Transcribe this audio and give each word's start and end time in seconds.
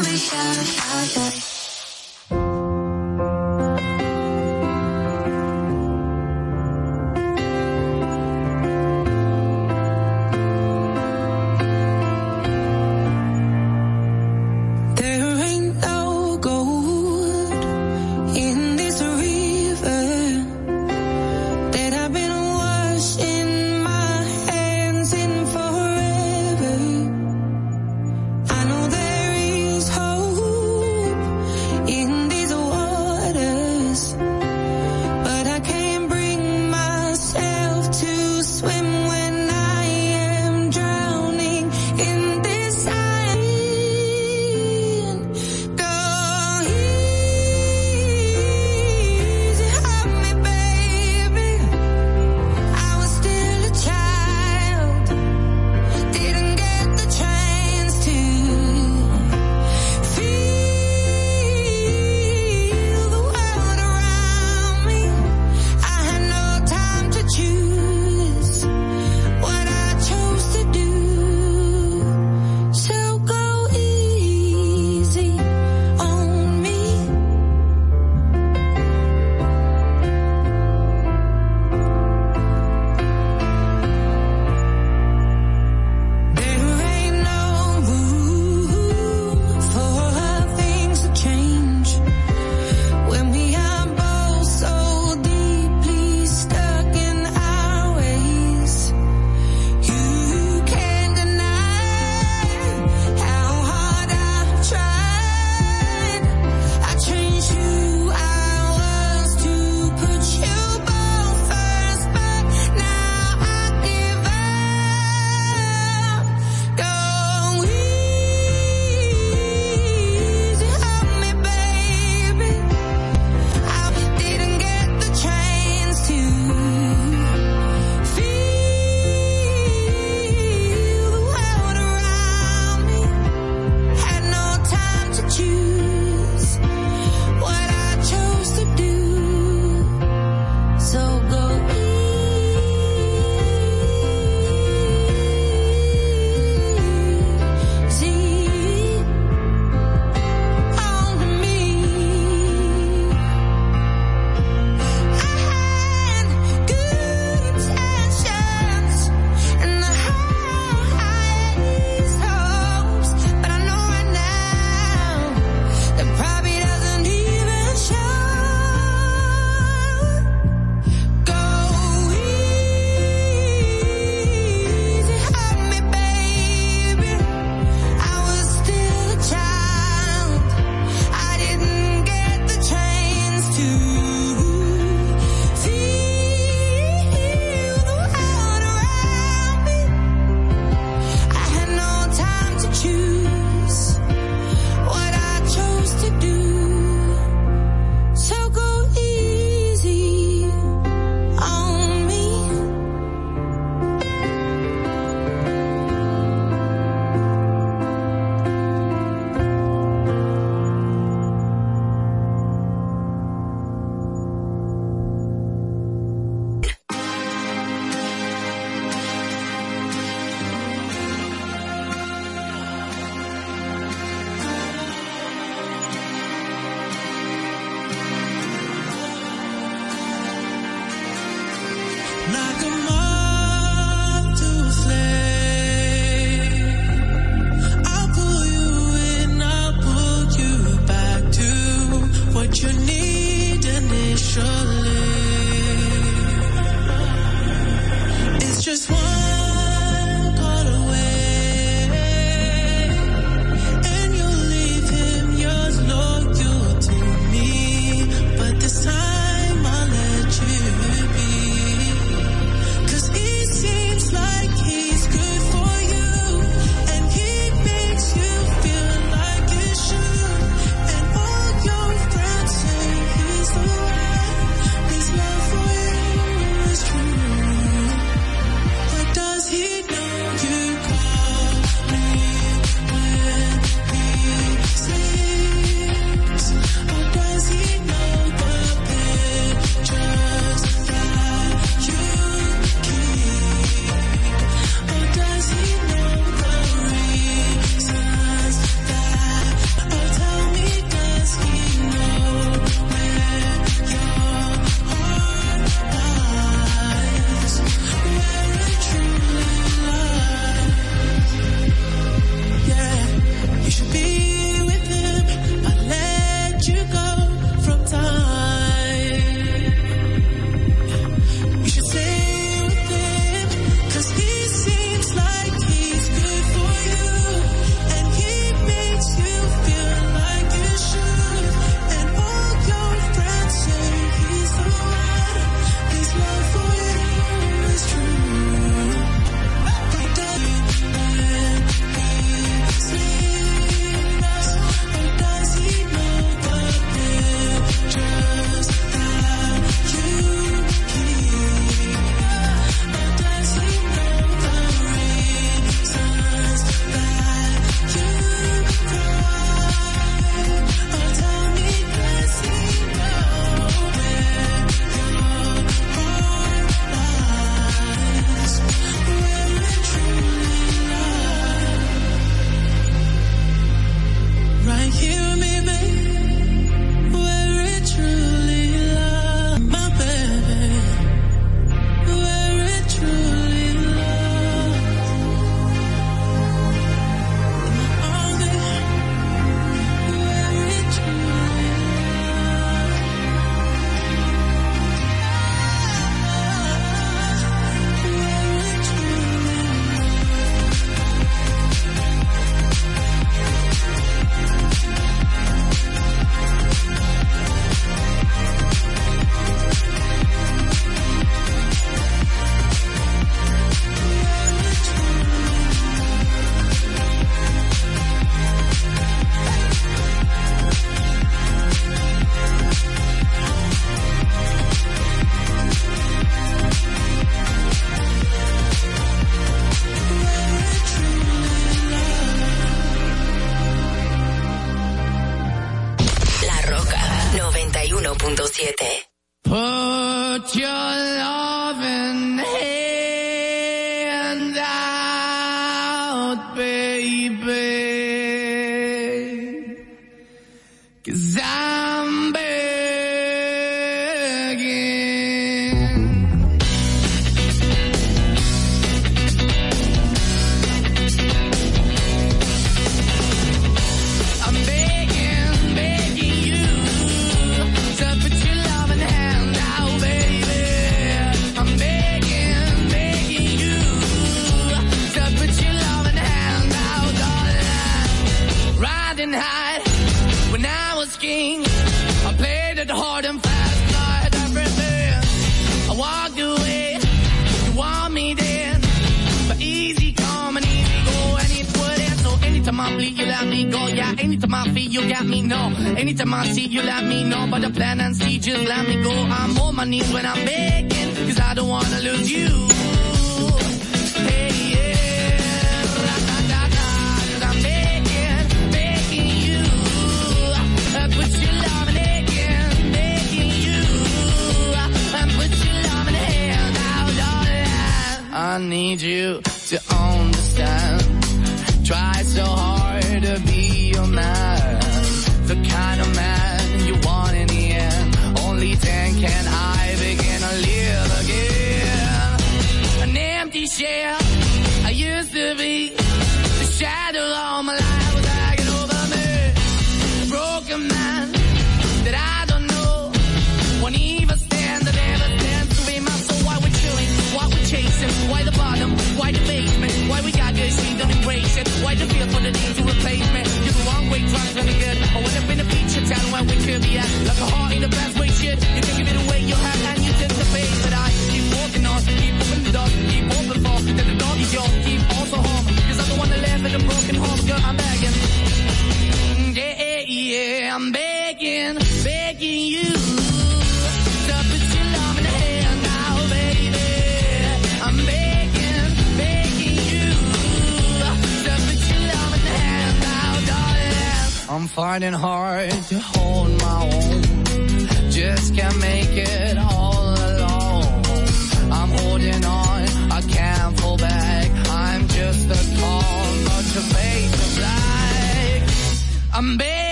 me, 0.00 0.16
yeah, 0.32 1.04
yeah. 1.14 1.51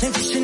Think 0.00 0.16
you 0.16 0.39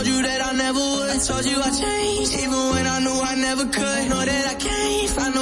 Told 0.00 0.08
you 0.08 0.22
that 0.22 0.40
I 0.42 0.52
never 0.52 0.78
would. 0.80 1.20
Told 1.20 1.44
you 1.44 1.60
I 1.60 1.70
changed, 1.70 2.32
even 2.32 2.70
when 2.72 2.86
I 2.86 3.00
knew 3.00 3.20
I 3.20 3.34
never 3.34 3.66
could. 3.66 4.08
Know 4.08 4.24
that 4.24 4.46
I 4.46 4.54
can't 4.54 5.10
find 5.10 5.34
no 5.34 5.39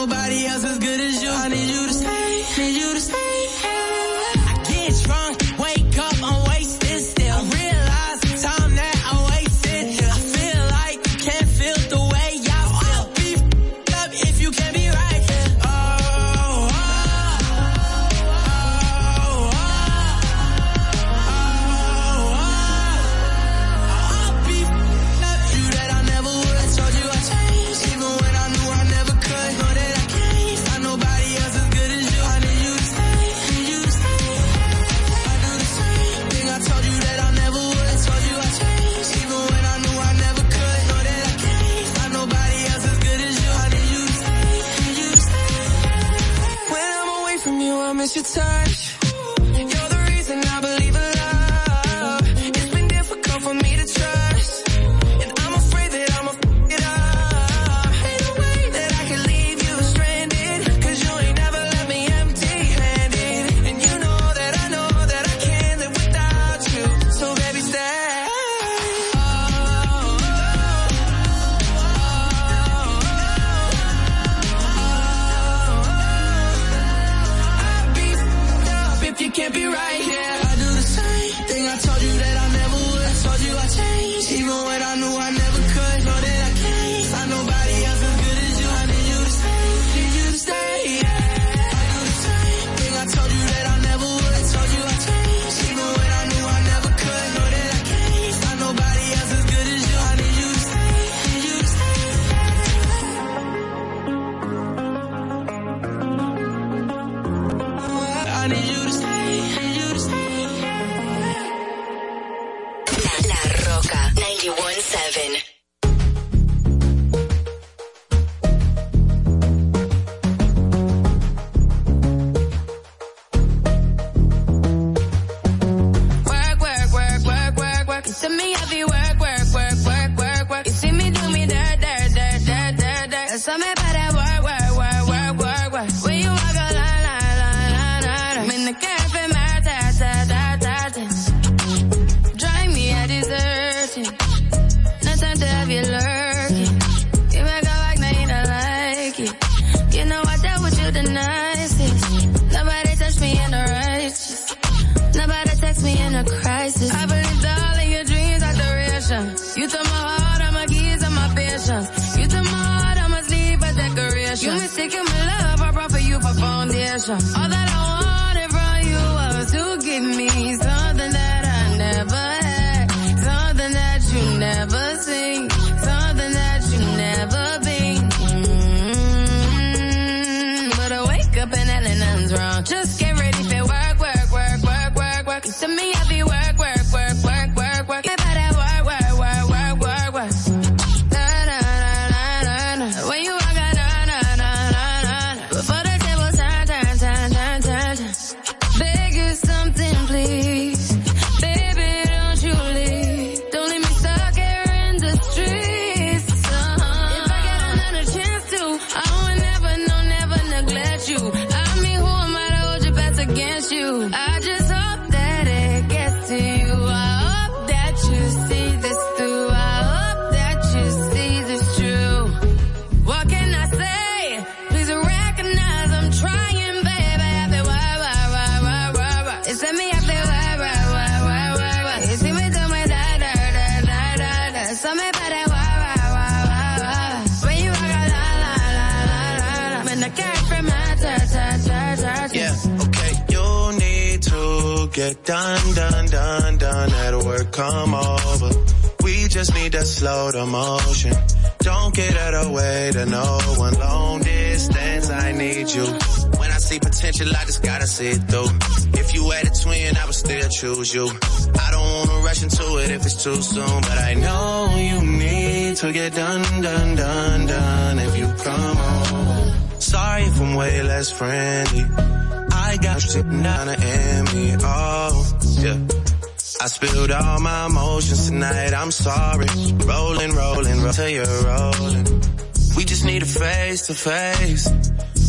to 283.89 283.95
face. 283.95 284.69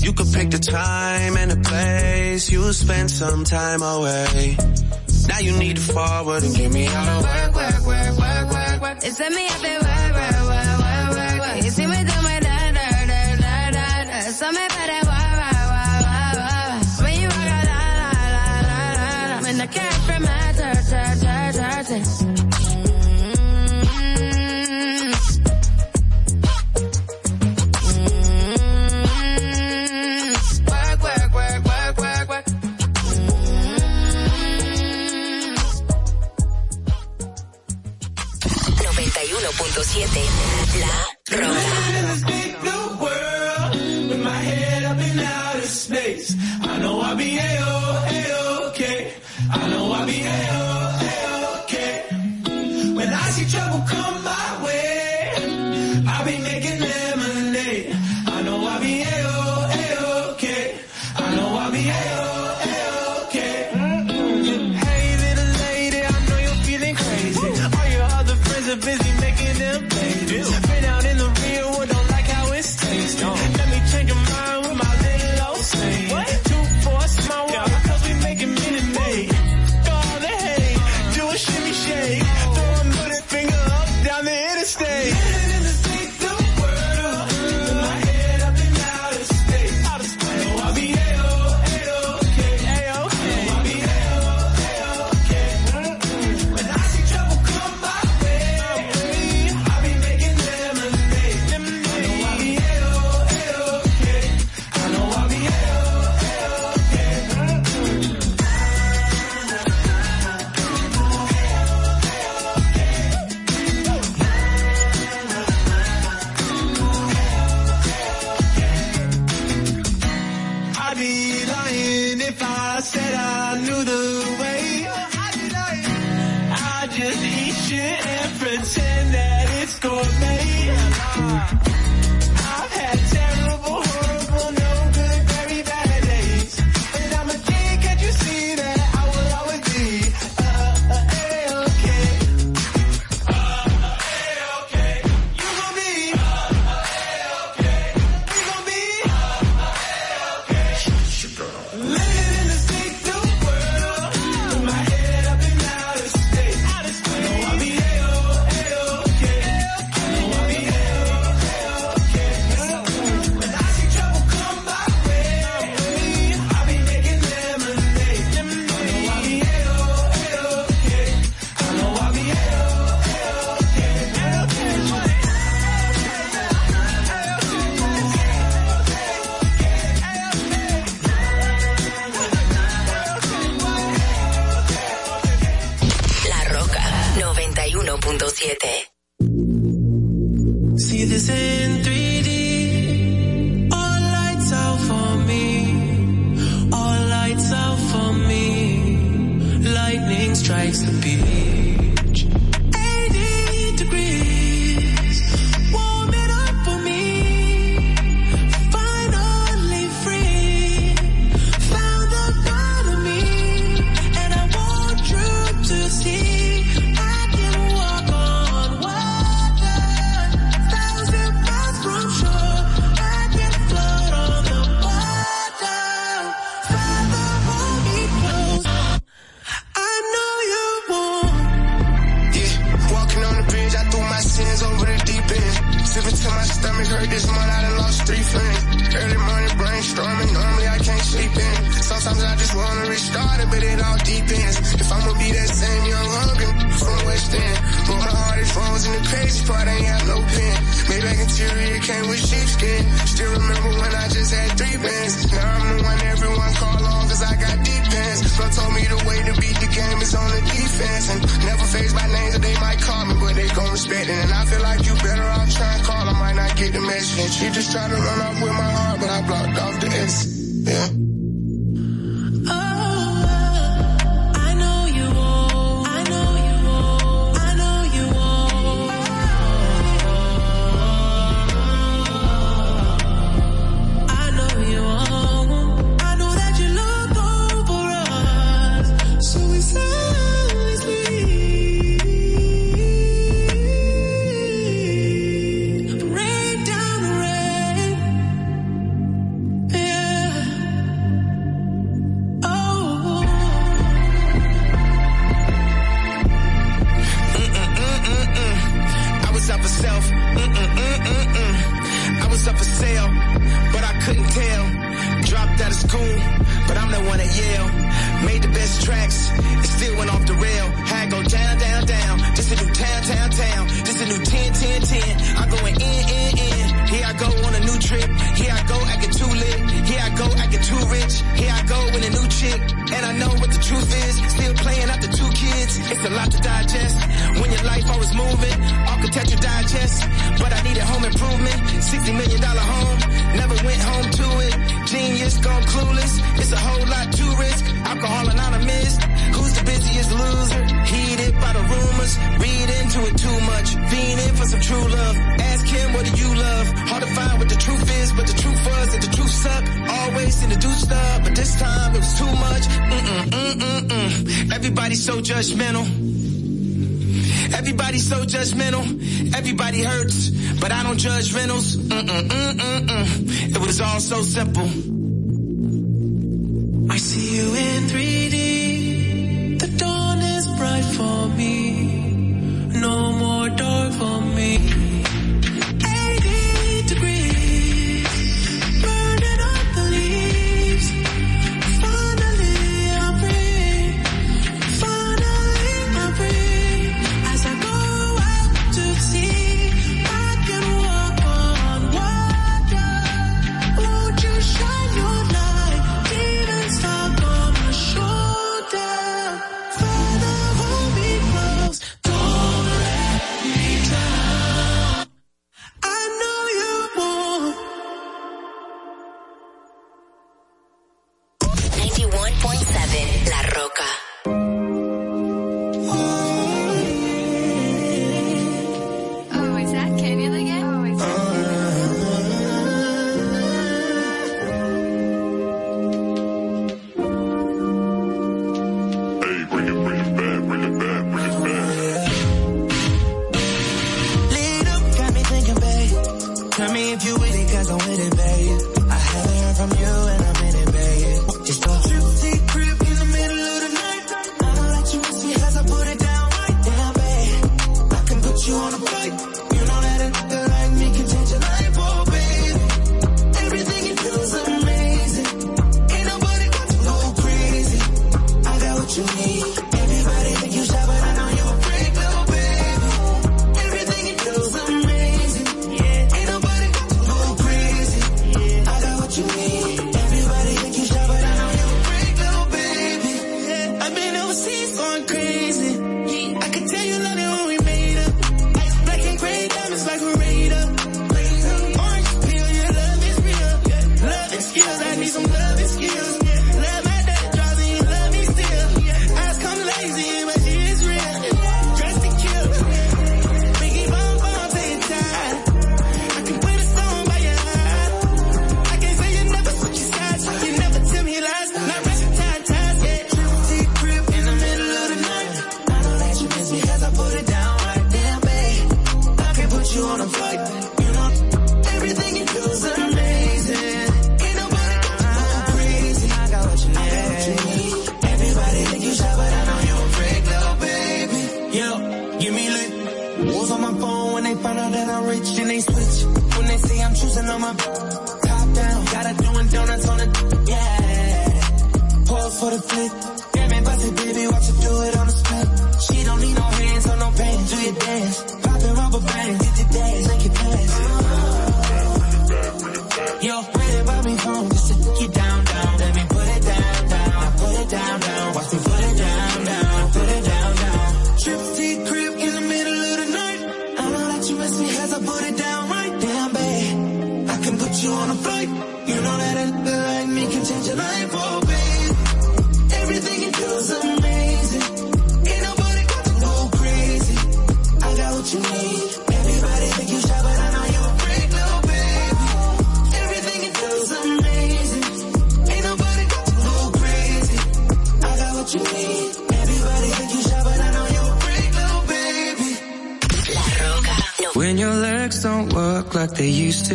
You 0.04 0.12
could 0.12 0.28
pick 0.34 0.50
the 0.52 0.60
time 0.60 1.38
and 1.38 1.52
the 1.52 1.70
place. 1.70 2.52
You 2.52 2.74
spend 2.74 3.10
some 3.10 3.46
time 3.46 3.82
away. 3.82 4.58
Now 5.30 5.40
you 5.40 5.54
need 5.58 5.78
to 5.78 5.82
forward 5.82 6.44
and 6.44 6.54
give 6.54 6.74
me 6.74 6.86
all 6.88 7.08
of 7.08 7.24
work, 7.24 7.56
work, 7.56 7.88
work, 7.88 8.18
work, 8.20 8.52
work, 8.52 8.82
work. 8.82 8.98
It's 9.02 9.20
me 9.20 9.48
up 9.48 9.64
and 9.64 9.82
work, 9.88 10.12
work, 10.20 10.40
work, 10.52 10.80
work, 10.84 11.10
work, 11.16 11.40
work. 11.40 11.64
You 11.64 11.70
see 11.72 11.88
me 11.88 12.00
do 12.04 12.18
my 12.28 12.40
da 12.48 12.72
da 12.78 12.88
da 13.12 13.22
da 13.44 13.72
da 13.72 14.04
da. 14.12 14.20
So 14.40 14.52
me 14.52 14.66
better 14.76 15.02
work, 15.08 15.36
work, 15.40 15.66
work, 15.76 16.02
work, 16.12 16.36
work. 16.44 17.04
When 17.04 17.16
you 17.22 17.28
walk 17.32 17.50
out, 17.56 17.66
la 17.72 17.84
la 17.96 18.16
la 18.28 18.46
la 18.68 18.82
la 19.00 19.36
la. 19.36 19.42
When 19.42 19.58
the 19.58 19.68
cash 19.68 20.00
from 20.06 20.22
my 20.24 20.52
turn, 20.60 20.84
turn, 20.92 21.20
turn, 21.24 21.54
turn, 21.54 21.86
turn. 21.86 22.29
I 45.92 46.78
know 46.80 47.02
I'll 47.02 47.16
be 47.16 47.38
A-O, 47.38 48.06
A-OK. 48.12 49.14
I 49.52 49.70
know 49.70 49.92
I'll 49.92 50.06
be 50.06 50.22
okay. 50.22 50.79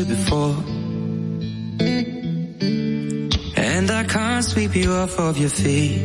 before. 0.03 0.57
And 3.57 3.91
I 3.91 4.05
can't 4.05 4.45
sweep 4.45 4.75
you 4.75 4.91
off 4.91 5.19
of 5.19 5.39
your 5.39 5.51
feet. 5.51 6.04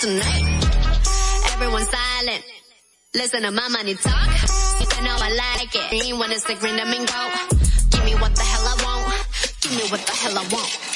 tonight. 0.00 0.46
everyone's 1.52 1.88
silent. 1.90 2.44
Listen 3.14 3.42
to 3.42 3.50
my 3.50 3.68
money 3.68 3.94
talk. 3.94 4.12
I 4.14 5.00
know 5.02 5.16
I 5.18 5.30
like 5.30 5.74
it. 5.74 5.92
Ain't 5.92 6.18
when 6.18 6.30
it's 6.30 6.44
the 6.44 6.54
green, 6.54 6.78
I 6.78 6.84
mean 6.84 7.04
go. 7.04 7.22
Give 7.90 8.04
me 8.04 8.14
what 8.14 8.34
the 8.34 8.42
hell 8.42 8.66
I 8.66 8.74
want. 8.84 9.26
Give 9.60 9.72
me 9.72 9.90
what 9.90 10.00
the 10.00 10.12
hell 10.12 10.38
I 10.38 10.46
want. 10.52 10.87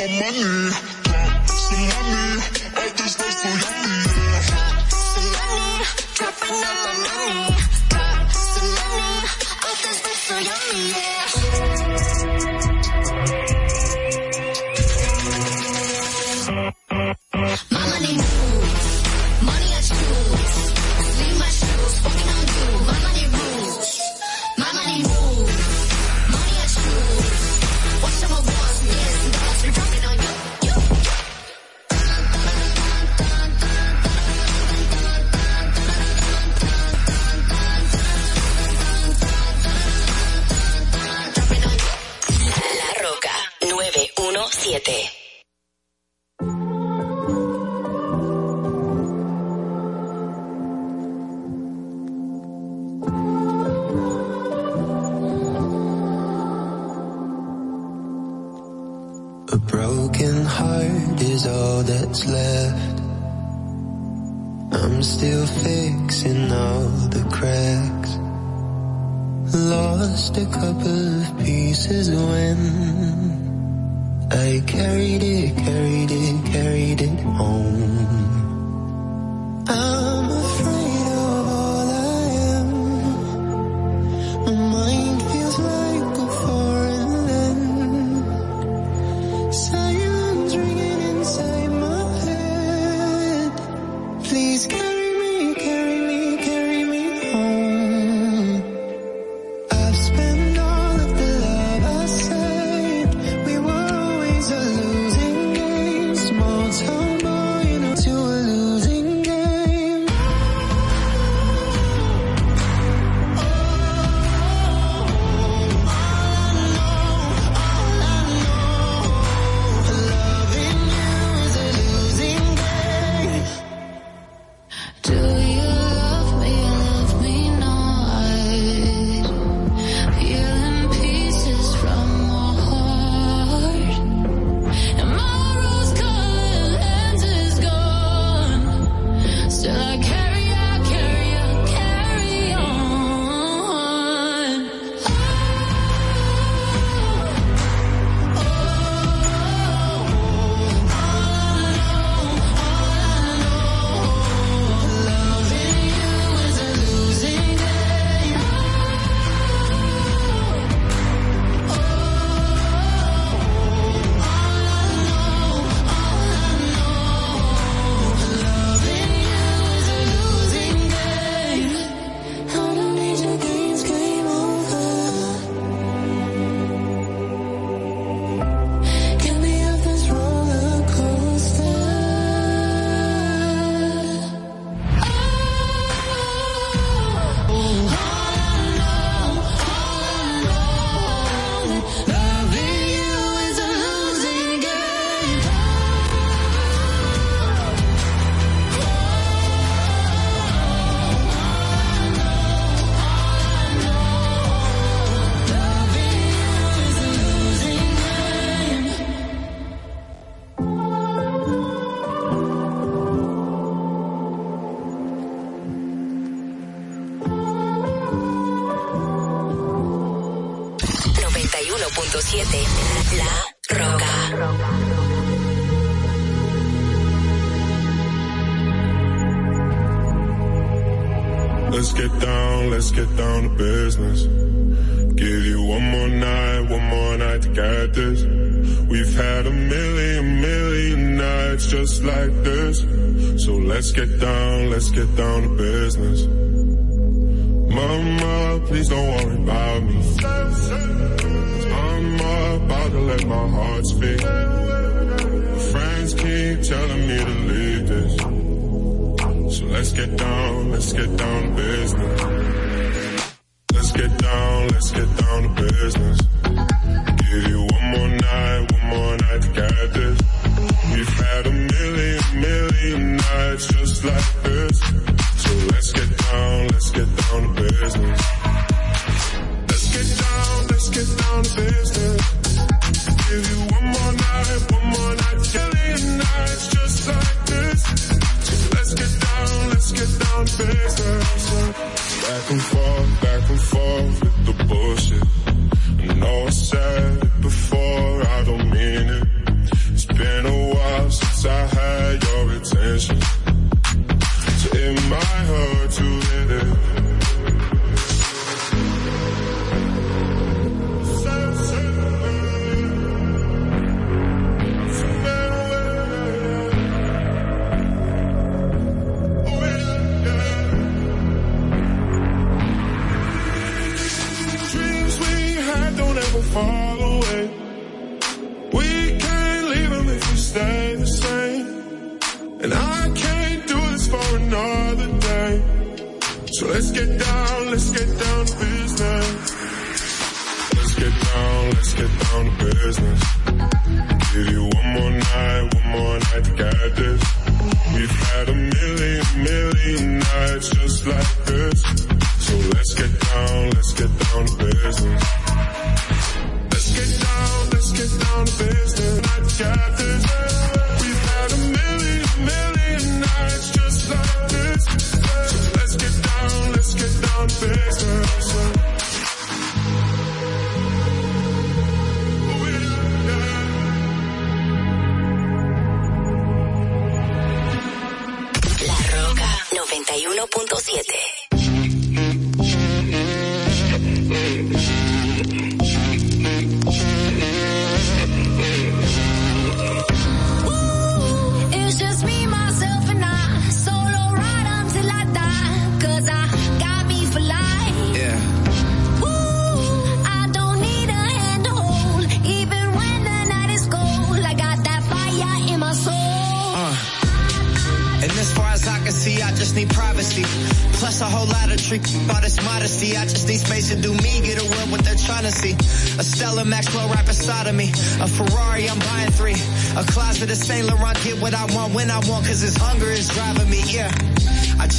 for 0.00 0.08
money. 0.08 0.89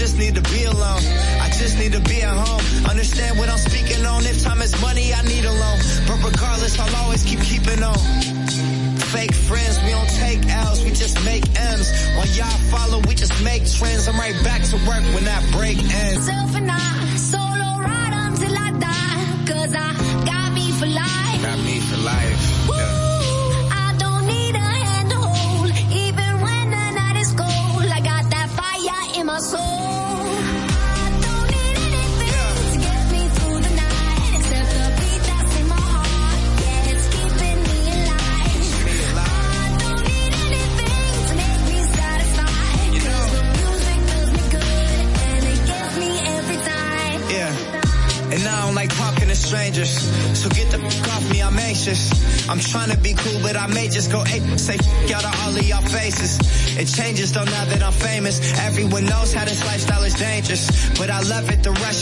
just 0.01 0.17
need 0.17 0.30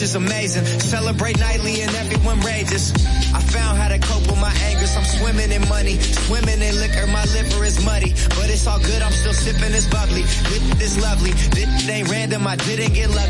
is 0.09 0.15
amazing. 0.15 0.65
Celebrate 0.79 1.37
nightly 1.39 1.81
and 1.81 1.93
everyone 1.95 2.39
rages. 2.41 2.91
I 3.33 3.41
found 3.53 3.77
how 3.77 3.89
to 3.89 3.99
cope 3.99 4.25
with 4.25 4.41
my 4.41 4.53
anger, 4.65 4.87
I'm 4.97 5.05
swimming 5.05 5.51
in 5.51 5.61
money. 5.69 5.99
Swimming 6.25 6.61
in 6.61 6.73
liquor, 6.81 7.05
my 7.07 7.23
liver 7.35 7.63
is 7.63 7.83
muddy. 7.85 8.11
But 8.33 8.49
it's 8.49 8.65
all 8.65 8.79
good, 8.79 9.01
I'm 9.01 9.11
still 9.11 9.33
sipping 9.33 9.71
this 9.71 9.85
bubbly. 9.85 10.23
This 10.49 10.81
is 10.81 10.97
lovely. 10.97 11.31
This 11.53 11.89
ain't 11.89 12.09
random, 12.09 12.47
I 12.47 12.55
didn't 12.55 12.93
get 12.93 13.09
lucky. 13.09 13.28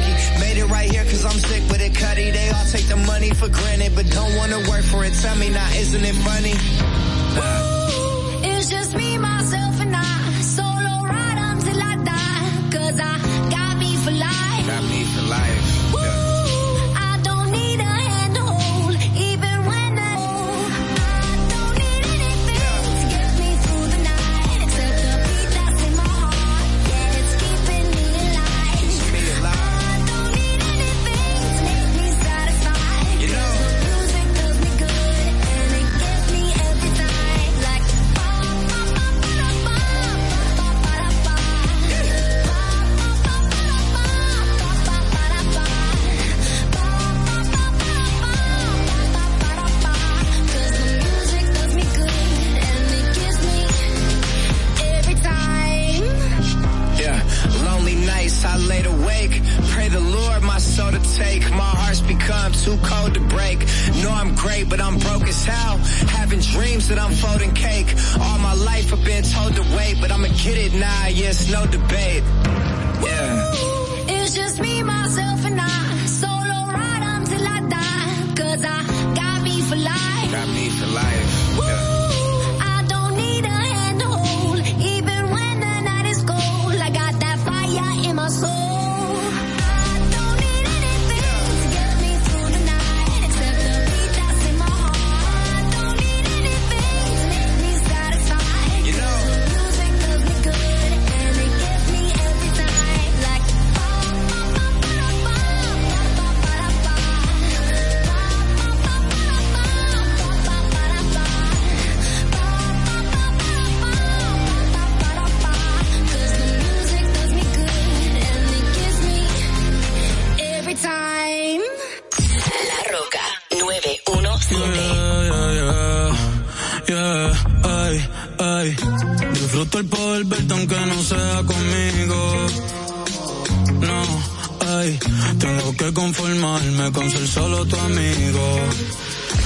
Que 135.90 135.94
conformarme 135.94 136.92
con 136.92 137.10
ser 137.10 137.28
solo 137.28 137.66
tu 137.66 137.76
amigo. 137.76 138.60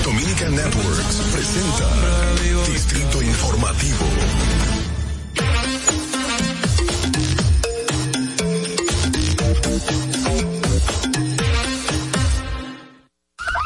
Dominica 0.03 0.49
Networks 0.49 1.21
presenta 1.31 1.89
Distrito 2.71 3.21
Informativo. 3.21 4.72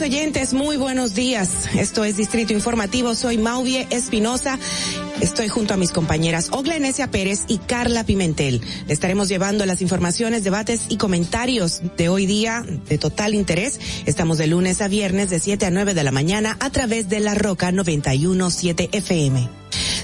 Oyentes, 0.00 0.52
muy 0.52 0.76
buenos 0.76 1.14
días. 1.14 1.68
Esto 1.74 2.04
es 2.04 2.16
Distrito 2.16 2.52
Informativo, 2.52 3.14
soy 3.14 3.38
Mauvie 3.38 3.86
Espinosa. 3.90 4.58
Estoy 5.20 5.48
junto 5.48 5.74
a 5.74 5.76
mis 5.76 5.92
compañeras 5.92 6.50
Ogla 6.52 6.76
Enesia 6.76 7.10
Pérez 7.10 7.44
y 7.48 7.58
Carla 7.58 8.04
Pimentel. 8.04 8.60
Le 8.86 8.92
estaremos 8.92 9.28
llevando 9.28 9.66
las 9.66 9.82
informaciones, 9.82 10.44
debates 10.44 10.86
y 10.88 10.98
comentarios 10.98 11.82
de 11.96 12.08
hoy 12.08 12.26
día 12.26 12.64
de 12.88 12.98
total 12.98 13.34
interés. 13.34 13.80
Estamos 14.06 14.38
de 14.38 14.46
lunes 14.46 14.80
a 14.80 14.88
viernes 14.88 15.30
de 15.30 15.40
7 15.40 15.66
a 15.66 15.70
9 15.70 15.94
de 15.94 16.04
la 16.04 16.12
mañana 16.12 16.56
a 16.60 16.70
través 16.70 17.08
de 17.08 17.20
la 17.20 17.34
Roca 17.34 17.72
917 17.72 18.90
FM. 18.92 19.48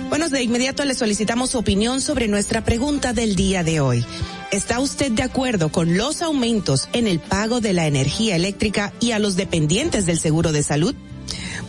Bueno, 0.09 0.29
de 0.29 0.43
inmediato 0.43 0.85
le 0.85 0.95
solicitamos 0.95 1.51
su 1.51 1.59
opinión 1.59 2.01
sobre 2.01 2.29
nuestra 2.29 2.65
pregunta 2.65 3.13
del 3.13 3.35
día 3.35 3.65
de 3.65 3.81
hoy. 3.81 4.05
¿Está 4.51 4.79
usted 4.81 5.11
de 5.11 5.23
acuerdo 5.23 5.73
con 5.73 5.97
los 5.97 6.21
aumentos 6.21 6.89
en 6.93 7.07
el 7.07 7.19
pago 7.19 7.61
de 7.61 7.73
la 7.73 7.87
energía 7.87 8.37
eléctrica 8.37 8.93
y 9.01 9.13
a 9.13 9.19
los 9.19 9.37
dependientes 9.37 10.05
del 10.05 10.21
seguro 10.21 10.53
de 10.53 10.63
salud? 10.63 10.95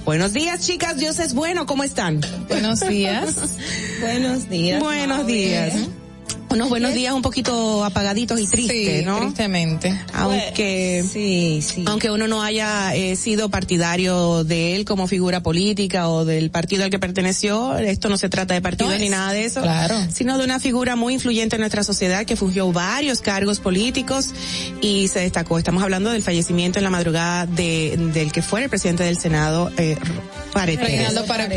Buenos 0.03 0.33
días, 0.33 0.67
chicas. 0.67 0.97
Dios 0.97 1.19
es 1.19 1.33
bueno. 1.33 1.65
¿Cómo 1.65 1.85
están? 1.85 2.19
Buenos 2.49 2.81
días. 2.81 3.55
Buenos 4.01 4.49
días. 4.49 4.81
Buenos 4.81 5.25
días. 5.25 5.73
Unos 6.53 6.69
buenos 6.69 6.93
días 6.93 7.15
un 7.15 7.23
poquito 7.23 7.83
apagaditos 7.83 8.39
y 8.39 8.45
tristes, 8.45 8.99
Sí, 8.99 9.05
¿no? 9.05 9.17
tristemente. 9.21 9.99
Aunque, 10.13 11.03
Sí, 11.11 11.61
sí. 11.63 11.83
aunque 11.87 12.11
uno 12.11 12.27
no 12.27 12.43
haya 12.43 12.93
eh, 12.95 13.15
sido 13.15 13.49
partidario 13.49 14.43
de 14.43 14.75
él 14.75 14.85
como 14.85 15.07
figura 15.07 15.41
política 15.41 16.07
o 16.09 16.25
del 16.25 16.51
partido 16.51 16.83
al 16.83 16.91
que 16.91 16.99
perteneció, 16.99 17.75
esto 17.79 18.07
no 18.07 18.17
se 18.17 18.29
trata 18.29 18.53
de 18.53 18.61
partido 18.61 18.91
No 18.91 18.97
ni 18.99 19.09
nada 19.09 19.33
de 19.33 19.45
eso, 19.45 19.61
claro. 19.63 19.95
sino 20.13 20.37
de 20.37 20.43
una 20.45 20.59
figura 20.59 20.95
muy 20.95 21.15
influyente 21.15 21.55
en 21.55 21.61
nuestra 21.61 21.83
sociedad 21.83 22.23
que 22.23 22.35
fungió 22.35 22.71
varios 22.71 23.21
cargos 23.21 23.59
políticos 23.59 24.29
y 24.79 25.07
se 25.07 25.21
destacó. 25.21 25.57
Estamos 25.57 25.81
hablando 25.81 26.11
del 26.11 26.21
fallecimiento 26.21 26.77
en 26.77 26.83
la 26.83 26.91
madrugada 26.91 27.47
de, 27.47 27.97
del 28.13 28.31
que 28.31 28.43
fue 28.43 28.63
el 28.63 28.69
presidente 28.69 29.03
del 29.03 29.17
Senado, 29.17 29.71
eh, 29.77 29.97
Pared 30.53 30.77
Pérez. 30.77 30.91
Reinaldo 30.97 31.25
Pared 31.25 31.47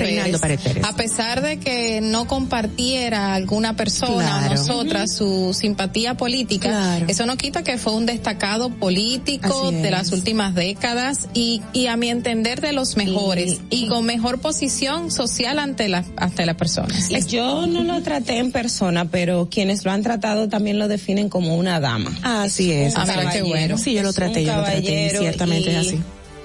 Pared 0.40 0.58
Pérez. 0.58 0.84
A 0.84 0.96
pesar 0.96 1.42
de 1.42 1.58
que 1.58 2.00
no 2.00 2.26
compartiera 2.26 3.34
alguna 3.34 3.76
persona 3.76 4.46
Claro. 4.46 4.62
o 4.62 4.85
nosotras 4.86 5.12
su 5.12 5.52
simpatía 5.54 6.16
política, 6.16 6.68
Claro. 6.68 7.06
eso 7.08 7.26
no 7.26 7.36
quita 7.36 7.62
que 7.62 7.78
fue 7.78 7.94
un 7.94 8.06
destacado 8.06 8.70
político 8.70 9.64
Así 9.66 9.74
de 9.76 9.84
es. 9.84 9.90
las 9.90 10.12
últimas 10.12 10.54
décadas 10.54 11.28
y, 11.34 11.62
y 11.72 11.86
a 11.88 11.96
mi 11.96 12.08
entender 12.10 12.60
de 12.60 12.72
los 12.72 12.96
mejores 12.96 13.60
y, 13.70 13.88
con 13.88 14.04
mejor 14.04 14.40
posición 14.40 15.10
social 15.10 15.58
ante 15.58 15.88
las 15.88 16.06
ante 16.16 16.46
las 16.46 16.56
personas. 16.56 17.10
Yo 17.26 17.66
no 17.66 17.82
lo 17.84 18.02
traté 18.02 18.38
en 18.38 18.52
persona, 18.52 19.04
pero 19.10 19.48
quienes 19.50 19.84
lo 19.84 19.90
han 19.90 20.02
tratado 20.02 20.48
también 20.48 20.78
lo 20.78 20.88
definen 20.88 21.28
como 21.28 21.56
una 21.56 21.80
dama. 21.80 22.12
Así 22.22 22.72
es. 22.72 22.94
un 22.94 23.00
Ah, 23.10 23.30
qué 23.32 23.42
bueno. 23.42 23.78
Sí, 23.78 23.92
yo 23.94 24.02
lo 24.02 24.10
Es 24.10 24.14
traté, 24.14 24.44
yo 24.44 24.54
lo 24.56 24.62
traté, 24.62 24.82
caballero 24.82 25.20
ciertamente 25.20 25.70
es 25.70 25.74
y- 25.84 25.88
así. 25.88 25.98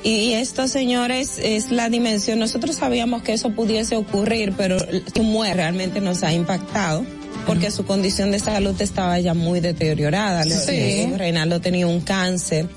Y 0.04 0.34
estos 0.34 0.72
señores 0.72 1.38
es 1.44 1.70
la 1.70 1.88
dimensión. 1.90 2.40
Nosotros 2.40 2.76
sabíamos 2.78 3.22
que 3.22 3.34
eso 3.34 3.52
pudiese 3.52 3.96
ocurrir, 3.98 4.54
pero 4.58 4.78
su 5.14 5.22
muerte 5.24 5.54
realmente 5.58 6.02
nos 6.02 6.24
ha 6.24 6.34
impactado 6.34 7.06
porque 7.46 7.72
su 7.72 7.86
condición 7.86 8.32
de 8.32 8.40
salud 8.40 8.80
estaba 8.82 9.20
ya 9.20 9.34
muy 9.34 9.60
deteriorada. 9.60 10.44
Sí. 10.44 11.12
Reinaldo 11.18 11.60
tenía 11.62 11.88
un 11.88 12.02
cáncer. 12.02 12.68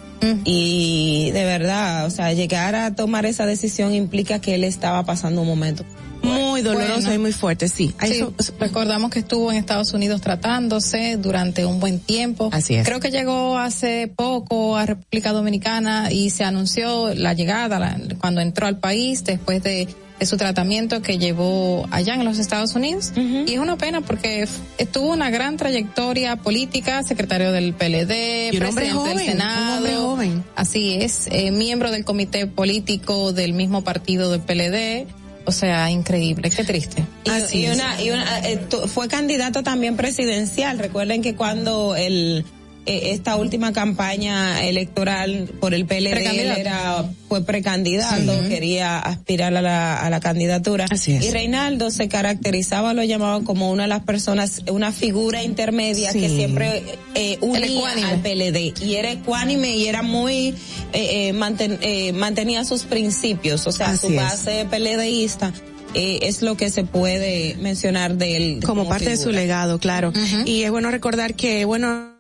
Y 0.45 1.31
de 1.33 1.45
verdad, 1.45 2.07
o 2.07 2.11
sea, 2.11 2.33
llegar 2.33 2.75
a 2.75 2.95
tomar 2.95 3.27
esa 3.27 3.45
decisión 3.45 3.93
implica 3.95 4.39
que 4.39 4.55
él 4.55 4.65
estaba 4.65 5.05
pasando 5.05 5.43
un 5.43 5.47
momento. 5.49 5.85
Muy 6.23 6.63
doloroso 6.63 7.01
Bueno. 7.01 7.15
y 7.15 7.19
muy 7.19 7.33
fuerte, 7.33 7.69
sí. 7.69 7.95
Eso- 8.01 8.33
recordamos 8.59 9.11
que 9.11 9.19
estuvo 9.19 9.53
en 9.53 9.59
Estados 9.59 9.93
Unidos 9.93 10.23
tratándose 10.23 11.19
durante 11.19 11.67
un 11.67 11.79
buen 11.81 12.01
tiempo. 12.01 12.49
Así 12.53 12.75
es. 12.77 12.87
Creo 12.87 12.99
que 13.01 13.11
llegó 13.11 13.59
hace 13.59 14.11
poco 14.17 14.79
a 14.79 14.87
República 14.87 15.33
Dominicana 15.33 16.11
y 16.11 16.31
se 16.31 16.45
anunció 16.45 17.13
la 17.15 17.35
llegada 17.35 17.79
la- 17.79 17.99
cuando 18.19 18.41
entró 18.41 18.67
al 18.67 18.79
país 18.79 19.25
después 19.25 19.63
de, 19.63 19.87
de 20.25 20.27
su 20.27 20.39
tratamiento 20.39 21.03
que 21.03 21.19
llevó 21.19 21.87
allá 21.91 22.15
en 22.15 22.25
los 22.25 22.39
Estados 22.39 22.75
Unidos. 22.75 23.13
Y 23.15 23.53
es 23.53 23.59
una 23.59 23.77
pena 23.77 24.01
porque 24.01 24.49
tuvo 24.91 25.13
una 25.13 25.29
gran 25.29 25.59
trayectoria 25.59 26.37
política, 26.37 27.03
secretario 27.03 27.53
del 27.53 27.75
PLD, 27.75 28.57
presidente 28.57 28.91
joven, 28.91 29.17
del 29.19 29.27
Senado. 29.27 30.11
joven. 30.11 30.43
Así 30.57 30.95
es, 30.95 31.29
eh, 31.31 31.51
miembro 31.51 31.91
del 31.91 32.07
comité 32.07 32.47
político 32.47 33.35
del 33.35 33.53
mismo 33.53 33.85
partido 33.85 34.31
del 34.31 34.41
PLD. 34.41 35.07
O 35.45 35.53
sea, 35.53 35.91
increíble, 35.91 36.49
qué 36.49 36.65
triste. 36.65 37.05
Y, 37.25 37.59
y 37.59 37.67
una, 37.67 38.03
y 38.03 38.11
una, 38.11 38.39
eh, 38.49 38.59
fue 38.87 39.09
candidato 39.09 39.63
también 39.63 39.95
presidencial. 39.95 40.79
Recuerden 40.79 41.21
que 41.21 41.35
cuando 41.35 41.97
el 41.97 42.47
eh, 42.87 43.11
esta 43.13 43.37
última 43.37 43.73
campaña 43.73 44.63
electoral 44.65 45.49
por 45.61 45.75
el 45.75 45.87
PLD 45.87 46.27
él 46.41 46.53
era 46.59 47.05
fue 47.29 47.43
precandidato, 47.45 48.33
quería 48.49 48.99
aspirar 48.99 49.57
a 49.57 49.63
la, 49.63 50.01
a 50.01 50.11
la 50.11 50.21
candidatura. 50.21 50.87
Y 51.07 51.31
Reinaldo 51.31 51.91
se 51.91 52.09
caracterizaba, 52.09 52.95
lo 52.95 53.03
llamaban 53.03 53.45
como 53.45 53.71
una 53.71 53.85
de 53.85 53.89
las 53.89 54.03
personas, 54.05 54.63
una 54.71 54.93
figura 54.93 55.43
intermedia 55.43 56.13
Sí. 56.13 56.21
que 56.21 56.29
siempre 56.29 56.83
eh, 57.15 57.39
unía 57.41 57.67
ecuánime. 57.67 58.07
al 58.09 58.21
PLD 58.21 58.85
y 58.85 58.95
era 58.95 59.11
ecuánime 59.13 59.77
y 59.77 59.87
era 59.89 60.03
muy 60.03 60.49
eh, 60.93 61.29
eh, 61.29 61.33
manten- 61.35 61.79
eh, 61.81 62.13
mantenía 62.13 62.65
sus 62.65 62.85
principios, 62.85 63.67
o 63.67 63.73
sea, 63.73 63.89
Así 63.91 64.07
su 64.07 64.13
es. 64.13 64.17
base 64.17 64.67
PLDista 64.71 65.53
eh, 65.95 66.21
es 66.23 66.43
lo 66.43 66.57
que 66.57 66.71
se 66.71 66.85
puede 66.85 67.57
mencionar 67.61 68.17
de 68.17 68.37
él 68.37 68.61
como 68.65 68.89
parte 68.89 69.11
de 69.11 69.17
su 69.17 69.31
legado, 69.31 69.79
claro. 69.79 70.13
Y 70.45 70.63
es 70.63 70.71
bueno 70.71 70.91
recordar 70.91 71.35
que, 71.35 71.65
bueno, 71.65 72.14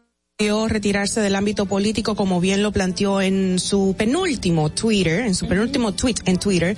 retirarse 0.69 1.21
del 1.21 1.37
ámbito 1.37 1.67
político 1.67 2.17
como 2.17 2.41
bien 2.41 2.61
lo 2.65 2.73
planteó 2.73 3.23
en 3.23 3.61
su 3.61 3.95
penúltimo 3.97 4.69
Twitter, 4.69 5.21
en 5.21 5.35
su 5.37 5.47
penúltimo 5.47 5.93
tweet 5.95 6.17
en 6.25 6.39
Twitter, 6.39 6.77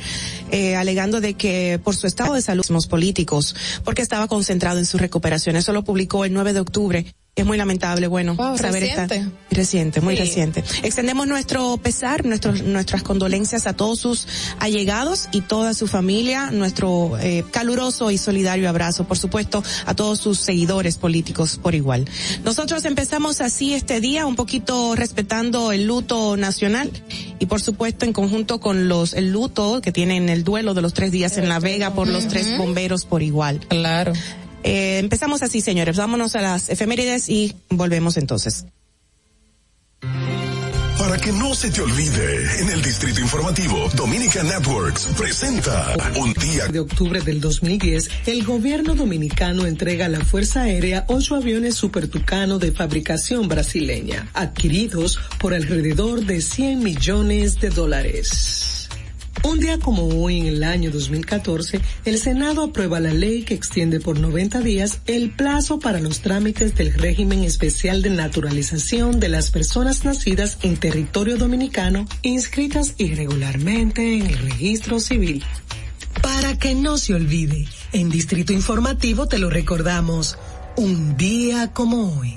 eh, 0.51 0.77
alegando 0.77 1.23
de 1.23 1.33
que 1.33 1.81
por 1.83 1.97
su 1.97 2.07
estado 2.07 2.35
de 2.35 2.43
salud 2.43 2.67
políticos, 2.87 3.57
porque 3.83 4.03
estaba 4.03 4.29
concentrado 4.29 4.79
en 4.79 4.85
su 4.85 4.99
recuperación. 4.99 5.57
Eso 5.57 5.73
lo 5.73 5.85
publicó 5.85 6.27
el 6.27 6.35
9 6.35 6.53
de 6.53 6.61
octubre. 6.61 7.07
Es 7.37 7.45
muy 7.45 7.59
lamentable, 7.59 8.07
bueno, 8.07 8.35
Wow, 8.35 8.57
saber 8.57 8.81
reciente. 8.81 9.17
esta 9.17 9.31
reciente, 9.51 10.01
muy 10.01 10.17
Sí. 10.17 10.23
reciente. 10.23 10.65
Extendemos 10.83 11.27
nuestro 11.27 11.77
pesar, 11.77 12.25
nuestros, 12.25 12.63
nuestras 12.63 13.03
condolencias 13.03 13.67
a 13.67 13.75
todos 13.75 13.99
sus 13.99 14.27
allegados 14.59 15.29
y 15.33 15.43
toda 15.43 15.75
su 15.75 15.87
familia, 15.87 16.51
nuestro 16.51 17.19
eh, 17.21 17.45
caluroso 17.51 18.11
y 18.11 18.17
solidario 18.17 18.71
abrazo, 18.71 19.05
por 19.05 19.19
supuesto, 19.19 19.63
a 19.85 19.95
todos 19.95 20.19
sus 20.19 20.39
seguidores 20.41 20.97
políticos 20.97 21.61
por 21.63 21.75
igual. 21.75 22.07
Nosotros 22.43 22.87
empezamos 22.87 23.43
así 23.43 23.75
este 23.75 24.01
día, 24.01 24.25
un 24.25 24.35
poquito 24.35 24.95
respetando 24.97 25.73
el 25.73 25.85
luto 25.87 26.39
nacional 26.39 26.91
y 27.39 27.45
por 27.45 27.61
supuesto 27.61 28.07
en 28.07 28.15
conjunto 28.15 28.61
con 28.61 28.89
los 28.89 29.13
el 29.13 29.31
luto 29.31 29.83
que 29.83 29.93
tienen 29.93 30.31
el 30.31 30.43
duelo 30.43 30.73
de 30.73 30.81
los 30.81 30.95
tres 30.95 31.13
días 31.13 31.37
en 31.37 31.51
La 31.51 31.61
Vega 31.61 31.93
por 31.93 32.09
los 32.09 32.29
tres 32.29 32.57
bomberos 32.57 33.05
por 33.05 33.23
igual. 33.23 33.61
Claro. 33.69 34.15
Eh, 34.67 34.99
empezamos 34.99 35.43
así, 35.43 35.61
señores. 35.61 35.97
Vámonos 35.97 36.35
a 36.35 36.41
las 36.41 36.69
efemérides 36.69 37.29
y 37.29 37.55
volvemos 37.71 38.17
entonces. 38.17 38.67
Para 40.99 41.19
que 41.19 41.31
no 41.31 41.55
se 41.55 41.71
te 41.71 41.83
olvide, 41.83 42.61
en 42.63 42.71
el 42.71 42.83
Distrito 42.83 43.21
Informativo, 43.21 43.89
Dominica 43.95 44.43
Networks 44.43 45.09
presenta 45.17 45.95
un 46.19 46.33
día 46.33 46.67
de 46.67 46.81
octubre 46.81 47.21
del 47.21 47.41
2010, 47.41 48.11
el 48.27 48.45
gobierno 48.45 48.97
dominicano 48.97 49.67
entrega 49.67 50.07
a 50.07 50.09
la 50.09 50.25
Fuerza 50.25 50.63
Aérea 50.63 51.05
ocho 51.07 51.37
aviones 51.37 51.77
Super 51.77 52.09
Tucano 52.09 52.59
de 52.59 52.73
fabricación 52.73 53.47
brasileña, 53.47 54.29
adquiridos 54.35 55.21
por 55.39 55.55
alrededor 55.55 56.25
de 56.25 56.41
100 56.41 56.83
millones 56.83 57.61
de 57.61 57.71
dólares. 57.71 58.76
Un 59.49 59.61
día 59.61 59.79
como 59.79 60.09
hoy, 60.09 60.41
en 60.41 60.47
el 60.49 60.65
año 60.65 60.91
2014, 60.91 61.81
el 62.05 62.19
Senado 62.19 62.65
aprueba 62.65 62.99
la 62.99 63.15
ley 63.15 63.45
que 63.45 63.55
extiende 63.55 64.01
por 64.01 64.19
90 64.19 64.59
días 64.61 64.99
el 65.07 65.31
plazo 65.31 65.79
para 65.79 66.01
los 66.01 66.19
trámites 66.19 66.75
del 66.75 66.93
régimen 66.93 67.45
especial 67.45 68.03
de 68.03 68.11
naturalización 68.11 69.21
de 69.21 69.29
las 69.29 69.53
personas 69.53 70.05
nacidas 70.05 70.59
en 70.63 70.77
territorio 70.77 71.37
dominicano 71.37 72.07
inscritas 72.23 72.95
irregularmente 72.99 74.17
en 74.17 74.27
el 74.27 74.37
registro 74.37 74.99
civil. 74.99 75.45
Para 76.23 76.59
que 76.59 76.75
no 76.75 76.99
se 76.99 77.15
olvide, 77.15 77.69
en 77.93 78.11
Distrito 78.11 78.53
Informativo 78.53 79.29
te 79.29 79.39
lo 79.39 79.49
recordamos, 79.49 80.37
un 80.77 81.17
día 81.17 81.73
como 81.73 82.19
hoy. 82.19 82.37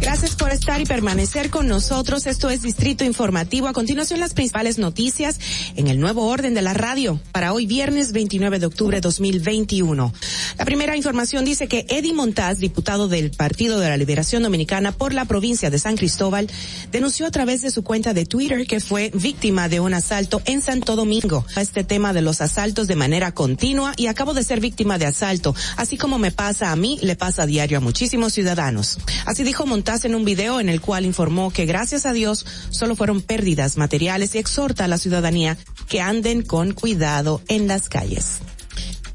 Gracias 0.00 0.34
por 0.34 0.50
estar 0.50 0.80
y 0.80 0.86
permanecer 0.86 1.50
con 1.50 1.68
nosotros. 1.68 2.26
Esto 2.26 2.48
es 2.48 2.62
Distrito 2.62 3.04
Informativo. 3.04 3.68
A 3.68 3.74
continuación, 3.74 4.18
las 4.18 4.32
principales 4.32 4.78
noticias 4.78 5.38
en 5.76 5.88
el 5.88 6.00
nuevo 6.00 6.26
orden 6.26 6.54
de 6.54 6.62
la 6.62 6.72
radio 6.72 7.20
para 7.32 7.52
hoy 7.52 7.66
viernes 7.66 8.12
29 8.12 8.58
de 8.58 8.66
octubre 8.66 9.00
2021. 9.02 10.12
La 10.58 10.64
primera 10.64 10.96
información 10.96 11.44
dice 11.44 11.68
que 11.68 11.84
Eddie 11.90 12.14
Montaz, 12.14 12.58
diputado 12.58 13.08
del 13.08 13.30
Partido 13.30 13.78
de 13.78 13.90
la 13.90 13.98
Liberación 13.98 14.42
Dominicana 14.42 14.92
por 14.92 15.12
la 15.12 15.26
provincia 15.26 15.68
de 15.68 15.78
San 15.78 15.98
Cristóbal, 15.98 16.50
denunció 16.90 17.26
a 17.26 17.30
través 17.30 17.60
de 17.60 17.70
su 17.70 17.84
cuenta 17.84 18.14
de 18.14 18.24
Twitter 18.24 18.66
que 18.66 18.80
fue 18.80 19.10
víctima 19.12 19.68
de 19.68 19.80
un 19.80 19.92
asalto 19.92 20.40
en 20.46 20.62
Santo 20.62 20.96
Domingo. 20.96 21.44
Este 21.56 21.84
tema 21.84 22.14
de 22.14 22.22
los 22.22 22.40
asaltos 22.40 22.86
de 22.86 22.96
manera 22.96 23.32
continua 23.32 23.92
y 23.98 24.06
acabo 24.06 24.32
de 24.32 24.44
ser 24.44 24.60
víctima 24.60 24.96
de 24.96 25.04
asalto. 25.04 25.54
Así 25.76 25.98
como 25.98 26.18
me 26.18 26.32
pasa 26.32 26.72
a 26.72 26.76
mí, 26.76 26.98
le 27.02 27.16
pasa 27.16 27.42
a 27.42 27.46
diario 27.46 27.76
a 27.76 27.80
muchísimos 27.82 28.32
ciudadanos. 28.32 28.98
Así 29.26 29.44
dijo 29.44 29.66
Montaz 29.66 29.89
en 29.90 30.14
un 30.14 30.24
video 30.24 30.60
en 30.60 30.68
el 30.68 30.80
cual 30.80 31.04
informó 31.04 31.50
que 31.50 31.66
gracias 31.66 32.06
a 32.06 32.12
Dios 32.12 32.46
solo 32.70 32.94
fueron 32.94 33.22
pérdidas 33.22 33.76
materiales 33.76 34.34
y 34.34 34.38
exhorta 34.38 34.84
a 34.84 34.88
la 34.88 34.98
ciudadanía 34.98 35.58
que 35.88 36.00
anden 36.00 36.42
con 36.42 36.72
cuidado 36.72 37.42
en 37.48 37.66
las 37.66 37.88
calles. 37.88 38.38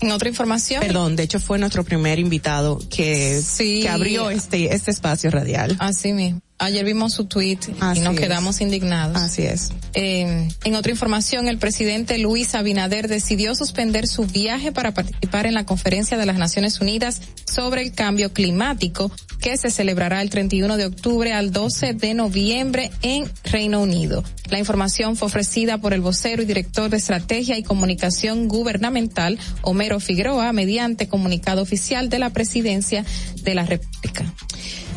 En 0.01 0.11
otra 0.11 0.27
información. 0.27 0.81
Perdón, 0.81 1.15
de 1.15 1.23
hecho 1.23 1.39
fue 1.39 1.57
nuestro 1.57 1.85
primer 1.85 2.19
invitado 2.19 2.79
que, 2.89 3.41
Sí. 3.41 3.79
que 3.81 3.89
abrió 3.89 4.29
este, 4.29 4.75
este 4.75 4.91
espacio 4.91 5.31
radial. 5.31 5.77
Así 5.79 6.11
mismo. 6.11 6.41
Ayer 6.57 6.85
vimos 6.85 7.13
su 7.13 7.25
tweet 7.25 7.59
Así 7.81 7.99
y 7.99 8.03
nos 8.03 8.13
es. 8.13 8.19
quedamos 8.19 8.61
indignados. 8.61 9.17
Así 9.17 9.43
es. 9.43 9.73
Eh, 9.93 10.47
en 10.63 10.75
otra 10.75 10.91
información, 10.91 11.49
el 11.49 11.57
presidente 11.57 12.17
Luis 12.17 12.55
Abinader 12.55 13.09
decidió 13.09 13.55
suspender 13.55 14.07
su 14.07 14.25
viaje 14.25 14.71
para 14.71 14.93
participar 14.93 15.47
en 15.47 15.53
la 15.53 15.65
conferencia 15.65 16.17
de 16.17 16.25
las 16.25 16.37
Naciones 16.37 16.79
Unidas 16.79 17.19
sobre 17.45 17.81
el 17.81 17.93
cambio 17.93 18.31
climático 18.31 19.11
que 19.41 19.57
se 19.57 19.69
celebrará 19.69 20.21
el 20.21 20.29
31 20.29 20.77
de 20.77 20.85
octubre 20.85 21.33
al 21.33 21.51
12 21.51 21.93
de 21.93 22.13
noviembre 22.13 22.89
en 23.01 23.29
Reino 23.43 23.81
Unido. 23.81 24.23
La 24.49 24.57
información 24.57 25.17
fue 25.17 25.27
ofrecida 25.27 25.77
por 25.79 25.93
el 25.93 26.01
vocero 26.01 26.41
y 26.41 26.45
director 26.45 26.89
de 26.89 26.97
Estrategia 26.97 27.57
y 27.57 27.63
Comunicación 27.63 28.47
Gubernamental, 28.47 29.37
Homero 29.61 29.99
Figueroa, 29.99 30.53
mediante 30.53 31.07
comunicado 31.09 31.61
oficial 31.61 32.09
de 32.09 32.19
la 32.19 32.29
Presidencia 32.31 33.05
de 33.43 33.55
la 33.55 33.65
República. 33.65 34.33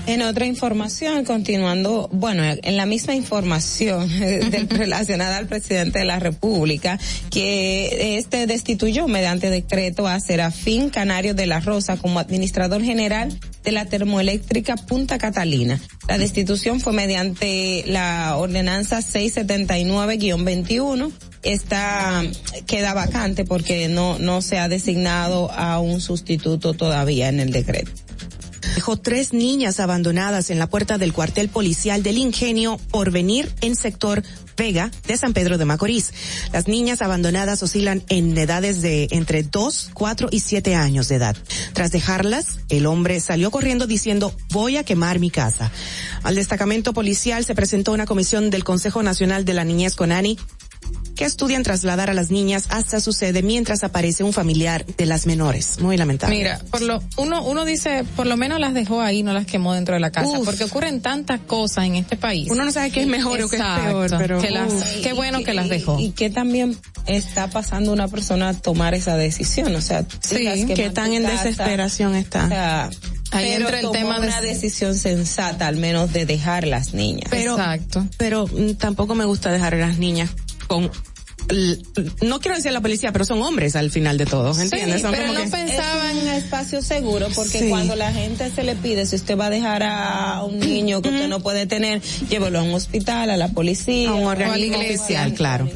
En 0.09 0.23
otra 0.23 0.47
información, 0.47 1.27
continuando, 1.27 2.09
bueno, 2.11 2.43
en 2.43 2.77
la 2.79 2.87
misma 2.87 3.15
información 3.15 4.09
de- 4.19 4.67
relacionada 4.71 5.37
al 5.37 5.49
presidente 5.49 5.99
de 5.99 6.07
la 6.07 6.19
República, 6.19 6.99
que 7.31 8.17
este 8.17 8.47
destituyó 8.47 9.07
mediante 9.07 9.51
decreto 9.51 10.09
a 10.09 10.19
Serafín 10.19 10.89
Canario 10.89 11.35
de 11.35 11.45
la 11.45 11.61
Rosa 11.61 11.99
como 11.99 12.21
administrador 12.21 12.83
general 12.83 13.39
de 13.65 13.73
la 13.73 13.85
termoeléctrica 13.85 14.77
Punta 14.77 15.19
Catalina. 15.19 15.79
La 16.09 16.17
destitución 16.17 16.81
fue 16.81 16.95
mediante 16.95 17.85
la 17.87 18.35
ordenanza 18.39 19.01
679-21. 19.01 21.13
Está, 21.43 22.23
queda 22.67 22.95
vacante 22.95 23.45
porque 23.45 23.89
no, 23.89 24.19
no 24.19 24.41
se 24.41 24.59
ha 24.59 24.71
designado 24.71 25.53
a 25.53 25.81
un 25.81 26.01
sustituto 26.01 26.73
todavía 26.73 27.29
en 27.29 27.41
el 27.41 27.53
decreto. 27.53 27.91
Dejó 28.79 28.97
tres 28.97 29.33
niñas 29.33 29.81
abandonadas 29.81 30.51
en 30.51 30.61
la 30.61 30.68
puerta 30.68 30.99
del 30.99 31.12
cuartel 31.12 31.49
policial 31.49 32.05
del 32.05 32.16
Ingenio 32.16 32.79
por 32.93 33.11
venir 33.11 33.53
en 33.61 33.74
sector 33.74 34.22
Vega 34.57 34.93
de 35.05 35.16
San 35.16 35.33
Pedro 35.33 35.59
de 35.59 35.64
Macorís. 35.64 36.12
Las 36.53 36.68
niñas 36.68 37.03
abandonadas 37.03 37.61
oscilan 37.61 38.05
en 38.09 38.39
edades 38.39 38.81
de 38.81 39.09
entre 39.11 39.43
2, 39.43 39.91
4 39.95 40.29
y 40.31 40.39
7 40.39 40.76
años 40.76 41.09
de 41.09 41.16
edad. 41.16 41.37
Tras 41.72 41.91
dejarlas, 41.91 42.59
el 42.68 42.87
hombre 42.87 43.18
salió 43.18 43.51
corriendo 43.51 43.89
diciendo 43.89 44.33
voy 44.51 44.76
a 44.76 44.85
quemar 44.85 45.18
mi 45.18 45.31
casa. 45.31 45.72
Al 46.22 46.37
destacamento 46.37 46.93
policial 46.93 47.45
se 47.45 47.57
presentó 47.57 47.91
una 47.91 48.07
comisión 48.07 48.49
del 48.49 48.62
Consejo 48.62 49.03
Nacional 49.03 49.45
de 49.45 49.55
la 49.55 49.64
Niñez 49.64 49.97
Conani 49.97 50.39
que 51.16 51.24
estudian 51.24 51.64
trasladar 51.64 52.11
a 52.11 52.14
las 52.14 52.31
niñas 52.31 52.66
hasta 52.68 53.01
su 53.01 53.12
sede 53.12 53.43
mientras 53.43 53.83
aparece 53.83 54.22
un 54.22 54.33
familiar 54.33 54.87
de 54.87 55.05
las 55.05 55.26
menores. 55.26 55.81
Muy 55.81 55.97
lamentable. 55.97 56.37
Mira, 56.37 56.61
por 56.70 56.81
lo 56.81 57.03
uno 57.16 57.43
uno 57.45 57.64
dice, 57.64 58.05
por 58.14 58.26
lo 58.29 58.37
menos 58.37 58.61
las 58.61 58.72
dejó 58.72 59.01
ahí, 59.01 59.24
no 59.24 59.33
las 59.33 59.45
quemó 59.45 59.74
dentro 59.74 59.95
de 59.95 60.01
la 60.01 60.12
casa, 60.12 60.29
Uf. 60.39 60.45
porque 60.45 60.62
ocurren 60.62 61.01
tantas 61.01 61.41
cosas 61.41 61.87
en 61.87 61.97
este 61.97 62.16
país. 62.16 62.49
Uno 62.53 62.64
no 62.64 62.70
sabe 62.70 62.93
qué 62.93 63.01
es 63.01 63.09
mejor 63.09 63.43
o 63.43 63.49
qué 63.49 63.57
es 63.57 63.62
peor, 63.62 64.14
pero 64.16 64.41
que 64.41 64.51
las- 64.51 64.72
qué 65.03 65.12
bueno 65.12 65.43
que 65.43 65.55
las 65.55 65.68
dejó. 65.68 65.99
Y 65.99 66.12
que 66.12 66.31
también 66.31 66.79
está 67.07 67.51
pasando 67.51 67.93
una 67.93 68.07
persona 68.07 68.51
a 68.51 68.55
tomar 68.55 68.95
esa 68.95 69.16
decisión, 69.16 69.74
o 69.74 69.81
sea, 69.81 70.05
Sí, 70.20 70.37
que 70.68 70.74
quemar 70.74 70.93
tan 70.95 71.12
en 71.14 71.24
casa, 71.24 71.43
desesperación 71.43 72.14
está. 72.14 72.45
O 72.45 72.49
sea, 72.49 72.91
Ahí 73.33 73.51
pero 73.55 73.62
entra 73.64 73.76
el 73.79 73.83
tomó 73.83 73.93
tema 73.93 74.20
de- 74.20 74.26
una 74.29 74.41
decisión 74.41 74.95
sensata, 74.95 75.66
al 75.66 75.76
menos 75.76 76.12
de 76.12 76.26
dejar 76.26 76.64
las 76.66 76.95
niñas. 76.95 77.26
Pero, 77.29 77.57
Exacto. 77.59 78.07
pero 78.18 78.47
mm, 78.47 78.74
tampoco 78.74 79.16
me 79.16 79.24
gusta 79.24 79.51
dejar 79.53 79.74
a 79.74 79.79
las 79.79 79.99
niñas 79.99 80.31
con 80.69 80.91
no 82.23 82.41
quiero 82.41 82.57
decir 82.57 82.73
la 82.73 82.83
policía, 82.83 83.11
pero 83.11 83.25
son 83.25 83.41
hombres 83.41 83.75
al 83.75 83.91
final 83.91 84.19
de 84.19 84.27
todo, 84.27 84.49
¿entiendes? 84.61 85.01
Son 85.01 85.14
como 85.14 85.33
que- 85.35 85.49
pensaba 85.49 86.11
en 86.11 86.29
espacio 86.29 86.83
seguro 86.83 87.29
porque 87.35 87.61
Sí. 87.61 87.69
cuando 87.71 87.97
la 87.97 88.12
gente 88.12 88.51
se 88.51 88.62
le 88.64 88.75
pide 88.77 89.07
si 89.07 89.16
usted 89.16 89.35
va 89.39 89.47
a 89.47 89.51
dejar 89.51 89.83
a 89.83 90.43
un 90.45 90.59
niño 90.59 91.01
que 91.01 91.09
usted 91.09 91.27
no 91.29 91.41
puede 91.41 91.66
tener, 91.66 92.03
llévelo 92.29 92.59
a 92.59 92.62
un 92.64 92.75
hospital, 92.75 93.31
a 93.31 93.39
la 93.39 93.49
policía, 93.49 94.11
A 94.11 94.14
un 94.14 94.25
o 94.25 94.31
a 94.31 94.35
la 94.35 94.51
oficial, 94.79 95.33
claro. 95.33 95.71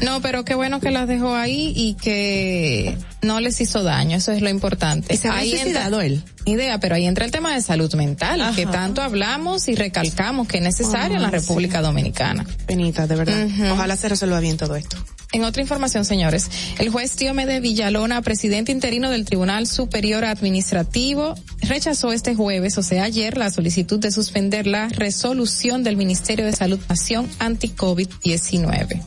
No, 0.00 0.20
pero 0.22 0.44
qué 0.44 0.54
bueno 0.54 0.78
que 0.78 0.92
las 0.92 1.08
dejó 1.08 1.34
ahí 1.34 1.72
y 1.74 1.94
que 1.94 2.96
no 3.24 3.40
les 3.40 3.60
hizo 3.60 3.82
daño, 3.82 4.16
eso 4.16 4.32
es 4.32 4.42
lo 4.42 4.48
importante. 4.48 5.14
¿Y 5.14 5.16
se 5.16 5.28
ahí 5.28 5.50
suicidado 5.50 6.00
él? 6.00 6.22
Idea, 6.44 6.78
pero 6.78 6.94
ahí 6.94 7.06
entra 7.06 7.24
el 7.24 7.30
tema 7.30 7.54
de 7.54 7.62
salud 7.62 7.92
mental, 7.94 8.54
que 8.54 8.66
tanto 8.66 9.02
hablamos 9.02 9.68
y 9.68 9.74
recalcamos 9.74 10.46
que 10.46 10.58
es 10.58 10.62
necesario 10.62 11.16
en 11.16 11.22
la 11.22 11.28
Ay, 11.28 11.34
República 11.34 11.80
Dominicana. 11.80 12.46
Penita, 12.66 13.06
de 13.06 13.16
verdad. 13.16 13.46
Ojalá 13.72 13.96
se 13.96 14.08
resuelva 14.08 14.40
bien 14.40 14.56
todo 14.56 14.76
esto. 14.76 14.96
En 15.34 15.42
otra 15.42 15.62
información, 15.62 16.04
señores, 16.04 16.48
el 16.78 16.90
juez 16.90 17.16
Diomede 17.16 17.58
Villalona, 17.58 18.22
presidente 18.22 18.70
interino 18.70 19.10
del 19.10 19.24
Tribunal 19.24 19.66
Superior 19.66 20.24
Administrativo, 20.24 21.34
rechazó 21.60 22.12
este 22.12 22.36
jueves, 22.36 22.78
o 22.78 22.84
sea, 22.84 23.02
ayer, 23.02 23.36
la 23.36 23.50
solicitud 23.50 23.98
de 23.98 24.12
suspender 24.12 24.68
la 24.68 24.88
resolución 24.90 25.82
del 25.82 25.96
Ministerio 25.96 26.46
de 26.46 26.52
Salud 26.52 26.78
Nación 26.88 27.28
anti-COVID-19. 27.40 29.02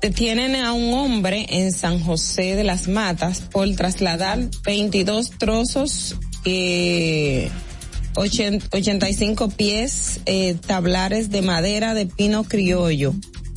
Detienen 0.00 0.56
a 0.56 0.72
un 0.72 0.94
hombre 0.94 1.46
en 1.50 1.72
San 1.72 2.00
José 2.00 2.56
de 2.56 2.64
las 2.64 2.88
Matas 2.88 3.40
por 3.40 3.68
trasladar 3.74 4.38
22 4.64 5.30
trozos, 5.38 6.16
eh, 6.44 7.50
ochen- 8.14 8.62
85 8.72 9.48
pies, 9.50 10.20
eh, 10.26 10.56
tablares 10.66 11.30
de 11.30 11.42
madera 11.42 11.94
de 11.94 12.06
pino 12.06 12.44
criollo. 12.44 13.14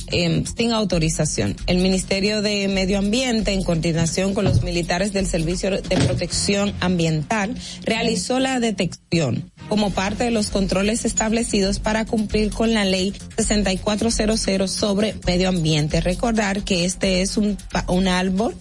em, 0.08 0.44
sin 0.44 0.70
autorización. 0.72 1.56
El 1.66 1.78
Ministerio 1.78 2.42
de 2.42 2.68
Medio 2.68 2.98
Ambiente, 2.98 3.52
en 3.54 3.64
coordinación 3.64 4.34
con 4.34 4.44
los 4.44 4.62
militares 4.62 5.14
del 5.14 5.26
Servicio 5.26 5.70
de 5.70 5.80
Protección 5.96 6.74
Ambiental, 6.80 7.54
realizó 7.84 8.38
la 8.38 8.60
detección 8.60 9.50
como 9.68 9.90
parte 9.90 10.24
de 10.24 10.30
los 10.30 10.50
controles 10.50 11.04
establecidos 11.04 11.78
para 11.78 12.04
cumplir 12.04 12.50
con 12.50 12.74
la 12.74 12.84
ley 12.84 13.14
6400 13.38 14.70
sobre 14.70 15.14
medio 15.26 15.48
ambiente. 15.48 16.00
Recordar 16.00 16.62
que 16.62 16.84
este 16.84 17.22
es 17.22 17.36
un, 17.36 17.56
un 17.88 18.08
árbol 18.08 18.54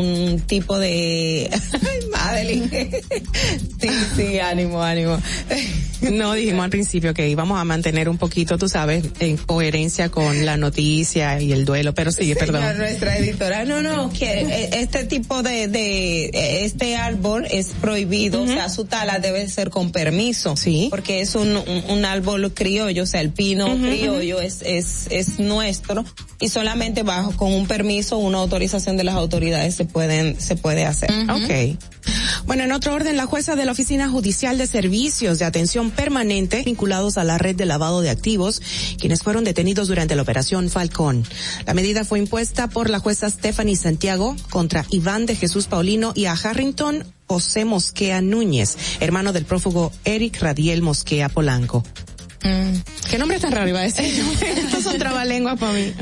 un 0.00 0.40
tipo 0.40 0.78
de 0.78 1.50
Ay, 1.72 2.08
Madeline. 2.10 2.90
Sí 3.80 3.88
sí 4.16 4.38
ánimo 4.38 4.82
ánimo. 4.82 5.18
No 6.00 6.32
dijimos 6.32 6.64
al 6.64 6.70
principio 6.70 7.12
que 7.12 7.28
íbamos 7.28 7.58
a 7.60 7.64
mantener 7.64 8.08
un 8.08 8.16
poquito, 8.16 8.56
tú 8.56 8.68
sabes, 8.68 9.04
en 9.20 9.36
coherencia 9.36 10.08
con 10.08 10.46
la 10.46 10.56
noticia 10.56 11.40
y 11.40 11.52
el 11.52 11.64
duelo, 11.64 11.94
pero 11.94 12.10
sí, 12.10 12.34
perdón. 12.34 12.78
Nuestra 12.78 13.18
editora, 13.18 13.64
no, 13.64 13.82
no, 13.82 14.10
que 14.10 14.40
eh, 14.40 14.70
este 14.80 15.04
tipo 15.04 15.42
de, 15.42 15.68
de 15.68 16.64
este 16.64 16.96
árbol 16.96 17.46
es 17.50 17.68
prohibido, 17.80 18.42
o 18.42 18.46
sea, 18.46 18.70
su 18.70 18.86
tala 18.86 19.18
debe 19.18 19.46
ser 19.48 19.68
con 19.68 19.92
permiso, 19.92 20.56
sí, 20.56 20.88
porque 20.90 21.20
es 21.20 21.34
un, 21.34 21.56
un, 21.56 21.84
un 21.88 22.04
árbol 22.04 22.52
criollo, 22.54 23.02
o 23.02 23.06
sea, 23.06 23.20
el 23.20 23.30
pino 23.30 23.66
criollo 23.76 24.40
es, 24.40 24.62
es, 24.62 25.06
es 25.10 25.38
nuestro 25.38 26.04
y 26.40 26.48
solamente 26.48 27.02
bajo 27.02 27.36
con 27.36 27.52
un 27.52 27.66
permiso, 27.66 28.16
una 28.16 28.38
autorización 28.38 28.96
de 28.96 29.04
las 29.04 29.14
autoridades 29.14 29.74
se 29.74 29.84
pueden, 29.92 30.40
se 30.40 30.56
puede 30.56 30.86
hacer. 30.86 31.10
Ok. 31.30 31.78
Bueno, 32.46 32.64
en 32.64 32.72
otro 32.72 32.94
orden, 32.94 33.16
la 33.16 33.26
jueza 33.26 33.56
de 33.56 33.64
la 33.64 33.72
Oficina 33.72 34.08
Judicial 34.08 34.58
de 34.58 34.66
Servicios 34.66 35.38
de 35.38 35.44
Atención 35.44 35.90
Permanente, 35.90 36.62
vinculados 36.64 37.18
a 37.18 37.24
la 37.24 37.38
red 37.38 37.54
de 37.54 37.66
lavado 37.66 38.00
de 38.00 38.10
activos, 38.10 38.62
quienes 38.98 39.22
fueron 39.22 39.44
detenidos 39.44 39.88
durante 39.88 40.16
la 40.16 40.22
operación 40.22 40.70
Falcón. 40.70 41.24
La 41.66 41.74
medida 41.74 42.04
fue 42.04 42.18
impuesta 42.18 42.68
por 42.68 42.90
la 42.90 42.98
jueza 42.98 43.28
Stephanie 43.30 43.76
Santiago 43.76 44.36
contra 44.48 44.86
Iván 44.90 45.26
de 45.26 45.36
Jesús 45.36 45.66
Paulino 45.66 46.12
y 46.14 46.26
a 46.26 46.32
Harrington 46.32 47.04
José 47.26 47.64
Mosquea 47.64 48.20
Núñez, 48.20 48.76
hermano 49.00 49.32
del 49.32 49.44
prófugo 49.44 49.92
Eric 50.04 50.40
Radiel 50.40 50.82
Mosquea 50.82 51.28
Polanco. 51.28 51.84
¿Qué 53.10 53.18
nombre 53.18 53.38
tan 53.38 53.52
raro 53.52 53.68
iba 53.68 53.80
a 53.80 53.82
decir? 53.82 54.04
Estos 54.40 54.84
son 54.84 54.98
trabalenguas 54.98 55.58
para 55.58 55.72
mí. 55.72 55.92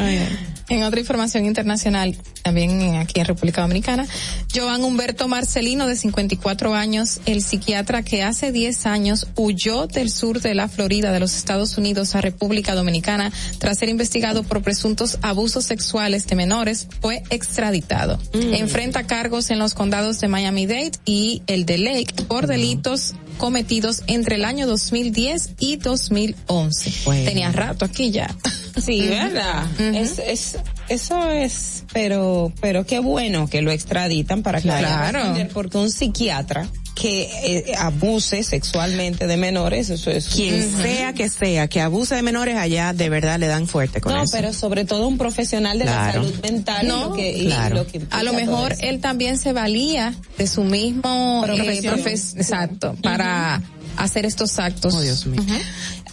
En 0.68 0.82
otra 0.82 1.00
información 1.00 1.46
internacional, 1.46 2.16
también 2.42 2.96
aquí 2.96 3.20
en 3.20 3.26
República 3.26 3.62
Dominicana, 3.62 4.06
Joan 4.54 4.84
Humberto 4.84 5.26
Marcelino, 5.26 5.86
de 5.86 5.96
54 5.96 6.74
años, 6.74 7.20
el 7.24 7.42
psiquiatra 7.42 8.02
que 8.02 8.22
hace 8.22 8.52
10 8.52 8.86
años 8.86 9.26
huyó 9.34 9.86
del 9.86 10.10
sur 10.10 10.40
de 10.40 10.54
la 10.54 10.68
Florida 10.68 11.10
de 11.10 11.20
los 11.20 11.36
Estados 11.36 11.78
Unidos 11.78 12.14
a 12.14 12.20
República 12.20 12.74
Dominicana 12.74 13.32
tras 13.58 13.78
ser 13.78 13.88
investigado 13.88 14.42
por 14.42 14.62
presuntos 14.62 15.18
abusos 15.22 15.64
sexuales 15.64 16.26
de 16.26 16.36
menores, 16.36 16.86
fue 17.00 17.22
extraditado. 17.30 18.18
Enfrenta 18.34 19.06
cargos 19.06 19.50
en 19.50 19.58
los 19.58 19.72
condados 19.72 20.20
de 20.20 20.28
Miami-Dade 20.28 20.92
y 21.06 21.42
el 21.46 21.64
de 21.64 21.78
Lake 21.78 22.24
por 22.28 22.46
delitos 22.46 23.14
cometidos 23.38 24.02
entre 24.06 24.36
el 24.36 24.44
año 24.44 24.66
2010 24.66 25.50
y 25.58 25.76
2011. 25.76 26.92
Tenía 27.24 27.50
rato 27.52 27.84
aquí 27.84 28.10
ya. 28.10 28.34
Sí, 28.78 29.08
¿verdad? 29.08 29.66
es, 29.80 30.20
es, 30.20 30.56
eso 30.88 31.28
es, 31.32 31.82
pero, 31.92 32.52
pero 32.60 32.86
qué 32.86 33.00
bueno 33.00 33.48
que 33.48 33.60
lo 33.60 33.72
extraditan 33.72 34.44
para 34.44 34.60
que 34.60 34.68
vaya 34.68 34.86
a 35.08 35.10
Claro. 35.10 35.18
responder, 35.18 35.48
porque 35.52 35.78
un 35.78 35.90
psiquiatra 35.90 36.68
que 37.00 37.30
eh, 37.44 37.74
abuse 37.78 38.42
sexualmente 38.42 39.26
de 39.28 39.36
menores, 39.36 39.88
eso 39.90 40.10
es 40.10 40.26
Quien 40.28 40.68
sea 40.82 41.12
que 41.12 41.28
sea, 41.28 41.68
que 41.68 41.80
abuse 41.80 42.14
de 42.16 42.22
menores 42.22 42.56
allá, 42.56 42.92
de 42.92 43.08
verdad 43.08 43.38
le 43.38 43.46
dan 43.46 43.68
fuerte 43.68 44.00
con 44.00 44.12
no, 44.14 44.22
eso. 44.24 44.32
pero 44.36 44.52
sobre 44.52 44.84
todo 44.84 45.06
un 45.06 45.16
profesional 45.18 45.78
de 45.78 45.84
Claro. 45.84 46.22
la 46.22 46.28
salud 46.28 46.40
mental 46.42 46.84
y 46.84 46.88
No, 46.88 47.04
lo 47.10 47.12
que, 47.14 47.36
y 47.38 47.46
claro. 47.46 47.76
lo 47.76 47.86
que 47.86 48.02
A 48.10 48.22
lo 48.24 48.32
mejor 48.32 48.74
él 48.80 49.00
también 49.00 49.38
se 49.38 49.52
valía 49.52 50.12
de 50.38 50.46
su 50.48 50.64
mismo 50.64 51.44
eh, 51.44 51.46
Profesión. 51.54 51.94
profes- 52.00 52.36
exacto, 52.36 52.96
para 53.02 53.62
hacer 53.96 54.26
estos 54.26 54.58
actos. 54.58 54.94
Oh, 54.94 55.00
Dios 55.00 55.26
mío. 55.26 55.42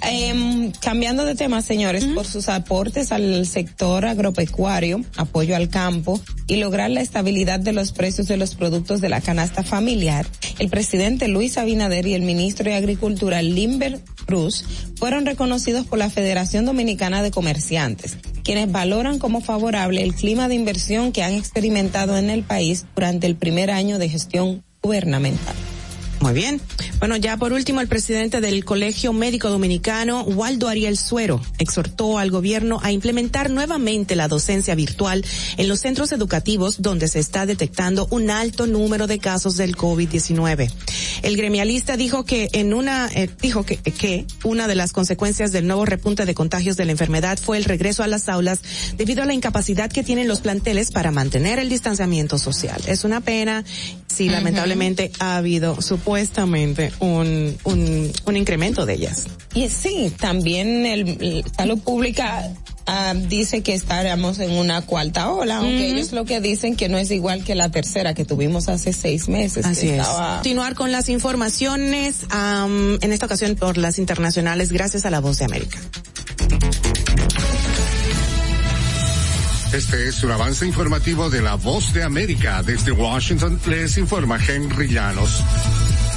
Em, 0.01 0.71
cambiando 0.81 1.25
de 1.25 1.35
tema, 1.35 1.61
señores, 1.61 2.05
por 2.05 2.25
sus 2.25 2.49
aportes 2.49 3.11
al 3.11 3.45
sector 3.47 4.05
agropecuario, 4.05 5.01
apoyo 5.17 5.55
al 5.55 5.69
campo 5.69 6.19
y 6.47 6.57
lograr 6.57 6.91
la 6.91 7.01
estabilidad 7.01 7.59
de 7.59 7.73
los 7.73 7.91
precios 7.91 8.27
de 8.27 8.37
los 8.37 8.55
productos 8.55 9.01
de 9.01 9.09
la 9.09 9.21
canasta 9.21 9.63
familiar, 9.63 10.25
el 10.59 10.69
presidente 10.69 11.27
Luis 11.27 11.57
Abinader 11.57 12.05
y 12.07 12.13
el 12.13 12.21
ministro 12.21 12.65
de 12.65 12.75
Agricultura 12.75 13.41
Limber 13.41 13.99
Cruz 14.25 14.65
fueron 14.97 15.25
reconocidos 15.25 15.85
por 15.85 15.99
la 15.99 16.09
Federación 16.09 16.65
Dominicana 16.65 17.23
de 17.23 17.31
Comerciantes, 17.31 18.17
quienes 18.43 18.71
valoran 18.71 19.19
como 19.19 19.41
favorable 19.41 20.01
el 20.03 20.13
clima 20.13 20.47
de 20.47 20.55
inversión 20.55 21.11
que 21.11 21.23
han 21.23 21.33
experimentado 21.33 22.17
en 22.17 22.29
el 22.29 22.43
país 22.43 22.85
durante 22.95 23.27
el 23.27 23.35
primer 23.35 23.71
año 23.71 23.97
de 23.97 24.09
gestión 24.09 24.63
gubernamental. 24.81 25.55
Muy 26.25 26.33
bien. 26.33 26.59
Bueno, 26.97 27.17
ya 27.17 27.37
por 27.37 27.53
último, 27.53 27.81
el 27.81 27.87
presidente 27.87 28.41
del 28.41 28.65
Colegio 28.65 29.13
Médico 29.13 29.51
Dominicano, 29.51 30.23
Waldo 30.23 30.67
Ariel 30.67 30.97
Suero, 30.97 31.39
exhortó 31.59 32.17
al 32.17 32.31
gobierno 32.31 32.79
a 32.81 32.91
implementar 32.91 33.51
nuevamente 33.51 34.15
la 34.15 34.27
docencia 34.27 34.73
virtual 34.73 35.23
en 35.57 35.67
los 35.67 35.81
centros 35.81 36.11
educativos 36.11 36.81
donde 36.81 37.09
se 37.09 37.19
está 37.19 37.45
detectando 37.45 38.07
un 38.09 38.31
alto 38.31 38.65
número 38.65 39.05
de 39.05 39.19
casos 39.19 39.55
del 39.55 39.77
COVID-19. 39.77 40.71
El 41.21 41.37
gremialista 41.37 41.95
dijo 41.95 42.25
que 42.25 42.49
en 42.53 42.73
una, 42.73 43.07
eh, 43.13 43.29
dijo 43.39 43.63
que, 43.63 43.77
que 43.77 44.25
una 44.43 44.67
de 44.67 44.73
las 44.73 44.93
consecuencias 44.93 45.51
del 45.51 45.67
nuevo 45.67 45.85
repunte 45.85 46.25
de 46.25 46.33
contagios 46.33 46.75
de 46.75 46.85
la 46.85 46.91
enfermedad 46.91 47.37
fue 47.37 47.57
el 47.57 47.65
regreso 47.65 48.01
a 48.01 48.07
las 48.07 48.29
aulas 48.29 48.61
debido 48.97 49.21
a 49.21 49.27
la 49.27 49.35
incapacidad 49.35 49.91
que 49.91 50.01
tienen 50.01 50.27
los 50.27 50.41
planteles 50.41 50.91
para 50.91 51.11
mantener 51.11 51.59
el 51.59 51.69
distanciamiento 51.69 52.39
social. 52.39 52.81
Es 52.87 53.03
una 53.03 53.21
pena, 53.21 53.63
sí, 54.07 54.27
lamentablemente 54.27 55.11
ha 55.19 55.37
habido 55.37 55.79
supuestamente 56.15 56.93
un, 56.99 57.57
un, 57.65 58.11
un 58.25 58.37
incremento 58.37 58.85
de 58.85 58.93
ellas. 58.93 59.25
Y 59.53 59.67
sí, 59.69 60.13
también 60.17 60.85
el, 60.85 61.09
el 61.21 61.43
salud 61.57 61.77
pública 61.79 62.49
ah, 62.85 63.13
dice 63.27 63.61
que 63.61 63.73
estaremos 63.73 64.39
en 64.39 64.51
una 64.51 64.81
cuarta 64.81 65.29
ola, 65.29 65.57
aunque 65.57 65.91
ellos 65.91 66.13
lo 66.13 66.23
que 66.23 66.39
dicen 66.39 66.77
que 66.77 66.87
no 66.87 66.97
es 66.97 67.11
igual 67.11 67.43
que 67.43 67.53
la 67.53 67.69
tercera 67.69 68.13
que 68.13 68.23
tuvimos 68.23 68.69
hace 68.69 68.93
seis 68.93 69.27
meses. 69.27 69.65
Así 69.65 69.89
es. 69.89 69.99
estaba- 69.99 70.35
Continuar 70.35 70.75
con 70.75 70.91
las 70.93 71.09
informaciones, 71.09 72.21
en 72.31 73.11
esta 73.11 73.25
ocasión 73.25 73.55
por 73.55 73.77
las 73.77 73.99
internacionales, 73.99 74.71
gracias 74.71 75.05
a 75.05 75.09
la 75.09 75.19
Voz 75.19 75.39
de 75.39 75.45
América. 75.45 75.79
Este 79.73 80.07
es 80.07 80.23
un 80.23 80.31
avance 80.31 80.65
informativo 80.65 81.29
de 81.29 81.41
la 81.41 81.55
voz 81.55 81.91
de 81.91 82.03
América. 82.03 82.63
Desde 82.63 82.93
Washington 82.93 83.59
les 83.67 83.97
informa 83.97 84.39
Henry 84.47 84.87
Llanos. 84.87 85.43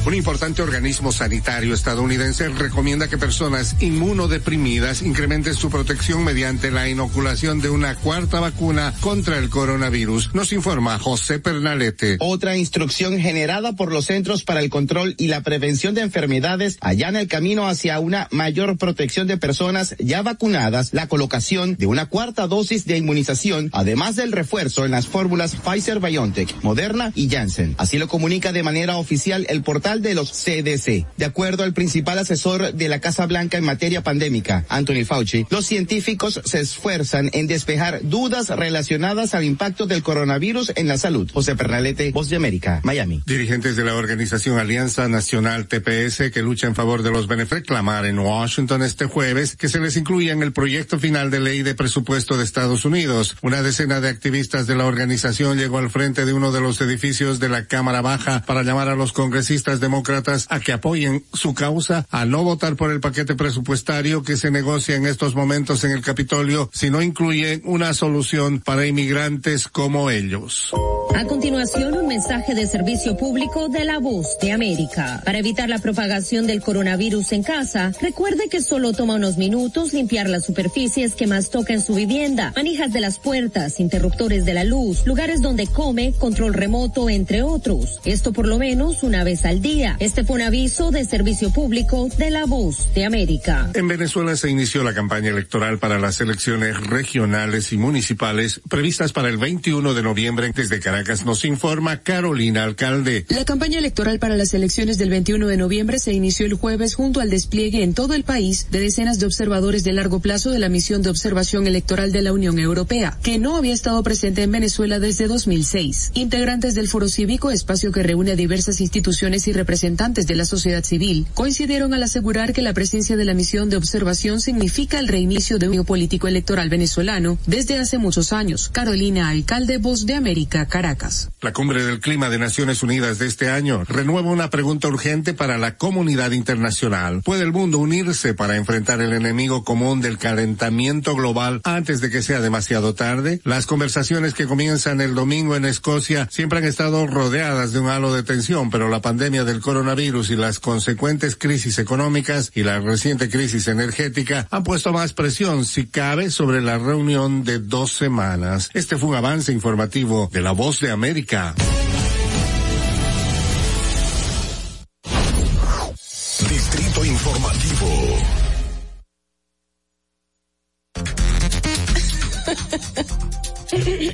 Un 0.07 0.15
importante 0.15 0.63
organismo 0.63 1.13
sanitario 1.13 1.75
estadounidense 1.75 2.49
recomienda 2.49 3.09
que 3.09 3.19
personas 3.19 3.77
inmunodeprimidas 3.81 5.03
incrementen 5.03 5.55
su 5.55 5.69
protección 5.69 6.25
mediante 6.25 6.71
la 6.71 6.89
inoculación 6.89 7.61
de 7.61 7.69
una 7.69 7.95
cuarta 7.95 8.41
vacuna 8.41 8.95
contra 9.01 9.37
el 9.39 9.51
coronavirus. 9.51 10.35
Nos 10.35 10.53
informa 10.53 10.99
José 10.99 11.41
Pernalete. 11.41 12.17
Otra 12.21 12.57
instrucción 12.57 13.19
generada 13.19 13.75
por 13.75 13.93
los 13.93 14.07
Centros 14.07 14.45
para 14.45 14.61
el 14.61 14.71
Control 14.71 15.15
y 15.19 15.27
la 15.27 15.43
Prevención 15.43 15.95
de 15.95 16.01
Enfermedades 16.01 16.79
allana 16.81 17.21
el 17.21 17.29
camino 17.29 17.69
hacia 17.69 18.01
una 18.01 18.29
mayor 18.31 18.79
protección 18.79 19.27
de 19.27 19.37
personas 19.37 19.95
ya 19.99 20.23
vacunadas, 20.23 20.95
la 20.95 21.09
colocación 21.09 21.77
de 21.77 21.87
una 21.87 22.07
cuarta 22.07 22.47
dosis 22.47 22.87
de 22.87 22.97
inmunización, 22.97 23.69
además 23.73 24.17
del 24.17 24.33
refuerzo 24.33 24.87
en 24.87 24.93
las 24.93 25.07
fórmulas 25.07 25.55
Pfizer 25.57 26.01
BioNTech, 26.01 26.63
Moderna 26.63 27.13
y 27.15 27.29
Janssen. 27.29 27.75
Así 27.77 27.99
lo 27.99 28.09
comunica 28.09 28.53
de 28.53 28.63
manera 28.63 28.97
oficial 28.97 29.45
el 29.51 29.63
portal 29.63 29.88
de 29.97 30.15
los 30.15 30.31
CDC. 30.31 31.07
De 31.17 31.25
acuerdo 31.25 31.65
al 31.65 31.73
principal 31.73 32.19
asesor 32.19 32.73
de 32.75 32.89
la 32.89 33.01
Casa 33.01 33.27
Blanca 33.27 33.59
en 33.59 33.65
materia 33.65 34.03
pandémica, 34.03 34.65
Anthony 34.69 35.05
Fauci, 35.05 35.47
los 35.51 35.67
científicos 35.67 36.41
se 36.45 36.61
esfuerzan 36.61 37.31
en 37.33 37.49
despejar 37.49 38.01
dudas 38.03 38.51
relacionadas 38.51 39.35
al 39.35 39.45
impacto 39.45 39.87
del 39.87 40.03
coronavirus 40.03 40.73
en 40.77 40.87
la 40.87 40.99
salud. 40.99 41.29
José 41.33 41.57
Pernalete, 41.57 42.13
Voz 42.13 42.29
de 42.29 42.37
América, 42.37 42.81
Miami. 42.85 43.23
Dirigentes 43.27 43.75
de 43.75 43.85
la 43.85 43.95
organización 43.95 44.59
Alianza 44.59 45.09
Nacional 45.09 45.67
TPS 45.67 46.31
que 46.33 46.43
lucha 46.43 46.67
en 46.67 46.75
favor 46.75 47.03
de 47.03 47.11
los 47.11 47.27
beneficios 47.27 47.49
reclamar 47.49 48.07
en 48.07 48.19
Washington 48.19 48.83
este 48.83 49.07
jueves 49.07 49.57
que 49.57 49.69
se 49.69 49.81
les 49.81 49.97
incluya 49.97 50.33
en 50.33 50.43
el 50.43 50.53
proyecto 50.53 50.99
final 50.99 51.31
de 51.31 51.41
ley 51.41 51.63
de 51.63 51.75
presupuesto 51.75 52.37
de 52.37 52.45
Estados 52.45 52.85
Unidos. 52.85 53.37
Una 53.43 53.63
decena 53.63 54.01
de 54.01 54.09
activistas 54.09 54.67
de 54.67 54.75
la 54.75 54.85
organización 54.85 55.59
llegó 55.59 55.79
al 55.79 55.91
frente 55.91 56.27
de 56.27 56.33
uno 56.33 56.53
de 56.53 56.61
los 56.61 56.81
edificios 56.81 57.41
de 57.41 57.49
la 57.49 57.67
Cámara 57.67 58.01
Baja 58.01 58.43
para 58.47 58.63
llamar 58.63 58.89
a 58.89 58.97
los 58.97 59.13
congresistas 59.13 59.78
demócratas 59.81 60.47
a 60.51 60.61
que 60.61 60.73
apoyen 60.73 61.25
su 61.33 61.55
causa, 61.55 62.07
a 62.11 62.25
no 62.25 62.45
votar 62.45 62.77
por 62.77 62.91
el 62.91 63.01
paquete 63.01 63.35
presupuestario 63.35 64.23
que 64.23 64.37
se 64.37 64.51
negocia 64.51 64.97
en 64.97 65.07
estos 65.07 65.35
momentos 65.35 65.85
en 65.85 65.93
el 65.93 66.03
Capitolio 66.03 66.71
si 66.73 66.91
no 66.91 67.03
incluye 67.03 67.61
una 67.65 67.95
solución 67.95 68.61
para 68.61 68.87
inmigrantes 68.87 69.69
como 69.69 70.11
ellos. 70.11 70.73
A 71.15 71.25
continuación, 71.25 71.95
un 71.95 72.07
mensaje 72.07 72.55
de 72.55 72.67
servicio 72.67 73.17
público 73.17 73.69
de 73.69 73.85
la 73.85 73.99
voz 73.99 74.39
de 74.41 74.53
América. 74.53 75.21
Para 75.25 75.39
evitar 75.39 75.69
la 75.69 75.79
propagación 75.79 76.47
del 76.47 76.63
coronavirus 76.63 77.33
en 77.33 77.43
casa, 77.43 77.93
recuerde 78.01 78.49
que 78.49 78.61
solo 78.61 78.93
toma 78.93 79.17
unos 79.17 79.37
minutos 79.37 79.93
limpiar 79.93 80.29
las 80.29 80.45
superficies 80.45 81.15
que 81.15 81.27
más 81.27 81.51
toca 81.51 81.73
en 81.73 81.81
su 81.81 81.95
vivienda, 81.95 82.53
manijas 82.55 82.93
de 82.93 83.01
las 83.01 83.19
puertas, 83.19 83.81
interruptores 83.81 84.45
de 84.45 84.55
la 84.55 84.65
luz, 84.65 85.07
lugares 85.07 85.43
donde 85.43 85.67
come, 85.67 86.13
control 86.19 86.55
remoto, 86.55 87.11
entre 87.11 87.43
otros. 87.43 88.01
Esto 88.05 88.33
por 88.33 88.47
lo 88.47 88.59
menos 88.59 89.03
una 89.03 89.25
vez 89.25 89.45
al 89.45 89.61
día. 89.61 89.68
Este 89.99 90.25
fue 90.25 90.37
un 90.37 90.43
aviso 90.43 90.91
de 90.91 91.05
servicio 91.05 91.53
público 91.53 92.09
de 92.17 92.31
la 92.31 92.47
voz 92.47 92.89
de 92.95 93.05
América. 93.05 93.71
En 93.75 93.87
Venezuela 93.87 94.35
se 94.35 94.49
inició 94.49 94.83
la 94.83 94.95
campaña 94.95 95.29
electoral 95.29 95.79
para 95.79 95.99
las 95.99 96.23
elecciones 96.23 96.75
regionales 96.87 97.71
y 97.73 97.77
municipales 97.77 98.63
previstas 98.67 99.13
para 99.13 99.29
el 99.29 99.37
21 99.37 99.93
de 99.93 100.03
noviembre. 100.03 100.53
Desde 100.55 100.81
Caracas 100.81 101.27
nos 101.27 101.45
informa 101.45 101.99
Carolina 101.99 102.65
Alcalde. 102.65 103.27
La 103.29 103.45
campaña 103.45 103.79
electoral 103.79 104.19
para 104.19 104.37
las 104.37 104.55
elecciones 104.55 104.97
del 104.97 105.11
21 105.11 105.47
de 105.47 105.59
noviembre 105.59 105.99
se 105.99 106.15
inició 106.15 106.47
el 106.47 106.55
jueves 106.55 106.95
junto 106.95 107.21
al 107.21 107.29
despliegue 107.29 107.83
en 107.83 107.93
todo 107.93 108.15
el 108.15 108.25
país 108.25 108.69
de 108.71 108.81
decenas 108.81 109.19
de 109.19 109.27
observadores 109.27 109.85
de 109.85 109.93
largo 109.93 110.21
plazo 110.21 110.51
de 110.51 110.61
la 110.61 110.71
misión 110.71 111.03
de 111.03 111.11
observación 111.11 111.67
electoral 111.67 112.11
de 112.11 112.23
la 112.23 112.33
Unión 112.33 112.59
Europea, 112.59 113.19
que 113.23 113.39
no 113.39 113.57
había 113.57 113.75
estado 113.75 114.03
presente 114.03 114.45
en 114.45 114.51
Venezuela 114.51 114.99
desde 114.99 115.29
2006. 115.29 116.13
Integrantes 116.15 116.75
del 116.75 116.89
Foro 116.89 117.09
Cívico, 117.09 117.51
espacio 117.51 117.93
que 117.93 118.03
reúne 118.03 118.33
a 118.33 118.37
diversas 118.37 118.81
instituciones 118.81 119.47
y 119.47 119.58
representantes 119.59 120.27
de 120.27 120.37
la 120.37 120.47
sociedad 120.47 120.83
civil, 120.83 121.27
coincidieron 121.35 121.93
al 121.93 122.03
asegurar 122.03 122.53
que 122.53 122.63
la 122.63 122.73
presencia 122.73 123.17
de 123.17 123.25
la 123.25 123.35
misión 123.35 123.69
de 123.69 123.77
observación 123.77 124.41
significa 124.41 124.99
el 124.99 125.09
reinicio 125.09 125.59
de 125.59 125.69
un 125.69 125.85
político 125.85 126.29
electoral 126.29 126.69
venezolano 126.69 127.39
desde 127.47 127.79
hace 127.79 127.99
muchos 127.99 128.33
años. 128.33 128.71
Carolina 128.71 129.29
Alcalde, 129.29 129.79
Voz 129.79 130.07
de 130.07 130.15
América, 130.15 130.67
Caracas. 130.67 131.31
La 131.41 131.53
cumbre 131.53 131.85
del 131.85 132.01
clima 132.01 132.31
de 132.31 132.39
Naciones 132.39 132.83
Unidas 132.83 133.19
de 133.19 133.27
este 133.27 133.51
año 133.51 133.85
renueva 133.85 134.31
una 134.31 134.51
pregunta 134.51 134.89
urgente 134.89 135.35
para 135.35 135.59
la 135.59 135.77
comunidad 135.77 136.33
internacional. 136.33 137.23
¿Puede 137.23 137.43
el 137.43 137.53
mundo 137.53 137.79
unirse 137.79 138.35
para 138.35 138.57
enfrentar 138.57 139.01
el 139.01 139.13
enemigo 139.13 139.65
común 139.65 140.01
del 140.01 140.19
calentamiento 140.19 141.15
global 141.15 141.61
antes 141.65 142.01
de 142.01 142.11
que 142.11 142.23
sea 142.23 142.41
demasiado 142.41 142.95
tarde? 142.95 143.41
Las 143.45 143.67
conversaciones 143.67 144.35
que 144.35 144.47
comienzan 144.47 145.01
el 145.01 145.15
domingo 145.15 145.57
en 145.57 145.65
Escocia 145.65 146.29
siempre 146.31 146.59
han 146.59 146.65
estado 146.65 147.07
rodeadas 147.07 147.73
de 147.73 147.81
un 147.81 147.89
halo 147.89 148.13
de 148.13 148.23
tensión, 148.23 148.71
pero 148.71 148.89
la 148.89 149.01
pandemia 149.01 149.45
del 149.49 149.61
coronavirus 149.63 150.31
y 150.31 150.37
las 150.37 150.61
consecuentes 150.61 151.35
crisis 151.35 151.79
económicas 151.79 152.53
y 152.55 152.63
la 152.63 152.81
reciente 152.81 153.31
crisis 153.31 153.67
energética 153.67 154.47
han 154.51 154.63
puesto 154.63 154.93
más 154.93 155.15
presión, 155.15 155.65
si 155.65 155.87
cabe, 155.87 156.31
sobre 156.31 156.61
la 156.61 156.77
reunión 156.77 157.45
de 157.45 157.59
dos 157.59 157.93
semanas. 157.93 158.71
Este 158.75 158.99
fue 158.99 159.09
un 159.09 159.15
avance 159.17 159.51
informativo 159.51 160.29
de 160.31 160.43
La 160.43 160.53
Voz 160.53 160.81
de 160.81 160.91
América. 160.91 161.55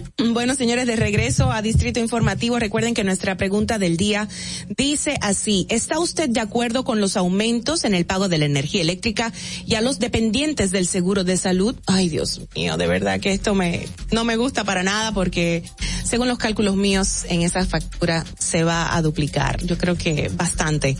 Bueno, 0.34 0.54
señores, 0.54 0.86
de 0.86 0.96
regreso 0.96 1.52
a 1.52 1.62
Distrito 1.62 2.00
Informativo, 2.00 2.58
recuerden 2.58 2.94
que 2.94 3.04
nuestra 3.04 3.36
pregunta 3.36 3.78
del 3.78 3.96
día 3.96 4.28
dice 4.76 5.16
así, 5.20 5.66
¿está 5.68 5.98
usted 5.98 6.28
de 6.28 6.40
acuerdo 6.40 6.84
con 6.84 7.00
los 7.00 7.16
aumentos 7.16 7.84
en 7.84 7.94
el 7.94 8.06
pago 8.06 8.28
de 8.28 8.38
la 8.38 8.46
energía 8.46 8.80
eléctrica 8.80 9.32
y 9.66 9.74
a 9.74 9.80
los 9.80 9.98
dependientes 9.98 10.70
del 10.70 10.86
seguro 10.86 11.24
de 11.24 11.36
salud? 11.36 11.76
Ay, 11.86 12.08
Dios 12.08 12.40
mío, 12.54 12.76
de 12.76 12.86
verdad 12.86 13.20
que 13.20 13.32
esto 13.32 13.54
me, 13.54 13.86
no 14.10 14.24
me 14.24 14.36
gusta 14.36 14.64
para 14.64 14.82
nada 14.82 15.12
porque 15.12 15.62
según 16.04 16.28
los 16.28 16.38
cálculos 16.38 16.76
míos 16.76 17.24
en 17.28 17.42
esa 17.42 17.64
factura 17.66 18.24
se 18.38 18.64
va 18.64 18.94
a 18.94 19.02
duplicar. 19.02 19.62
Yo 19.64 19.78
creo 19.78 19.96
que 19.96 20.30
bastante. 20.34 20.96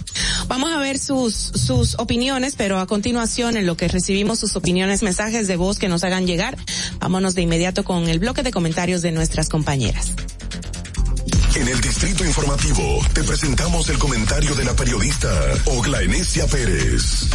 Vamos 0.48 0.72
a 0.72 0.78
ver 0.78 0.98
sus, 0.98 1.34
sus 1.34 1.98
opiniones, 1.98 2.54
pero 2.56 2.78
a 2.78 2.86
continuación 2.86 3.56
en 3.56 3.66
lo 3.66 3.76
que 3.76 3.88
recibimos 3.88 4.38
sus 4.38 4.56
opiniones, 4.56 5.02
mensajes 5.02 5.46
de 5.46 5.56
voz 5.56 5.78
que 5.78 5.88
nos 5.88 6.04
hagan 6.04 6.26
llegar, 6.26 6.56
vámonos 7.00 7.34
de 7.34 7.42
inmediato 7.42 7.84
con 7.84 8.08
el 8.08 8.18
bloque 8.18 8.42
de 8.42 8.50
comentarios 8.50 8.93
de 9.02 9.12
nuestras 9.12 9.48
compañeras. 9.48 10.14
En 11.56 11.68
el 11.68 11.80
Distrito 11.80 12.24
Informativo 12.24 13.00
te 13.12 13.22
presentamos 13.22 13.88
el 13.88 13.98
comentario 13.98 14.54
de 14.54 14.64
la 14.64 14.74
periodista 14.74 15.28
Ogla 15.66 16.02
Enesia 16.02 16.46
Pérez. 16.46 17.28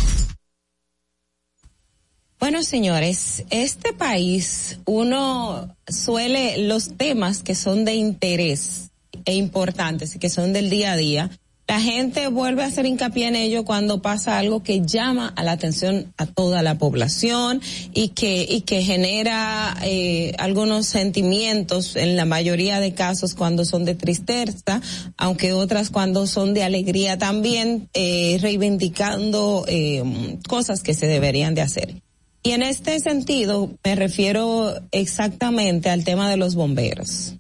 Bueno, 2.39 2.63
señores, 2.63 3.43
este 3.49 3.93
país 3.93 4.79
uno 4.85 5.75
suele 5.87 6.57
los 6.57 6.97
temas 6.97 7.43
que 7.43 7.55
son 7.55 7.85
de 7.85 7.95
interés 7.95 8.91
e 9.25 9.35
importantes 9.35 10.15
y 10.15 10.19
que 10.19 10.29
son 10.29 10.53
del 10.53 10.69
día 10.69 10.93
a 10.93 10.97
día. 10.97 11.29
La 11.69 11.79
gente 11.79 12.29
vuelve 12.29 12.63
a 12.63 12.65
hacer 12.65 12.87
hincapié 12.87 13.27
en 13.27 13.35
ello 13.35 13.63
cuando 13.63 14.01
pasa 14.01 14.39
algo 14.39 14.63
que 14.63 14.81
llama 14.81 15.31
a 15.35 15.43
la 15.43 15.51
atención 15.51 16.11
a 16.17 16.25
toda 16.25 16.63
la 16.63 16.79
población 16.79 17.61
y 17.93 18.07
que 18.07 18.43
y 18.49 18.61
que 18.61 18.81
genera 18.81 19.77
eh, 19.83 20.33
algunos 20.39 20.87
sentimientos 20.87 21.95
en 21.95 22.15
la 22.15 22.25
mayoría 22.25 22.79
de 22.79 22.95
casos 22.95 23.35
cuando 23.35 23.65
son 23.65 23.85
de 23.85 23.93
tristeza, 23.93 24.81
aunque 25.15 25.53
otras 25.53 25.91
cuando 25.91 26.25
son 26.25 26.55
de 26.55 26.63
alegría 26.63 27.19
también, 27.19 27.87
eh, 27.93 28.39
reivindicando 28.41 29.63
eh, 29.67 30.39
cosas 30.47 30.81
que 30.81 30.95
se 30.95 31.05
deberían 31.05 31.53
de 31.53 31.61
hacer. 31.61 32.01
Y 32.41 32.53
en 32.53 32.63
este 32.63 32.99
sentido 32.99 33.69
me 33.83 33.93
refiero 33.93 34.73
exactamente 34.91 35.91
al 35.91 36.03
tema 36.03 36.31
de 36.31 36.37
los 36.37 36.55
bomberos. 36.55 37.35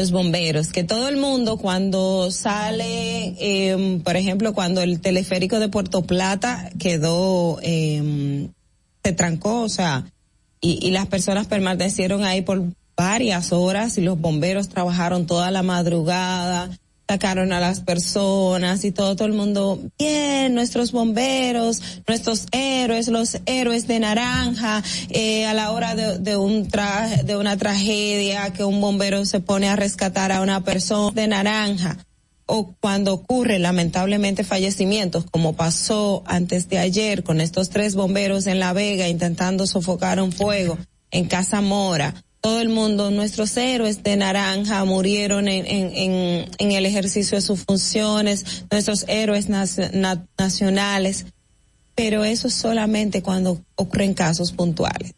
Los 0.00 0.12
bomberos, 0.12 0.68
que 0.68 0.82
todo 0.82 1.10
el 1.10 1.18
mundo 1.18 1.58
cuando 1.58 2.30
sale, 2.30 3.34
eh, 3.38 4.00
por 4.02 4.16
ejemplo, 4.16 4.54
cuando 4.54 4.80
el 4.80 4.98
teleférico 4.98 5.60
de 5.60 5.68
Puerto 5.68 6.00
Plata 6.00 6.70
quedó, 6.78 7.58
eh, 7.62 8.48
se 9.04 9.12
trancó, 9.12 9.60
o 9.60 9.68
sea, 9.68 10.06
y 10.62 10.90
las 10.90 11.06
personas 11.06 11.48
permanecieron 11.48 12.24
ahí 12.24 12.40
por 12.40 12.62
varias 12.96 13.52
horas 13.52 13.98
y 13.98 14.00
los 14.00 14.18
bomberos 14.18 14.70
trabajaron 14.70 15.26
toda 15.26 15.50
la 15.50 15.62
madrugada 15.62 16.70
sacaron 17.10 17.52
a 17.52 17.58
las 17.58 17.80
personas 17.80 18.84
y 18.84 18.92
todo, 18.92 19.24
el 19.24 19.32
mundo, 19.32 19.80
bien, 19.98 20.54
nuestros 20.54 20.92
bomberos, 20.92 21.82
nuestros 22.06 22.46
héroes, 22.52 23.08
los 23.08 23.40
héroes 23.46 23.88
de 23.88 23.98
naranja, 23.98 24.80
eh, 25.08 25.44
a 25.44 25.52
la 25.52 25.72
hora 25.72 25.96
de, 25.96 26.20
de 26.20 26.36
un 26.36 26.68
traje, 26.68 27.24
de 27.24 27.36
una 27.36 27.56
tragedia, 27.56 28.52
que 28.52 28.62
un 28.62 28.80
bombero 28.80 29.24
se 29.24 29.40
pone 29.40 29.68
a 29.68 29.74
rescatar 29.74 30.30
a 30.30 30.40
una 30.40 30.62
persona 30.62 31.10
de 31.10 31.26
naranja 31.26 31.98
o 32.46 32.76
cuando 32.80 33.12
ocurre 33.12 33.58
lamentablemente 33.58 34.44
fallecimientos, 34.44 35.24
como 35.32 35.56
pasó 35.56 36.22
antes 36.26 36.68
de 36.68 36.78
ayer 36.78 37.24
con 37.24 37.40
estos 37.40 37.70
tres 37.70 37.96
bomberos 37.96 38.46
en 38.46 38.60
La 38.60 38.72
Vega 38.72 39.08
intentando 39.08 39.66
sofocar 39.66 40.20
un 40.22 40.30
fuego 40.30 40.78
en 41.10 41.26
Casa 41.26 41.60
Mora, 41.60 42.14
todo 42.40 42.60
el 42.60 42.70
mundo, 42.70 43.10
nuestros 43.10 43.54
héroes 43.56 44.02
de 44.02 44.16
naranja 44.16 44.84
murieron 44.84 45.46
en, 45.46 45.66
en, 45.66 45.92
en, 45.94 46.50
en 46.58 46.72
el 46.72 46.86
ejercicio 46.86 47.36
de 47.36 47.42
sus 47.42 47.64
funciones, 47.64 48.64
nuestros 48.70 49.04
héroes 49.08 49.48
nacio- 49.50 49.90
na- 49.92 50.26
nacionales, 50.38 51.26
pero 51.94 52.24
eso 52.24 52.48
es 52.48 52.54
solamente 52.54 53.22
cuando 53.22 53.60
ocurren 53.74 54.14
casos 54.14 54.52
puntuales. 54.52 55.12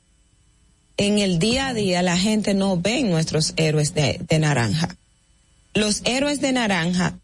En 0.96 1.18
el 1.20 1.38
día 1.38 1.68
a 1.68 1.74
día 1.74 2.02
la 2.02 2.18
gente 2.18 2.54
no 2.54 2.76
ve 2.76 3.02
nuestros 3.02 3.54
héroes 3.56 3.94
de, 3.94 4.18
naranja. 4.40 4.96
Los 5.74 6.02
héroes 6.04 6.40
de 6.40 6.52
naranja 6.52 7.18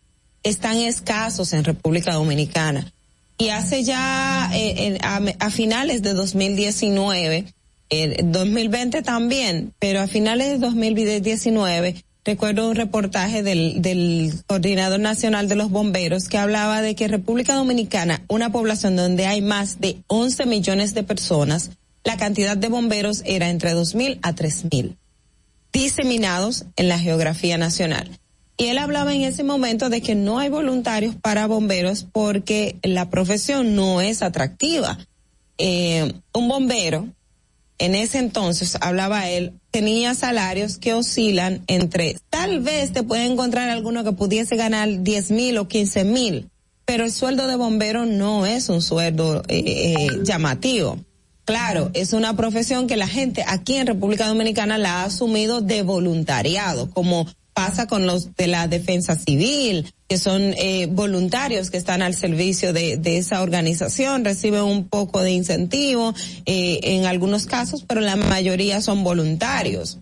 están 0.45 0.77
escasos 0.77 1.53
en 1.53 1.65
República 1.65 2.15
Dominicana. 2.15 2.93
Y 3.37 3.51
hace 3.51 3.85
ya 3.85 4.51
eh, 4.55 4.99
a 5.01 5.51
finales 5.51 6.03
de 6.03 6.13
2019, 6.15 7.53
eh, 7.91 8.21
2020 8.23 9.03
también, 9.03 9.73
pero 9.79 10.01
a 10.01 10.07
finales 10.07 10.49
de 10.49 10.59
2019, 10.59 12.05
recuerdo 12.25 12.69
un 12.69 12.75
reportaje 12.75 13.43
del, 13.43 14.33
coordinador 14.47 15.01
nacional 15.01 15.49
de 15.49 15.57
los 15.57 15.71
bomberos 15.71 16.29
que 16.29 16.39
hablaba 16.39 16.83
de 16.83 16.95
que 16.95 17.09
República 17.09 17.55
Dominicana, 17.55 18.23
una 18.29 18.53
población 18.53 18.97
donde 18.97 19.27
hay 19.27 19.41
más 19.41 19.81
de 19.81 19.97
11 20.09 20.47
millones 20.47 20.95
de 20.95 21.03
personas, 21.03 21.71
la 22.05 22.17
cantidad 22.17 22.57
de 22.57 22.69
bomberos 22.69 23.23
era 23.25 23.49
entre 23.49 23.75
2.000 23.75 24.19
a 24.23 24.35
3.000 24.35 24.97
diseminados 25.73 26.65
en 26.77 26.89
la 26.89 26.99
geografía 26.99 27.59
nacional. 27.59 28.19
Y 28.57 28.67
él 28.67 28.79
hablaba 28.79 29.15
en 29.15 29.23
ese 29.23 29.45
momento 29.45 29.89
de 29.89 30.01
que 30.01 30.15
no 30.15 30.39
hay 30.39 30.49
voluntarios 30.49 31.15
para 31.15 31.47
bomberos 31.47 32.07
porque 32.11 32.77
la 32.83 33.09
profesión 33.09 33.77
no 33.77 34.01
es 34.01 34.21
atractiva. 34.21 34.99
Eh, 35.59 36.13
un 36.35 36.49
bombero, 36.49 37.09
en 37.79 37.95
ese 37.95 38.19
entonces, 38.19 38.77
hablaba 38.81 39.29
él, 39.29 39.53
tenía 39.71 40.15
salarios 40.15 40.79
que 40.79 40.95
oscilan 40.95 41.63
entre, 41.69 42.17
tal 42.29 42.61
vez 42.61 42.93
te 42.93 43.03
puede 43.03 43.25
encontrar 43.25 43.69
alguno 43.69 44.05
que 44.05 44.13
pudiese 44.13 44.57
ganar 44.57 45.03
10 45.03 45.31
mil 45.31 45.59
o 45.59 45.69
15 45.69 46.05
mil, 46.05 46.51
pero 46.85 47.05
el 47.05 47.13
sueldo 47.13 47.47
de 47.47 47.57
bombero 47.57 48.05
no 48.05 48.47
es 48.47 48.69
un 48.69 48.83
sueldo 48.83 49.43
eh, 49.49 49.63
eh, 49.67 50.09
llamativo. 50.25 50.99
Claro, 51.45 51.91
es 51.95 52.13
una 52.13 52.37
profesión 52.37 52.87
que 52.87 52.97
la 52.97 53.09
gente 53.09 53.43
aquí 53.47 53.77
en 53.77 53.87
República 53.87 54.27
Dominicana 54.27 54.77
la 54.77 55.01
ha 55.01 55.05
asumido 55.05 55.63
de 55.63 55.83
voluntariado, 55.83 56.91
como 56.91 57.27
pasa 57.59 57.89
con 57.89 58.07
los 58.07 58.37
de 58.37 58.47
la 58.47 58.69
defensa 58.69 59.17
civil, 59.17 59.93
que 60.07 60.17
son 60.17 60.55
eh, 60.57 60.87
voluntarios 60.89 61.73
que 61.73 61.77
están 61.77 62.03
al 62.03 62.15
servicio 62.15 62.73
de, 62.73 63.01
esa 63.05 63.43
organización, 63.43 64.25
reciben 64.25 64.63
un 64.63 64.87
poco 64.87 65.23
de 65.23 65.33
incentivo 65.33 66.15
eh, 66.47 66.79
en 66.85 67.05
algunos 67.05 67.47
casos, 67.47 67.85
pero 67.85 68.01
la 68.01 68.15
mayoría 68.15 68.81
son 68.81 69.03
voluntarios. 69.03 69.99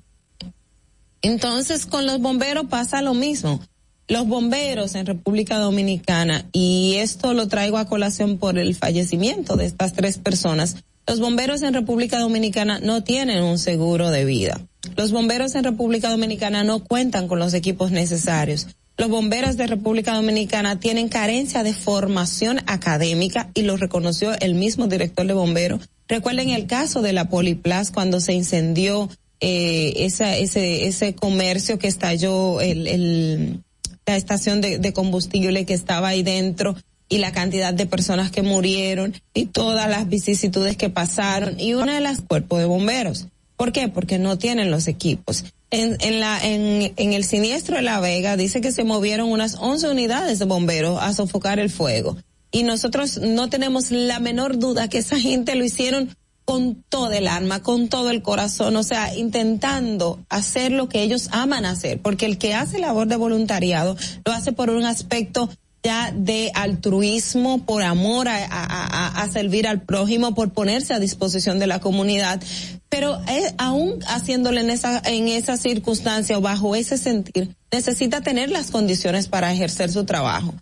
Entonces, 1.23 1.87
con 1.87 2.05
los 2.05 2.21
bomberos 2.21 2.67
pasa 2.67 3.01
lo 3.01 3.15
mismo. 3.15 3.63
Los 4.07 4.29
bomberos 4.29 4.95
en 4.95 5.07
República 5.07 5.57
Dominicana, 5.57 6.45
y 6.53 6.97
esto 6.97 7.33
lo 7.33 7.49
traigo 7.49 7.79
a 7.79 7.87
colación 7.87 8.37
por 8.37 8.59
el 8.59 8.75
fallecimiento 8.75 9.57
de 9.57 9.65
estas 9.65 9.95
tres 9.95 10.19
personas, 10.19 10.77
los 11.07 11.21
bomberos 11.21 11.63
en 11.63 11.73
República 11.73 12.19
Dominicana 12.19 12.81
no 12.81 13.03
tienen 13.03 13.43
un 13.43 13.59
seguro 13.59 14.11
de 14.11 14.27
vida. 14.27 14.61
Los 14.97 15.13
bomberos 15.13 15.55
en 15.55 15.65
República 15.65 16.11
Dominicana 16.11 16.65
no 16.65 16.85
cuentan 16.85 17.29
con 17.29 17.39
los 17.39 17.55
equipos 17.55 17.91
necesarios. 17.91 18.69
Los 18.99 19.11
bomberos 19.11 19.57
de 19.57 19.67
República 19.67 20.15
Dominicana 20.15 20.81
tienen 20.81 21.09
carencia 21.09 21.63
de 21.63 21.75
formación 21.75 22.61
académica 22.67 23.51
y 23.55 23.63
lo 23.63 23.77
reconoció 23.77 24.33
el 24.41 24.55
mismo 24.55 24.87
director 24.87 25.27
de 25.27 25.35
bomberos. 25.35 25.89
Recuerden 26.09 26.51
el 26.51 26.67
caso 26.67 27.03
de 27.03 27.13
la 27.13 27.29
Poliplas 27.29 27.91
cuando 27.91 28.21
se 28.21 28.33
incendió 28.33 29.11
eh, 29.41 29.93
esa, 29.99 30.37
ese, 30.37 30.87
ese 30.87 31.15
comercio 31.15 31.79
que 31.79 31.89
estalló 31.89 32.61
el, 32.63 33.63
la 34.07 34.17
estación 34.17 34.63
de, 34.63 34.79
de 34.79 34.93
combustible 34.95 35.67
que 35.67 35.75
estaba 35.75 36.09
ahí 36.09 36.23
dentro 36.23 36.75
y 37.09 37.19
la 37.19 37.33
cantidad 37.33 37.75
de 37.75 37.87
personas 37.87 38.31
que 38.31 38.43
murieron 38.43 39.15
y 39.35 39.47
todas 39.47 39.91
las 39.91 40.09
vicisitudes 40.09 40.77
que 40.77 40.91
pasaron 40.91 41.61
y 41.61 41.75
una 41.75 41.97
de 41.97 42.01
las 42.01 42.21
cuerpos 42.23 42.61
de 42.61 42.65
bomberos. 42.65 43.27
¿Por 43.57 43.73
qué? 43.73 43.89
Porque 43.89 44.19
no 44.19 44.39
tienen 44.39 44.71
los 44.71 44.87
equipos. 44.89 45.45
En, 45.71 45.97
en, 46.01 46.21
la, 46.21 46.39
en, 46.45 46.93
en 46.97 47.13
el 47.13 47.25
siniestro 47.25 47.77
de 47.77 47.83
La 47.83 48.01
Vega 48.01 48.37
dice 48.37 48.61
que 48.61 48.73
se 48.73 48.85
movieron 48.85 49.31
unas 49.31 49.57
11 49.59 49.89
unidades 49.91 50.39
de 50.39 50.45
bomberos 50.45 50.99
a 51.01 51.13
sofocar 51.13 51.59
el 51.59 51.71
fuego. 51.71 52.17
Y 52.53 52.63
nosotros 52.63 53.19
no 53.19 53.49
tenemos 53.49 53.91
la 53.91 54.21
menor 54.21 54.59
duda 54.59 54.89
que 54.89 54.99
esa 54.99 55.19
gente 55.19 55.55
lo 55.57 55.65
hicieron 55.65 56.17
con 56.47 56.85
todo 56.89 57.11
el 57.11 57.27
alma, 57.27 57.61
con 57.61 57.89
todo 57.89 58.11
el 58.11 58.23
corazón, 58.23 58.77
o 58.77 58.85
sea, 58.85 59.15
intentando 59.17 60.21
hacer 60.29 60.71
lo 60.71 60.89
que 60.89 61.03
ellos 61.03 61.29
aman 61.33 61.67
hacer, 61.67 62.01
porque 62.01 62.25
el 62.25 62.39
que 62.39 62.55
hace 62.55 62.79
labor 62.79 63.09
de 63.09 63.17
voluntariado 63.17 63.97
lo 64.25 64.33
hace 64.33 64.53
por 64.53 64.71
un 64.71 64.85
aspecto 64.85 65.51
ya 65.83 66.13
de 66.15 66.53
altruismo, 66.55 67.65
por 67.65 67.83
amor 67.83 68.29
a, 68.29 68.45
a, 68.45 68.65
a, 68.65 69.23
a 69.23 69.29
servir 69.31 69.67
al 69.67 69.83
prójimo, 69.83 70.35
por 70.35 70.53
ponerse 70.53 70.95
a 70.95 71.01
disposición 71.01 71.59
de 71.59 71.67
la 71.67 71.81
comunidad, 71.81 72.41
pero 72.89 73.21
eh, 73.29 73.55
aún 73.59 73.99
haciéndole 74.07 74.61
en 74.61 74.71
esa, 74.71 75.03
en 75.05 75.29
esa 75.29 75.57
circunstancia 75.57 76.39
o 76.39 76.41
bajo 76.41 76.75
ese 76.75 76.99
sentir, 76.99 77.55
necesita 77.73 78.21
tener 78.21 78.51
las 78.51 78.71
condiciones 78.71 79.29
para 79.29 79.53
ejercer 79.53 79.91
su 79.91 80.05
trabajo. 80.05 80.55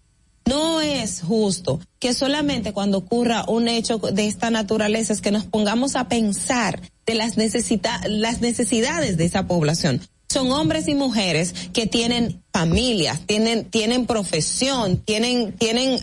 No 0.46 0.80
es 0.80 1.22
justo 1.22 1.80
que 1.98 2.12
solamente 2.12 2.72
cuando 2.72 2.98
ocurra 2.98 3.44
un 3.48 3.66
hecho 3.66 3.98
de 3.98 4.26
esta 4.26 4.50
naturaleza 4.50 5.12
es 5.12 5.22
que 5.22 5.30
nos 5.30 5.44
pongamos 5.44 5.96
a 5.96 6.08
pensar 6.08 6.80
de 7.06 7.14
las, 7.14 7.36
necesita 7.36 8.00
las 8.06 8.40
necesidades 8.40 9.16
de 9.16 9.24
esa 9.24 9.46
población. 9.46 10.00
Son 10.28 10.50
hombres 10.52 10.88
y 10.88 10.94
mujeres 10.94 11.54
que 11.72 11.86
tienen 11.86 12.42
familias, 12.52 13.20
tienen, 13.26 13.64
tienen 13.66 14.04
profesión, 14.06 14.98
tienen, 14.98 15.52
tienen 15.52 16.00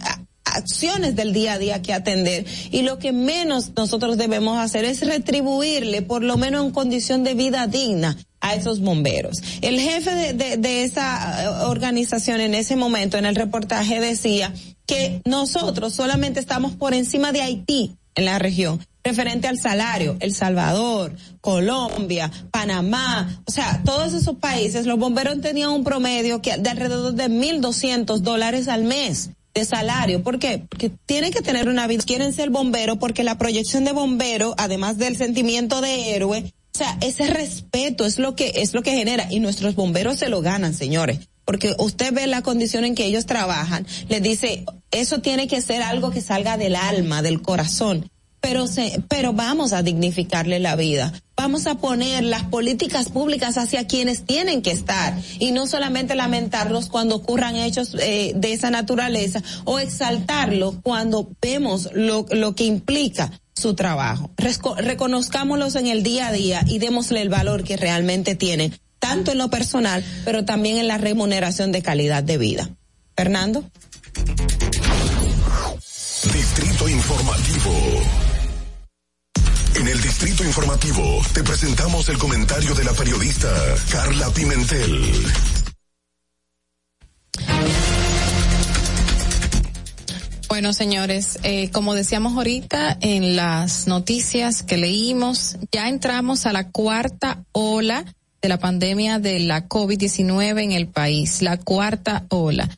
acciones 0.51 1.15
del 1.15 1.33
día 1.33 1.53
a 1.53 1.57
día 1.57 1.81
que 1.81 1.93
atender. 1.93 2.45
Y 2.71 2.81
lo 2.83 2.99
que 2.99 3.11
menos 3.11 3.71
nosotros 3.75 4.17
debemos 4.17 4.57
hacer 4.57 4.85
es 4.85 5.05
retribuirle 5.05 6.01
por 6.01 6.23
lo 6.23 6.37
menos 6.37 6.65
en 6.65 6.71
condición 6.71 7.23
de 7.23 7.33
vida 7.33 7.67
digna 7.67 8.17
a 8.39 8.55
esos 8.55 8.81
bomberos. 8.81 9.41
El 9.61 9.79
jefe 9.79 10.33
de, 10.33 10.83
esa 10.83 11.43
eh, 11.43 11.47
organización 11.65 12.41
en 12.41 12.55
ese 12.55 12.75
momento 12.75 13.17
en 13.17 13.25
el 13.25 13.35
reportaje 13.35 13.99
decía 13.99 14.53
que 14.85 15.21
nosotros 15.25 15.93
solamente 15.93 16.39
estamos 16.39 16.73
por 16.73 16.93
encima 16.93 17.31
de 17.31 17.41
Haití 17.41 17.95
en 18.15 18.25
la 18.25 18.39
región 18.39 18.81
referente 19.03 19.47
al 19.47 19.57
salario, 19.57 20.17
El 20.19 20.33
Salvador, 20.33 21.15
Colombia, 21.41 22.31
Panamá, 22.51 23.41
o 23.47 23.51
sea, 23.51 23.81
todos 23.83 24.13
esos 24.13 24.35
países, 24.35 24.85
los 24.85 24.99
bomberos 24.99 25.41
tenían 25.41 25.71
un 25.71 25.83
promedio 25.83 26.41
que 26.41 26.57
de 26.57 26.69
alrededor 26.69 27.13
de 27.13 27.27
1.200 27.27 28.19
dólares 28.19 28.67
al 28.67 28.83
mes 28.83 29.31
de 29.53 29.65
salario. 29.65 30.23
¿Por 30.23 30.39
qué? 30.39 30.65
Porque 30.69 30.91
tienen 31.05 31.31
que 31.31 31.41
tener 31.41 31.67
una 31.67 31.87
vida, 31.87 32.03
quieren 32.05 32.33
ser 32.33 32.49
bombero 32.49 32.97
porque 32.97 33.23
la 33.23 33.37
proyección 33.37 33.83
de 33.83 33.91
bombero, 33.91 34.53
además 34.57 34.97
del 34.97 35.17
sentimiento 35.17 35.81
de 35.81 36.15
héroe, 36.15 36.53
o 36.73 36.77
sea, 36.77 36.97
ese 37.01 37.27
respeto 37.27 38.05
es 38.05 38.17
lo 38.17 38.35
que 38.35 38.53
es 38.55 38.73
lo 38.73 38.81
que 38.81 38.91
genera 38.91 39.27
y 39.29 39.39
nuestros 39.39 39.75
bomberos 39.75 40.19
se 40.19 40.29
lo 40.29 40.41
ganan, 40.41 40.73
señores. 40.73 41.29
Porque 41.43 41.75
usted 41.79 42.13
ve 42.13 42.27
la 42.27 42.43
condición 42.43 42.85
en 42.85 42.95
que 42.95 43.05
ellos 43.05 43.25
trabajan, 43.25 43.85
les 44.07 44.21
dice, 44.21 44.65
eso 44.91 45.19
tiene 45.19 45.47
que 45.47 45.61
ser 45.61 45.81
algo 45.81 46.11
que 46.11 46.21
salga 46.21 46.57
del 46.57 46.75
alma, 46.75 47.21
del 47.21 47.41
corazón 47.41 48.10
pero 48.41 48.67
se, 48.67 49.01
pero 49.07 49.33
vamos 49.33 49.71
a 49.71 49.83
dignificarle 49.83 50.59
la 50.59 50.75
vida. 50.75 51.13
Vamos 51.37 51.67
a 51.67 51.75
poner 51.75 52.23
las 52.23 52.43
políticas 52.43 53.09
públicas 53.09 53.57
hacia 53.57 53.87
quienes 53.87 54.25
tienen 54.25 54.61
que 54.61 54.71
estar 54.71 55.17
y 55.39 55.51
no 55.51 55.67
solamente 55.67 56.15
lamentarlos 56.15 56.89
cuando 56.89 57.15
ocurran 57.15 57.55
hechos 57.55 57.95
eh, 57.99 58.33
de 58.35 58.53
esa 58.53 58.69
naturaleza 58.71 59.41
o 59.63 59.79
exaltarlos 59.79 60.75
cuando 60.83 61.29
vemos 61.41 61.89
lo, 61.93 62.25
lo 62.31 62.55
que 62.55 62.65
implica 62.65 63.31
su 63.55 63.75
trabajo. 63.75 64.31
Reconozcámoslos 64.77 65.75
en 65.75 65.87
el 65.87 66.03
día 66.03 66.27
a 66.27 66.31
día 66.31 66.63
y 66.67 66.79
démosle 66.79 67.21
el 67.21 67.29
valor 67.29 67.63
que 67.63 67.77
realmente 67.77 68.35
tienen, 68.35 68.73
tanto 68.99 69.31
en 69.31 69.37
lo 69.37 69.49
personal, 69.49 70.03
pero 70.25 70.45
también 70.45 70.77
en 70.77 70.87
la 70.87 70.97
remuneración 70.97 71.71
de 71.71 71.81
calidad 71.81 72.23
de 72.23 72.37
vida. 72.37 72.69
Fernando. 73.15 73.63
Distrito 76.33 76.87
Informativo. 76.89 78.30
En 79.81 79.87
el 79.87 79.99
Distrito 79.99 80.43
Informativo 80.43 81.01
te 81.33 81.41
presentamos 81.43 82.07
el 82.09 82.19
comentario 82.19 82.75
de 82.75 82.83
la 82.83 82.91
periodista 82.91 83.49
Carla 83.91 84.29
Pimentel. 84.29 85.25
Bueno, 90.47 90.73
señores, 90.73 91.39
eh, 91.41 91.71
como 91.71 91.95
decíamos 91.95 92.37
ahorita 92.37 92.95
en 93.01 93.35
las 93.35 93.87
noticias 93.87 94.61
que 94.61 94.77
leímos, 94.77 95.57
ya 95.71 95.89
entramos 95.89 96.45
a 96.45 96.53
la 96.53 96.69
cuarta 96.69 97.43
ola 97.51 98.05
de 98.39 98.49
la 98.49 98.59
pandemia 98.59 99.17
de 99.17 99.39
la 99.39 99.67
COVID-19 99.67 100.61
en 100.61 100.73
el 100.73 100.89
país, 100.89 101.41
la 101.41 101.57
cuarta 101.57 102.27
ola. 102.29 102.69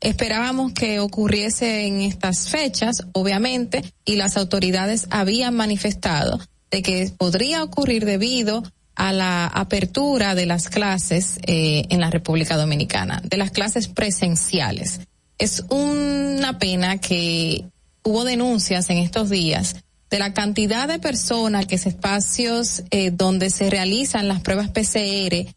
Esperábamos 0.00 0.72
que 0.72 1.00
ocurriese 1.00 1.86
en 1.86 2.00
estas 2.02 2.48
fechas, 2.50 3.06
obviamente, 3.12 3.82
y 4.04 4.16
las 4.16 4.36
autoridades 4.36 5.06
habían 5.10 5.56
manifestado 5.56 6.40
de 6.70 6.82
que 6.82 7.10
podría 7.16 7.62
ocurrir 7.62 8.04
debido 8.04 8.62
a 8.94 9.12
la 9.12 9.46
apertura 9.46 10.34
de 10.34 10.46
las 10.46 10.68
clases 10.68 11.38
eh, 11.46 11.84
en 11.90 12.00
la 12.00 12.10
República 12.10 12.56
Dominicana, 12.56 13.20
de 13.24 13.36
las 13.36 13.50
clases 13.50 13.88
presenciales. 13.88 15.00
Es 15.38 15.64
una 15.68 16.58
pena 16.58 16.98
que 16.98 17.64
hubo 18.02 18.24
denuncias 18.24 18.88
en 18.90 18.98
estos 18.98 19.28
días 19.30 19.76
de 20.10 20.18
la 20.18 20.32
cantidad 20.32 20.88
de 20.88 20.98
personas 20.98 21.66
que 21.66 21.74
es 21.74 21.86
espacios 21.86 22.84
eh, 22.90 23.10
donde 23.10 23.50
se 23.50 23.68
realizan 23.68 24.28
las 24.28 24.40
pruebas 24.40 24.70
PCR 24.70 25.54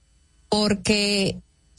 porque 0.50 1.38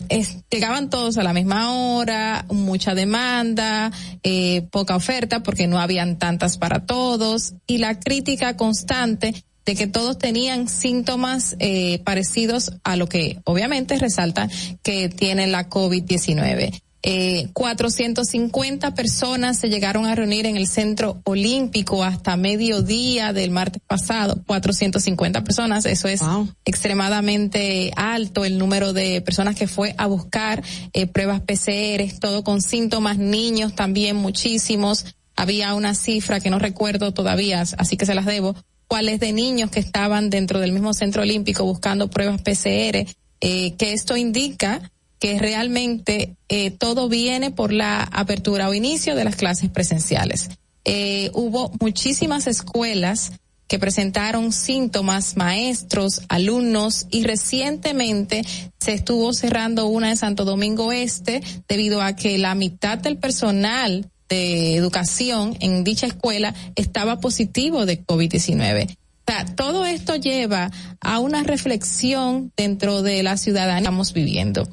es- 0.08 0.38
llegaban 0.50 0.90
todos 0.90 1.18
a 1.18 1.22
la 1.22 1.32
misma 1.32 1.72
hora, 1.72 2.44
mucha 2.50 2.94
demanda, 2.94 3.90
eh, 4.22 4.62
poca 4.70 4.96
oferta 4.96 5.42
porque 5.42 5.66
no 5.66 5.78
habían 5.78 6.18
tantas 6.18 6.58
para 6.58 6.86
todos 6.86 7.54
y 7.66 7.78
la 7.78 7.98
crítica 8.00 8.56
constante 8.56 9.44
de 9.66 9.74
que 9.76 9.86
todos 9.86 10.18
tenían 10.18 10.68
síntomas 10.68 11.54
eh, 11.58 12.00
parecidos 12.04 12.72
a 12.82 12.96
lo 12.96 13.08
que 13.08 13.40
obviamente 13.44 13.98
resalta 13.98 14.48
que 14.82 15.08
tiene 15.08 15.46
la 15.46 15.68
COVID-19. 15.68 16.80
Eh, 17.02 17.48
450 17.54 18.94
personas 18.94 19.58
se 19.58 19.70
llegaron 19.70 20.04
a 20.04 20.14
reunir 20.14 20.44
en 20.44 20.58
el 20.58 20.66
centro 20.66 21.22
olímpico 21.24 22.04
hasta 22.04 22.36
mediodía 22.36 23.32
del 23.32 23.50
martes 23.50 23.82
pasado. 23.86 24.42
450 24.46 25.42
personas, 25.42 25.86
eso 25.86 26.08
es 26.08 26.20
extremadamente 26.66 27.90
alto 27.96 28.44
el 28.44 28.58
número 28.58 28.92
de 28.92 29.22
personas 29.22 29.56
que 29.56 29.66
fue 29.66 29.94
a 29.96 30.06
buscar 30.06 30.62
eh, 30.92 31.06
pruebas 31.06 31.40
PCR, 31.40 32.18
todo 32.20 32.44
con 32.44 32.60
síntomas, 32.60 33.16
niños 33.16 33.74
también 33.74 34.16
muchísimos. 34.16 35.06
Había 35.36 35.74
una 35.74 35.94
cifra 35.94 36.40
que 36.40 36.50
no 36.50 36.58
recuerdo 36.58 37.14
todavía, 37.14 37.62
así 37.78 37.96
que 37.96 38.04
se 38.04 38.14
las 38.14 38.26
debo, 38.26 38.54
cuáles 38.88 39.20
de 39.20 39.32
niños 39.32 39.70
que 39.70 39.80
estaban 39.80 40.28
dentro 40.28 40.60
del 40.60 40.72
mismo 40.72 40.92
centro 40.92 41.22
olímpico 41.22 41.64
buscando 41.64 42.10
pruebas 42.10 42.42
PCR, 42.42 43.06
eh, 43.40 43.74
que 43.78 43.92
esto 43.94 44.18
indica 44.18 44.90
que 45.20 45.38
realmente 45.38 46.34
eh, 46.48 46.72
todo 46.72 47.08
viene 47.08 47.50
por 47.52 47.72
la 47.72 48.02
apertura 48.02 48.68
o 48.68 48.74
inicio 48.74 49.14
de 49.14 49.24
las 49.24 49.36
clases 49.36 49.70
presenciales. 49.70 50.48
Eh, 50.84 51.30
hubo 51.34 51.70
muchísimas 51.78 52.46
escuelas 52.46 53.32
que 53.68 53.78
presentaron 53.78 54.52
síntomas, 54.52 55.36
maestros, 55.36 56.22
alumnos 56.28 57.06
y 57.10 57.22
recientemente 57.22 58.42
se 58.80 58.94
estuvo 58.94 59.32
cerrando 59.32 59.86
una 59.86 60.08
de 60.08 60.16
Santo 60.16 60.44
Domingo 60.44 60.90
Este 60.90 61.40
debido 61.68 62.02
a 62.02 62.16
que 62.16 62.36
la 62.38 62.56
mitad 62.56 62.98
del 62.98 63.18
personal 63.18 64.10
de 64.28 64.74
educación 64.74 65.56
en 65.60 65.84
dicha 65.84 66.06
escuela 66.06 66.54
estaba 66.74 67.20
positivo 67.20 67.84
de 67.86 68.04
COVID-19. 68.04 68.90
O 68.90 69.32
sea, 69.32 69.44
todo 69.54 69.84
esto 69.84 70.16
lleva 70.16 70.70
a 71.00 71.18
una 71.20 71.44
reflexión 71.44 72.52
dentro 72.56 73.02
de 73.02 73.22
la 73.22 73.36
ciudadanía 73.36 73.76
que 73.76 73.82
estamos 73.82 74.12
viviendo. 74.12 74.66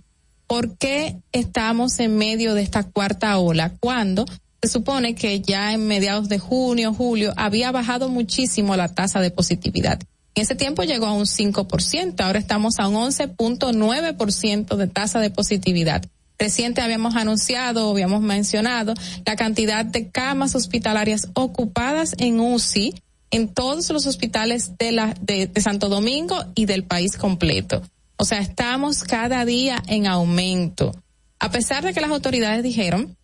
¿Por 0.47 0.77
qué 0.77 1.17
estamos 1.33 1.99
en 1.99 2.17
medio 2.17 2.53
de 2.53 2.61
esta 2.61 2.83
cuarta 2.83 3.37
ola 3.37 3.73
cuando 3.79 4.25
se 4.61 4.69
supone 4.69 5.13
que 5.13 5.41
ya 5.41 5.73
en 5.73 5.87
mediados 5.87 6.29
de 6.29 6.39
junio, 6.39 6.93
julio, 6.93 7.33
había 7.35 7.71
bajado 7.71 8.07
muchísimo 8.07 8.75
la 8.77 8.87
tasa 8.87 9.19
de 9.19 9.29
positividad? 9.29 9.99
En 10.35 10.43
ese 10.43 10.55
tiempo 10.55 10.83
llegó 10.83 11.07
a 11.07 11.13
un 11.13 11.25
5%, 11.25 12.21
ahora 12.21 12.39
estamos 12.39 12.79
a 12.79 12.87
un 12.87 12.95
11.9% 12.95 14.75
de 14.75 14.87
tasa 14.87 15.19
de 15.19 15.31
positividad. 15.31 16.05
Reciente 16.39 16.81
habíamos 16.81 17.15
anunciado, 17.15 17.89
habíamos 17.89 18.21
mencionado 18.21 18.93
la 19.25 19.35
cantidad 19.35 19.83
de 19.83 20.09
camas 20.09 20.55
hospitalarias 20.55 21.27
ocupadas 21.33 22.13
en 22.19 22.39
UCI 22.39 22.93
en 23.31 23.49
todos 23.49 23.89
los 23.89 24.05
hospitales 24.05 24.77
de, 24.77 24.91
la, 24.91 25.15
de, 25.19 25.47
de 25.47 25.61
Santo 25.61 25.89
Domingo 25.89 26.45
y 26.55 26.65
del 26.65 26.83
país 26.83 27.17
completo. 27.17 27.81
O 28.17 28.25
sea, 28.25 28.39
estamos 28.39 29.03
cada 29.03 29.45
día 29.45 29.81
en 29.87 30.07
aumento. 30.07 30.91
A 31.39 31.51
pesar 31.51 31.83
de 31.83 31.93
que 31.93 32.01
las 32.01 32.09
autoridades 32.09 32.63
dijeron 32.63 33.15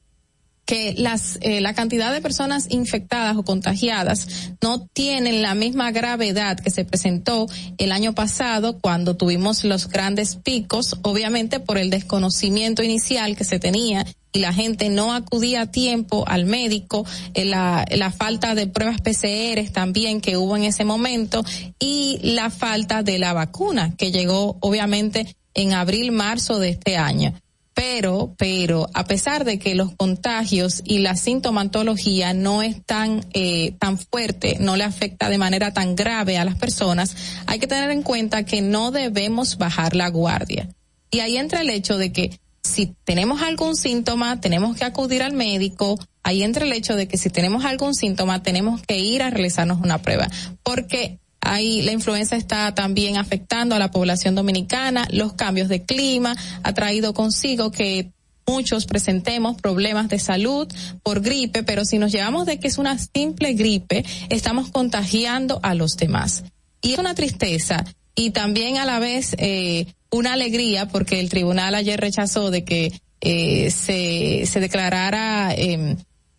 que 0.65 0.93
las, 0.97 1.37
eh, 1.41 1.61
la 1.61 1.73
cantidad 1.73 2.13
de 2.13 2.21
personas 2.21 2.67
infectadas 2.69 3.35
o 3.35 3.43
contagiadas 3.43 4.53
no 4.61 4.87
tienen 4.93 5.41
la 5.41 5.55
misma 5.55 5.91
gravedad 5.91 6.59
que 6.59 6.71
se 6.71 6.85
presentó 6.85 7.47
el 7.77 7.91
año 7.91 8.13
pasado 8.13 8.79
cuando 8.79 9.15
tuvimos 9.15 9.63
los 9.63 9.89
grandes 9.89 10.37
picos, 10.37 10.97
obviamente 11.01 11.59
por 11.59 11.77
el 11.77 11.89
desconocimiento 11.89 12.81
inicial 12.81 13.35
que 13.35 13.43
se 13.43 13.59
tenía 13.59 14.05
y 14.31 14.39
la 14.39 14.53
gente 14.53 14.89
no 14.89 15.13
acudía 15.13 15.61
a 15.61 15.71
tiempo 15.71 16.23
al 16.27 16.45
médico, 16.45 17.05
eh, 17.33 17.45
la, 17.45 17.85
la 17.91 18.11
falta 18.11 18.55
de 18.55 18.67
pruebas 18.67 19.01
PCR 19.01 19.69
también 19.71 20.21
que 20.21 20.37
hubo 20.37 20.57
en 20.57 20.63
ese 20.63 20.85
momento 20.85 21.43
y 21.77 22.19
la 22.23 22.49
falta 22.49 23.03
de 23.03 23.19
la 23.19 23.33
vacuna 23.33 23.95
que 23.95 24.11
llegó 24.11 24.57
obviamente 24.61 25.35
en 25.53 25.73
abril, 25.73 26.11
marzo 26.11 26.57
de 26.59 26.69
este 26.69 26.97
año. 26.97 27.33
Pero, 27.73 28.35
pero, 28.37 28.87
a 28.93 29.05
pesar 29.05 29.45
de 29.45 29.57
que 29.57 29.73
los 29.73 29.95
contagios 29.95 30.81
y 30.85 30.99
la 30.99 31.15
sintomatología 31.15 32.33
no 32.33 32.61
es 32.61 32.85
tan, 32.85 33.25
eh, 33.33 33.73
tan 33.79 33.97
fuerte, 33.97 34.57
no 34.59 34.75
le 34.75 34.83
afecta 34.83 35.29
de 35.29 35.39
manera 35.39 35.73
tan 35.73 35.95
grave 35.95 36.37
a 36.37 36.45
las 36.45 36.55
personas, 36.55 37.15
hay 37.47 37.57
que 37.57 37.67
tener 37.67 37.89
en 37.89 38.03
cuenta 38.03 38.45
que 38.45 38.61
no 38.61 38.91
debemos 38.91 39.57
bajar 39.57 39.95
la 39.95 40.09
guardia. 40.09 40.69
Y 41.09 41.19
ahí 41.19 41.37
entra 41.37 41.61
el 41.61 41.69
hecho 41.69 41.97
de 41.97 42.11
que 42.11 42.39
si 42.63 42.95
tenemos 43.03 43.41
algún 43.41 43.75
síntoma, 43.75 44.39
tenemos 44.39 44.77
que 44.77 44.85
acudir 44.85 45.21
al 45.21 45.33
médico. 45.33 45.99
Ahí 46.23 46.43
entra 46.43 46.65
el 46.65 46.73
hecho 46.73 46.95
de 46.95 47.07
que 47.07 47.17
si 47.17 47.29
tenemos 47.29 47.65
algún 47.65 47.93
síntoma, 47.93 48.41
tenemos 48.41 48.81
que 48.81 48.99
ir 48.99 49.21
a 49.21 49.29
realizarnos 49.29 49.79
una 49.81 50.01
prueba. 50.01 50.27
Porque 50.63 51.19
ahí 51.43 51.81
la 51.81 51.91
influenza 51.91 52.35
está 52.35 52.73
también 52.73 53.17
afectando 53.17 53.75
a 53.75 53.79
la 53.79 53.91
población 53.91 54.35
dominicana, 54.35 55.07
los 55.11 55.33
cambios 55.33 55.69
de 55.69 55.83
clima 55.83 56.35
ha 56.63 56.73
traído 56.73 57.13
consigo 57.13 57.71
que 57.71 58.11
muchos 58.45 58.85
presentemos 58.85 59.59
problemas 59.61 60.09
de 60.09 60.19
salud 60.19 60.67
por 61.01 61.21
gripe, 61.21 61.63
pero 61.63 61.85
si 61.85 61.97
nos 61.97 62.11
llevamos 62.11 62.45
de 62.45 62.59
que 62.59 62.67
es 62.67 62.77
una 62.77 62.97
simple 62.97 63.53
gripe, 63.53 64.03
estamos 64.29 64.69
contagiando 64.69 65.59
a 65.63 65.73
los 65.75 65.97
demás. 65.97 66.43
Y 66.81 66.93
es 66.93 66.99
una 66.99 67.15
tristeza 67.15 67.85
y 68.15 68.31
también 68.31 68.77
a 68.77 68.85
la 68.85 68.99
vez 68.99 69.35
eh, 69.37 69.87
una 70.11 70.33
alegría 70.33 70.87
porque 70.87 71.19
el 71.19 71.29
tribunal 71.29 71.75
ayer 71.75 71.99
rechazó 71.99 72.51
de 72.51 72.63
que 72.63 72.91
eh, 73.21 73.71
se, 73.71 74.45
se 74.45 74.59
declarara 74.59 75.53
eh, 75.55 75.95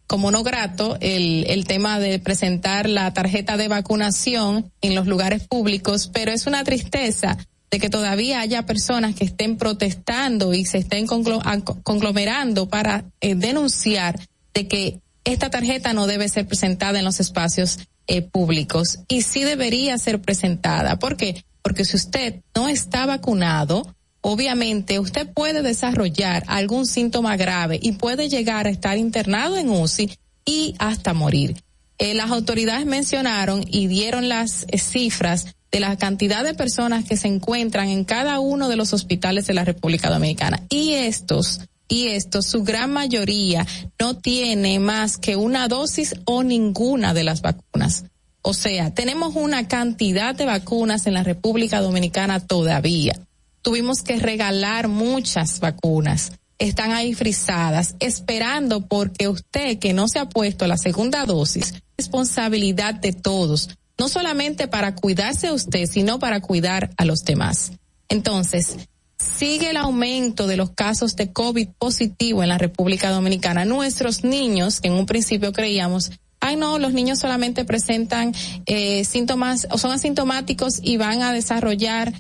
como 0.07 0.31
no 0.31 0.43
grato 0.43 0.97
el, 1.01 1.47
el 1.49 1.67
tema 1.67 1.99
de 1.99 2.19
presentar 2.19 2.89
la 2.89 3.13
tarjeta 3.13 3.57
de 3.57 3.69
vacunación 3.69 4.71
en 4.81 4.95
los 4.95 5.07
lugares 5.07 5.47
públicos, 5.47 6.11
pero 6.13 6.33
es 6.33 6.47
una 6.47 6.65
tristeza 6.65 7.39
de 7.71 7.81
que 7.81 7.91
todavía 7.91 8.41
haya 8.41 8.67
personas 8.67 9.17
que 9.17 9.25
estén 9.25 9.57
protestando 9.57 10.55
y 10.55 10.65
se 10.65 10.79
estén 10.79 11.07
conglomerando 11.07 12.69
para 12.69 13.05
eh, 13.21 13.35
denunciar 13.35 14.21
de 14.55 14.69
que 14.69 15.01
esta 15.25 15.51
tarjeta 15.51 15.93
no 15.93 16.07
debe 16.07 16.29
ser 16.29 16.47
presentada 16.47 17.01
en 17.01 17.05
los 17.05 17.19
espacios 17.19 17.81
eh, 18.07 18.23
públicos 18.23 19.01
y 19.09 19.23
sí 19.23 19.43
debería 19.43 19.99
ser 19.99 20.21
presentada. 20.21 20.99
¿Por 21.01 21.17
qué? 21.17 21.45
Porque 21.63 21.85
si 21.85 21.97
usted 21.97 22.43
no 22.55 22.69
está 22.69 23.07
vacunado, 23.07 23.93
obviamente 24.27 24.99
usted 24.99 25.29
puede 25.29 25.61
desarrollar 25.63 26.45
algún 26.47 26.87
síntoma 26.87 27.37
grave 27.37 27.79
y 27.81 27.93
puede 27.93 28.31
llegar 28.31 28.67
a 28.67 28.71
estar 28.71 28.97
internado 28.97 29.59
en 29.59 29.69
UCI 29.69 30.11
y 30.47 30.75
hasta 30.79 31.13
morir. 31.13 31.63
Eh, 31.99 32.15
las 32.15 32.31
autoridades 32.31 32.87
mencionaron 32.87 33.65
y 33.71 33.87
dieron 33.87 34.31
las 34.31 34.67
cifras 34.79 35.55
de 35.71 35.81
la 35.81 35.97
cantidad 35.97 36.43
de 36.43 36.55
personas 36.55 37.05
que 37.05 37.19
se 37.19 37.29
encuentran 37.29 37.89
en 37.91 38.05
cada 38.05 38.41
uno 38.41 38.69
de 38.69 38.77
los 38.77 38.95
hospitales 38.95 39.47
de 39.47 39.55
la 39.55 39.65
República 39.65 40.09
Dominicana. 40.09 40.63
Y 40.71 40.95
estos, 40.95 41.61
y 41.87 42.09
estos, 42.09 42.47
su 42.47 42.65
gran 42.65 42.93
mayoría 42.93 43.67
no 44.01 44.17
tiene 44.17 44.79
más 44.79 45.19
que 45.19 45.37
una 45.37 45.69
dosis 45.69 46.15
o 46.25 46.43
ninguna 46.43 47.13
de 47.13 47.25
las 47.25 47.43
vacunas. 47.43 48.05
O 48.41 48.55
sea, 48.55 48.95
tenemos 48.95 49.37
una 49.37 49.69
cantidad 49.69 50.35
de 50.35 50.47
vacunas 50.47 51.07
en 51.07 51.13
la 51.13 51.25
República 51.25 51.81
Dominicana 51.81 52.41
todavía. 52.41 53.21
Tuvimos 53.65 54.03
que 54.03 54.19
regalar 54.19 54.89
muchas 54.89 55.59
vacunas. 55.59 56.33
Están 56.59 56.93
ahí 56.93 57.15
frisadas, 57.15 57.95
esperando 57.99 58.87
porque 58.87 59.27
usted 59.27 59.79
que 59.79 59.95
no 59.95 60.07
se 60.07 60.19
ha 60.19 60.29
puesto 60.29 60.67
la 60.67 60.77
segunda 60.77 61.25
dosis, 61.25 61.73
responsabilidad 61.97 62.93
de 62.93 63.15
todos, 63.15 63.71
no 63.99 64.11
solamente 64.11 64.69
para 64.69 64.95
cuidarse 64.95 65.47
a 65.47 65.55
usted, 65.55 65.87
sino 65.87 66.19
para 66.19 66.43
cuidar 66.43 66.91
a 66.99 67.07
los 67.07 67.25
demás. 67.25 67.73
Entonces, 68.11 68.77
sigue 69.19 69.71
el 69.71 69.79
aumento 69.79 70.47
de 70.47 70.59
los 70.59 70.73
casos 70.73 71.17
de 71.17 71.33
COVID 71.33 71.69
positivo 71.79 72.43
en 72.43 72.51
la 72.51 72.59
República 72.59 73.09
Dominicana. 73.09 73.65
Nuestros 73.65 74.25
niños, 74.25 74.83
que 74.83 74.89
en 74.89 74.95
un 74.95 75.07
principio 75.07 75.55
creíamos, 75.55 76.11
ay 76.39 76.57
no, 76.57 76.79
los 76.79 76.93
niños 76.93 77.19
solamente 77.19 77.65
presentan 77.65 78.35
eh, 78.67 79.07
síntomas 79.07 79.67
o 79.71 79.79
son 79.79 79.93
asintomáticos 79.93 80.81
y 80.83 80.99
van 80.99 81.23
a 81.23 81.33
desarrollar, 81.33 82.13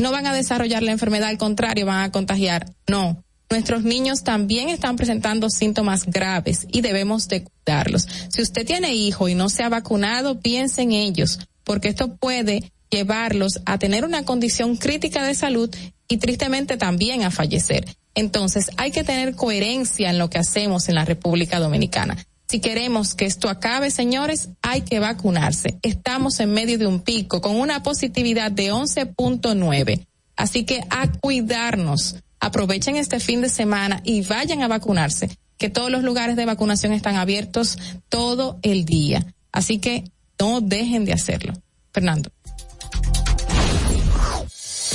no 0.00 0.12
van 0.12 0.26
a 0.26 0.34
desarrollar 0.34 0.82
la 0.82 0.92
enfermedad, 0.92 1.28
al 1.28 1.38
contrario, 1.38 1.86
van 1.86 2.02
a 2.02 2.12
contagiar. 2.12 2.72
No. 2.88 3.22
Nuestros 3.50 3.82
niños 3.82 4.22
también 4.22 4.68
están 4.68 4.96
presentando 4.96 5.50
síntomas 5.50 6.06
graves 6.06 6.66
y 6.70 6.82
debemos 6.82 7.26
de 7.26 7.44
cuidarlos. 7.44 8.06
Si 8.28 8.42
usted 8.42 8.64
tiene 8.64 8.94
hijo 8.94 9.28
y 9.28 9.34
no 9.34 9.48
se 9.48 9.64
ha 9.64 9.68
vacunado, 9.68 10.40
piense 10.40 10.82
en 10.82 10.92
ellos, 10.92 11.40
porque 11.64 11.88
esto 11.88 12.14
puede 12.16 12.70
llevarlos 12.90 13.60
a 13.66 13.78
tener 13.78 14.04
una 14.04 14.24
condición 14.24 14.76
crítica 14.76 15.24
de 15.24 15.34
salud 15.34 15.74
y 16.08 16.18
tristemente 16.18 16.76
también 16.76 17.22
a 17.24 17.30
fallecer. 17.30 17.84
Entonces 18.14 18.70
hay 18.76 18.90
que 18.90 19.04
tener 19.04 19.34
coherencia 19.34 20.10
en 20.10 20.18
lo 20.18 20.30
que 20.30 20.38
hacemos 20.38 20.88
en 20.88 20.96
la 20.96 21.04
República 21.04 21.58
Dominicana. 21.58 22.16
Si 22.50 22.58
queremos 22.58 23.14
que 23.14 23.26
esto 23.26 23.48
acabe, 23.48 23.92
señores, 23.92 24.48
hay 24.60 24.80
que 24.80 24.98
vacunarse. 24.98 25.78
Estamos 25.82 26.40
en 26.40 26.52
medio 26.52 26.78
de 26.78 26.88
un 26.88 27.00
pico 27.00 27.40
con 27.40 27.54
una 27.54 27.84
positividad 27.84 28.50
de 28.50 28.72
11.9. 28.72 30.04
Así 30.34 30.64
que 30.64 30.80
a 30.90 31.12
cuidarnos. 31.12 32.16
Aprovechen 32.40 32.96
este 32.96 33.20
fin 33.20 33.40
de 33.40 33.48
semana 33.48 34.00
y 34.02 34.22
vayan 34.22 34.64
a 34.64 34.66
vacunarse, 34.66 35.30
que 35.58 35.70
todos 35.70 35.92
los 35.92 36.02
lugares 36.02 36.34
de 36.34 36.44
vacunación 36.44 36.92
están 36.92 37.14
abiertos 37.14 37.78
todo 38.08 38.58
el 38.62 38.84
día. 38.84 39.32
Así 39.52 39.78
que 39.78 40.10
no 40.40 40.60
dejen 40.60 41.04
de 41.04 41.12
hacerlo. 41.12 41.52
Fernando. 41.92 42.32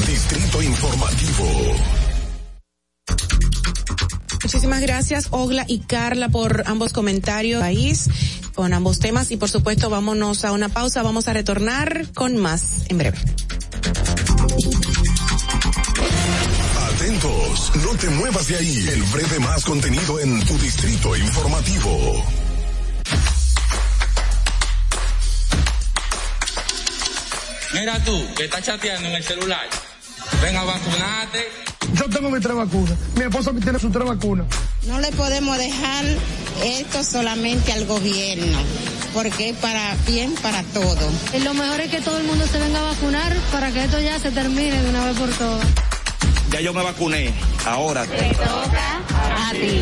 Distrito 0.05 0.61
Informativo. 0.61 2.04
Muchísimas 4.45 4.79
gracias, 4.79 5.29
Ogla 5.31 5.65
y 5.67 5.79
Carla, 5.79 6.29
por 6.29 6.65
ambos 6.67 6.93
comentarios 6.93 7.61
país 7.61 8.07
con 8.53 8.73
ambos 8.73 8.99
temas 8.99 9.31
y 9.31 9.37
por 9.37 9.49
supuesto 9.49 9.89
vámonos 9.89 10.45
a 10.45 10.51
una 10.51 10.69
pausa, 10.69 11.01
vamos 11.01 11.27
a 11.27 11.33
retornar 11.33 12.05
con 12.13 12.37
más 12.37 12.83
en 12.89 12.99
breve. 12.99 13.17
Atentos, 16.93 17.71
no 17.83 17.95
te 17.99 18.07
muevas 18.11 18.47
de 18.47 18.57
ahí. 18.57 18.87
El 18.87 19.01
breve 19.05 19.39
más 19.39 19.65
contenido 19.65 20.19
en 20.19 20.39
tu 20.45 20.55
distrito 20.59 21.15
informativo. 21.15 22.23
Mira 27.73 28.03
tú, 28.03 28.27
que 28.35 28.45
estás 28.45 28.61
chateando 28.61 29.09
en 29.09 29.15
el 29.15 29.23
celular. 29.23 29.67
Ven 30.43 30.55
a 30.55 30.63
vacunarte. 30.63 31.74
Yo 31.93 32.09
tengo 32.09 32.29
mi 32.29 32.39
tres 32.39 32.55
vacunas. 32.55 32.93
Mi 33.15 33.23
esposa 33.23 33.51
tiene 33.61 33.79
sus 33.79 33.91
tres 33.91 34.05
vacunas. 34.05 34.47
No 34.87 34.99
le 34.99 35.11
podemos 35.11 35.57
dejar 35.57 36.05
esto 36.63 37.03
solamente 37.03 37.71
al 37.73 37.85
gobierno, 37.85 38.57
porque 39.13 39.49
es 39.49 39.57
para 39.57 39.95
bien 40.07 40.33
para 40.41 40.63
todo. 40.63 41.09
Lo 41.43 41.53
mejor 41.53 41.79
es 41.81 41.91
que 41.91 42.01
todo 42.01 42.17
el 42.17 42.23
mundo 42.25 42.45
se 42.47 42.59
venga 42.59 42.79
a 42.79 42.83
vacunar 42.83 43.33
para 43.51 43.71
que 43.71 43.83
esto 43.83 43.99
ya 43.99 44.19
se 44.19 44.31
termine 44.31 44.81
de 44.81 44.89
una 44.89 45.05
vez 45.05 45.17
por 45.17 45.29
todas. 45.29 45.67
Ya 46.51 46.61
yo 46.61 46.73
me 46.73 46.83
vacuné. 46.83 47.33
Ahora. 47.65 48.05
Te 48.05 48.29
toca 48.35 49.01
a 49.35 49.51
ti. 49.51 49.81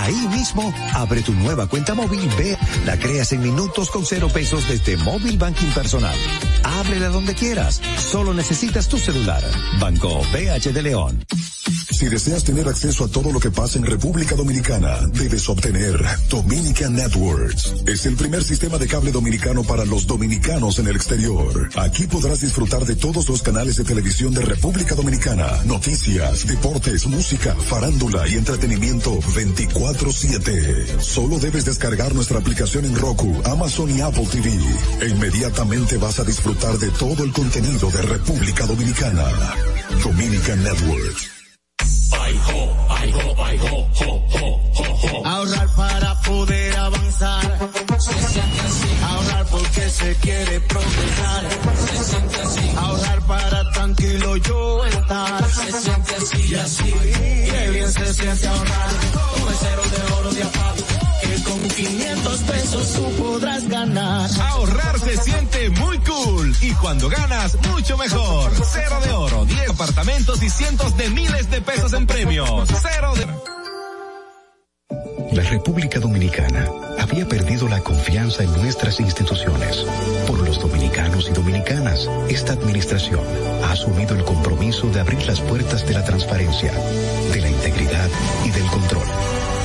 Ahí 0.00 0.28
mismo, 0.28 0.72
abre 0.94 1.22
tu 1.22 1.32
nueva 1.32 1.66
cuenta 1.66 1.94
móvil 1.94 2.28
Ve. 2.38 2.56
La 2.86 2.98
creas 2.98 3.32
en 3.32 3.42
minutos 3.42 3.90
con 3.90 4.04
cero 4.06 4.28
pesos 4.32 4.68
desde 4.68 4.96
Móvil 4.96 5.38
Banking 5.38 5.72
Personal. 5.74 6.16
Ábrela 6.64 7.08
donde 7.08 7.34
quieras. 7.34 7.80
Solo 7.98 8.32
necesitas 8.34 8.88
tu 8.88 8.98
celular. 8.98 9.42
Banco 9.80 10.22
BH 10.32 10.72
de 10.72 10.82
León. 10.82 11.24
Si 11.90 12.08
deseas 12.08 12.42
tener 12.42 12.66
acceso 12.66 13.04
a 13.04 13.08
todo 13.08 13.30
lo 13.30 13.38
que 13.38 13.52
pasa 13.52 13.78
en 13.78 13.86
República 13.86 14.34
Dominicana, 14.34 14.98
debes 15.12 15.48
obtener 15.48 16.04
Dominican 16.28 16.94
Networks. 16.96 17.74
Es 17.86 18.06
el 18.06 18.16
primer 18.16 18.42
sistema 18.42 18.76
de 18.78 18.88
cable 18.88 19.12
dominicano 19.12 19.62
para 19.62 19.84
los 19.84 20.06
dominicanos 20.06 20.80
en 20.80 20.88
el 20.88 20.96
exterior. 20.96 21.70
Aquí 21.76 22.08
podrás 22.08 22.40
disfrutar 22.40 22.84
de 22.84 22.96
todos 22.96 23.28
los 23.28 23.42
canales 23.42 23.76
de 23.76 23.84
televisión 23.84 24.34
de 24.34 24.42
República 24.42 24.96
Dominicana, 24.96 25.46
noticias, 25.64 26.46
deportes, 26.46 27.06
música, 27.06 27.54
farándula 27.54 28.26
y 28.26 28.34
entretenimiento 28.34 29.20
24/7. 29.82 31.00
Solo 31.00 31.38
debes 31.38 31.64
descargar 31.64 32.14
nuestra 32.14 32.38
aplicación 32.38 32.84
en 32.84 32.94
Roku, 32.94 33.34
Amazon 33.44 33.90
y 33.90 34.00
Apple 34.00 34.26
TV. 34.30 34.50
E 35.00 35.08
inmediatamente 35.08 35.96
vas 35.96 36.20
a 36.20 36.24
disfrutar 36.24 36.78
de 36.78 36.90
todo 36.90 37.24
el 37.24 37.32
contenido 37.32 37.90
de 37.90 38.02
República 38.02 38.66
Dominicana. 38.66 39.24
Dominican 40.04 40.62
Networks. 40.62 41.41
Ahorrar 45.24 45.68
para 45.76 46.20
poder 46.22 46.76
avanzar. 46.76 47.58
Se 47.98 48.12
siente 48.12 48.60
así. 48.60 48.88
Ahorrar 49.04 49.46
porque 49.46 49.90
se 49.90 50.14
quiere 50.16 50.60
progresar. 50.60 51.44
Ahorrar 52.76 53.22
para 53.26 53.70
tranquilo 53.72 54.36
yo 54.36 54.84
estar. 54.84 55.50
Se 55.50 55.72
siente 55.80 56.16
así 56.16 56.46
y 56.48 56.54
así. 56.54 56.94
Qué 57.50 57.70
bien 57.70 57.92
se 57.92 58.14
siente 58.14 58.46
ahorrar. 58.48 58.88
El 59.48 59.54
cero 59.60 59.82
de 59.90 60.12
oro 60.14 60.32
de 60.32 60.42
apago. 60.42 61.01
Con 61.44 61.68
500 61.68 62.40
pesos 62.40 62.92
tú 62.92 63.22
podrás 63.22 63.68
ganar. 63.68 64.30
Ahorrar 64.40 64.98
se 64.98 65.16
siente 65.16 65.70
muy 65.70 65.98
cool 65.98 66.54
y 66.60 66.72
cuando 66.74 67.08
ganas, 67.08 67.56
mucho 67.70 67.96
mejor. 67.96 68.52
Cero 68.64 68.98
de 69.04 69.12
oro, 69.12 69.44
10 69.44 69.70
apartamentos 69.70 70.42
y 70.42 70.50
cientos 70.50 70.96
de 70.96 71.10
miles 71.10 71.50
de 71.50 71.60
pesos 71.60 71.92
en 71.92 72.06
premios. 72.06 72.68
Cero 72.82 73.12
de... 73.16 73.52
La 75.32 75.42
República 75.44 75.98
Dominicana 75.98 76.68
había 77.00 77.26
perdido 77.26 77.66
la 77.66 77.80
confianza 77.80 78.44
en 78.44 78.52
nuestras 78.52 79.00
instituciones. 79.00 79.86
Por 80.26 80.46
los 80.46 80.60
dominicanos 80.60 81.28
y 81.30 81.32
dominicanas, 81.32 82.08
esta 82.28 82.52
administración 82.52 83.20
ha 83.64 83.72
asumido 83.72 84.14
el 84.14 84.24
compromiso 84.24 84.88
de 84.88 85.00
abrir 85.00 85.26
las 85.26 85.40
puertas 85.40 85.86
de 85.86 85.94
la 85.94 86.04
transparencia, 86.04 86.72
de 87.32 87.40
la 87.40 87.48
integridad 87.48 88.10
y 88.44 88.50
del 88.50 88.66
control. 88.66 89.06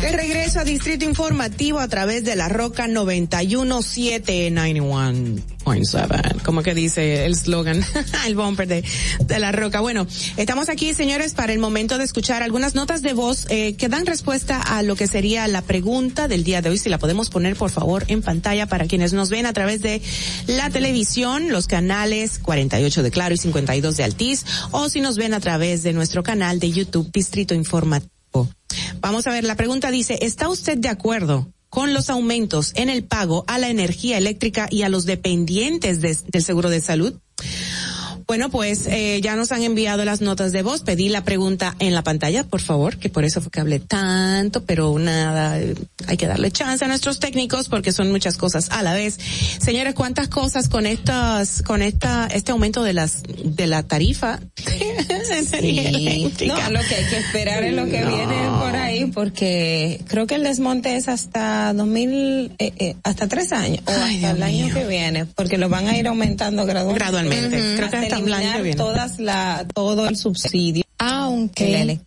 De 0.00 0.12
regreso 0.12 0.60
a 0.60 0.64
Distrito 0.64 1.04
Informativo 1.04 1.78
a 1.78 1.88
través 1.88 2.24
de 2.24 2.36
la 2.36 2.48
Roca 2.48 2.86
917 2.88 4.50
91.7. 4.50 6.42
Como 6.42 6.62
que 6.62 6.74
dice 6.74 7.24
el 7.24 7.34
slogan, 7.34 7.82
el 8.26 8.34
bumper 8.34 8.68
de, 8.68 8.84
de 9.20 9.38
la 9.38 9.50
Roca. 9.52 9.80
Bueno, 9.80 10.06
estamos 10.36 10.68
aquí, 10.68 10.92
señores, 10.92 11.32
para 11.32 11.54
el 11.54 11.58
momento 11.58 11.96
de 11.96 12.04
escuchar 12.04 12.42
algunas 12.42 12.74
notas 12.74 13.00
de 13.02 13.14
voz 13.14 13.46
eh, 13.48 13.76
que 13.76 13.88
dan 13.88 14.04
respuesta 14.04 14.60
a 14.60 14.82
lo 14.82 14.94
que 14.94 15.06
sería 15.06 15.48
la 15.48 15.62
pregunta 15.62 16.28
del 16.28 16.44
día 16.44 16.60
de 16.60 16.68
hoy. 16.68 16.78
Si 16.78 16.90
la 16.90 16.98
podemos 16.98 17.30
poner, 17.30 17.56
por 17.56 17.70
favor, 17.70 18.04
en 18.08 18.20
pantalla 18.20 18.66
para 18.66 18.86
quienes 18.86 19.14
nos 19.14 19.30
ven 19.30 19.46
a 19.46 19.54
través 19.54 19.80
de 19.80 20.02
la 20.46 20.68
televisión, 20.70 21.50
los 21.50 21.66
canales 21.66 22.38
48 22.38 23.02
de 23.02 23.10
Claro 23.10 23.34
y 23.34 23.38
52 23.38 23.96
de 23.96 24.04
Altiz, 24.04 24.44
o 24.70 24.88
si 24.88 25.00
nos 25.00 25.16
ven 25.16 25.32
a 25.34 25.40
través 25.40 25.82
de 25.82 25.92
nuestro 25.92 26.22
canal 26.22 26.60
de 26.60 26.70
YouTube 26.70 27.10
Distrito 27.10 27.54
Informativo. 27.54 28.13
Vamos 29.00 29.26
a 29.26 29.30
ver, 29.30 29.44
la 29.44 29.54
pregunta 29.56 29.90
dice, 29.90 30.18
¿está 30.22 30.48
usted 30.48 30.78
de 30.78 30.88
acuerdo 30.88 31.48
con 31.68 31.92
los 31.92 32.08
aumentos 32.10 32.72
en 32.76 32.88
el 32.88 33.04
pago 33.04 33.44
a 33.48 33.58
la 33.58 33.68
energía 33.68 34.16
eléctrica 34.18 34.68
y 34.70 34.82
a 34.82 34.88
los 34.88 35.04
dependientes 35.06 36.00
de- 36.00 36.16
del 36.30 36.42
seguro 36.44 36.70
de 36.70 36.80
salud? 36.80 37.14
Bueno, 38.26 38.50
pues 38.50 38.86
eh, 38.86 39.20
ya 39.22 39.36
nos 39.36 39.52
han 39.52 39.62
enviado 39.62 40.04
las 40.04 40.20
notas 40.20 40.52
de 40.52 40.62
voz. 40.62 40.82
Pedí 40.82 41.08
la 41.08 41.24
pregunta 41.24 41.74
en 41.78 41.94
la 41.94 42.02
pantalla, 42.02 42.44
por 42.44 42.60
favor, 42.60 42.96
que 42.96 43.08
por 43.08 43.24
eso 43.24 43.40
fue 43.40 43.50
que 43.50 43.60
hablé 43.60 43.80
tanto, 43.80 44.64
pero 44.64 44.98
nada, 44.98 45.60
eh, 45.60 45.74
hay 46.06 46.16
que 46.16 46.26
darle 46.26 46.50
chance 46.50 46.84
a 46.84 46.88
nuestros 46.88 47.20
técnicos 47.20 47.68
porque 47.68 47.92
son 47.92 48.10
muchas 48.10 48.36
cosas 48.36 48.70
a 48.70 48.82
la 48.82 48.94
vez. 48.94 49.18
Señores, 49.60 49.94
¿cuántas 49.94 50.28
cosas 50.28 50.68
con 50.68 50.86
estas, 50.86 51.62
con 51.62 51.82
esta, 51.82 52.26
este 52.32 52.52
aumento 52.52 52.82
de 52.82 52.92
las, 52.94 53.22
de 53.44 53.66
la 53.66 53.82
tarifa? 53.82 54.40
Sí. 55.60 56.46
No, 56.46 56.70
lo 56.70 56.80
que 56.80 56.94
hay 56.94 57.04
que 57.06 57.18
esperar 57.18 57.62
es 57.64 57.74
lo 57.74 57.86
que 57.86 58.00
No. 58.00 58.08
viene 58.08 58.36
por 58.60 58.76
ahí, 58.76 59.06
porque 59.06 60.00
creo 60.08 60.26
que 60.26 60.34
el 60.36 60.44
desmonte 60.44 60.96
es 60.96 61.08
hasta 61.08 61.72
2000, 61.72 62.52
eh, 62.58 62.72
eh, 62.78 62.96
hasta 63.02 63.26
tres 63.28 63.52
años, 63.52 63.80
o 63.86 63.90
hasta 63.90 64.30
el 64.30 64.42
año 64.42 64.72
que 64.72 64.86
viene, 64.86 65.26
porque 65.26 65.58
lo 65.58 65.68
van 65.68 65.88
a 65.88 65.96
ir 65.96 66.06
aumentando 66.06 66.64
gradualmente. 66.66 67.04
Gradualmente. 67.04 67.56
Ujú. 67.56 67.76
Creo 67.76 67.90
que 67.90 67.96
hasta 67.96 67.98
hasta 67.98 68.06
el 68.06 68.12
año 68.12 68.13
que 68.13 68.13
eliminar 68.18 68.62
todas 68.76 69.18
la, 69.18 69.66
todo 69.72 70.08
el 70.08 70.16
subsidio. 70.16 70.84
Aunque, 70.98 72.00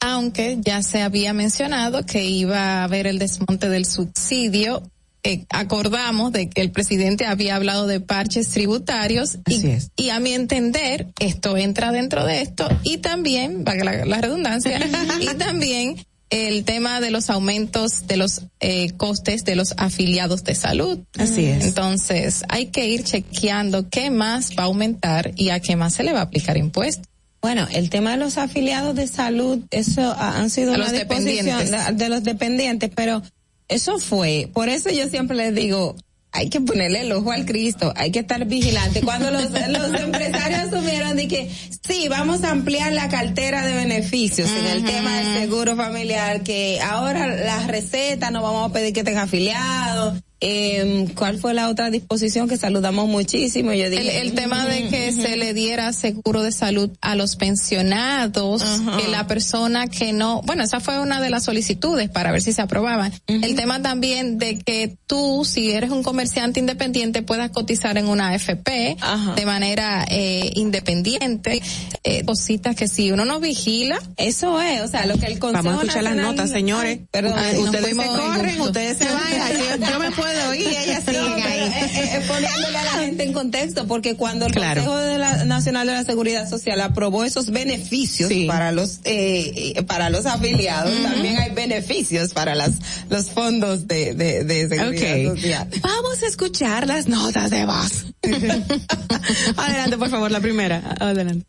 aunque 0.00 0.58
ya 0.60 0.82
se 0.82 1.02
había 1.02 1.32
mencionado 1.32 2.06
que 2.06 2.24
iba 2.24 2.58
a 2.58 2.84
haber 2.84 3.06
el 3.06 3.18
desmonte 3.18 3.68
del 3.68 3.86
subsidio, 3.86 4.82
eh, 5.24 5.44
acordamos 5.50 6.32
de 6.32 6.48
que 6.48 6.60
el 6.60 6.70
presidente 6.70 7.26
había 7.26 7.56
hablado 7.56 7.86
de 7.86 8.00
parches 8.00 8.50
tributarios 8.50 9.38
y, 9.48 9.62
y 9.96 10.10
a 10.10 10.20
mi 10.20 10.32
entender 10.32 11.08
esto 11.18 11.56
entra 11.56 11.90
dentro 11.90 12.24
de 12.24 12.40
esto 12.40 12.68
y 12.84 12.98
también, 12.98 13.64
valga 13.64 13.84
la, 13.84 14.04
la 14.04 14.20
redundancia, 14.20 14.80
y 15.20 15.26
también 15.34 15.96
el 16.30 16.64
tema 16.64 17.00
de 17.00 17.10
los 17.10 17.30
aumentos 17.30 18.06
de 18.06 18.16
los 18.18 18.42
eh, 18.60 18.92
costes 18.96 19.44
de 19.44 19.56
los 19.56 19.74
afiliados 19.78 20.44
de 20.44 20.54
salud. 20.54 20.98
Así 21.18 21.46
es. 21.46 21.64
Entonces, 21.64 22.44
hay 22.48 22.66
que 22.66 22.86
ir 22.86 23.04
chequeando 23.04 23.88
qué 23.88 24.10
más 24.10 24.50
va 24.58 24.64
a 24.64 24.66
aumentar 24.66 25.32
y 25.36 25.50
a 25.50 25.60
qué 25.60 25.76
más 25.76 25.94
se 25.94 26.02
le 26.02 26.12
va 26.12 26.20
a 26.20 26.22
aplicar 26.24 26.56
impuestos. 26.56 27.06
Bueno, 27.40 27.66
el 27.72 27.88
tema 27.88 28.10
de 28.10 28.16
los 28.16 28.36
afiliados 28.36 28.94
de 28.96 29.06
salud, 29.06 29.60
eso 29.70 30.02
ha- 30.02 30.38
han 30.38 30.50
sido 30.50 30.72
A 30.72 30.74
una 30.76 30.84
los 30.84 30.92
disposición 30.92 31.46
dependientes. 31.46 31.86
de, 31.86 31.92
de 32.04 32.08
los 32.08 32.24
dependientes, 32.24 32.90
pero 32.94 33.22
eso 33.68 33.98
fue, 33.98 34.50
por 34.52 34.68
eso 34.68 34.90
yo 34.90 35.08
siempre 35.08 35.36
les 35.36 35.54
digo, 35.54 35.94
hay 36.32 36.50
que 36.50 36.60
ponerle 36.60 37.02
el 37.02 37.12
ojo 37.12 37.32
al 37.32 37.46
Cristo, 37.46 37.92
hay 37.96 38.10
que 38.10 38.20
estar 38.20 38.44
vigilante. 38.44 39.00
Cuando 39.00 39.30
los, 39.30 39.50
los 39.50 40.00
empresarios 40.00 40.60
asumieron 40.60 41.16
de 41.16 41.28
que 41.28 41.50
sí, 41.86 42.08
vamos 42.08 42.44
a 42.44 42.50
ampliar 42.50 42.92
la 42.92 43.08
cartera 43.08 43.64
de 43.64 43.74
beneficios 43.74 44.50
en 44.50 44.66
el 44.66 44.84
tema 44.84 45.16
del 45.16 45.40
seguro 45.40 45.76
familiar, 45.76 46.42
que 46.42 46.80
ahora 46.80 47.26
las 47.26 47.66
recetas 47.66 48.30
no 48.30 48.42
vamos 48.42 48.70
a 48.70 48.72
pedir 48.72 48.92
que 48.92 49.00
estén 49.00 49.18
afiliados. 49.18 50.22
Eh, 50.40 51.08
¿Cuál 51.16 51.38
fue 51.38 51.52
la 51.52 51.68
otra 51.68 51.90
disposición 51.90 52.48
que 52.48 52.56
saludamos 52.56 53.08
muchísimo? 53.08 53.72
Yo 53.72 53.86
El, 53.86 53.90
dije, 53.90 54.20
el 54.20 54.34
tema 54.34 54.66
de 54.66 54.88
que 54.88 55.12
se 55.12 55.36
le 55.36 55.52
diera 55.52 55.92
seguro 55.92 56.42
de 56.42 56.52
salud 56.52 56.90
a 57.00 57.16
los 57.16 57.36
pensionados, 57.36 58.62
que 58.96 59.08
la 59.08 59.26
persona 59.26 59.88
que 59.88 60.12
no, 60.12 60.42
bueno, 60.42 60.62
esa 60.62 60.80
fue 60.80 61.00
una 61.00 61.20
de 61.20 61.30
las 61.30 61.44
solicitudes 61.44 62.08
para 62.08 62.30
ver 62.30 62.40
si 62.40 62.52
se 62.52 62.62
aprobaban. 62.62 63.12
El 63.26 63.54
tema 63.56 63.82
también 63.82 64.38
de 64.38 64.58
que 64.58 64.96
tú, 65.06 65.44
si 65.44 65.72
eres 65.72 65.90
un 65.90 66.02
comerciante 66.02 66.60
independiente, 66.60 67.22
puedas 67.22 67.50
cotizar 67.50 67.98
en 67.98 68.06
una 68.08 68.28
AFP 68.28 68.96
de 69.34 69.46
manera 69.46 70.06
eh, 70.08 70.52
independiente, 70.54 71.60
eh, 72.04 72.24
cositas 72.24 72.76
que 72.76 72.86
si 72.86 73.10
uno 73.10 73.24
no 73.24 73.40
vigila. 73.40 73.98
Eso 74.16 74.60
es, 74.60 74.82
o 74.82 74.88
sea, 74.88 75.06
lo 75.06 75.18
que 75.18 75.26
el 75.26 75.38
Consejo 75.38 75.64
Vamos 75.64 75.82
a 75.82 75.86
escuchar 75.86 76.04
las 76.04 76.16
notas, 76.16 76.50
señores. 76.50 76.98
Ay, 76.98 77.06
perdón, 77.10 77.34
Ay, 77.36 77.56
nos 77.56 77.64
ustedes 77.66 77.96
se 77.96 78.06
corren, 78.06 78.60
ustedes 78.60 78.98
se 78.98 79.04
van. 79.04 79.80
Yo 79.90 79.98
me 79.98 80.10
puedo 80.12 80.27
ellas 80.32 81.04
No, 81.06 81.12
siguen 81.12 81.34
pero, 81.34 81.46
ahí. 81.46 81.60
eh, 81.60 81.90
eh, 81.94 82.22
poniéndole 82.26 82.78
a 82.78 82.84
la 82.84 82.90
gente 82.92 83.22
en 83.24 83.32
contexto, 83.32 83.86
porque 83.86 84.16
cuando 84.16 84.46
el 84.46 84.52
Claro. 84.52 84.82
Consejo 84.84 84.96
de 84.98 85.18
la- 85.18 85.44
Nacional 85.44 85.86
de 85.86 85.92
la 85.94 86.04
Seguridad 86.04 86.48
Social 86.48 86.80
aprobó 86.80 87.24
esos 87.24 87.50
beneficios 87.50 88.30
para 88.46 88.72
los 88.72 89.00
eh, 89.04 89.74
eh, 89.76 89.82
para 89.84 90.10
los 90.10 90.26
afiliados, 90.26 90.92
también 91.02 91.38
hay 91.38 91.50
beneficios 91.50 92.32
para 92.32 92.54
las 92.54 92.72
los 93.08 93.30
fondos 93.30 93.86
de, 93.88 94.14
de, 94.14 94.44
de 94.44 94.68
seguridad 94.68 95.30
Ok. 95.30 95.36
social. 95.36 95.68
Vamos 95.82 96.22
a 96.22 96.26
escuchar 96.26 96.86
las 96.86 97.08
notas 97.08 97.50
de 97.50 97.64
voz. 97.64 98.06
Adelante, 99.56 99.96
por 99.98 100.10
favor, 100.10 100.30
la 100.30 100.40
primera. 100.40 100.82
Adelante. 101.00 101.46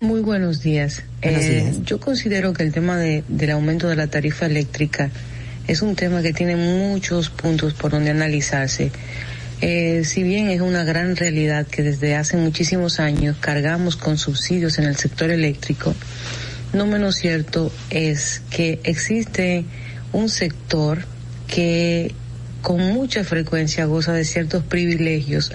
Muy 0.00 0.20
buenos 0.20 0.62
días. 0.62 1.02
Buenos 1.22 1.42
Eh, 1.42 1.50
días. 1.62 1.76
Yo 1.84 2.00
considero 2.00 2.52
que 2.54 2.62
el 2.62 2.72
tema 2.72 2.96
de- 2.96 3.22
del 3.28 3.50
aumento 3.50 3.86
de 3.88 3.96
la 3.96 4.06
tarifa 4.06 4.46
eléctrica 4.46 5.10
es 5.70 5.82
un 5.82 5.94
tema 5.94 6.20
que 6.20 6.32
tiene 6.32 6.56
muchos 6.56 7.30
puntos 7.30 7.74
por 7.74 7.92
donde 7.92 8.10
analizarse. 8.10 8.90
Eh, 9.60 10.02
si 10.04 10.24
bien 10.24 10.48
es 10.48 10.60
una 10.60 10.82
gran 10.82 11.14
realidad 11.14 11.64
que 11.64 11.82
desde 11.82 12.16
hace 12.16 12.36
muchísimos 12.36 12.98
años 12.98 13.36
cargamos 13.38 13.96
con 13.96 14.18
subsidios 14.18 14.78
en 14.80 14.86
el 14.86 14.96
sector 14.96 15.30
eléctrico, 15.30 15.94
no 16.72 16.86
menos 16.86 17.16
cierto 17.16 17.70
es 17.90 18.42
que 18.50 18.80
existe 18.82 19.64
un 20.12 20.28
sector 20.28 21.04
que 21.46 22.14
con 22.62 22.80
mucha 22.92 23.22
frecuencia 23.22 23.84
goza 23.84 24.12
de 24.12 24.24
ciertos 24.24 24.64
privilegios 24.64 25.52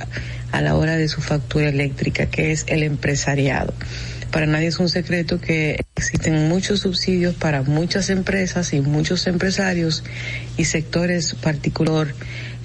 a 0.54 0.62
la 0.62 0.76
hora 0.76 0.96
de 0.96 1.10
su 1.10 1.20
factura 1.20 1.68
eléctrica, 1.68 2.28
que 2.28 2.54
es 2.54 2.64
el 2.70 2.84
empresariado. 2.84 3.74
Para 4.32 4.48
nadie 4.48 4.68
es 4.68 4.80
un 4.80 4.90
secreto 4.90 5.40
que 5.40 5.80
existen 5.96 6.50
muchos 6.50 6.82
subsidios 6.82 7.36
para 7.36 7.62
muchas 7.64 8.10
empresas 8.10 8.74
y 8.74 8.82
muchos 8.82 9.28
empresarios 9.28 10.04
y 10.58 10.66
sectores 10.66 11.36
particular 11.36 12.08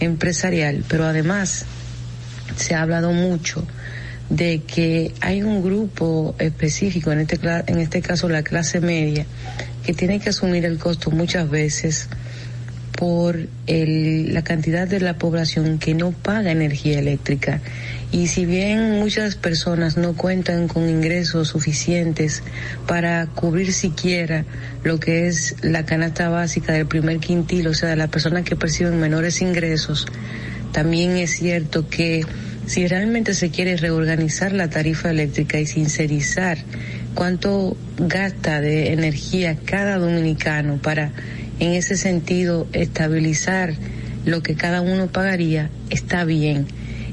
empresarial, 0.01 0.85
pero 0.89 1.05
además 1.05 1.65
se 2.57 2.75
ha 2.75 2.83
hablado 2.83 3.13
mucho 3.13 3.65
de 4.31 4.63
que 4.67 5.13
hay 5.21 5.43
un 5.43 5.63
grupo 5.63 6.35
específico, 6.39 7.13
en 7.13 7.21
este, 7.21 7.39
en 7.67 7.79
este 7.79 8.01
caso 8.03 8.29
la 8.29 8.43
clase 8.43 8.81
media, 8.81 9.27
que 9.85 9.93
tiene 9.95 10.21
que 10.21 10.31
asumir 10.31 10.65
el 10.65 10.79
costo 10.79 11.11
muchas 11.11 11.49
veces 11.51 12.09
por 12.97 13.39
el- 13.67 14.35
la 14.35 14.43
cantidad 14.43 14.87
de 14.87 15.01
la 15.01 15.17
población 15.19 15.79
que 15.79 15.95
no 15.95 16.13
paga 16.13 16.51
energía 16.51 16.99
eléctrica. 16.99 17.61
Y 18.13 18.27
si 18.27 18.45
bien 18.45 18.99
muchas 18.99 19.37
personas 19.37 19.97
no 19.97 20.15
cuentan 20.15 20.67
con 20.67 20.89
ingresos 20.89 21.49
suficientes 21.49 22.43
para 22.89 23.27
cubrir 23.27 23.73
siquiera 23.73 24.45
lo 24.83 24.99
que 24.99 25.29
es 25.29 25.55
la 25.63 25.85
canasta 25.85 26.29
básica 26.29 26.73
del 26.73 26.87
primer 26.87 27.19
quintil, 27.19 27.69
o 27.69 27.75
sea, 27.75 27.91
de 27.91 27.97
las 27.97 28.09
personas 28.09 28.45
que 28.45 28.57
perciben 28.57 28.99
menores 28.99 29.41
ingresos, 29.43 30.07
también 30.73 31.17
es 31.17 31.31
cierto 31.31 31.89
que 31.89 32.25
si 32.67 32.87
realmente 32.89 33.35
se 33.35 33.51
quiere 33.51 33.77
reorganizar 33.77 34.53
la 34.53 34.69
tarifa 34.71 35.11
eléctrica 35.11 35.61
y 35.61 35.67
sincerizar 35.67 36.59
cuánto 37.15 37.77
gasta 37.97 38.61
de 38.61 38.93
energía 38.93 39.57
cada 39.65 39.99
dominicano 39.99 40.79
para 40.83 41.13
en 41.61 41.73
ese 41.73 41.97
sentido 41.97 42.67
estabilizar 42.73 43.75
lo 44.25 44.43
que 44.43 44.55
cada 44.55 44.81
uno 44.81 45.09
pagaría, 45.09 45.71
está 45.91 46.25
bien. 46.25 46.67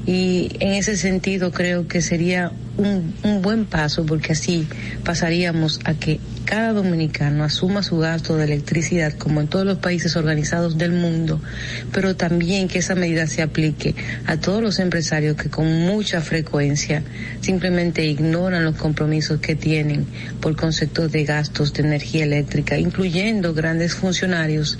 Y 0.08 0.56
en 0.60 0.72
ese 0.72 0.96
sentido 0.96 1.52
creo 1.52 1.86
que 1.86 2.00
sería 2.00 2.50
un, 2.78 3.12
un 3.24 3.42
buen 3.42 3.66
paso 3.66 4.06
porque 4.06 4.32
así 4.32 4.66
pasaríamos 5.04 5.80
a 5.84 5.92
que 5.92 6.18
cada 6.46 6.72
dominicano 6.72 7.44
asuma 7.44 7.82
su 7.82 7.98
gasto 7.98 8.38
de 8.38 8.44
electricidad 8.44 9.12
como 9.12 9.42
en 9.42 9.48
todos 9.48 9.66
los 9.66 9.76
países 9.80 10.16
organizados 10.16 10.78
del 10.78 10.92
mundo, 10.92 11.42
pero 11.92 12.16
también 12.16 12.68
que 12.68 12.78
esa 12.78 12.94
medida 12.94 13.26
se 13.26 13.42
aplique 13.42 13.94
a 14.24 14.38
todos 14.38 14.62
los 14.62 14.78
empresarios 14.78 15.36
que 15.36 15.50
con 15.50 15.66
mucha 15.80 16.22
frecuencia 16.22 17.02
simplemente 17.42 18.06
ignoran 18.06 18.64
los 18.64 18.76
compromisos 18.76 19.40
que 19.40 19.56
tienen 19.56 20.06
por 20.40 20.56
conceptos 20.56 21.12
de 21.12 21.24
gastos 21.24 21.74
de 21.74 21.82
energía 21.82 22.24
eléctrica, 22.24 22.78
incluyendo 22.78 23.52
grandes 23.52 23.94
funcionarios 23.94 24.78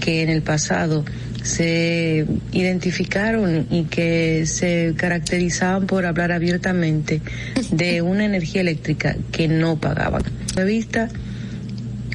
que 0.00 0.20
en 0.20 0.28
el 0.28 0.42
pasado 0.42 1.02
se 1.46 2.26
identificaron 2.52 3.66
y 3.70 3.84
que 3.84 4.46
se 4.46 4.94
caracterizaban 4.96 5.86
por 5.86 6.04
hablar 6.04 6.32
abiertamente 6.32 7.22
de 7.70 8.02
una 8.02 8.24
energía 8.24 8.62
eléctrica 8.62 9.16
que 9.30 9.46
no 9.46 9.78
pagaban. 9.78 10.22
De 10.56 10.64
vista, 10.64 11.08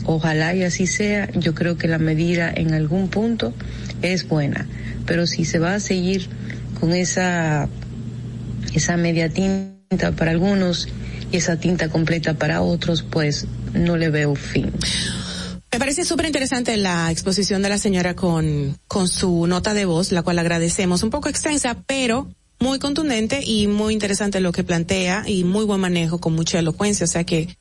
ojalá 0.03 0.53
y 0.53 0.64
así 0.64 0.86
sea, 0.86 1.32
yo 1.32 1.56
creo 1.56 1.78
que 1.78 1.88
la 1.88 1.98
medida 1.98 2.52
en 2.53 2.74
algún 2.74 3.08
punto 3.08 3.53
es 4.02 4.28
buena, 4.28 4.68
pero 5.06 5.26
si 5.26 5.45
se 5.45 5.60
va 5.60 5.76
a 5.76 5.80
seguir 5.80 6.28
con 6.80 6.91
esa 6.94 7.70
esa 8.74 8.98
media 8.98 9.30
tinta 9.30 10.12
para 10.16 10.32
algunos 10.32 10.88
y 11.32 11.38
esa 11.38 11.58
tinta 11.58 11.90
completa 11.90 12.34
para 12.34 12.62
otros, 12.62 13.02
pues 13.02 13.48
no 13.74 13.95
le 13.95 14.10
veo 14.10 14.36
fin. 14.36 14.72
Me 15.73 15.80
parece 15.80 16.03
súper 16.03 16.26
interesante 16.26 16.76
la 16.76 17.10
exposición 17.11 17.61
de 17.61 17.69
la 17.69 17.77
señora 17.77 18.14
con, 18.14 18.77
con 18.88 19.07
su 19.07 19.48
nota 19.48 19.73
de 19.73 19.85
voz, 19.85 20.11
la 20.11 20.22
cual 20.22 20.39
agradecemos. 20.39 21.02
Un 21.02 21.10
poco 21.10 21.30
extensa, 21.30 21.77
pero 21.88 22.27
muy 22.60 22.77
contundente 22.77 23.41
y 23.43 23.68
muy 23.68 23.93
interesante 23.93 24.41
lo 24.41 24.52
que 24.52 24.65
plantea 24.65 25.23
y 25.26 25.45
muy 25.45 25.64
buen 25.64 25.80
manejo 25.80 26.19
con 26.19 26.34
mucha 26.34 26.60
elocuencia. 26.60 27.06
O 27.06 27.07
sea 27.07 27.23
que 27.23 27.57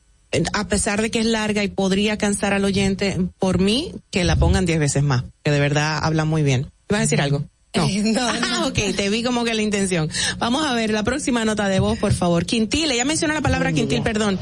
a 0.53 0.67
pesar 0.67 1.01
de 1.01 1.09
que 1.09 1.19
es 1.19 1.25
larga 1.25 1.63
y 1.63 1.69
podría 1.69 2.17
cansar 2.17 2.53
al 2.53 2.65
oyente, 2.65 3.17
por 3.39 3.59
mí, 3.59 3.93
que 4.11 4.23
la 4.23 4.35
pongan 4.35 4.65
diez 4.65 4.79
veces 4.79 5.03
más, 5.03 5.23
que 5.43 5.51
de 5.51 5.59
verdad 5.59 5.99
habla 6.01 6.25
muy 6.25 6.43
bien. 6.43 6.71
¿Vas 6.89 6.99
a 6.99 7.03
decir 7.03 7.21
algo? 7.21 7.45
No. 8.03 8.21
Ah, 8.21 8.65
ok, 8.67 8.95
te 8.95 9.09
vi 9.09 9.23
como 9.23 9.43
que 9.43 9.53
la 9.53 9.61
intención. 9.61 10.09
Vamos 10.37 10.65
a 10.65 10.73
ver 10.73 10.91
la 10.91 11.03
próxima 11.03 11.45
nota 11.45 11.67
de 11.69 11.79
voz, 11.79 11.97
por 11.97 12.13
favor. 12.13 12.45
Quintil, 12.45 12.91
ella 12.91 13.05
menciona 13.05 13.33
la 13.33 13.41
palabra 13.41 13.71
quintil, 13.71 14.01
perdón. 14.01 14.37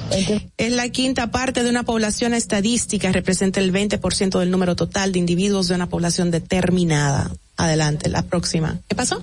Es 0.57 0.71
la 0.71 0.89
quinta 0.89 1.31
parte 1.31 1.63
de 1.63 1.69
una 1.69 1.83
población 1.83 2.33
estadística, 2.33 3.11
representa 3.11 3.59
el 3.59 3.71
20% 3.71 4.39
del 4.39 4.51
número 4.51 4.75
total 4.75 5.11
de 5.11 5.19
individuos 5.19 5.67
de 5.67 5.75
una 5.75 5.87
población 5.87 6.31
determinada. 6.31 7.31
Adelante, 7.57 8.09
la 8.09 8.23
próxima. 8.23 8.79
¿Qué 8.87 8.95
pasó? 8.95 9.21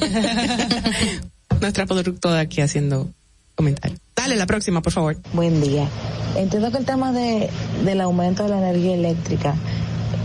Nuestra 1.60 1.86
productora 1.86 2.40
aquí 2.40 2.60
haciendo 2.60 3.08
comentarios. 3.54 3.98
Dale, 4.14 4.36
la 4.36 4.46
próxima, 4.46 4.82
por 4.82 4.92
favor. 4.92 5.16
Buen 5.32 5.60
día. 5.60 5.88
Entiendo 6.36 6.70
que 6.70 6.78
el 6.78 6.84
tema 6.84 7.12
de, 7.12 7.48
del 7.84 8.00
aumento 8.00 8.44
de 8.44 8.50
la 8.50 8.58
energía 8.58 8.94
eléctrica 8.94 9.54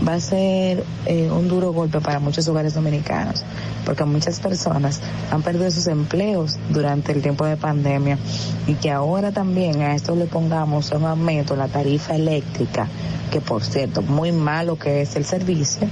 va 0.06 0.14
a 0.14 0.20
ser 0.20 0.84
eh, 1.06 1.30
un 1.30 1.48
duro 1.48 1.72
golpe 1.72 2.00
para 2.00 2.20
muchos 2.20 2.48
hogares 2.48 2.74
dominicanos, 2.74 3.44
porque 3.84 4.04
muchas 4.04 4.40
personas 4.40 5.00
han 5.30 5.42
perdido 5.42 5.70
sus 5.70 5.86
empleos 5.86 6.56
durante 6.70 7.12
el 7.12 7.22
tiempo 7.22 7.44
de 7.44 7.56
pandemia 7.56 8.18
y 8.66 8.74
que 8.74 8.90
ahora 8.90 9.32
también 9.32 9.82
a 9.82 9.94
esto 9.94 10.16
le 10.16 10.26
pongamos 10.26 10.90
un 10.92 11.04
aumento 11.04 11.54
en 11.54 11.60
la 11.60 11.68
tarifa 11.68 12.14
eléctrica, 12.14 12.88
que 13.30 13.40
por 13.40 13.62
cierto, 13.62 14.02
muy 14.02 14.32
malo 14.32 14.78
que 14.78 15.02
es 15.02 15.16
el 15.16 15.24
servicio, 15.24 15.86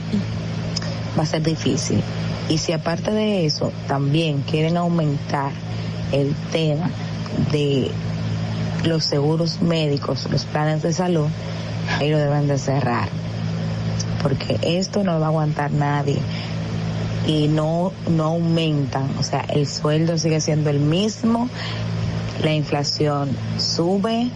va 1.19 1.23
a 1.23 1.27
ser 1.27 1.43
difícil. 1.43 2.03
Y 2.49 2.59
si 2.59 2.73
aparte 2.73 3.11
de 3.11 3.45
eso 3.45 3.73
también 3.87 4.43
quieren 4.43 4.79
aumentar 4.79 5.53
el 6.13 6.35
tema 6.51 6.91
de 7.53 7.91
los 8.85 9.05
seguros 9.05 9.61
médicos, 9.61 10.27
los 10.31 10.47
planes 10.47 10.83
de 10.83 10.95
salud, 10.95 11.27
ahí 11.99 12.11
lo 12.11 12.17
deben 12.17 12.49
de 12.49 12.59
cerrar 12.59 13.09
porque 14.23 14.59
esto 14.63 15.05
no 15.05 15.15
lo 15.15 15.21
va 15.21 15.27
a 15.27 15.29
aguantar 15.29 15.71
nadie 15.73 16.19
y 17.27 17.49
no, 17.49 17.93
no 18.09 18.25
aumentan, 18.25 19.11
o 19.19 19.23
sea, 19.23 19.41
el 19.41 19.67
sueldo 19.67 20.17
sigue 20.17 20.41
siendo 20.41 20.71
el 20.71 20.81
mismo, 20.81 21.49
la 22.43 22.55
inflación 22.55 23.31
sube 23.59 24.31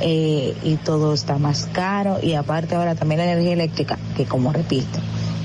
eh, 0.00 0.56
y 0.62 0.76
todo 0.76 1.14
está 1.14 1.38
más 1.38 1.68
caro 1.72 2.18
y 2.22 2.34
aparte 2.34 2.76
ahora 2.76 2.94
también 2.94 3.18
la 3.18 3.32
energía 3.32 3.54
eléctrica, 3.54 3.98
que 4.16 4.24
como 4.24 4.52
repito, 4.52 5.00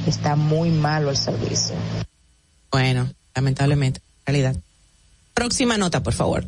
está 0.05 0.35
muy 0.35 0.69
malo 0.69 1.09
el 1.09 1.17
servicio. 1.17 1.75
Bueno, 2.71 3.09
lamentablemente, 3.33 4.01
realidad. 4.25 4.55
Próxima 5.33 5.77
nota, 5.77 6.03
por 6.03 6.13
favor. 6.13 6.45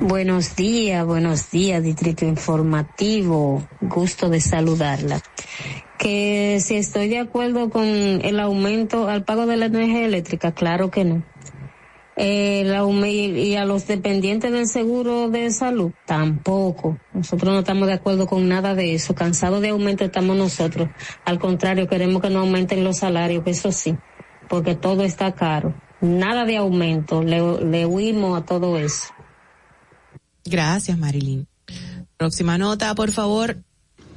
Buenos 0.00 0.56
días, 0.56 1.06
buenos 1.06 1.52
días, 1.52 1.80
Distrito 1.80 2.24
Informativo. 2.24 3.62
Gusto 3.80 4.28
de 4.28 4.40
saludarla. 4.40 5.20
Que 5.98 6.58
si 6.60 6.74
estoy 6.74 7.08
de 7.08 7.20
acuerdo 7.20 7.70
con 7.70 7.84
el 7.84 8.40
aumento 8.40 9.08
al 9.08 9.24
pago 9.24 9.46
de 9.46 9.56
la 9.56 9.66
energía 9.66 10.04
eléctrica, 10.04 10.50
claro 10.50 10.90
que 10.90 11.04
no. 11.04 11.22
El 12.16 12.74
y 13.06 13.54
a 13.54 13.64
los 13.64 13.86
dependientes 13.86 14.50
del 14.50 14.66
seguro 14.66 15.30
de 15.30 15.52
salud, 15.52 15.92
tampoco. 16.06 16.98
Nosotros 17.12 17.52
no 17.52 17.60
estamos 17.60 17.86
de 17.86 17.94
acuerdo 17.94 18.26
con 18.26 18.48
nada 18.48 18.74
de 18.74 18.94
eso. 18.94 19.14
Cansados 19.14 19.62
de 19.62 19.68
aumento 19.68 20.04
estamos 20.04 20.36
nosotros. 20.36 20.88
Al 21.24 21.38
contrario, 21.38 21.86
queremos 21.86 22.20
que 22.20 22.30
no 22.30 22.40
aumenten 22.40 22.82
los 22.82 22.98
salarios, 22.98 23.44
eso 23.46 23.70
sí, 23.70 23.96
porque 24.48 24.74
todo 24.74 25.04
está 25.04 25.32
caro 25.32 25.72
nada 26.04 26.44
de 26.44 26.56
aumento, 26.56 27.22
le, 27.22 27.40
le 27.64 27.86
huimos 27.86 28.38
a 28.38 28.44
todo 28.44 28.78
eso. 28.78 29.13
Gracias, 30.44 30.98
Marilyn. 30.98 31.46
Próxima 32.16 32.58
nota, 32.58 32.94
por 32.94 33.10
favor. 33.12 33.56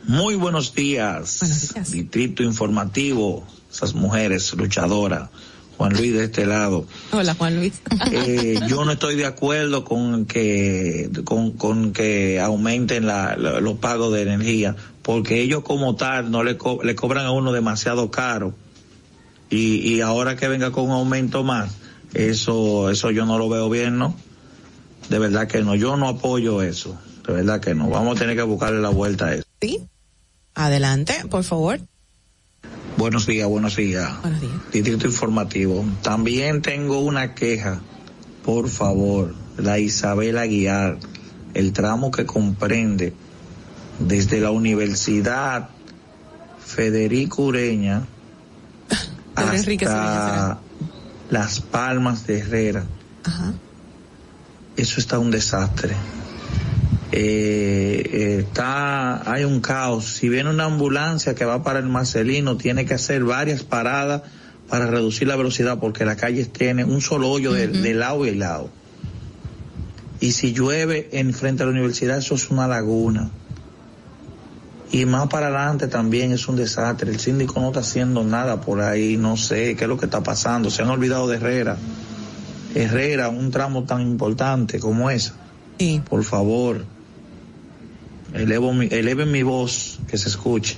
Muy 0.04 0.36
buenos 0.36 0.74
días. 0.74 1.40
Buenos 1.42 1.74
días. 1.74 1.92
Distrito 1.92 2.44
Informativo, 2.44 3.46
esas 3.72 3.94
mujeres 3.94 4.54
luchadoras. 4.54 5.30
Juan 5.78 5.94
Luis 5.94 6.14
de 6.14 6.24
este 6.24 6.46
lado. 6.48 6.88
Hola, 7.12 7.36
Juan 7.36 7.56
Luis. 7.56 7.82
eh, 8.12 8.60
yo 8.68 8.84
no 8.84 8.94
estoy 8.94 9.16
de 9.16 9.28
acuerdo 9.28 9.86
con 9.86 10.26
que 10.26 11.10
con, 11.24 11.52
con 11.52 11.94
que 11.94 12.40
aumenten 12.40 13.06
la, 13.06 13.36
los 13.36 13.78
pagos 13.78 14.12
de 14.12 14.24
energía, 14.24 14.76
porque 15.04 15.40
ellos 15.40 15.64
como 15.64 15.96
tal 15.96 16.32
no 16.32 16.44
le, 16.44 16.58
co 16.58 16.80
le 16.84 16.96
cobran 16.96 17.28
a 17.28 17.32
uno 17.32 17.52
demasiado 17.52 18.10
caro 18.10 18.56
y, 19.52 19.88
y 19.88 20.02
ahora 20.02 20.36
que 20.36 20.48
venga 20.48 20.72
con 20.72 20.86
un 20.86 20.92
aumento 20.92 21.44
más, 21.44 21.76
eso, 22.16 22.90
eso 22.90 23.12
yo 23.12 23.28
no 23.28 23.38
lo 23.38 23.48
veo 23.48 23.70
bien, 23.70 24.00
¿no? 24.00 24.16
De 25.10 25.20
verdad 25.20 25.48
que 25.48 25.64
no, 25.64 25.76
yo 25.76 25.96
no 25.98 26.10
apoyo 26.10 26.62
eso, 26.62 26.98
de 27.26 27.34
verdad 27.34 27.60
que 27.60 27.74
no, 27.74 27.90
vamos 27.90 28.18
a 28.18 28.20
tener 28.20 28.36
que 28.36 28.44
buscarle 28.44 28.82
la 28.82 28.90
vuelta 28.90 29.28
a 29.28 29.34
eso. 29.36 29.46
Sí, 29.62 29.88
adelante, 30.54 31.16
por 31.30 31.44
favor. 31.44 31.80
Buenos 32.98 33.28
días, 33.28 33.48
buenos 33.48 33.76
días. 33.76 34.22
Buenos 34.22 34.42
días. 34.42 34.54
Distrito 34.74 35.06
Informativo. 35.06 35.86
También 36.02 36.62
tengo 36.62 37.00
una 37.00 37.36
queja, 37.36 37.80
por 38.44 38.70
favor, 38.70 39.36
la 39.58 39.78
Isabel 39.80 40.38
Aguiar, 40.38 40.98
el 41.54 41.74
tramo 41.74 42.12
que 42.12 42.26
comprende 42.26 43.14
desde 44.00 44.40
la 44.40 44.52
Universidad 44.52 45.70
Federico 46.60 47.44
Ureña 47.44 48.06
hasta 49.36 50.60
Las 51.30 51.62
Palmas 51.62 52.28
de 52.28 52.40
Herrera. 52.40 52.86
Ajá. 53.24 53.54
Eso 54.78 55.00
está 55.00 55.20
un 55.20 55.32
desastre. 55.32 55.96
Eh, 57.12 58.10
eh, 58.14 58.38
está, 58.48 59.30
hay 59.30 59.44
un 59.44 59.60
caos. 59.60 60.06
Si 60.06 60.30
viene 60.30 60.50
una 60.50 60.66
ambulancia 60.66 61.36
que 61.36 61.46
va 61.46 61.64
para 61.64 61.80
el 61.80 61.88
Marcelino, 61.88 62.58
tiene 62.58 62.86
que 62.86 62.94
hacer 62.94 63.24
varias 63.24 63.64
paradas 63.64 64.22
para 64.70 64.88
reducir 64.88 65.28
la 65.28 65.36
velocidad 65.36 65.80
porque 65.80 66.06
la 66.06 66.16
calle 66.16 66.46
tiene 66.46 66.86
un 66.86 67.02
solo 67.02 67.30
hoyo 67.30 67.54
de, 67.54 67.68
de 67.68 67.94
lado 67.94 68.26
y 68.26 68.36
lado. 68.36 68.70
Y 70.20 70.32
si 70.32 70.54
llueve 70.54 71.10
en 71.12 71.34
frente 71.34 71.64
a 71.64 71.66
la 71.66 71.72
universidad, 71.72 72.18
eso 72.18 72.36
es 72.36 72.50
una 72.50 72.68
laguna 72.68 73.32
y 74.92 75.06
más 75.06 75.28
para 75.28 75.48
adelante 75.48 75.88
también 75.88 76.32
es 76.32 76.48
un 76.48 76.56
desastre. 76.56 77.12
El 77.12 77.20
síndico 77.20 77.60
no 77.60 77.68
está 77.68 77.82
haciendo 77.82 78.24
nada 78.24 78.62
por 78.62 78.82
ahí, 78.82 79.18
no 79.18 79.36
sé 79.36 79.76
qué 79.76 79.84
es 79.84 79.90
lo 79.90 79.98
que 79.98 80.06
está 80.06 80.24
pasando. 80.24 80.70
Se 80.70 80.82
han 80.82 80.90
olvidado 80.90 81.28
de 81.28 81.38
Herrera. 81.38 81.78
Herrera, 82.84 83.30
un 83.30 83.52
tramo 83.52 83.84
tan 83.84 84.02
importante 84.02 84.80
como 84.80 85.10
ese. 85.10 85.32
Sí. 85.80 86.02
Por 86.08 86.24
favor, 86.24 86.86
elevo 88.34 88.74
mi, 88.74 88.88
eleven 88.92 89.32
mi 89.32 89.44
voz, 89.44 90.00
que 90.08 90.18
se 90.18 90.30
escuche. 90.30 90.78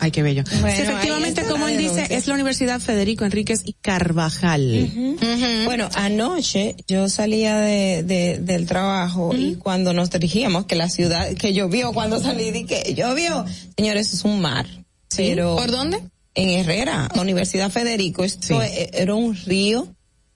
Ay, 0.00 0.12
qué 0.12 0.22
bello. 0.22 0.44
Bueno, 0.60 0.76
sí, 0.76 0.82
efectivamente, 0.82 1.42
como 1.42 1.66
él 1.66 1.76
dice, 1.76 2.06
es 2.10 2.28
la 2.28 2.34
Universidad 2.34 2.80
Federico 2.80 3.24
Enríquez 3.24 3.62
y 3.64 3.72
Carvajal. 3.72 4.62
Uh 4.62 4.98
-huh. 4.98 5.14
Uh 5.14 5.18
-huh. 5.20 5.64
Bueno, 5.64 5.88
anoche 5.94 6.76
yo 6.86 7.08
salía 7.08 7.56
de, 7.56 8.04
de 8.04 8.38
del 8.38 8.66
trabajo 8.66 9.28
uh 9.28 9.32
-huh. 9.32 9.52
y 9.52 9.54
cuando 9.56 9.92
nos 9.92 10.10
dirigíamos, 10.10 10.66
que 10.66 10.76
la 10.76 10.88
ciudad, 10.88 11.32
que 11.34 11.52
llovió 11.52 11.92
cuando 11.92 12.20
salí, 12.20 12.52
di 12.52 12.64
que 12.64 12.94
llovió. 12.94 13.44
Señores, 13.76 14.12
es 14.12 14.24
un 14.24 14.40
mar. 14.40 14.66
¿Sí? 15.10 15.30
Pero 15.30 15.56
¿Por 15.56 15.70
dónde? 15.70 16.00
En 16.34 16.50
Herrera, 16.50 17.08
la 17.12 17.22
Universidad 17.22 17.68
Federico. 17.70 18.22
Esto 18.22 18.60
sí. 18.60 18.68
era 18.92 19.14
un 19.14 19.34
río 19.34 19.88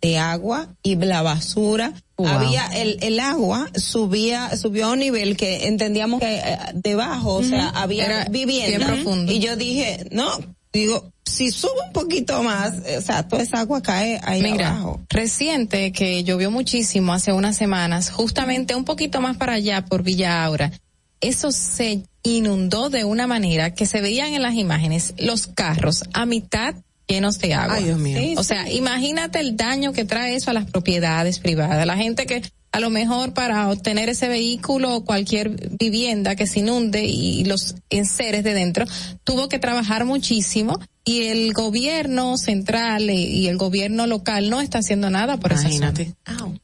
de 0.03 0.19
agua 0.19 0.69
y 0.83 0.97
la 0.97 1.23
basura. 1.23 1.95
Wow. 2.17 2.27
Había 2.29 2.67
el, 2.67 2.99
el 3.03 3.21
agua 3.21 3.71
subía 3.75 4.55
subió 4.57 4.87
a 4.87 4.93
un 4.93 4.99
nivel 4.99 5.37
que 5.37 5.69
entendíamos 5.69 6.21
que 6.21 6.37
eh, 6.37 6.59
debajo, 6.75 7.35
o 7.37 7.43
sea, 7.43 7.69
había 7.71 8.05
Era 8.05 8.25
vivienda. 8.27 8.87
profundo. 8.87 9.33
Y 9.33 9.39
yo 9.39 9.57
dije, 9.57 10.07
no, 10.11 10.29
digo, 10.73 11.11
si 11.25 11.51
sube 11.51 11.81
un 11.87 11.93
poquito 11.93 12.43
más, 12.43 12.75
o 12.99 13.01
sea, 13.01 13.27
toda 13.27 13.43
esa 13.43 13.61
agua 13.61 13.81
cae 13.81 14.21
ahí 14.25 14.43
Mira, 14.43 14.71
abajo. 14.71 15.01
Reciente 15.09 15.93
que 15.93 16.25
llovió 16.25 16.51
muchísimo 16.51 17.13
hace 17.13 17.33
unas 17.33 17.57
semanas, 17.57 18.11
justamente 18.11 18.75
un 18.75 18.85
poquito 18.85 19.21
más 19.21 19.37
para 19.37 19.55
allá 19.55 19.85
por 19.85 20.03
Villa 20.03 20.45
Aura, 20.45 20.73
eso 21.21 21.53
se 21.53 22.03
inundó 22.25 22.91
de 22.91 23.05
una 23.05 23.27
manera 23.29 23.73
que 23.75 23.87
se 23.87 24.01
veían 24.01 24.35
en 24.35 24.43
las 24.43 24.55
imágenes 24.55 25.15
los 25.19 25.47
carros 25.47 26.03
a 26.13 26.27
mitad 26.27 26.75
llenos 27.07 27.39
de 27.39 27.55
agua. 27.55 27.77
Ay, 27.77 27.85
Dios 27.85 27.99
mío. 27.99 28.19
Sí, 28.19 28.35
o 28.37 28.45
sea, 28.45 28.65
sí. 28.65 28.77
imagínate 28.77 29.41
el 29.41 29.57
daño 29.57 29.93
que 29.93 30.05
trae 30.05 30.35
eso 30.35 30.51
a 30.51 30.55
las 30.55 30.67
propiedades 30.71 31.39
privadas. 31.39 31.87
La 31.87 31.97
gente 31.97 32.27
que 32.27 32.43
a 32.73 32.81
lo 32.81 32.89
mejor 32.89 33.35
para 33.35 33.69
obtener 33.69 34.09
ese 34.09 34.29
vehículo 34.29 34.97
o 34.97 35.05
cualquier 35.05 35.51
vivienda 35.79 36.37
que 36.37 36.47
se 36.47 36.61
inunde 36.61 37.05
y 37.05 37.45
los 37.45 37.75
enseres 37.91 38.45
de 38.45 38.55
dentro, 38.55 38.87
tuvo 39.25 39.49
que 39.49 39.59
trabajar 39.59 40.07
muchísimo 40.07 40.81
y 41.05 41.25
el 41.25 41.53
gobierno 41.53 42.39
central 42.39 43.11
y 43.11 43.47
el 43.47 43.59
gobierno 43.59 44.07
local 44.07 44.49
no 44.49 44.61
está 44.63 44.79
haciendo 44.79 45.11
nada 45.11 45.37
por 45.37 45.53
Imagínate. 45.53 46.15
esa 46.25 46.39
zona. 46.39 46.59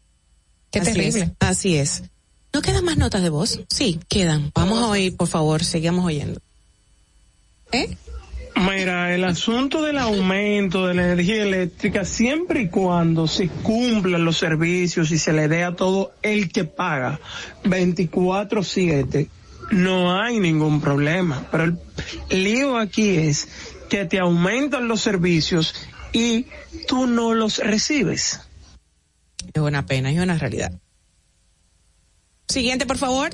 Qué 0.70 0.80
Así 0.80 0.92
terrible. 0.92 1.22
Es. 1.22 1.30
Así 1.40 1.76
es. 1.76 2.02
¿No 2.54 2.62
quedan 2.62 2.84
más 2.84 2.96
notas 2.96 3.22
de 3.22 3.28
voz? 3.28 3.60
Sí, 3.68 4.00
quedan. 4.08 4.50
Vamos 4.54 4.82
a 4.82 4.88
oír, 4.88 5.14
por 5.16 5.28
favor, 5.28 5.62
sigamos 5.62 6.06
oyendo. 6.06 6.40
¿Eh? 7.72 7.96
Mira, 8.56 9.14
el 9.14 9.24
asunto 9.24 9.82
del 9.82 9.98
aumento 9.98 10.86
de 10.86 10.94
la 10.94 11.04
energía 11.04 11.42
eléctrica, 11.42 12.04
siempre 12.04 12.62
y 12.62 12.68
cuando 12.68 13.26
se 13.26 13.48
cumplan 13.48 14.24
los 14.24 14.38
servicios 14.38 15.10
y 15.10 15.18
se 15.18 15.32
le 15.32 15.48
dé 15.48 15.64
a 15.64 15.76
todo 15.76 16.12
el 16.22 16.50
que 16.50 16.64
paga 16.64 17.20
24/7, 17.64 19.28
no 19.70 20.20
hay 20.20 20.40
ningún 20.40 20.80
problema. 20.80 21.46
Pero 21.50 21.76
el 22.30 22.44
lío 22.44 22.78
aquí 22.78 23.16
es 23.16 23.48
que 23.88 24.04
te 24.04 24.18
aumentan 24.18 24.88
los 24.88 25.00
servicios 25.00 25.74
y 26.12 26.46
tú 26.86 27.06
no 27.06 27.34
los 27.34 27.58
recibes. 27.58 28.40
Es 29.52 29.62
una 29.62 29.86
pena, 29.86 30.10
es 30.10 30.18
una 30.18 30.36
realidad. 30.36 30.72
Siguiente, 32.48 32.86
por 32.86 32.96
favor. 32.96 33.30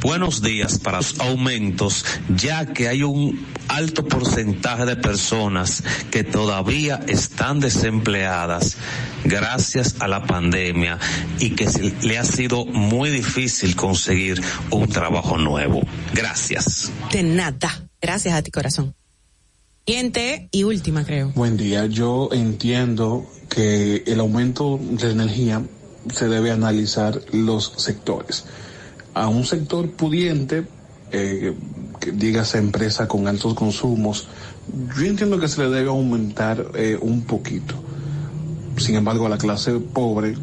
Buenos 0.00 0.42
días 0.42 0.78
para 0.78 0.98
los 0.98 1.18
aumentos, 1.18 2.04
ya 2.36 2.66
que 2.66 2.86
hay 2.86 3.02
un 3.02 3.44
alto 3.66 4.06
porcentaje 4.06 4.86
de 4.86 4.94
personas 4.94 5.82
que 6.12 6.22
todavía 6.22 7.00
están 7.08 7.58
desempleadas 7.58 8.76
gracias 9.24 9.96
a 9.98 10.06
la 10.06 10.24
pandemia 10.24 11.00
y 11.40 11.50
que 11.50 11.68
se 11.68 11.92
le 12.06 12.16
ha 12.16 12.24
sido 12.24 12.64
muy 12.64 13.10
difícil 13.10 13.74
conseguir 13.74 14.40
un 14.70 14.88
trabajo 14.88 15.36
nuevo. 15.36 15.82
Gracias. 16.14 16.92
De 17.10 17.24
nada. 17.24 17.88
Gracias 18.00 18.34
a 18.34 18.42
ti, 18.42 18.52
corazón. 18.52 18.94
Siguiente 19.84 20.48
y 20.52 20.62
última, 20.62 21.04
creo. 21.04 21.32
Buen 21.34 21.56
día. 21.56 21.86
Yo 21.86 22.28
entiendo 22.32 23.26
que 23.48 24.04
el 24.06 24.20
aumento 24.20 24.78
de 24.80 25.10
energía 25.10 25.62
se 26.12 26.28
debe 26.28 26.50
analizar 26.50 27.20
los 27.32 27.72
sectores. 27.76 28.44
A 29.14 29.28
un 29.28 29.44
sector 29.44 29.90
pudiente, 29.90 30.66
eh, 31.10 31.54
que 32.00 32.12
digas 32.12 32.54
empresa 32.54 33.08
con 33.08 33.26
altos 33.26 33.54
consumos, 33.54 34.28
yo 34.96 35.04
entiendo 35.04 35.38
que 35.40 35.48
se 35.48 35.62
le 35.62 35.70
debe 35.70 35.88
aumentar 35.88 36.72
eh, 36.74 36.98
un 37.00 37.22
poquito. 37.22 37.74
Sin 38.76 38.94
embargo, 38.94 39.26
a 39.26 39.28
la 39.28 39.38
clase 39.38 39.72
pobre, 39.72 40.36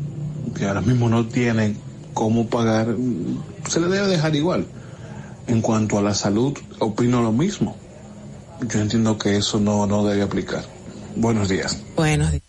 que 0.58 0.66
ahora 0.66 0.82
mismo 0.82 1.08
no 1.10 1.28
tiene 1.28 1.76
cómo 2.14 2.48
pagar, 2.48 2.96
se 3.70 3.80
le 3.80 3.88
debe 3.88 4.08
dejar 4.08 4.36
igual. 4.36 4.66
En 5.48 5.62
cuanto 5.62 6.00
a 6.00 6.02
la 6.02 6.16
salud, 6.16 6.58
opino 6.80 7.22
lo 7.22 7.32
mismo. 7.32 7.78
Yo 8.68 8.80
entiendo 8.80 9.18
que 9.18 9.38
eso 9.38 9.60
no, 9.60 9.86
no 9.86 10.04
debe 10.04 10.24
aplicar. 10.24 10.64
Buenos 11.16 11.50
días. 11.50 11.78
Buenos 11.96 12.32
días. 12.32 12.45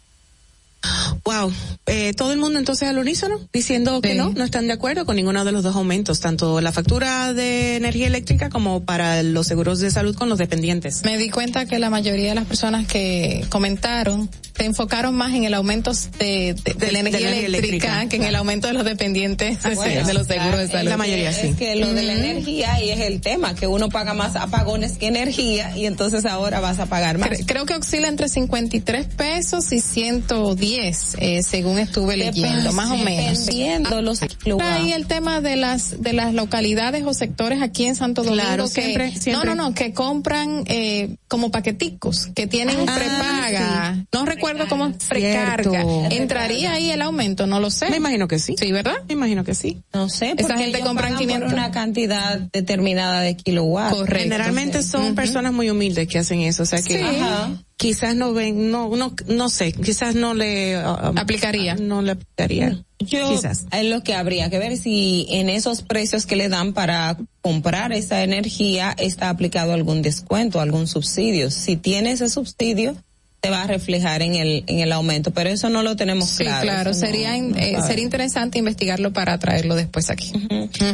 Wow, 1.24 1.52
eh, 1.86 2.12
todo 2.14 2.32
el 2.32 2.38
mundo 2.38 2.58
entonces 2.58 2.88
al 2.88 2.98
unísono 2.98 3.40
diciendo 3.52 4.00
que 4.00 4.14
no, 4.14 4.30
no 4.30 4.44
están 4.44 4.66
de 4.66 4.72
acuerdo 4.72 5.06
con 5.06 5.16
ninguno 5.16 5.44
de 5.44 5.52
los 5.52 5.62
dos 5.62 5.74
aumentos, 5.74 6.20
tanto 6.20 6.60
la 6.60 6.72
factura 6.72 7.32
de 7.32 7.76
energía 7.76 8.06
eléctrica 8.06 8.48
como 8.48 8.84
para 8.84 9.22
los 9.22 9.46
seguros 9.46 9.80
de 9.80 9.90
salud 9.90 10.14
con 10.14 10.28
los 10.28 10.38
dependientes. 10.38 11.02
Me 11.04 11.18
di 11.18 11.30
cuenta 11.30 11.66
que 11.66 11.78
la 11.78 11.90
mayoría 11.90 12.28
de 12.28 12.34
las 12.36 12.44
personas 12.46 12.86
que 12.86 13.44
comentaron 13.48 14.30
se 14.56 14.64
enfocaron 14.64 15.14
más 15.14 15.34
en 15.34 15.44
el 15.44 15.54
aumento 15.54 15.92
de, 16.18 16.54
de, 16.64 16.74
de 16.74 16.92
la 16.92 17.00
energía, 17.00 17.28
energía 17.28 17.46
eléctrica, 17.46 17.86
eléctrica. 17.86 18.08
que 18.08 18.16
en 18.16 18.24
el 18.24 18.34
aumento 18.36 18.66
de 18.68 18.72
los 18.74 18.84
dependientes 18.84 19.58
Ah, 19.64 19.70
bueno, 19.74 20.06
de 20.06 20.14
los 20.14 20.26
seguros 20.26 20.58
de 20.60 20.68
salud. 20.68 20.88
La 20.90 20.96
mayoría 20.96 21.32
sí. 21.32 21.48
Es 21.48 21.56
que 21.56 21.76
lo 21.76 21.92
de 21.92 22.02
la 22.02 22.12
energía 22.14 22.82
y 22.82 22.90
es 22.90 23.00
el 23.00 23.20
tema, 23.20 23.54
que 23.54 23.66
uno 23.66 23.88
paga 23.88 24.14
más 24.14 24.36
apagones 24.36 24.98
que 24.98 25.06
energía 25.08 25.76
y 25.76 25.86
entonces 25.86 26.24
ahora 26.26 26.60
vas 26.60 26.78
a 26.78 26.86
pagar 26.86 27.18
más. 27.18 27.30
Cre- 27.30 27.44
Creo 27.46 27.66
que 27.66 27.74
oscila 27.74 28.08
entre 28.08 28.28
53 28.28 29.06
pesos 29.08 29.72
y 29.72 29.80
110, 29.80 31.16
eh, 31.18 31.42
según 31.42 31.78
estuve 31.78 32.16
leyendo, 32.16 32.72
más 32.72 32.90
o 32.90 32.96
menos. 32.96 33.40
Dependiendo 33.46 34.02
los 34.02 34.20
Ahí 34.62 34.92
el 34.92 35.06
tema 35.06 35.40
de 35.40 35.56
las 35.56 36.00
de 36.02 36.12
las 36.12 36.32
localidades 36.34 37.04
o 37.04 37.12
sectores 37.14 37.62
aquí 37.62 37.84
en 37.86 37.96
Santo 37.96 38.22
Domingo 38.22 38.42
Claro, 38.42 38.64
que 38.64 38.70
siempre, 38.82 39.10
siempre. 39.12 39.32
no 39.32 39.54
no 39.54 39.54
no 39.68 39.74
que 39.74 39.92
compran 39.92 40.64
eh, 40.66 41.16
como 41.28 41.50
paqueticos 41.50 42.28
que 42.34 42.46
tienen 42.46 42.76
Ah, 42.88 42.94
prepaga 42.96 43.94
sí. 43.96 44.06
no 44.12 44.24
recuerdo 44.24 44.45
cómo 44.68 44.86
es 44.86 44.96
precarga 45.08 45.82
Cierto. 45.82 46.14
entraría 46.16 46.72
ahí 46.72 46.90
el 46.90 47.02
aumento 47.02 47.46
no 47.46 47.60
lo 47.60 47.70
sé 47.70 47.90
Me 47.90 47.96
imagino 47.96 48.28
que 48.28 48.38
sí. 48.38 48.54
sí 48.58 48.72
verdad 48.72 48.96
Me 49.08 49.14
imagino 49.14 49.44
que 49.44 49.54
sí. 49.54 49.82
No 49.92 50.08
sé, 50.08 50.34
Esa 50.36 50.48
porque 50.48 50.62
gente 50.64 50.78
pagan 50.80 51.16
500. 51.16 51.44
por 51.50 51.52
una 51.58 51.70
cantidad 51.70 52.38
determinada 52.52 53.20
de 53.20 53.36
kilowatts. 53.36 53.96
Correcto. 53.96 54.22
Generalmente 54.22 54.82
son 54.82 55.14
personas 55.14 55.52
muy 55.52 55.70
humildes 55.70 56.06
que 56.08 56.18
hacen 56.18 56.40
eso, 56.40 56.62
o 56.62 56.66
sea 56.66 56.80
que 56.82 56.98
Sí. 56.98 57.02
Ajá. 57.02 57.50
quizás 57.76 58.14
no 58.16 58.32
ven, 58.32 58.70
no, 58.70 58.94
no, 58.96 59.14
no 59.26 59.48
sé, 59.48 59.72
quizás 59.72 60.14
no 60.14 60.34
le 60.34 60.78
um, 60.78 61.18
Aplicaría. 61.18 61.74
no 61.76 62.02
le 62.02 62.12
aplicaría. 62.12 62.82
Yo, 62.98 63.28
Quizás. 63.28 63.66
es 63.72 63.84
lo 63.84 64.02
que 64.02 64.14
habría 64.14 64.48
que 64.48 64.58
ver 64.58 64.78
si 64.78 65.26
en 65.28 65.50
esos 65.50 65.82
precios 65.82 66.24
que 66.24 66.34
le 66.34 66.48
dan 66.48 66.72
para 66.72 67.18
comprar 67.42 67.92
esa 67.92 68.22
energía 68.22 68.94
está 68.98 69.28
aplicado 69.28 69.74
algún 69.74 70.00
descuento, 70.00 70.60
algún 70.62 70.86
subsidio. 70.86 71.50
Si 71.50 71.76
tiene 71.76 72.12
ese 72.12 72.30
subsidio, 72.30 72.96
te 73.40 73.50
va 73.50 73.62
a 73.62 73.66
reflejar 73.66 74.22
en 74.22 74.34
el, 74.34 74.64
en 74.66 74.80
el 74.80 74.90
aumento, 74.92 75.30
pero 75.32 75.50
eso 75.50 75.68
no 75.68 75.82
lo 75.82 75.94
tenemos 75.94 76.28
sí 76.28 76.44
claro. 76.44 76.62
claro 76.62 76.90
eso 76.90 77.00
no- 77.00 77.06
sería 77.06 77.36
no 77.40 77.56
eh, 77.56 77.76
sería 77.86 78.04
interesante 78.04 78.58
investigarlo 78.58 79.12
para 79.12 79.38
traerlo 79.38 79.74
después 79.74 80.10
aquí. 80.10 80.32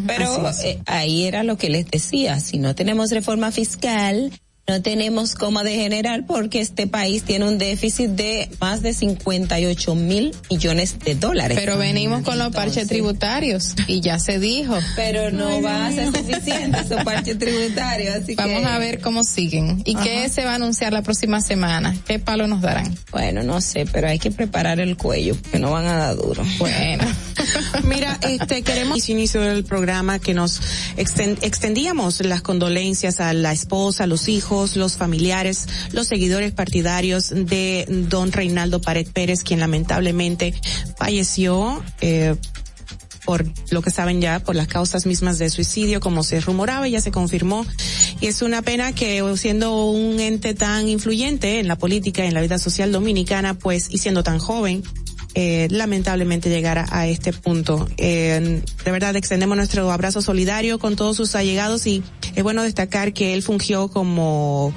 Pero 0.07 0.51
eh, 0.65 0.79
ahí 0.87 1.25
era 1.25 1.45
lo 1.45 1.57
que 1.57 1.71
les 1.71 1.91
decía, 1.91 2.41
si 2.41 2.59
no 2.59 2.75
tenemos 2.75 3.11
reforma 3.11 3.51
fiscal, 3.53 4.33
no 4.69 4.81
tenemos 4.81 5.35
cómo 5.35 5.65
degenerar 5.65 6.25
porque 6.25 6.61
este 6.61 6.87
país 6.87 7.25
tiene 7.25 7.47
un 7.49 7.59
déficit 7.59 8.11
de 8.11 8.49
más 8.61 8.81
de 8.81 8.95
58 8.95 9.95
mil 9.97 10.35
millones 10.51 11.01
de 11.01 11.17
dólares. 11.17 11.59
pero 11.61 11.77
venimos 11.79 12.23
con 12.23 12.39
los 12.39 12.53
parches 12.55 12.77
Entonces, 12.85 12.89
tributarios 12.89 13.75
y 13.89 14.01
ya 14.01 14.21
se 14.21 14.39
dijo 14.39 14.79
Pero 14.95 15.33
no 15.33 15.61
va 15.63 15.87
a 15.87 15.93
ser 15.93 16.07
suficiente 16.15 16.79
esos 16.79 17.03
parches 17.03 17.39
tributarios, 17.41 18.15
así 18.23 18.37
Vamos 18.37 18.61
que- 18.61 18.67
a 18.67 18.79
ver 18.79 19.01
cómo 19.01 19.25
siguen. 19.25 19.83
¿Y 19.85 19.97
qué 19.97 20.29
se 20.29 20.45
va 20.45 20.53
a 20.53 20.55
anunciar 20.55 20.93
la 20.93 21.03
próxima 21.03 21.41
semana? 21.41 21.97
¿Qué 22.07 22.21
palo 22.21 22.47
nos 22.47 22.61
darán? 22.61 22.97
Bueno, 23.11 23.43
no 23.43 23.61
sé, 23.61 23.85
pero 23.93 24.09
hay 24.09 24.21
que 24.21 24.31
preparar 24.31 24.79
el 24.79 24.97
cuello 24.97 25.35
porque 25.43 25.59
no 25.59 25.73
van 25.73 25.87
a 25.87 25.97
dar 25.97 26.17
duro. 26.17 26.45
Bueno. 26.59 27.05
Mira, 27.85 28.17
este 28.23 28.63
queremos 28.63 29.09
inicio 29.09 29.41
del 29.41 29.65
programa 29.65 30.21
que 30.21 30.35
nos 30.35 30.61
exten- 30.97 31.39
extendíamos 31.43 32.21
las 32.21 32.43
condolencias 32.43 33.19
a 33.19 33.33
la 33.33 33.53
esposa, 33.53 34.07
los 34.07 34.29
hijos, 34.29 34.52
los 34.77 34.97
familiares, 34.97 35.67
los 35.93 36.09
seguidores 36.09 36.53
partidarios 36.53 37.31
de 37.31 37.87
don 38.09 38.33
Reinaldo 38.33 38.81
Pared 38.81 39.09
Pérez, 39.13 39.43
quien 39.43 39.61
lamentablemente 39.61 40.55
falleció. 40.97 41.83
Eh, 42.01 42.37
por 43.25 43.45
lo 43.71 43.83
que 43.83 43.91
saben 43.91 44.21
ya, 44.21 44.41
por 44.41 44.57
las 44.57 44.67
causas 44.67 45.07
mismas 45.07 45.39
de 45.39 45.49
suicidio, 45.49 46.01
como 46.01 46.25
se 46.25 46.41
rumoraba, 46.41 46.89
ya 46.89 47.01
se 47.01 47.13
confirmó. 47.13 47.65
Y 48.21 48.27
es 48.27 48.43
una 48.43 48.63
pena 48.63 48.93
que 48.95 49.23
siendo 49.37 49.87
un 49.87 50.19
ente 50.19 50.55
tan 50.55 50.89
influyente 50.89 51.61
en 51.61 51.69
la 51.69 51.77
política, 51.77 52.25
en 52.25 52.35
la 52.35 52.41
vida 52.41 52.59
social 52.59 52.91
dominicana, 52.91 53.55
pues, 53.55 53.87
y 53.91 53.99
siendo 53.99 54.25
tan 54.25 54.41
joven, 54.41 54.83
eh, 55.35 55.69
lamentablemente 55.71 56.51
llegara 56.51 56.87
a 56.91 57.07
este 57.07 57.33
punto. 57.33 57.89
Eh, 57.97 58.63
de 58.85 58.91
verdad 58.91 59.17
extendemos 59.17 59.57
nuestro 59.57 59.91
abrazo 59.91 60.23
solidario 60.23 60.79
con 60.79 60.97
todos 60.97 61.17
sus 61.17 61.35
allegados 61.35 61.87
y 61.87 62.03
es 62.35 62.43
bueno 62.43 62.63
destacar 62.63 63.13
que 63.13 63.35
él 63.35 63.43
fungió 63.43 63.89
como 63.89 64.73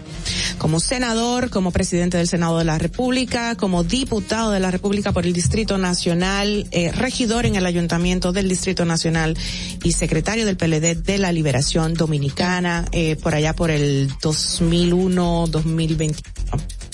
como 0.58 0.80
senador, 0.80 1.50
como 1.50 1.72
presidente 1.72 2.18
del 2.18 2.28
Senado 2.28 2.58
de 2.58 2.66
la 2.66 2.78
República, 2.78 3.56
como 3.56 3.84
diputado 3.84 4.52
de 4.52 4.60
la 4.60 4.72
República 4.72 5.12
por 5.12 5.26
el 5.26 5.34
Distrito 5.34 5.78
Nacional, 5.78 6.68
eh, 6.72 6.92
regidor 6.92 7.46
en 7.46 7.56
el 7.56 7.66
Ayuntamiento 7.66 8.32
del 8.32 8.50
Distrito 8.50 8.86
Nacional 8.86 9.38
y 9.84 9.92
secretario 9.92 10.46
del 10.46 10.58
PLD 10.58 10.96
de 10.96 11.18
la 11.18 11.32
Liberación 11.32 11.94
Dominicana, 11.94 12.86
eh, 12.92 13.16
por 13.16 13.36
allá 13.36 13.54
por 13.54 13.72
el 13.72 14.10
2001, 14.22 15.48
2021. 15.48 16.85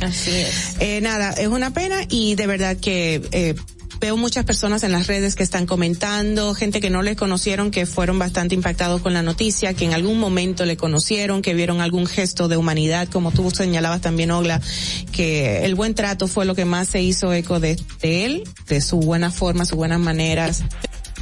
Así 0.00 0.30
es. 0.30 0.76
Eh, 0.80 1.00
nada, 1.00 1.32
es 1.32 1.48
una 1.48 1.72
pena 1.72 2.04
y 2.08 2.34
de 2.34 2.46
verdad 2.46 2.76
que 2.76 3.22
eh, 3.32 3.54
veo 4.00 4.16
muchas 4.16 4.44
personas 4.44 4.82
en 4.82 4.92
las 4.92 5.06
redes 5.06 5.34
que 5.34 5.42
están 5.42 5.66
comentando, 5.66 6.54
gente 6.54 6.80
que 6.80 6.90
no 6.90 7.02
le 7.02 7.16
conocieron, 7.16 7.70
que 7.70 7.86
fueron 7.86 8.18
bastante 8.18 8.54
impactados 8.54 9.00
con 9.00 9.14
la 9.14 9.22
noticia, 9.22 9.74
que 9.74 9.84
en 9.84 9.94
algún 9.94 10.18
momento 10.18 10.66
le 10.66 10.76
conocieron, 10.76 11.42
que 11.42 11.54
vieron 11.54 11.80
algún 11.80 12.06
gesto 12.06 12.48
de 12.48 12.56
humanidad, 12.56 13.08
como 13.08 13.30
tú 13.30 13.50
señalabas 13.50 14.00
también, 14.00 14.30
Ogla, 14.30 14.60
que 15.12 15.64
el 15.64 15.74
buen 15.74 15.94
trato 15.94 16.28
fue 16.28 16.44
lo 16.44 16.54
que 16.54 16.64
más 16.64 16.88
se 16.88 17.02
hizo 17.02 17.32
eco 17.32 17.60
de, 17.60 17.80
de 18.02 18.24
él, 18.26 18.44
de 18.68 18.80
su 18.80 18.98
buena 19.00 19.30
forma, 19.30 19.64
sus 19.64 19.76
buenas 19.76 20.00
maneras. 20.00 20.64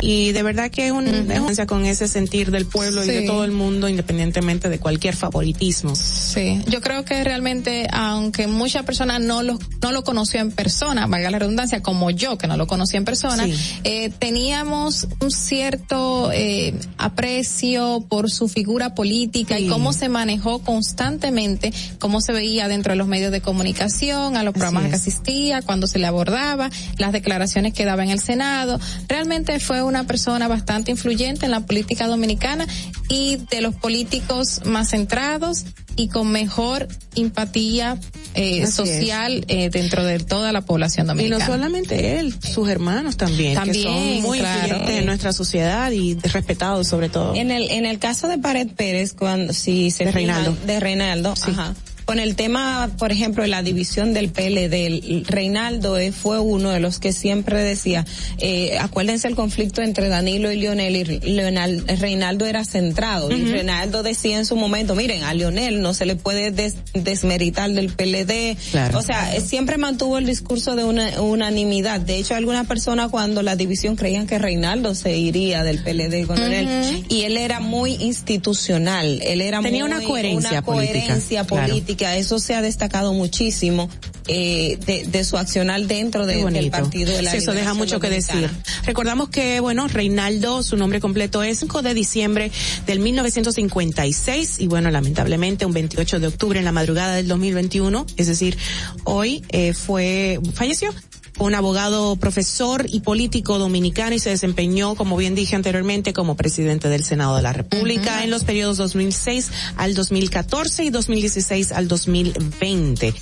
Y 0.01 0.32
de 0.32 0.43
verdad 0.43 0.70
que 0.70 0.86
es 0.86 0.93
un, 0.93 1.06
es 1.06 1.40
una 1.40 1.66
con 1.66 1.85
ese 1.85 2.09
sentir 2.09 2.51
del 2.51 2.66
pueblo 2.66 3.05
y 3.05 3.06
de 3.06 3.23
todo 3.27 3.44
el 3.44 3.52
mundo, 3.52 3.89
independientemente 3.89 4.69
de 4.69 4.78
cualquier 4.78 5.14
favoritismo. 5.14 5.94
Sí, 5.94 6.60
yo 6.69 6.81
creo 6.81 7.05
que 7.05 7.23
realmente, 7.24 7.86
aunque 7.93 8.47
muchas 8.47 8.85
personas 8.85 9.20
no 9.20 9.43
lo, 9.43 9.59
no 9.82 9.93
lo 9.93 10.02
conoció 10.02 10.40
en 10.40 10.51
persona, 10.51 11.06
valga 11.06 11.31
la 11.31 11.39
redundancia, 11.39 11.82
como 11.82 12.10
yo, 12.10 12.39
que 12.39 12.47
no 12.47 12.56
lo 12.56 12.66
conocí 12.66 12.97
en 12.97 13.05
persona, 13.05 13.44
Sí. 13.44 13.55
eh, 13.85 14.10
teníamos 14.19 15.06
un 15.20 15.31
cierto 15.31 16.31
eh, 16.32 16.74
aprecio 16.97 18.05
por 18.09 18.31
su 18.31 18.48
figura 18.48 18.94
política 18.94 19.59
y 19.59 19.69
cómo 19.69 19.93
se 19.93 20.09
manejó 20.09 20.60
constantemente, 20.60 21.73
cómo 21.98 22.20
se 22.20 22.32
veía 22.32 22.69
dentro 22.69 22.93
de 22.93 22.97
los 22.97 23.06
medios 23.09 23.31
de 23.32 23.40
comunicación, 23.40 24.36
a 24.36 24.43
los 24.43 24.55
programas 24.55 24.89
que 24.89 24.94
asistía, 24.97 25.62
cuando 25.62 25.86
se 25.86 25.98
le 25.98 26.06
abordaba, 26.06 26.70
las 26.98 27.12
declaraciones 27.12 27.74
que 27.74 27.85
daba 27.85 28.02
en 28.05 28.10
el 28.10 28.20
Senado. 28.20 28.81
Realmente 29.09 29.60
fue 29.60 29.81
fue 29.82 29.88
una 29.88 30.04
persona 30.04 30.46
bastante 30.46 30.92
influyente 30.92 31.44
en 31.44 31.50
la 31.50 31.60
política 31.60 32.06
dominicana 32.06 32.66
y 33.09 33.38
de 33.50 33.60
los 33.60 33.74
políticos 33.74 34.60
más 34.64 34.90
centrados 34.90 35.64
y 35.96 36.09
con 36.09 36.30
mejor 36.30 36.86
empatía 37.16 37.98
eh, 38.34 38.66
social 38.68 39.44
eh, 39.48 39.70
dentro 39.70 40.04
de 40.04 40.20
toda 40.20 40.52
la 40.52 40.60
población 40.60 41.09
dominicana. 41.09 41.36
Y 41.36 41.40
no 41.40 41.54
solamente 41.54 42.20
él, 42.20 42.32
sus 42.40 42.68
hermanos 42.68 43.16
también, 43.16 43.54
También, 43.54 43.74
que 43.74 43.82
son 43.82 44.22
muy 44.22 44.38
claro. 44.38 44.88
en 44.88 45.04
nuestra 45.04 45.32
sociedad 45.32 45.90
y 45.90 46.14
respetados 46.14 46.86
sobre 46.86 47.09
todo. 47.09 47.34
En 47.34 47.50
el, 47.50 47.68
en 47.70 47.84
el 47.84 47.98
caso 47.98 48.28
de 48.28 48.38
Pared 48.38 48.68
Pérez, 48.68 49.14
cuando, 49.14 49.52
si 49.52 49.90
se 49.90 50.04
De 50.04 50.12
Reinaldo. 50.12 50.56
De 50.64 50.78
Reinaldo, 50.78 51.34
ajá. 51.42 51.74
Con 52.12 52.20
el 52.20 52.36
tema, 52.36 52.90
por 52.98 53.10
ejemplo, 53.10 53.43
de 53.43 53.48
la 53.48 53.62
división 53.62 54.12
del 54.12 54.28
PLD, 54.28 55.24
Reinaldo 55.26 55.97
eh, 55.97 56.12
fue 56.12 56.39
uno 56.40 56.68
de 56.68 56.78
los 56.78 56.98
que 56.98 57.10
siempre 57.14 57.62
decía, 57.62 58.05
eh, 58.36 58.76
acuérdense 58.78 59.28
el 59.28 59.34
conflicto 59.34 59.80
entre 59.80 60.10
Danilo 60.10 60.52
y 60.52 60.56
Lionel, 60.59 60.94
y 60.94 61.05
Leonel, 61.05 61.82
Reinaldo 61.86 62.44
era 62.44 62.66
centrado, 62.66 63.32
y. 63.34 63.43
Reinaldo 63.47 64.02
decía 64.02 64.36
en 64.36 64.44
su 64.44 64.56
momento, 64.56 64.94
miren, 64.94 65.24
a 65.24 65.32
Lionel 65.32 65.80
no 65.80 65.94
se 65.94 66.05
le 66.05 66.14
puede 66.16 66.51
des- 66.51 66.74
desmeritar 66.93 67.70
del 67.70 67.89
PLD, 67.89 68.59
Claro. 68.72 68.98
o 68.98 69.02
sea, 69.02 69.34
eh, 69.34 69.40
siempre 69.40 69.78
mantuvo 69.78 70.18
el 70.18 70.26
discurso 70.26 70.76
de 70.76 70.84
una 70.84 71.18
unanimidad, 71.18 71.98
de 71.98 72.18
hecho 72.18 72.34
algunas 72.34 72.66
personas 72.66 73.09
cuando 73.10 73.40
la 73.40 73.56
división 73.56 73.97
creían 73.97 74.26
que 74.26 74.39
Reinaldo 74.39 74.94
se 74.94 75.16
iría 75.16 75.64
del 75.64 75.78
PLD 75.82 76.26
con 76.26 76.39
Ujú. 76.39 76.47
Leonel, 76.47 77.06
y 77.09 77.22
él 77.22 77.39
era 77.39 77.60
muy 77.60 77.94
institucional, 77.94 79.22
él 79.24 79.40
era 79.40 79.62
Tenía 79.62 79.86
muy- 79.86 79.97
una 79.97 80.06
coherencia 80.06 80.51
una 80.51 80.62
política, 80.62 80.98
coherencia 81.06 81.44
claro. 81.47 81.72
Eso 82.04 82.38
se 82.38 82.54
ha 82.54 82.62
destacado 82.62 83.12
muchísimo 83.12 83.88
eh, 84.28 84.78
de, 84.86 85.04
de 85.04 85.24
su 85.24 85.36
accional 85.36 85.88
dentro 85.88 86.26
de- 86.26 86.34
del 86.36 86.70
partido 86.70 87.12
de 87.12 87.22
la 87.22 87.30
Sí, 87.32 87.38
eso 87.38 87.52
deja 87.52 87.74
mucho 87.74 87.98
que 88.00 88.08
decir. 88.10 88.50
Recordamos 88.84 89.28
que, 89.30 89.58
bueno, 89.60 89.88
Reinaldo, 89.88 90.62
su 90.62 90.76
nombre 90.76 91.00
completo 91.00 91.42
es 91.42 91.58
5 91.60 91.82
de 91.82 91.94
diciembre 91.94 92.50
del 92.86 93.00
1956 93.00 94.60
y 94.60 94.66
bueno, 94.68 94.90
lamentablemente 94.90 95.66
un 95.66 95.72
28 95.72 96.20
de 96.20 96.26
octubre 96.28 96.58
en 96.58 96.64
la 96.64 96.72
madrugada 96.72 97.14
del 97.16 97.28
2021, 97.28 98.06
es 98.16 98.26
decir, 98.26 98.56
hoy 99.04 99.42
eh, 99.50 99.72
fue, 99.74 100.38
falleció. 100.54 100.90
Un 101.38 101.54
abogado, 101.54 102.16
profesor 102.16 102.86
y 102.88 103.00
político 103.00 103.59
dominicano 103.59 104.14
y 104.14 104.18
se 104.18 104.30
desempeñó, 104.30 104.94
como 104.94 105.16
bien 105.16 105.34
dije 105.34 105.56
anteriormente, 105.56 106.12
como 106.12 106.36
presidente 106.36 106.88
del 106.88 107.04
Senado 107.04 107.36
de 107.36 107.42
la 107.42 107.52
República 107.52 108.22
en 108.22 108.30
los 108.30 108.44
periodos 108.44 108.76
2006 108.76 109.50
al 109.76 109.94
2014 109.94 110.84
y 110.84 110.90
2016 110.90 111.72
al 111.72 111.88
2020. 111.88 113.14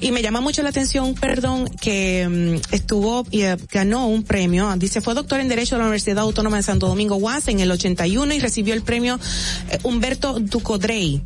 Y 0.00 0.12
me 0.12 0.22
llama 0.22 0.40
mucho 0.40 0.62
la 0.62 0.70
atención, 0.70 1.14
perdón, 1.14 1.68
que 1.80 2.26
mm, 2.28 2.74
estuvo 2.74 3.26
y 3.30 3.42
eh, 3.42 3.56
ganó 3.70 4.08
un 4.08 4.22
premio. 4.22 4.74
Dice, 4.76 5.00
fue 5.00 5.14
doctor 5.14 5.40
en 5.40 5.48
Derecho 5.48 5.74
de 5.74 5.80
la 5.80 5.84
Universidad 5.84 6.18
Autónoma 6.20 6.56
de 6.56 6.62
Santo 6.62 6.88
Domingo 6.88 7.16
UAS 7.16 7.48
en 7.48 7.60
el 7.60 7.70
81 7.70 8.34
y 8.34 8.40
recibió 8.40 8.74
el 8.74 8.82
premio 8.82 9.18
eh, 9.70 9.78
Humberto 9.82 10.38
Ducodrey 10.40 11.22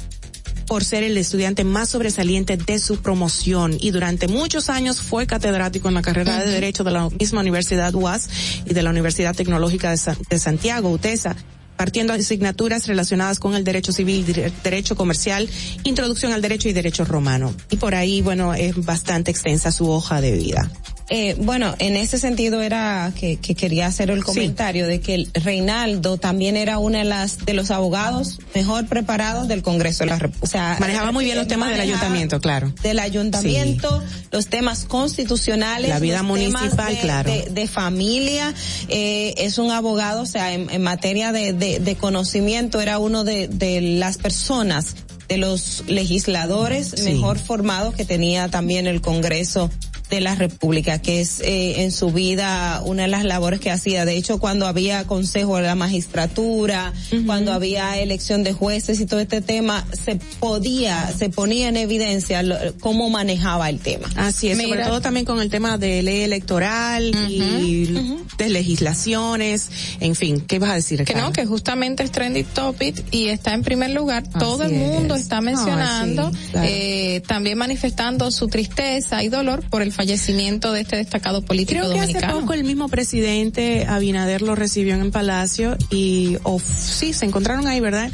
por 0.67 0.85
ser 0.85 1.03
el 1.03 1.17
estudiante 1.17 1.65
más 1.65 1.91
sobresaliente 1.91 2.57
de 2.57 2.79
su 2.79 2.99
promoción 2.99 3.77
y 3.81 3.91
durante 3.91 4.29
muchos 4.29 4.69
años 4.71 5.01
fue 5.01 5.27
catedrático 5.27 5.89
en 5.89 5.95
la 5.95 6.03
carrera 6.03 6.39
de 6.39 6.51
Derecho 6.51 6.85
de 6.85 6.91
la 6.93 7.09
misma 7.11 7.41
Universidad 7.41 7.95
UAS 7.95 8.29
y 8.67 8.75
de 8.75 8.83
la 8.83 8.91
Universidad 8.91 9.35
Tecnológica 9.35 9.91
de, 9.91 9.97
Sa- 9.97 10.17
de 10.31 10.39
Santiago, 10.39 10.91
UTESA 10.91 11.37
partiendo 11.77 12.13
asignaturas 12.13 12.87
relacionadas 12.87 13.41
con 13.41 13.57
el 13.57 13.65
derecho 13.65 13.93
civil, 13.93 14.25
derecho 14.63 14.95
comercial, 14.95 15.51
introducción 15.83 16.33
al 16.33 16.41
derecho 16.41 16.69
y 16.69 16.73
derecho 16.73 17.05
romano. 17.05 17.53
Y 17.69 17.79
por 17.79 17.97
ahí, 17.97 18.23
bueno, 18.23 18.55
es 18.55 18.77
bastante 18.85 19.33
extensa 19.33 19.73
su 19.73 19.91
hoja 19.91 20.21
de 20.21 20.33
vida. 20.37 20.71
Eh, 21.11 21.37
bueno, 21.39 21.75
en 21.81 21.97
ese 21.97 22.19
sentido 22.19 22.63
era 22.63 23.13
que, 23.15 23.37
que 23.37 23.55
quería 23.55 23.87
hacer 23.87 24.11
el 24.11 24.25
comentario 24.25 24.87
de 24.87 25.01
que 25.01 25.27
Reinaldo 25.35 26.17
también 26.17 26.57
era 26.57 26.79
una 26.79 26.99
de 26.99 27.05
las 27.05 27.45
de 27.45 27.53
los 27.53 27.71
abogados 27.71 28.39
mejor 28.55 28.87
preparados 28.87 29.47
del 29.47 29.63
Congreso 29.63 30.05
de 30.05 30.11
la 30.11 30.19
República. 30.19 30.45
O 30.47 30.49
sea, 30.49 30.77
Manejaba 30.81 31.13
muy 31.13 31.27
bien 31.27 31.37
los 31.37 31.47
temas 31.47 31.71
del 31.71 31.81
ayuntamiento, 31.81 32.41
claro. 32.41 32.73
Del 32.83 32.99
ayuntamiento, 33.01 34.03
los 34.33 34.47
temas 34.47 34.87
constitucionales, 34.87 35.91
La 35.91 35.99
vida 35.99 36.19
los 36.23 36.27
municipal, 36.27 36.95
de, 36.95 37.01
claro. 37.01 37.31
de, 37.31 37.49
de 37.51 37.67
familia, 37.69 38.55
eh, 38.89 39.35
es 39.37 39.59
un 39.59 39.71
abogado, 39.71 40.23
o 40.23 40.27
sea, 40.27 40.55
en, 40.55 40.71
en 40.71 40.83
materia 40.83 41.33
de, 41.33 41.53
de, 41.53 41.81
de 41.81 41.97
conocimiento 41.97 42.81
era 42.81 42.99
uno 42.99 43.25
de, 43.25 43.49
de 43.49 43.81
las 43.83 44.17
personas 44.17 44.95
de 45.29 45.37
los 45.39 45.85
legisladores 45.87 46.93
Sí. 46.97 47.03
mejor 47.15 47.39
formados 47.39 47.95
que 47.95 48.05
tenía 48.05 48.49
también 48.49 48.87
el 48.87 49.01
Congreso 49.01 49.71
de 50.11 50.21
la 50.21 50.35
República, 50.35 51.01
que 51.01 51.21
es 51.23 51.41
eh, 51.41 51.83
en 51.83 51.91
su 51.91 52.11
vida 52.13 52.83
una 52.85 53.03
de 53.03 53.09
las 53.09 53.25
labores 53.25 53.59
que 53.59 53.71
hacía. 53.71 54.05
De 54.05 54.17
hecho, 54.17 54.39
cuando 54.39 54.67
había 54.67 55.07
consejo 55.07 55.57
de 55.57 55.63
la 55.63 55.75
magistratura, 55.75 56.93
cuando 57.27 57.53
había 57.53 57.99
elección 57.99 58.45
de 58.45 58.53
jueces 58.53 59.01
y 59.01 59.07
todo 59.07 59.21
este 59.21 59.41
tema, 59.41 59.87
se 59.93 60.17
podía, 60.39 61.11
se 61.17 61.31
ponía 61.31 61.69
en 61.69 61.77
evidencia 61.79 62.43
lo- 62.43 62.57
cómo 62.81 63.09
manejaba 63.11 63.69
el 63.71 63.81
tema. 63.81 64.09
Así 64.17 64.49
es, 64.51 64.61
sobre 64.61 64.85
todo 64.85 65.01
también 65.01 65.25
con 65.25 65.41
el 65.41 65.49
tema 65.51 65.79
de 65.79 66.03
ley 66.03 66.21
electoral 66.21 67.13
y 67.31 67.95
de 68.39 68.49
legislaciones, 68.51 69.71
en 70.01 70.15
fin, 70.15 70.41
¿qué 70.47 70.59
vas 70.59 70.71
a 70.71 70.75
decir? 70.75 70.99
Que 71.05 71.13
Carla? 71.15 71.23
no, 71.29 71.33
que 71.33 71.47
justamente 71.47 72.03
es 72.03 72.13
trending 72.13 72.45
topic 72.45 73.05
y 73.11 73.29
está 73.29 73.55
en 73.55 73.63
primer 73.63 73.91
lugar. 73.91 74.23
Todo 74.39 74.65
el 74.65 74.73
mundo 74.73 75.15
es. 75.15 75.23
está 75.23 75.41
mencionando, 75.41 76.31
sí, 76.31 76.37
claro. 76.53 76.69
eh, 76.71 77.23
también 77.27 77.59
manifestando 77.59 78.31
su 78.31 78.49
tristeza 78.49 79.23
y 79.23 79.29
dolor 79.29 79.63
por 79.71 79.83
el 79.83 79.93
fallecimiento 79.95 80.73
de 80.73 80.83
este 80.83 80.97
destacado 80.97 81.43
político 81.43 81.81
Creo 81.81 81.93
que 81.93 82.01
hace 82.01 82.21
poco 82.27 82.53
el 82.53 82.65
mismo 82.65 82.89
presidente 82.89 83.87
Abinader 83.89 84.43
lo 84.43 84.55
recibió 84.55 84.95
en 84.95 85.03
el 85.03 85.11
Palacio 85.11 85.77
y 85.91 86.37
o 86.43 86.61
sí, 86.61 87.13
se 87.13 87.25
encontraron 87.25 87.67
ahí, 87.67 87.81
¿verdad? 87.81 88.11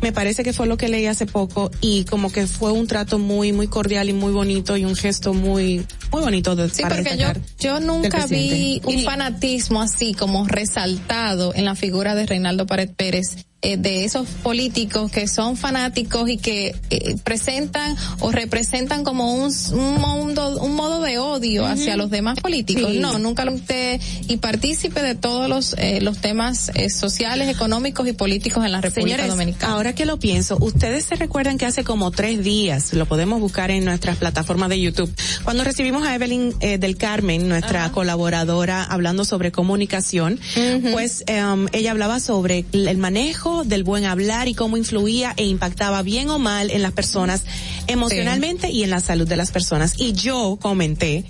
Me 0.00 0.12
parece 0.12 0.44
que 0.44 0.52
fue 0.52 0.66
lo 0.66 0.76
que 0.76 0.88
leí 0.88 1.06
hace 1.06 1.26
poco 1.26 1.70
y 1.80 2.04
como 2.04 2.30
que 2.32 2.46
fue 2.46 2.72
un 2.72 2.86
trato 2.86 3.18
muy 3.18 3.52
muy 3.52 3.68
cordial 3.68 4.08
y 4.08 4.12
muy 4.12 4.32
bonito 4.32 4.76
y 4.76 4.84
un 4.84 4.96
gesto 4.96 5.34
muy 5.34 5.86
muy 6.10 6.22
bonito 6.22 6.56
de 6.56 6.68
Sí, 6.70 6.82
para 6.82 6.96
porque 6.96 7.16
yo, 7.16 7.28
yo 7.58 7.80
nunca 7.80 8.26
vi 8.26 8.80
un 8.84 9.02
fanatismo 9.04 9.82
así 9.82 10.14
como 10.14 10.46
resaltado 10.46 11.54
en 11.54 11.64
la 11.64 11.74
figura 11.74 12.14
de 12.14 12.26
Reinaldo 12.26 12.66
Pared 12.66 12.90
Pérez. 12.90 13.36
Eh, 13.64 13.76
de 13.76 14.04
esos 14.04 14.28
políticos 14.28 15.10
que 15.10 15.26
son 15.26 15.56
fanáticos 15.56 16.28
y 16.28 16.36
que 16.36 16.76
eh, 16.90 17.16
presentan 17.24 17.96
o 18.20 18.30
representan 18.30 19.04
como 19.04 19.34
un, 19.34 19.50
un 19.72 20.00
mundo 20.00 20.60
un 20.60 20.74
modo 20.74 21.00
de 21.00 21.18
odio 21.18 21.66
hacia 21.66 21.96
los 21.96 22.10
demás 22.10 22.38
políticos. 22.38 22.92
Sí. 22.92 22.98
no 22.98 23.18
nunca 23.18 23.44
lo 23.44 23.52
usted 23.54 24.00
y 24.28 24.36
partícipe 24.36 25.02
de 25.02 25.14
todos 25.14 25.48
los 25.48 25.74
eh, 25.78 26.00
los 26.00 26.18
temas 26.18 26.70
eh, 26.74 26.90
sociales 26.90 27.48
económicos 27.48 28.06
y 28.08 28.12
políticos 28.12 28.64
en 28.64 28.72
la 28.72 28.80
República 28.80 29.16
Señores, 29.16 29.28
Dominicana. 29.28 29.72
ahora 29.72 29.94
que 29.94 30.04
lo 30.04 30.18
pienso, 30.18 30.58
ustedes 30.60 31.04
se 31.04 31.14
recuerdan 31.16 31.58
que 31.58 31.66
hace 31.66 31.84
como 31.84 32.10
tres 32.10 32.42
días, 32.42 32.92
lo 32.92 33.06
podemos 33.06 33.40
buscar 33.40 33.70
en 33.70 33.84
nuestras 33.84 34.16
plataformas 34.16 34.68
de 34.68 34.80
YouTube, 34.80 35.10
cuando 35.44 35.64
recibimos 35.64 36.06
a 36.06 36.14
Evelyn 36.14 36.54
eh, 36.60 36.78
del 36.78 36.96
Carmen, 36.96 37.48
nuestra 37.48 37.90
colaboradora, 37.92 38.82
hablando 38.82 39.24
sobre 39.24 39.52
comunicación, 39.52 40.38
pues 40.92 41.24
em, 41.26 41.66
ella 41.72 41.92
hablaba 41.92 42.20
sobre 42.20 42.64
el 42.72 42.98
manejo 42.98 43.53
del 43.62 43.84
buen 43.84 44.04
hablar 44.04 44.48
y 44.48 44.54
cómo 44.54 44.76
influía 44.76 45.34
e 45.36 45.44
impactaba 45.44 46.02
bien 46.02 46.30
o 46.30 46.40
mal 46.40 46.72
en 46.72 46.82
las 46.82 46.92
personas 46.92 47.42
emocionalmente 47.86 48.70
y 48.70 48.82
en 48.82 48.90
la 48.90 48.98
salud 49.00 49.28
de 49.28 49.36
las 49.36 49.52
personas. 49.52 49.94
Y 49.98 50.14
yo 50.14 50.58
comenté 50.60 51.24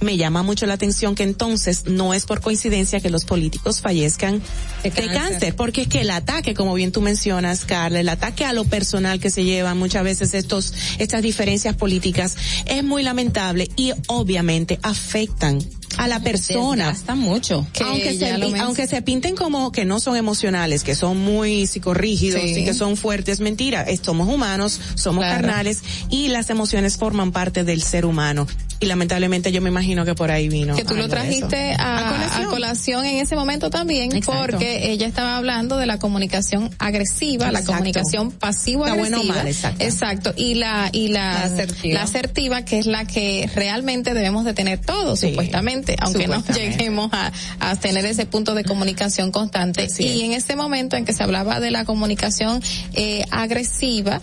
me 0.00 0.16
llama 0.16 0.42
mucho 0.42 0.66
la 0.66 0.74
atención 0.74 1.14
que 1.14 1.22
entonces 1.22 1.86
no 1.86 2.14
es 2.14 2.26
por 2.26 2.40
coincidencia 2.40 3.00
que 3.00 3.10
los 3.10 3.24
políticos 3.24 3.80
fallezcan 3.80 4.40
de 4.82 4.90
cáncer. 4.90 5.56
porque 5.56 5.82
es 5.82 5.88
que 5.88 6.02
el 6.02 6.10
ataque, 6.10 6.54
como 6.54 6.74
bien 6.74 6.92
tú 6.92 7.00
mencionas, 7.00 7.64
Carla, 7.64 8.00
el 8.00 8.08
ataque 8.08 8.44
a 8.44 8.52
lo 8.52 8.64
personal 8.64 9.18
que 9.18 9.30
se 9.30 9.44
llevan 9.44 9.78
muchas 9.78 10.04
veces 10.04 10.34
estos, 10.34 10.74
estas 10.98 11.22
diferencias 11.22 11.74
políticas 11.74 12.36
es 12.66 12.84
muy 12.84 13.02
lamentable 13.02 13.70
y 13.76 13.92
obviamente 14.06 14.78
afectan 14.82 15.58
a 15.98 16.08
la 16.08 16.20
persona. 16.20 16.86
Desgasta 16.88 17.14
mucho. 17.14 17.66
Que 17.72 17.84
aunque 17.84 18.14
se, 18.18 18.30
aunque 18.60 18.86
se 18.86 19.02
pinten 19.02 19.36
como 19.36 19.72
que 19.72 19.84
no 19.84 20.00
son 20.00 20.16
emocionales, 20.16 20.84
que 20.84 20.94
son 20.94 21.18
muy 21.18 21.66
psicorrígidos 21.66 22.40
Sí. 22.42 22.60
y 22.60 22.64
que 22.64 22.74
son 22.74 22.96
fuertes, 22.96 23.40
mentira, 23.40 23.86
somos 24.02 24.28
humanos, 24.28 24.80
somos 24.94 25.24
Claro. 25.24 25.42
carnales 25.42 25.82
y 26.10 26.28
las 26.28 26.50
emociones 26.50 26.96
forman 26.96 27.32
parte 27.32 27.64
del 27.64 27.82
ser 27.82 28.06
humano. 28.06 28.46
Y 28.80 28.86
lamentablemente 28.86 29.52
yo 29.52 29.60
me 29.62 29.68
imagino 29.70 30.04
que 30.04 30.14
por 30.14 30.30
ahí 30.30 30.48
vino. 30.48 30.74
que 30.74 30.84
tú 30.84 30.94
lo 30.96 31.08
trajiste 31.08 31.74
a, 31.78 32.38
a 32.42 32.46
colación. 32.46 33.04
en 33.06 33.16
ese 33.18 33.36
momento 33.36 33.70
también 33.70 34.14
Exacto. 34.14 34.40
porque 34.42 34.90
ella 34.90 35.06
estaba 35.06 35.36
hablando 35.36 35.76
de 35.78 35.86
la 35.86 35.98
comunicación 35.98 36.70
agresiva, 36.78 37.46
la 37.52 37.60
Exacto. 37.60 37.72
comunicación 37.72 38.30
pasivo 38.32 38.84
La 38.84 38.94
buena 38.94 39.16
o 39.18 39.20
agresiva. 39.20 39.36
mala, 39.36 39.50
exacto. 39.50 39.84
Exacto, 39.84 40.34
y 40.36 40.54
la 40.54 40.90
y 40.92 41.08
la, 41.08 41.20
La 41.32 41.42
asertiva. 41.44 41.94
la 41.94 42.02
asertiva, 42.02 42.62
que 42.64 42.78
es 42.78 42.86
la 42.86 43.04
que 43.06 43.48
realmente 43.54 44.12
debemos 44.12 44.44
de 44.44 44.54
tener 44.54 44.78
todos 44.80 45.20
Sí, 45.20 45.28
supuestamente, 45.30 45.96
aunque 46.00 46.26
no 46.26 46.44
lleguemos 46.54 47.10
a, 47.12 47.32
a 47.60 47.76
tener 47.76 48.04
ese 48.04 48.26
punto 48.26 48.54
de 48.54 48.64
comunicación 48.64 49.30
constante. 49.30 49.84
Así 49.84 50.04
y 50.04 50.18
es. 50.20 50.24
en 50.24 50.32
este 50.32 50.56
momento 50.56 50.96
en 50.96 51.04
que 51.04 51.12
se 51.12 51.22
hablaba 51.22 51.60
de 51.60 51.70
la 51.70 51.84
comunicación 51.84 52.60
eh, 52.94 53.24
agresiva 53.30 54.20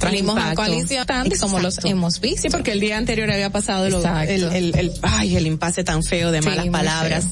trajimos 0.00 0.36
a 0.38 0.54
coalición 0.54 1.06
como 1.40 1.60
los 1.60 1.84
hemos 1.84 2.20
visto. 2.20 2.42
Sí, 2.42 2.48
porque 2.50 2.72
el 2.72 2.80
día 2.80 2.96
anterior 2.98 3.30
había 3.30 3.50
pasado 3.50 3.88
lo- 3.88 4.02
el, 4.22 4.42
el, 4.44 4.74
el, 4.76 4.92
ay, 5.02 5.36
el 5.36 5.46
impasse 5.46 5.84
tan 5.84 6.02
feo 6.02 6.32
de 6.32 6.40
malas 6.42 6.66
palabras. 6.68 7.26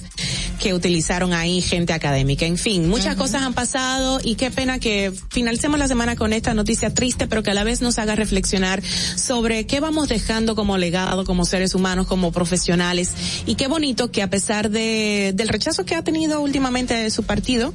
que 0.60 0.74
utilizaron 0.74 1.32
ahí 1.34 1.60
gente 1.60 1.92
académica. 1.92 2.44
En 2.44 2.58
fin, 2.58 2.88
muchas 2.88 3.14
cosas 3.14 3.42
han 3.42 3.54
pasado 3.54 4.18
y 4.24 4.34
qué 4.34 4.50
pena 4.50 4.80
que 4.80 5.12
finalicemos 5.30 5.78
la 5.78 5.86
semana 5.86 6.16
con 6.16 6.32
esta 6.32 6.52
noticia 6.52 6.92
triste, 6.92 7.28
pero 7.28 7.44
que 7.44 7.52
a 7.52 7.54
la 7.54 7.62
vez 7.62 7.80
nos 7.80 7.96
haga 8.00 8.16
reflexionar 8.16 8.82
sobre 9.16 9.66
qué 9.66 9.78
vamos 9.78 10.08
dejando 10.08 10.56
como 10.56 10.76
legado, 10.76 11.24
como 11.24 11.44
seres 11.44 11.76
humanos, 11.76 12.08
como 12.08 12.32
profesionales. 12.32 13.10
Y 13.46 13.54
qué 13.54 13.68
bonito 13.68 14.10
que 14.10 14.20
a 14.20 14.30
pesar 14.30 14.68
de, 14.70 15.32
del 15.34 15.48
rechazo 15.48 15.84
que 15.84 15.94
ha 15.94 16.02
tenido 16.02 16.40
últimamente 16.40 17.08
su 17.10 17.22
partido, 17.22 17.72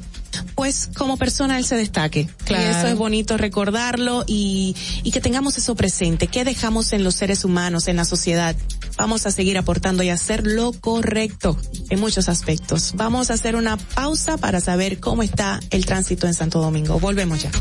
pues 0.56 0.90
como 0.96 1.18
persona 1.18 1.58
él 1.58 1.66
se 1.66 1.76
destaque. 1.76 2.30
Claro. 2.46 2.64
Y 2.64 2.68
eso 2.68 2.88
es 2.88 2.96
bonito 2.96 3.38
recordarlo 3.38 4.24
y, 4.28 4.76
y 5.04 5.12
que 5.12 5.22
tengamos 5.22 5.58
eso 5.58 5.76
presente. 5.76 6.28
¿Qué 6.28 6.44
dejamos 6.44 6.94
en 6.94 7.04
los 7.04 7.16
seres 7.16 7.46
humanos, 7.46 7.88
en 7.88 7.98
la 7.98 8.06
sociedad? 8.06 8.56
Vamos 8.98 9.26
a 9.26 9.32
seguir 9.32 9.58
aportando 9.58 10.04
y 10.04 10.10
hacer 10.10 10.46
lo 10.46 10.72
correcto 10.72 11.58
en 11.90 12.00
muchos 12.00 12.30
aspectos. 12.30 12.94
Vamos 12.96 13.32
a 13.32 13.34
hacer 13.34 13.56
una 13.56 13.78
pausa 13.78 14.38
para 14.38 14.62
saber 14.62 15.00
cómo 15.00 15.24
está 15.24 15.60
el 15.72 15.86
tránsito 15.86 16.28
en 16.28 16.34
Santo 16.34 16.62
Domingo. 16.62 17.00
Volvemos 17.00 17.42
ya. 17.42 17.52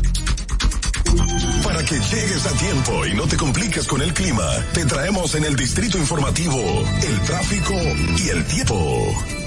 Para 1.63 1.83
que 1.83 1.95
llegues 1.95 2.45
a 2.45 2.51
tiempo 2.57 3.05
y 3.05 3.13
no 3.13 3.27
te 3.27 3.37
compliques 3.37 3.87
con 3.87 4.01
el 4.01 4.13
clima, 4.13 4.45
te 4.73 4.85
traemos 4.85 5.35
en 5.35 5.45
el 5.45 5.55
distrito 5.55 5.97
informativo 5.97 6.57
el 7.01 7.21
tráfico 7.21 7.75
y 8.17 8.29
el 8.29 8.45
tiempo. 8.45 9.42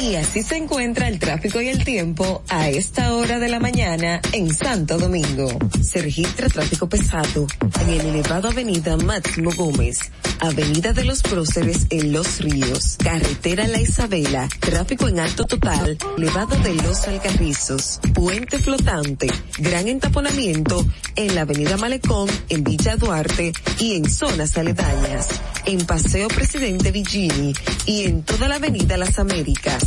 Y 0.00 0.16
así 0.16 0.42
se 0.42 0.56
encuentra 0.56 1.06
el 1.08 1.18
tráfico 1.20 1.60
y 1.60 1.68
el 1.68 1.84
tiempo 1.84 2.42
a 2.48 2.68
esta 2.68 3.14
hora 3.14 3.38
de 3.38 3.48
la 3.48 3.60
mañana 3.60 4.20
en 4.32 4.52
Santo 4.52 4.98
Domingo. 4.98 5.48
Se 5.82 6.02
registra 6.02 6.48
tráfico 6.48 6.88
pesado 6.88 7.46
en 7.80 7.88
el 7.88 8.00
elevado 8.00 8.48
Avenida 8.48 8.96
Máximo 8.96 9.52
Gómez, 9.56 9.98
Avenida 10.40 10.92
de 10.92 11.04
los 11.04 11.22
Próceres 11.22 11.86
en 11.90 12.12
Los 12.12 12.40
Ríos, 12.40 12.96
Carretera 13.02 13.68
La 13.68 13.80
Isabela, 13.80 14.48
tráfico 14.58 15.06
en 15.06 15.20
alto 15.20 15.44
total, 15.44 15.96
elevado 16.18 16.56
de 16.56 16.74
Los 16.74 17.06
Alcarrizos, 17.06 18.00
Puente 18.12 18.58
Flotante, 18.58 19.28
gran 19.58 19.86
entaponamiento 19.86 20.84
en 21.14 21.34
la 21.34 21.42
Avenida 21.42 21.76
Malecón, 21.76 22.28
en 22.48 22.64
Villa 22.64 22.96
Duarte 22.96 23.52
y 23.78 23.94
en 23.94 24.10
zonas 24.10 24.58
aledañas, 24.58 25.28
en 25.66 25.86
Paseo 25.86 26.28
Presidente 26.28 26.90
Villini 26.90 27.54
y 27.86 28.04
en 28.04 28.22
toda 28.22 28.48
la 28.48 28.56
Avenida 28.56 28.96
Las 28.96 29.18
Américas 29.18 29.83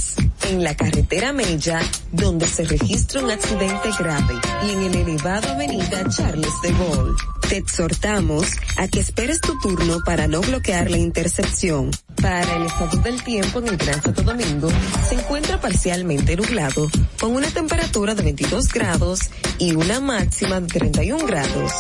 en 0.50 0.64
la 0.64 0.76
carretera 0.76 1.34
Mella, 1.34 1.80
donde 2.12 2.48
se 2.48 2.64
registra 2.64 3.22
un 3.24 3.32
accidente 3.32 3.90
grave, 4.00 4.36
y 4.66 4.72
en 4.72 4.84
el 4.84 4.96
elevado 4.96 5.52
avenida 5.52 6.08
Charles 6.10 6.54
de 6.62 6.72
Gaulle. 6.72 7.14
Te 7.50 7.58
exhortamos 7.58 8.46
a 8.76 8.88
que 8.88 9.00
esperes 9.00 9.40
tu 9.40 9.58
turno 9.60 10.00
para 10.06 10.28
no 10.28 10.42
bloquear 10.42 10.92
la 10.92 10.98
intercepción. 10.98 11.92
Para 12.22 12.58
el 12.58 12.64
estado 12.66 12.98
del 12.98 13.24
tiempo 13.24 13.60
en 13.60 13.70
el 13.70 13.78
Gran 13.78 14.02
Santo 14.02 14.22
Domingo, 14.22 14.70
se 15.08 15.16
encuentra 15.16 15.62
parcialmente 15.62 16.36
nublado, 16.36 16.90
con 17.20 17.36
una 17.36 17.48
temperatura 17.48 18.16
de 18.16 18.24
22 18.24 18.68
grados 18.68 19.22
y 19.60 19.76
una 19.76 20.02
máxima 20.02 20.60
de 20.60 20.68
31 20.68 21.26
grados. 21.26 21.72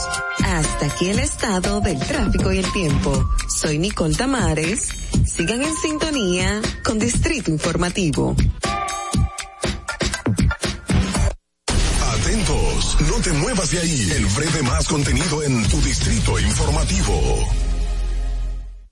Hasta 0.45 0.85
aquí 0.85 1.09
el 1.09 1.19
estado 1.19 1.81
del 1.81 1.99
tráfico 1.99 2.53
y 2.53 2.59
el 2.59 2.71
tiempo. 2.71 3.29
Soy 3.57 3.79
Nicole 3.79 4.13
Tamares. 4.13 4.89
Sigan 5.25 5.63
en 5.63 5.75
sintonía 5.75 6.61
con 6.83 6.99
Distrito 6.99 7.49
Informativo. 7.49 8.35
Atentos, 12.01 12.97
no 13.09 13.15
te 13.23 13.33
muevas 13.33 13.71
de 13.71 13.79
ahí. 13.79 14.11
El 14.15 14.25
breve 14.27 14.61
más 14.61 14.87
contenido 14.87 15.41
en 15.41 15.67
tu 15.69 15.81
distrito 15.81 16.39
informativo. 16.39 17.66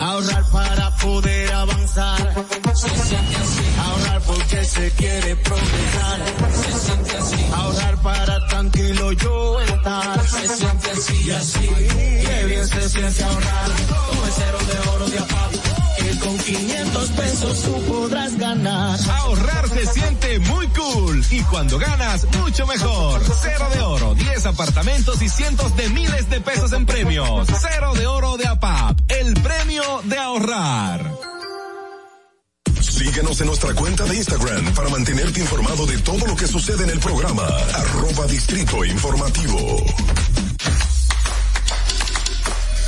Ahorrar 0.00 0.44
para 0.50 0.96
poder 0.96 1.52
avanzar. 1.52 2.34
Se 2.74 2.88
siente 2.88 3.36
así. 3.36 3.62
Ahorrar 3.78 4.22
porque 4.22 4.64
se 4.64 4.90
quiere 4.92 5.36
progresar. 5.36 6.20
Se 6.52 6.72
siente 6.72 7.16
así. 7.16 7.46
Ahorrar 7.54 8.02
para 8.02 8.46
tranquilo 8.48 9.12
yo 9.12 9.60
estar. 9.60 10.28
Se 10.28 10.48
siente 10.48 10.90
así 10.90 11.22
y 11.26 11.30
así. 11.30 11.68
Qué 12.26 12.44
bien 12.46 12.66
se 12.66 12.88
siente 12.88 13.24
ahorrar. 13.24 13.70
Con 13.88 14.26
el 14.26 14.32
cero 14.32 14.58
de 14.66 14.88
oro 14.90 15.06
de 15.08 15.18
APAP. 15.18 15.63
Que 16.14 16.20
con 16.20 16.38
500 16.38 17.10
pesos 17.10 17.62
tú 17.62 17.82
podrás 17.86 18.36
ganar. 18.36 18.98
Ahorrar 19.10 19.68
se 19.68 19.86
siente 19.86 20.38
muy 20.40 20.66
cool 20.68 21.24
y 21.30 21.42
cuando 21.44 21.78
ganas, 21.78 22.26
mucho 22.38 22.66
mejor. 22.66 23.22
Cero 23.42 23.66
de 23.72 23.80
oro, 23.80 24.14
10 24.14 24.46
apartamentos 24.46 25.20
y 25.22 25.28
cientos 25.28 25.76
de 25.76 25.88
miles 25.88 26.28
de 26.30 26.40
pesos 26.40 26.72
en 26.72 26.86
premios. 26.86 27.48
Cero 27.60 27.94
de 27.94 28.06
oro 28.06 28.36
de 28.36 28.46
APAP, 28.46 28.98
el 29.08 29.34
premio 29.34 30.02
de 30.04 30.18
ahorrar. 30.18 31.10
Síguenos 32.80 33.40
en 33.40 33.46
nuestra 33.46 33.74
cuenta 33.74 34.04
de 34.04 34.16
Instagram 34.16 34.74
para 34.74 34.88
mantenerte 34.90 35.40
informado 35.40 35.86
de 35.86 35.98
todo 35.98 36.26
lo 36.26 36.36
que 36.36 36.46
sucede 36.46 36.84
en 36.84 36.90
el 36.90 36.98
programa. 37.00 37.46
Arroba 37.74 38.26
Distrito 38.26 38.84
Informativo. 38.84 39.84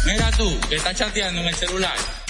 Mira 0.05 0.31
tú, 0.33 0.61
que 0.69 0.77
estás 0.77 0.97
chateando 0.97 1.41
en 1.41 1.49
el 1.49 1.55
celular. 1.55 2.26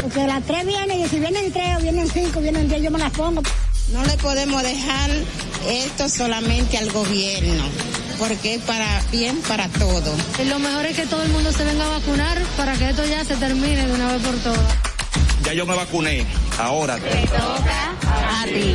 Porque 0.00 0.26
las 0.26 0.44
tres 0.44 0.66
vienen 0.66 1.00
y 1.00 1.08
si 1.08 1.18
vienen 1.18 1.52
tres 1.52 1.76
o 1.76 1.80
vienen 1.80 2.08
cinco, 2.08 2.40
vienen 2.40 2.68
diez, 2.68 2.82
yo 2.82 2.90
me 2.90 2.98
las 2.98 3.10
pongo. 3.12 3.42
No 3.92 4.04
le 4.04 4.16
podemos 4.18 4.62
dejar 4.62 5.10
esto 5.68 6.08
solamente 6.08 6.78
al 6.78 6.90
gobierno, 6.92 7.64
porque 8.18 8.54
es 8.54 8.62
para 8.62 9.02
bien 9.10 9.40
para 9.42 9.68
todo. 9.68 10.14
Lo 10.46 10.58
mejor 10.58 10.86
es 10.86 10.96
que 10.96 11.06
todo 11.06 11.22
el 11.22 11.30
mundo 11.30 11.52
se 11.52 11.64
venga 11.64 11.84
a 11.84 11.98
vacunar 11.98 12.38
para 12.56 12.74
que 12.74 12.90
esto 12.90 13.04
ya 13.04 13.24
se 13.24 13.36
termine 13.36 13.86
de 13.86 13.92
una 13.92 14.12
vez 14.12 14.22
por 14.22 14.36
todas. 14.36 14.74
Ya 15.44 15.54
yo 15.54 15.66
me 15.66 15.74
vacuné, 15.74 16.26
ahora. 16.58 16.98
Te 16.98 17.26
toca 17.26 17.94
a 18.02 18.44
ti. 18.44 18.74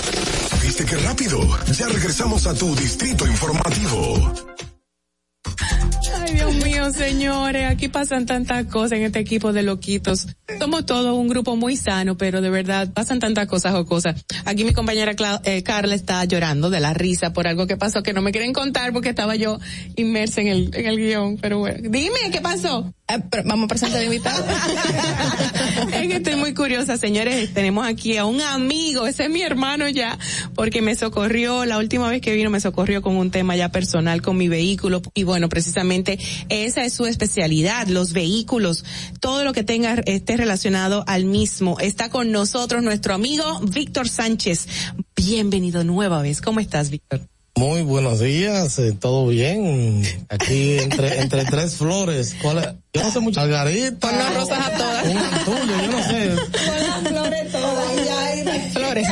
¿Viste 0.71 0.85
qué 0.85 0.95
rápido? 0.99 1.37
Ya 1.77 1.85
regresamos 1.89 2.47
a 2.47 2.53
tu 2.53 2.73
distrito 2.77 3.27
informativo. 3.27 4.33
Ay, 6.15 6.33
Dios 6.33 6.55
mío, 6.63 6.91
señores, 6.93 7.69
aquí 7.69 7.89
pasan 7.89 8.25
tantas 8.25 8.67
cosas 8.67 8.93
en 8.93 9.03
este 9.03 9.19
equipo 9.19 9.51
de 9.51 9.63
loquitos. 9.63 10.27
Somos 10.59 10.85
todos 10.85 11.13
un 11.13 11.27
grupo 11.27 11.57
muy 11.57 11.75
sano, 11.75 12.15
pero 12.15 12.39
de 12.39 12.49
verdad 12.49 12.89
pasan 12.93 13.19
tantas 13.19 13.47
cosas 13.47 13.75
o 13.75 13.85
cosas. 13.85 14.23
Aquí 14.45 14.63
mi 14.63 14.71
compañera 14.71 15.13
eh, 15.43 15.61
Carla 15.61 15.93
está 15.93 16.23
llorando 16.23 16.69
de 16.69 16.79
la 16.79 16.93
risa 16.93 17.33
por 17.33 17.47
algo 17.47 17.67
que 17.67 17.75
pasó 17.75 18.01
que 18.01 18.13
no 18.13 18.21
me 18.21 18.31
quieren 18.31 18.53
contar 18.53 18.93
porque 18.93 19.09
estaba 19.09 19.35
yo 19.35 19.59
inmersa 19.97 20.39
en 20.39 20.47
el, 20.47 20.71
en 20.73 20.85
el 20.85 20.95
guion. 20.95 21.37
Pero 21.37 21.59
bueno, 21.59 21.89
dime, 21.89 22.31
¿qué 22.31 22.39
pasó? 22.39 22.93
Vamos 23.45 23.65
a 23.65 23.67
presentar 23.67 24.03
invitado. 24.03 24.45
es 25.93 26.07
que 26.07 26.15
estoy 26.15 26.35
muy 26.35 26.53
curiosa, 26.53 26.97
señores. 26.97 27.53
Tenemos 27.53 27.85
aquí 27.85 28.17
a 28.17 28.25
un 28.25 28.41
amigo, 28.41 29.07
ese 29.07 29.23
es 29.25 29.29
mi 29.29 29.41
hermano 29.41 29.89
ya, 29.89 30.17
porque 30.55 30.81
me 30.81 30.95
socorrió, 30.95 31.65
la 31.65 31.77
última 31.77 32.09
vez 32.09 32.21
que 32.21 32.33
vino 32.33 32.49
me 32.49 32.59
socorrió 32.59 33.01
con 33.01 33.15
un 33.15 33.31
tema 33.31 33.55
ya 33.55 33.69
personal 33.69 34.21
con 34.21 34.37
mi 34.37 34.47
vehículo. 34.47 35.01
Y 35.13 35.23
bueno, 35.23 35.49
precisamente 35.49 36.19
esa 36.49 36.83
es 36.83 36.93
su 36.93 37.05
especialidad, 37.05 37.87
los 37.87 38.13
vehículos, 38.13 38.85
todo 39.19 39.43
lo 39.43 39.53
que 39.53 39.63
tenga, 39.63 39.95
esté 40.05 40.37
relacionado 40.37 41.03
al 41.07 41.25
mismo. 41.25 41.79
Está 41.79 42.09
con 42.09 42.31
nosotros 42.31 42.83
nuestro 42.83 43.13
amigo 43.13 43.59
Víctor 43.61 44.07
Sánchez. 44.09 44.67
Bienvenido 45.15 45.83
nueva 45.83 46.21
vez. 46.21 46.41
¿Cómo 46.41 46.59
estás, 46.59 46.89
Víctor? 46.89 47.21
Muy 47.61 47.83
buenos 47.83 48.19
días, 48.19 48.79
eh, 48.79 48.91
todo 48.99 49.27
bien. 49.27 50.01
Aquí 50.29 50.79
entre 50.79 51.19
entre 51.21 51.45
tres 51.45 51.75
flores. 51.75 52.35
¿Cuál 52.41 52.57
es? 52.57 52.67
Yo 52.91 53.03
no 53.03 53.11
sé 53.11 53.19
mucho. 53.19 53.39
Margarita. 53.39 54.09
Ponnos 54.09 54.33
rosas 54.33 54.59
a 54.65 54.71
todas. 54.71 55.05
Un 55.05 55.45
tuyo, 55.45 55.81
yo 55.85 55.91
no 55.91 56.03
sé. 56.03 56.29
Con 56.65 56.89
las 56.89 56.99
flores 57.07 57.51
todas, 57.51 57.95
ya 58.03 58.69
Flores. 58.73 59.07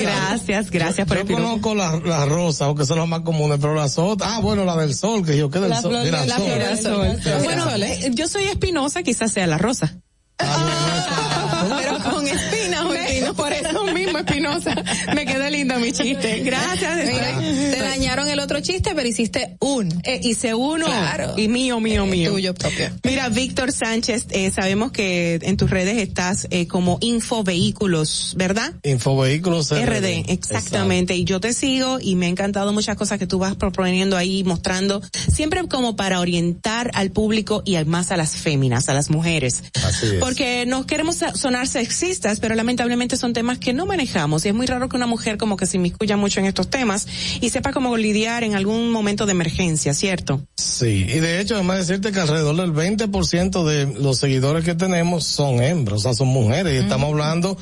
Gracias, 0.00 0.70
gracias 0.70 1.06
por 1.06 1.16
Yo 1.18 1.20
el 1.20 1.26
piropo. 1.26 1.44
conozco 1.60 1.74
las 1.74 2.02
las 2.02 2.26
rosas, 2.30 2.62
aunque 2.62 2.86
son 2.86 2.98
las 2.98 3.08
más 3.08 3.20
comunes, 3.20 3.58
pero 3.60 3.74
las 3.74 3.98
otras. 3.98 4.30
Ah, 4.32 4.40
bueno, 4.40 4.64
la 4.64 4.74
del 4.78 4.94
sol, 4.94 5.22
que 5.26 5.36
yo 5.36 5.50
qué 5.50 5.58
del 5.60 5.68
La 5.68 5.82
sol. 5.82 5.90
flor- 5.90 6.04
Mira, 6.04 6.24
la 6.24 6.36
sol. 6.38 6.46
flor 6.46 6.58
del 6.60 7.22
sol. 7.22 7.40
Bueno, 7.44 7.70
eh, 7.76 8.10
yo 8.14 8.26
soy 8.26 8.44
espinosa, 8.44 9.02
quizás 9.02 9.30
sea 9.32 9.46
la 9.46 9.58
rosa. 9.58 9.98
Pero 10.38 11.98
con 12.10 12.26
espinas 12.26 12.84
o 12.86 12.94
espino, 12.94 13.34
por 13.34 13.52
eso 13.52 13.84
mismo 13.92 14.24
espinosa. 14.42 14.82
Me 15.14 15.26
quedó 15.26 15.48
lindo 15.50 15.78
mi 15.78 15.92
chiste. 15.92 16.40
Gracias. 16.40 16.96
Mira, 17.06 17.38
te 17.38 17.78
dañaron 17.78 18.28
el 18.28 18.40
otro 18.40 18.60
chiste, 18.60 18.92
pero 18.94 19.08
hiciste 19.08 19.56
un. 19.60 19.88
Eh, 20.04 20.20
hice 20.22 20.54
uno. 20.54 20.86
Claro. 20.86 21.34
Y 21.36 21.48
mío, 21.48 21.80
mío, 21.80 22.06
mío. 22.06 22.32
Tuyo 22.32 22.54
propio. 22.54 22.90
Mira, 23.04 23.28
Víctor 23.28 23.72
Sánchez, 23.72 24.26
eh, 24.30 24.50
sabemos 24.50 24.92
que 24.92 25.38
en 25.42 25.56
tus 25.56 25.70
redes 25.70 25.98
estás 25.98 26.46
eh, 26.50 26.66
como 26.66 26.98
Infovehículos, 27.00 28.34
¿verdad? 28.36 28.72
Infovehículos 28.82 29.70
RD, 29.70 30.24
exactamente. 30.28 31.14
Y 31.16 31.24
yo 31.24 31.40
te 31.40 31.52
sigo 31.52 31.98
y 32.00 32.16
me 32.16 32.26
ha 32.26 32.28
encantado 32.28 32.72
muchas 32.72 32.96
cosas 32.96 33.18
que 33.18 33.26
tú 33.26 33.38
vas 33.38 33.56
proponiendo 33.56 34.16
ahí, 34.16 34.44
mostrando, 34.44 35.02
siempre 35.32 35.62
como 35.68 35.96
para 35.96 36.20
orientar 36.20 36.90
al 36.94 37.10
público 37.10 37.62
y 37.64 37.76
más 37.84 38.10
a 38.10 38.16
las 38.16 38.36
féminas, 38.36 38.88
a 38.88 38.94
las 38.94 39.10
mujeres. 39.10 39.62
Así 39.84 40.06
es. 40.06 40.12
Porque 40.14 40.64
no 40.66 40.86
queremos 40.86 41.18
sonar 41.34 41.68
sexistas, 41.68 42.40
pero 42.40 42.54
lamentablemente 42.54 43.16
son 43.16 43.32
temas 43.32 43.58
que 43.58 43.72
no 43.72 43.86
manejamos. 43.86 44.31
Y 44.44 44.48
es 44.48 44.54
muy 44.54 44.66
raro 44.66 44.88
que 44.88 44.96
una 44.96 45.06
mujer 45.06 45.36
como 45.38 45.56
que 45.56 45.66
se 45.66 45.76
inmiscuya 45.76 46.16
mucho 46.16 46.40
en 46.40 46.46
estos 46.46 46.68
temas 46.70 47.06
y 47.40 47.50
sepa 47.50 47.72
cómo 47.72 47.96
lidiar 47.96 48.44
en 48.44 48.54
algún 48.54 48.90
momento 48.90 49.26
de 49.26 49.32
emergencia, 49.32 49.92
¿cierto? 49.94 50.40
Sí, 50.56 51.06
y 51.08 51.18
de 51.20 51.40
hecho, 51.40 51.54
además 51.54 51.86
decirte 51.86 52.12
que 52.12 52.20
alrededor 52.20 52.56
del 52.56 52.72
20% 52.72 53.64
de 53.64 53.86
los 54.00 54.18
seguidores 54.18 54.64
que 54.64 54.74
tenemos 54.74 55.24
son 55.24 55.62
hembras, 55.62 55.98
o 55.98 56.02
sea, 56.02 56.14
son 56.14 56.28
mujeres. 56.28 56.74
Y 56.74 56.76
estamos 56.78 57.10
hablando, 57.10 57.58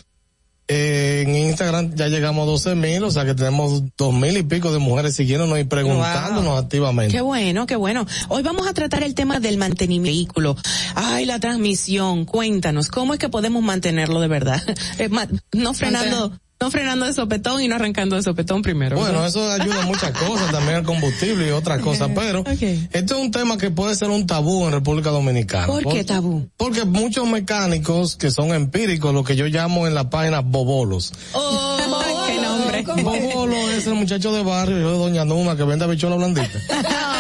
eh, 0.73 1.25
en 1.27 1.35
Instagram 1.35 1.97
ya 1.97 2.07
llegamos 2.07 2.45
a 2.45 2.51
12 2.53 2.75
mil, 2.77 3.03
o 3.03 3.11
sea 3.11 3.25
que 3.25 3.35
tenemos 3.35 3.83
dos 3.97 4.15
mil 4.15 4.37
y 4.37 4.45
pico 4.45 4.73
de 4.73 4.79
mujeres 4.79 5.17
siguiéndonos 5.17 5.59
y 5.59 5.65
preguntándonos 5.65 6.63
activamente. 6.63 7.13
Qué 7.13 7.21
bueno, 7.23 7.67
qué 7.67 7.75
bueno. 7.75 8.07
Hoy 8.29 8.45
vamos 8.45 8.69
a 8.69 8.73
tratar 8.73 9.03
el 9.03 9.15
tema 9.17 9.41
del 9.41 9.57
mantenimiento 9.59 10.05
del 10.07 10.13
vehículo. 10.15 10.57
Ay, 10.95 11.25
la 11.27 11.41
transmisión. 11.41 12.25
Cuéntanos, 12.25 12.87
¿cómo 12.89 13.15
es 13.15 13.19
que 13.19 13.29
podemos 13.29 13.63
mantenerlo 13.65 14.21
de 14.21 14.29
verdad? 14.29 14.63
Eh, 14.99 15.09
ma- 15.09 15.27
no 15.53 15.75
frenando, 15.75 16.39
no 16.63 16.71
frenando 16.71 17.07
de 17.07 17.15
sopetón 17.15 17.63
y 17.63 17.69
no 17.69 17.77
arrancando 17.77 18.17
de 18.17 18.23
sopetón 18.23 18.61
primero. 18.61 18.99
Bueno, 18.99 19.25
eso 19.25 19.51
ayuda 19.51 19.81
a 19.81 19.87
muchas 19.87 20.11
cosas, 20.19 20.53
también 20.53 20.77
al 20.77 20.83
combustible 20.83 21.49
y 21.49 21.51
otras 21.53 21.81
cosas, 21.81 22.11
pero 22.15 22.45
este 22.47 22.91
es 22.93 23.13
un 23.13 23.31
tema 23.31 23.57
que 23.57 23.71
puede 23.71 23.95
ser 23.95 24.11
un 24.11 24.27
tabú 24.27 24.67
en 24.67 24.73
República 24.73 25.09
Dominicana. 25.09 25.67
¿Por 25.67 25.91
qué 25.91 26.05
tabú? 26.05 26.51
Porque 26.59 26.85
muchos 26.85 27.27
mecánicos 27.27 28.17
que 28.17 28.31
son 28.31 28.53
empíricos, 28.53 29.15
lo 29.15 29.25
que 29.25 29.37
yo 29.37 29.47
llamo 29.47 29.87
en 29.87 29.95
la 29.95 30.11
página 30.11 30.41
bobolos. 30.41 31.15
Oh, 31.33 31.79
qué 32.27 32.39
nombre. 32.39 33.03
Bobolo 33.03 33.57
es 33.71 33.87
el 33.87 33.95
muchacho 33.95 34.31
de 34.31 34.43
barrio, 34.43 34.81
yo 34.81 34.93
de 34.93 34.99
Doña 34.99 35.25
Numa, 35.25 35.57
que 35.57 35.65
vende 35.65 35.87
habichuela 35.87 36.17
blandita. 36.17 36.61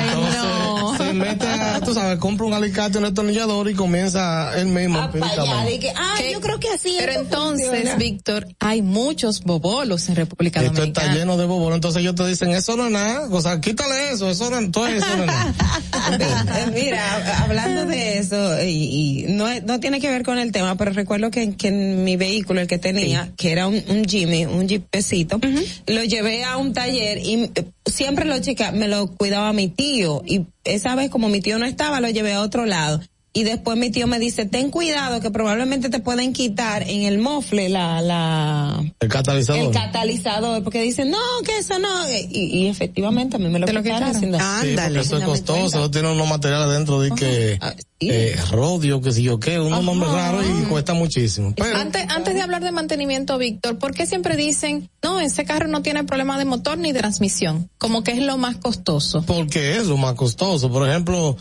Entonces, 0.00 1.06
se 1.06 1.12
mete 1.12 1.46
tú 1.90 2.00
sabes, 2.00 2.18
compra 2.18 2.46
un 2.46 2.52
alicate, 2.54 2.98
un 2.98 3.04
destornillador 3.04 3.68
y 3.68 3.74
comienza 3.74 4.56
él 4.58 4.66
mismo 4.66 4.98
empíricamente. 5.00 5.92
ah, 5.96 6.14
yo 6.32 6.40
creo 6.40 6.60
que 6.60 6.68
así 6.68 6.94
Pero 6.98 7.12
esto 7.12 7.22
entonces, 7.24 7.66
funciona. 7.68 7.96
Víctor, 7.96 8.46
hay 8.60 8.80
muchos 8.82 9.42
bobolos 9.42 10.08
en 10.08 10.16
República 10.16 10.60
Esto 10.60 10.72
Dominicana. 10.74 11.06
está 11.08 11.18
lleno 11.18 11.36
de 11.36 11.46
bobolos, 11.46 11.74
entonces 11.76 12.00
ellos 12.02 12.14
te 12.14 12.26
dicen, 12.26 12.50
eso 12.50 12.76
no 12.76 12.86
es 12.86 12.92
nada, 12.92 13.28
o 13.30 13.40
sea, 13.40 13.60
quítale 13.60 14.12
eso, 14.12 14.30
eso 14.30 14.50
no, 14.50 14.58
entonces 14.58 15.02
eso 15.02 15.16
no 15.16 15.22
es 15.24 15.26
nada. 15.26 15.54
Eh, 16.10 16.70
Mira, 16.72 17.42
hablando 17.44 17.86
de 17.86 18.18
eso, 18.18 18.62
y, 18.62 19.24
y 19.26 19.32
no, 19.32 19.46
no 19.60 19.80
tiene 19.80 20.00
que 20.00 20.10
ver 20.10 20.22
con 20.24 20.38
el 20.38 20.52
tema, 20.52 20.76
pero 20.76 20.92
recuerdo 20.92 21.30
que, 21.30 21.54
que 21.56 21.68
en 21.68 22.04
mi 22.04 22.16
vehículo, 22.16 22.60
el 22.60 22.66
que 22.66 22.78
tenía, 22.78 23.32
que 23.36 23.52
era 23.52 23.66
un, 23.66 23.82
un 23.88 24.04
Jimmy, 24.04 24.46
un 24.46 24.68
jeepecito, 24.68 25.40
lo 25.86 26.04
llevé 26.04 26.44
a 26.44 26.56
un 26.56 26.72
taller 26.72 27.18
y 27.18 27.50
siempre 27.90 28.24
lo 28.24 28.40
chica, 28.40 28.72
me 28.72 28.88
lo 28.88 29.08
cuidaba 29.08 29.52
mi 29.52 29.68
tío. 29.68 30.22
Y 30.26 30.46
esa 30.64 30.94
vez, 30.94 31.10
como 31.10 31.28
mi 31.28 31.40
tío 31.40 31.58
no 31.58 31.66
estaba, 31.66 32.00
lo 32.00 32.08
llevé 32.08 32.32
a 32.32 32.40
otro 32.40 32.66
lado. 32.66 33.00
Y 33.32 33.44
después 33.44 33.78
mi 33.78 33.90
tío 33.90 34.08
me 34.08 34.18
dice, 34.18 34.44
ten 34.44 34.70
cuidado 34.70 35.20
que 35.20 35.30
probablemente 35.30 35.88
te 35.88 36.00
pueden 36.00 36.32
quitar 36.32 36.82
en 36.82 37.02
el 37.02 37.18
mofle 37.18 37.68
la, 37.68 38.02
la, 38.02 38.82
El 38.98 39.08
catalizador. 39.08 39.66
el 39.66 39.70
catalizador, 39.70 40.64
porque 40.64 40.82
dicen, 40.82 41.10
no, 41.12 41.18
que 41.44 41.58
eso 41.58 41.78
no. 41.78 41.88
Y, 42.10 42.26
y 42.62 42.66
efectivamente 42.66 43.36
a 43.36 43.38
mí 43.38 43.48
me 43.48 43.60
lo, 43.60 43.66
quitaron. 43.66 44.18
sin 44.18 44.32
dar- 44.32 44.64
Sí, 44.64 44.74
porque 44.76 44.98
eso 45.00 45.18
es 45.18 45.24
costoso, 45.24 45.64
eso 45.78 45.90
tiene 45.92 46.10
unos 46.10 46.28
materiales 46.28 46.70
dentro 46.72 47.00
de 47.00 47.12
que 47.12 47.58
Ah, 47.60 47.72
eh, 48.00 48.34
rodio, 48.50 49.00
que 49.00 49.12
si 49.12 49.22
yo 49.22 49.38
qué, 49.38 49.60
unos 49.60 49.84
nombres 49.84 50.10
raros 50.10 50.44
y 50.44 50.64
cuesta 50.64 50.94
muchísimo. 50.94 51.52
Pero 51.56 51.76
Antes, 51.76 52.06
antes 52.08 52.34
de 52.34 52.40
hablar 52.40 52.64
de 52.64 52.72
mantenimiento, 52.72 53.38
Víctor, 53.38 53.78
¿por 53.78 53.94
qué 53.94 54.06
siempre 54.06 54.36
dicen, 54.36 54.90
no, 55.04 55.20
ese 55.20 55.44
carro 55.44 55.68
no 55.68 55.82
tiene 55.82 56.02
problema 56.02 56.36
de 56.36 56.46
motor 56.46 56.78
ni 56.78 56.90
de 56.92 56.98
transmisión? 56.98 57.70
Como 57.78 58.02
que 58.02 58.10
es 58.10 58.22
lo 58.22 58.38
más 58.38 58.56
costoso. 58.56 59.22
porque 59.24 59.76
es 59.76 59.86
lo 59.86 59.96
más 59.98 60.14
costoso. 60.14 60.68
Por 60.72 60.88
ejemplo, 60.88 61.36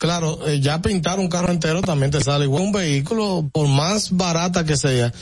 claro, 0.00 0.40
eh, 0.48 0.58
ya 0.60 0.82
pintar 0.82 1.20
un 1.20 1.28
carro 1.28 1.52
entero 1.52 1.82
también 1.82 2.10
te 2.10 2.20
sale 2.20 2.46
igual. 2.46 2.62
Un 2.64 2.72
vehículo, 2.72 3.48
por 3.52 3.68
más 3.68 4.10
barata 4.16 4.64
que 4.64 4.76
sea, 4.76 5.12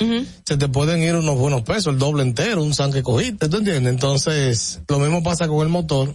se 0.46 0.56
te 0.56 0.68
pueden 0.68 1.02
ir 1.02 1.14
unos 1.16 1.36
buenos 1.36 1.62
pesos, 1.62 1.92
el 1.92 1.98
doble 1.98 2.22
entero, 2.22 2.62
un 2.62 2.72
san 2.72 2.92
que 2.92 3.02
cogiste, 3.02 3.48
¿tú 3.48 3.58
entiendes? 3.58 3.92
Entonces, 3.92 4.80
lo 4.88 4.98
mismo 5.00 5.22
pasa 5.22 5.46
con 5.48 5.60
el 5.66 5.68
motor. 5.68 6.14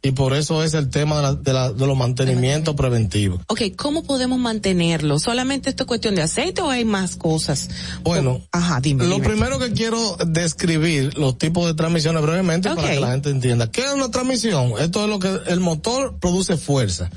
Y 0.00 0.12
por 0.12 0.32
eso 0.32 0.62
es 0.62 0.74
el 0.74 0.90
tema 0.90 1.16
de, 1.16 1.22
la- 1.22 1.34
de, 1.34 1.52
la- 1.52 1.72
de 1.72 1.84
los 1.84 1.96
mantenimientos 1.96 2.76
preventivos. 2.76 3.40
Ok, 3.48 3.62
¿cómo 3.76 4.04
podemos 4.04 4.38
mantenerlo? 4.38 5.18
¿Solamente 5.18 5.70
esto 5.70 5.82
es 5.82 5.86
cuestión 5.88 6.14
de 6.14 6.22
aceite 6.22 6.62
o 6.62 6.70
hay 6.70 6.84
más 6.84 7.16
cosas? 7.16 7.68
Bueno, 8.04 8.40
Ajá, 8.52 8.80
dime. 8.80 9.06
Lo 9.08 9.16
dime. 9.16 9.26
primero 9.28 9.58
que 9.58 9.72
quiero 9.72 10.16
describir 10.24 11.18
los 11.18 11.36
tipos 11.36 11.66
de 11.66 11.74
transmisiones 11.74 12.22
brevemente 12.22 12.70
para 12.74 12.90
que 12.90 13.00
la 13.00 13.10
gente 13.10 13.30
entienda. 13.30 13.72
¿Qué 13.72 13.80
es 13.84 13.92
una 13.92 14.08
transmisión? 14.08 14.74
Esto 14.78 15.02
es 15.02 15.08
lo 15.10 15.18
que 15.18 15.36
el 15.48 15.58
motor 15.58 16.16
produce 16.20 16.56
fuerza. 16.56 17.10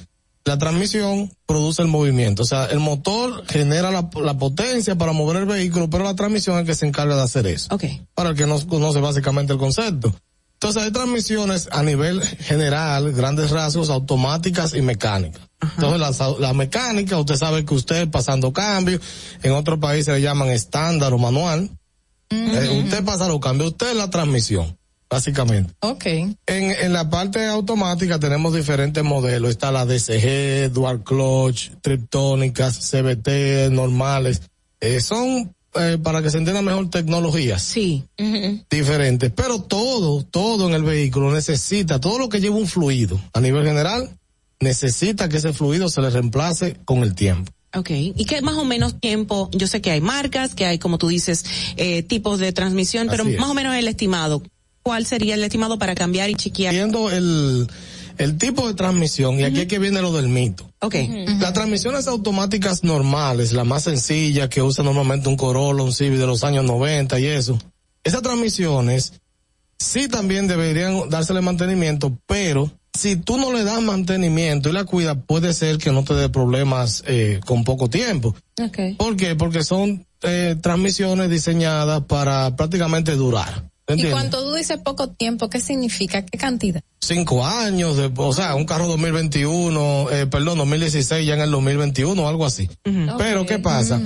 La 0.43 0.57
transmisión 0.57 1.31
produce 1.45 1.81
el 1.81 1.87
movimiento. 1.87 2.43
O 2.43 2.45
sea, 2.45 2.65
el 2.65 2.79
motor 2.79 3.45
genera 3.47 3.91
la, 3.91 4.09
la 4.23 4.37
potencia 4.37 4.95
para 4.95 5.11
mover 5.11 5.37
el 5.37 5.45
vehículo, 5.45 5.89
pero 5.89 6.03
la 6.03 6.15
transmisión 6.15 6.55
es 6.55 6.61
el 6.61 6.67
que 6.67 6.75
se 6.75 6.87
encarga 6.87 7.15
de 7.15 7.21
hacer 7.21 7.45
eso. 7.47 7.73
Ok. 7.73 7.85
Para 8.15 8.29
el 8.29 8.35
que 8.35 8.47
no 8.47 8.59
conoce 8.67 8.99
básicamente 8.99 9.53
el 9.53 9.59
concepto. 9.59 10.13
Entonces 10.53 10.83
hay 10.83 10.91
transmisiones 10.91 11.69
a 11.71 11.81
nivel 11.81 12.21
general, 12.21 13.13
grandes 13.13 13.49
rasgos, 13.49 13.89
automáticas 13.89 14.75
y 14.75 14.81
mecánicas. 14.83 15.41
Entonces 15.59 15.99
la, 15.99 16.35
la 16.39 16.53
mecánica, 16.53 17.17
usted 17.17 17.35
sabe 17.35 17.65
que 17.65 17.73
usted 17.73 18.09
pasando 18.09 18.53
cambios, 18.53 19.01
en 19.41 19.53
otros 19.53 19.79
países 19.79 20.13
le 20.13 20.21
llaman 20.21 20.49
estándar 20.49 21.13
o 21.13 21.17
manual. 21.17 21.69
Eh, 22.29 22.83
usted 22.83 23.03
pasa 23.03 23.27
los 23.27 23.39
cambios, 23.39 23.71
usted 23.71 23.89
es 23.89 23.95
la 23.95 24.09
transmisión, 24.09 24.77
básicamente. 25.11 25.73
Ok. 25.81 26.05
En, 26.05 26.35
en 26.47 26.93
la 26.93 27.09
parte 27.09 27.45
automática 27.45 28.17
tenemos 28.17 28.55
diferentes 28.55 29.03
modelos. 29.03 29.51
Está 29.51 29.71
la 29.71 29.85
DCG, 29.85 30.71
Dual 30.71 31.03
Clutch, 31.03 31.71
Triptónicas, 31.81 32.89
CBT, 32.89 33.69
normales. 33.71 34.41
Eh, 34.79 35.01
son 35.01 35.53
eh, 35.75 35.97
para 36.01 36.21
que 36.21 36.29
se 36.29 36.37
entienda 36.37 36.61
mejor, 36.61 36.89
tecnologías. 36.89 37.61
Sí. 37.61 38.05
Diferentes. 38.69 39.31
Pero 39.35 39.61
todo, 39.61 40.23
todo 40.23 40.69
en 40.69 40.75
el 40.75 40.83
vehículo 40.83 41.31
necesita, 41.31 41.99
todo 41.99 42.17
lo 42.17 42.29
que 42.29 42.39
lleva 42.39 42.55
un 42.55 42.67
fluido 42.67 43.19
a 43.33 43.41
nivel 43.41 43.65
general, 43.65 44.09
necesita 44.61 45.27
que 45.27 45.37
ese 45.37 45.53
fluido 45.53 45.89
se 45.89 46.01
le 46.01 46.09
reemplace 46.09 46.77
con 46.85 47.03
el 47.03 47.15
tiempo. 47.15 47.51
Ok, 47.73 47.89
¿y 47.91 48.25
qué 48.25 48.41
más 48.41 48.55
o 48.55 48.65
menos 48.65 48.99
tiempo? 48.99 49.49
Yo 49.53 49.65
sé 49.65 49.81
que 49.81 49.91
hay 49.91 50.01
marcas, 50.01 50.55
que 50.55 50.65
hay, 50.65 50.77
como 50.77 50.97
tú 50.97 51.07
dices, 51.07 51.45
eh, 51.77 52.03
tipos 52.03 52.39
de 52.39 52.51
transmisión, 52.51 53.07
pero 53.09 53.25
es. 53.25 53.39
más 53.39 53.49
o 53.49 53.53
menos 53.53 53.73
el 53.75 53.87
estimado. 53.87 54.43
¿Cuál 54.83 55.05
sería 55.05 55.35
el 55.35 55.43
estimado 55.43 55.77
para 55.77 55.95
cambiar 55.95 56.29
y 56.29 56.35
chequear? 56.35 56.73
Viendo 56.73 57.11
el, 57.11 57.67
el 58.17 58.37
tipo 58.37 58.67
de 58.67 58.73
transmisión, 58.73 59.39
y 59.39 59.43
aquí 59.43 59.61
es 59.61 59.67
que 59.67 59.79
viene 59.79 60.01
lo 60.01 60.11
del 60.11 60.27
mito. 60.27 60.69
Ok. 60.79 60.95
Las 61.39 61.53
transmisiones 61.53 62.07
automáticas 62.07 62.83
normales, 62.83 63.53
la 63.53 63.63
más 63.63 63.83
sencilla 63.83 64.49
que 64.49 64.61
usa 64.61 64.83
normalmente 64.83 65.29
un 65.29 65.37
Corolla, 65.37 65.83
un 65.83 65.93
Civic 65.93 66.19
de 66.19 66.27
los 66.27 66.43
años 66.43 66.65
90 66.65 67.19
y 67.19 67.25
eso, 67.25 67.59
esas 68.03 68.21
transmisiones 68.21 69.13
sí 69.77 70.07
también 70.07 70.47
deberían 70.47 71.09
dársele 71.09 71.41
mantenimiento, 71.41 72.17
pero 72.25 72.71
si 72.93 73.15
tú 73.15 73.37
no 73.37 73.53
le 73.53 73.63
das 73.63 73.81
mantenimiento 73.81 74.69
y 74.69 74.73
la 74.73 74.83
cuidas, 74.83 75.17
puede 75.25 75.53
ser 75.53 75.77
que 75.77 75.91
no 75.91 76.03
te 76.03 76.13
dé 76.13 76.29
problemas 76.29 77.03
eh, 77.07 77.39
con 77.45 77.63
poco 77.63 77.89
tiempo. 77.89 78.35
Okay. 78.61 78.95
¿Por 78.95 79.15
qué? 79.15 79.35
Porque 79.35 79.63
son 79.63 80.05
eh, 80.23 80.55
transmisiones 80.61 81.29
diseñadas 81.29 82.03
para 82.03 82.55
prácticamente 82.55 83.15
durar. 83.15 83.70
Y 83.97 84.05
cuando 84.11 84.43
tú 84.43 84.53
dices 84.53 84.77
poco 84.83 85.09
tiempo, 85.09 85.49
¿qué 85.49 85.59
significa? 85.59 86.25
¿Qué 86.25 86.37
cantidad? 86.37 86.81
cinco 87.03 87.45
años, 87.45 87.97
de, 87.97 88.11
o 88.15 88.31
sea, 88.33 88.53
un 88.55 88.63
carro 88.65 88.87
2021, 88.87 90.11
eh, 90.11 90.27
perdón, 90.27 90.59
2016 90.59 91.25
ya 91.25 91.33
en 91.33 91.41
el 91.41 91.51
2021 91.51 92.21
o 92.21 92.27
algo 92.27 92.45
así. 92.45 92.69
Pero 93.17 93.45
¿qué 93.45 93.59
pasa? 93.59 93.99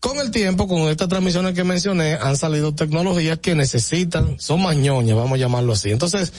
Con 0.00 0.18
el 0.18 0.30
tiempo, 0.32 0.66
con 0.66 0.88
estas 0.88 1.08
transmisiones 1.08 1.54
que 1.54 1.62
mencioné, 1.62 2.14
han 2.14 2.36
salido 2.36 2.74
tecnologías 2.74 3.38
que 3.38 3.54
necesitan, 3.54 4.40
son 4.40 4.60
mañoñas, 4.62 5.16
vamos 5.16 5.34
a 5.34 5.36
llamarlo 5.36 5.74
así. 5.74 5.90
Entonces, 5.92 6.32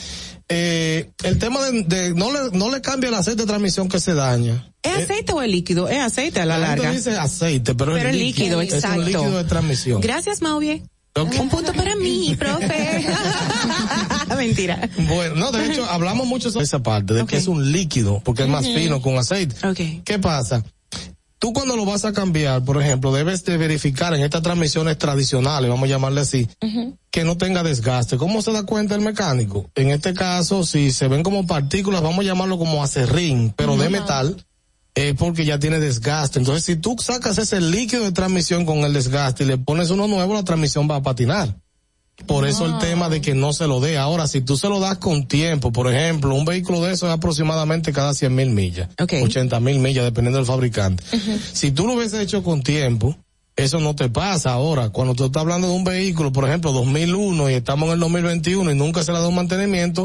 eh, 0.50 1.12
el 1.24 1.40
tema 1.40 1.62
de, 1.70 1.84
de 1.84 2.14
no 2.14 2.30
le, 2.34 2.58
no 2.58 2.70
le 2.70 2.82
cambia 2.82 3.08
el 3.08 3.14
aceite 3.14 3.44
de 3.44 3.48
transmisión 3.48 3.88
que 3.88 4.02
se 4.02 4.14
daña. 4.14 4.70
¿Es 4.82 5.04
aceite 5.10 5.32
o 5.32 5.42
es 5.42 5.50
líquido? 5.50 5.88
Es 5.88 6.00
aceite 6.00 6.42
a 6.42 6.46
la 6.46 6.58
La 6.58 6.68
gente 6.68 6.84
larga. 6.84 6.98
dice 6.98 7.12
aceite, 7.18 7.74
pero, 7.76 7.94
Pero 7.94 8.10
es 8.10 8.16
es 8.16 8.22
líquido, 8.22 8.60
Es 8.62 8.74
exacto. 8.74 9.00
un 9.00 9.06
líquido 9.06 9.38
de 9.38 9.44
transmisión. 9.46 10.02
Gracias, 10.02 10.42
Mauvie. 10.42 10.84
Un 11.16 11.50
punto 11.50 11.74
para 11.74 11.96
mí, 11.96 12.36
profe. 12.38 13.06
Mentira. 14.36 14.90
Bueno, 15.08 15.36
no, 15.36 15.52
de 15.52 15.68
hecho, 15.68 15.86
hablamos 15.86 16.26
mucho 16.28 16.50
sobre 16.50 16.66
esa 16.66 16.82
parte, 16.82 17.14
de 17.14 17.26
que 17.26 17.38
es 17.38 17.48
un 17.48 17.72
líquido, 17.72 18.22
porque 18.24 18.44
es 18.44 18.50
más 18.50 18.66
fino 18.66 19.02
con 19.02 19.18
aceite. 19.18 19.56
¿Qué 20.04 20.20
pasa? 20.20 20.64
Tú 21.44 21.52
cuando 21.52 21.76
lo 21.76 21.86
vas 21.86 22.06
a 22.06 22.14
cambiar, 22.14 22.64
por 22.64 22.82
ejemplo, 22.82 23.12
debes 23.12 23.44
de 23.44 23.58
verificar 23.58 24.14
en 24.14 24.24
estas 24.24 24.42
transmisiones 24.42 24.98
tradicionales, 24.98 25.70
vamos 25.70 25.84
a 25.86 25.90
llamarle 25.90 26.22
así, 26.22 26.48
que 27.12 27.26
no 27.26 27.38
tenga 27.38 27.64
desgaste. 27.64 28.16
¿Cómo 28.16 28.42
se 28.42 28.54
da 28.54 28.64
cuenta 28.64 28.96
el 28.96 29.02
mecánico? 29.02 29.70
En 29.76 29.90
este 29.90 30.14
caso, 30.14 30.64
si 30.64 30.92
se 30.92 31.10
ven 31.10 31.22
como 31.22 31.46
partículas, 31.46 32.02
vamos 32.02 32.20
a 32.20 32.24
llamarlo 32.24 32.58
como 32.58 32.82
acerrín, 32.82 33.54
pero 33.58 33.76
de 33.76 33.90
metal, 33.90 34.38
es 34.96 35.14
porque 35.16 35.46
ya 35.46 35.60
tiene 35.60 35.80
desgaste. 35.80 36.40
Entonces, 36.40 36.64
si 36.66 36.76
tú 36.76 36.96
sacas 37.00 37.38
ese 37.38 37.60
líquido 37.62 38.04
de 38.04 38.12
transmisión 38.12 38.66
con 38.66 38.80
el 38.80 38.94
desgaste 38.94 39.44
y 39.44 39.48
le 39.48 39.58
pones 39.58 39.90
uno 39.90 40.08
nuevo, 40.08 40.34
la 40.34 40.44
transmisión 40.44 40.90
va 40.90 40.98
a 40.98 41.04
patinar. 41.04 41.56
Por 42.28 42.48
eso 42.48 42.66
el 42.66 42.78
tema 42.78 43.10
de 43.10 43.22
que 43.22 43.34
no 43.34 43.54
se 43.54 43.68
lo 43.68 43.80
dé. 43.82 43.98
Ahora, 43.98 44.28
si 44.28 44.42
tú 44.42 44.56
se 44.56 44.70
lo 44.70 44.80
das 44.80 45.00
con 45.00 45.28
tiempo, 45.28 45.72
por 45.72 45.92
ejemplo, 45.92 46.36
un 46.36 46.46
vehículo 46.46 46.82
de 46.82 46.94
eso 46.94 47.08
es 47.08 47.14
aproximadamente 47.14 47.92
cada 47.92 48.14
100 48.14 48.36
mil 48.36 48.50
millas, 48.52 48.90
80 49.00 49.60
mil 49.60 49.80
millas, 49.80 50.06
dependiendo 50.06 50.38
del 50.38 50.46
fabricante. 50.46 51.04
Si 51.54 51.72
tú 51.72 51.88
lo 51.88 51.94
hubieses 51.94 52.20
hecho 52.22 52.44
con 52.44 52.62
tiempo, 52.62 53.18
eso 53.56 53.80
no 53.80 53.96
te 53.96 54.10
pasa 54.10 54.54
ahora. 54.54 54.90
Cuando 54.90 55.16
tú 55.16 55.26
estás 55.26 55.42
hablando 55.42 55.68
de 55.68 55.74
un 55.74 55.84
vehículo, 55.84 56.32
por 56.32 56.48
ejemplo, 56.48 56.72
2001 56.72 57.50
y 57.50 57.54
estamos 57.56 57.88
en 57.88 57.94
el 57.96 58.00
2021 58.00 58.72
y 58.72 58.76
nunca 58.76 59.04
se 59.04 59.12
le 59.12 59.20
da 59.20 59.28
un 59.28 59.36
mantenimiento, 59.36 60.04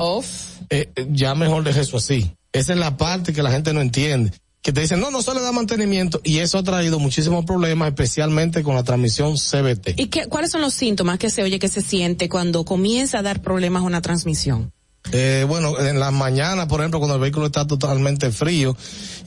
eh, 0.71 0.91
ya 1.11 1.35
mejor 1.35 1.63
deje 1.63 1.81
eso 1.81 1.99
así. 1.99 2.33
Esa 2.53 2.73
es 2.73 2.79
la 2.79 2.97
parte 2.97 3.33
que 3.33 3.43
la 3.43 3.51
gente 3.51 3.73
no 3.73 3.81
entiende. 3.81 4.33
Que 4.69 4.73
te 4.75 4.83
dicen, 4.83 5.01
no, 5.01 5.11
no 5.11 5.23
se 5.23 5.33
le 5.33 5.41
da 5.41 5.51
mantenimiento 5.51 6.21
y 6.23 6.41
eso 6.41 6.59
ha 6.59 6.63
traído 6.63 6.99
muchísimos 6.99 7.47
problemas, 7.47 7.89
especialmente 7.89 8.63
con 8.63 8.75
la 8.75 8.83
transmisión 8.83 9.37
CBT. 9.37 9.99
¿Y 9.99 10.09
qué, 10.09 10.27
cuáles 10.27 10.51
son 10.51 10.61
los 10.61 10.75
síntomas 10.75 11.19
que 11.19 11.31
se 11.31 11.43
oye 11.43 11.59
que 11.59 11.69
se 11.69 11.81
siente 11.81 12.29
cuando 12.29 12.67
comienza 12.67 13.21
a 13.21 13.23
dar 13.23 13.41
problemas 13.41 13.83
una 13.83 14.03
transmisión? 14.03 14.71
Eh, 15.11 15.47
bueno, 15.49 15.81
en 15.81 15.99
las 15.99 16.13
mañanas, 16.13 16.67
por 16.67 16.81
ejemplo, 16.81 16.99
cuando 16.99 17.15
el 17.15 17.21
vehículo 17.23 17.47
está 17.47 17.67
totalmente 17.67 18.31
frío 18.31 18.77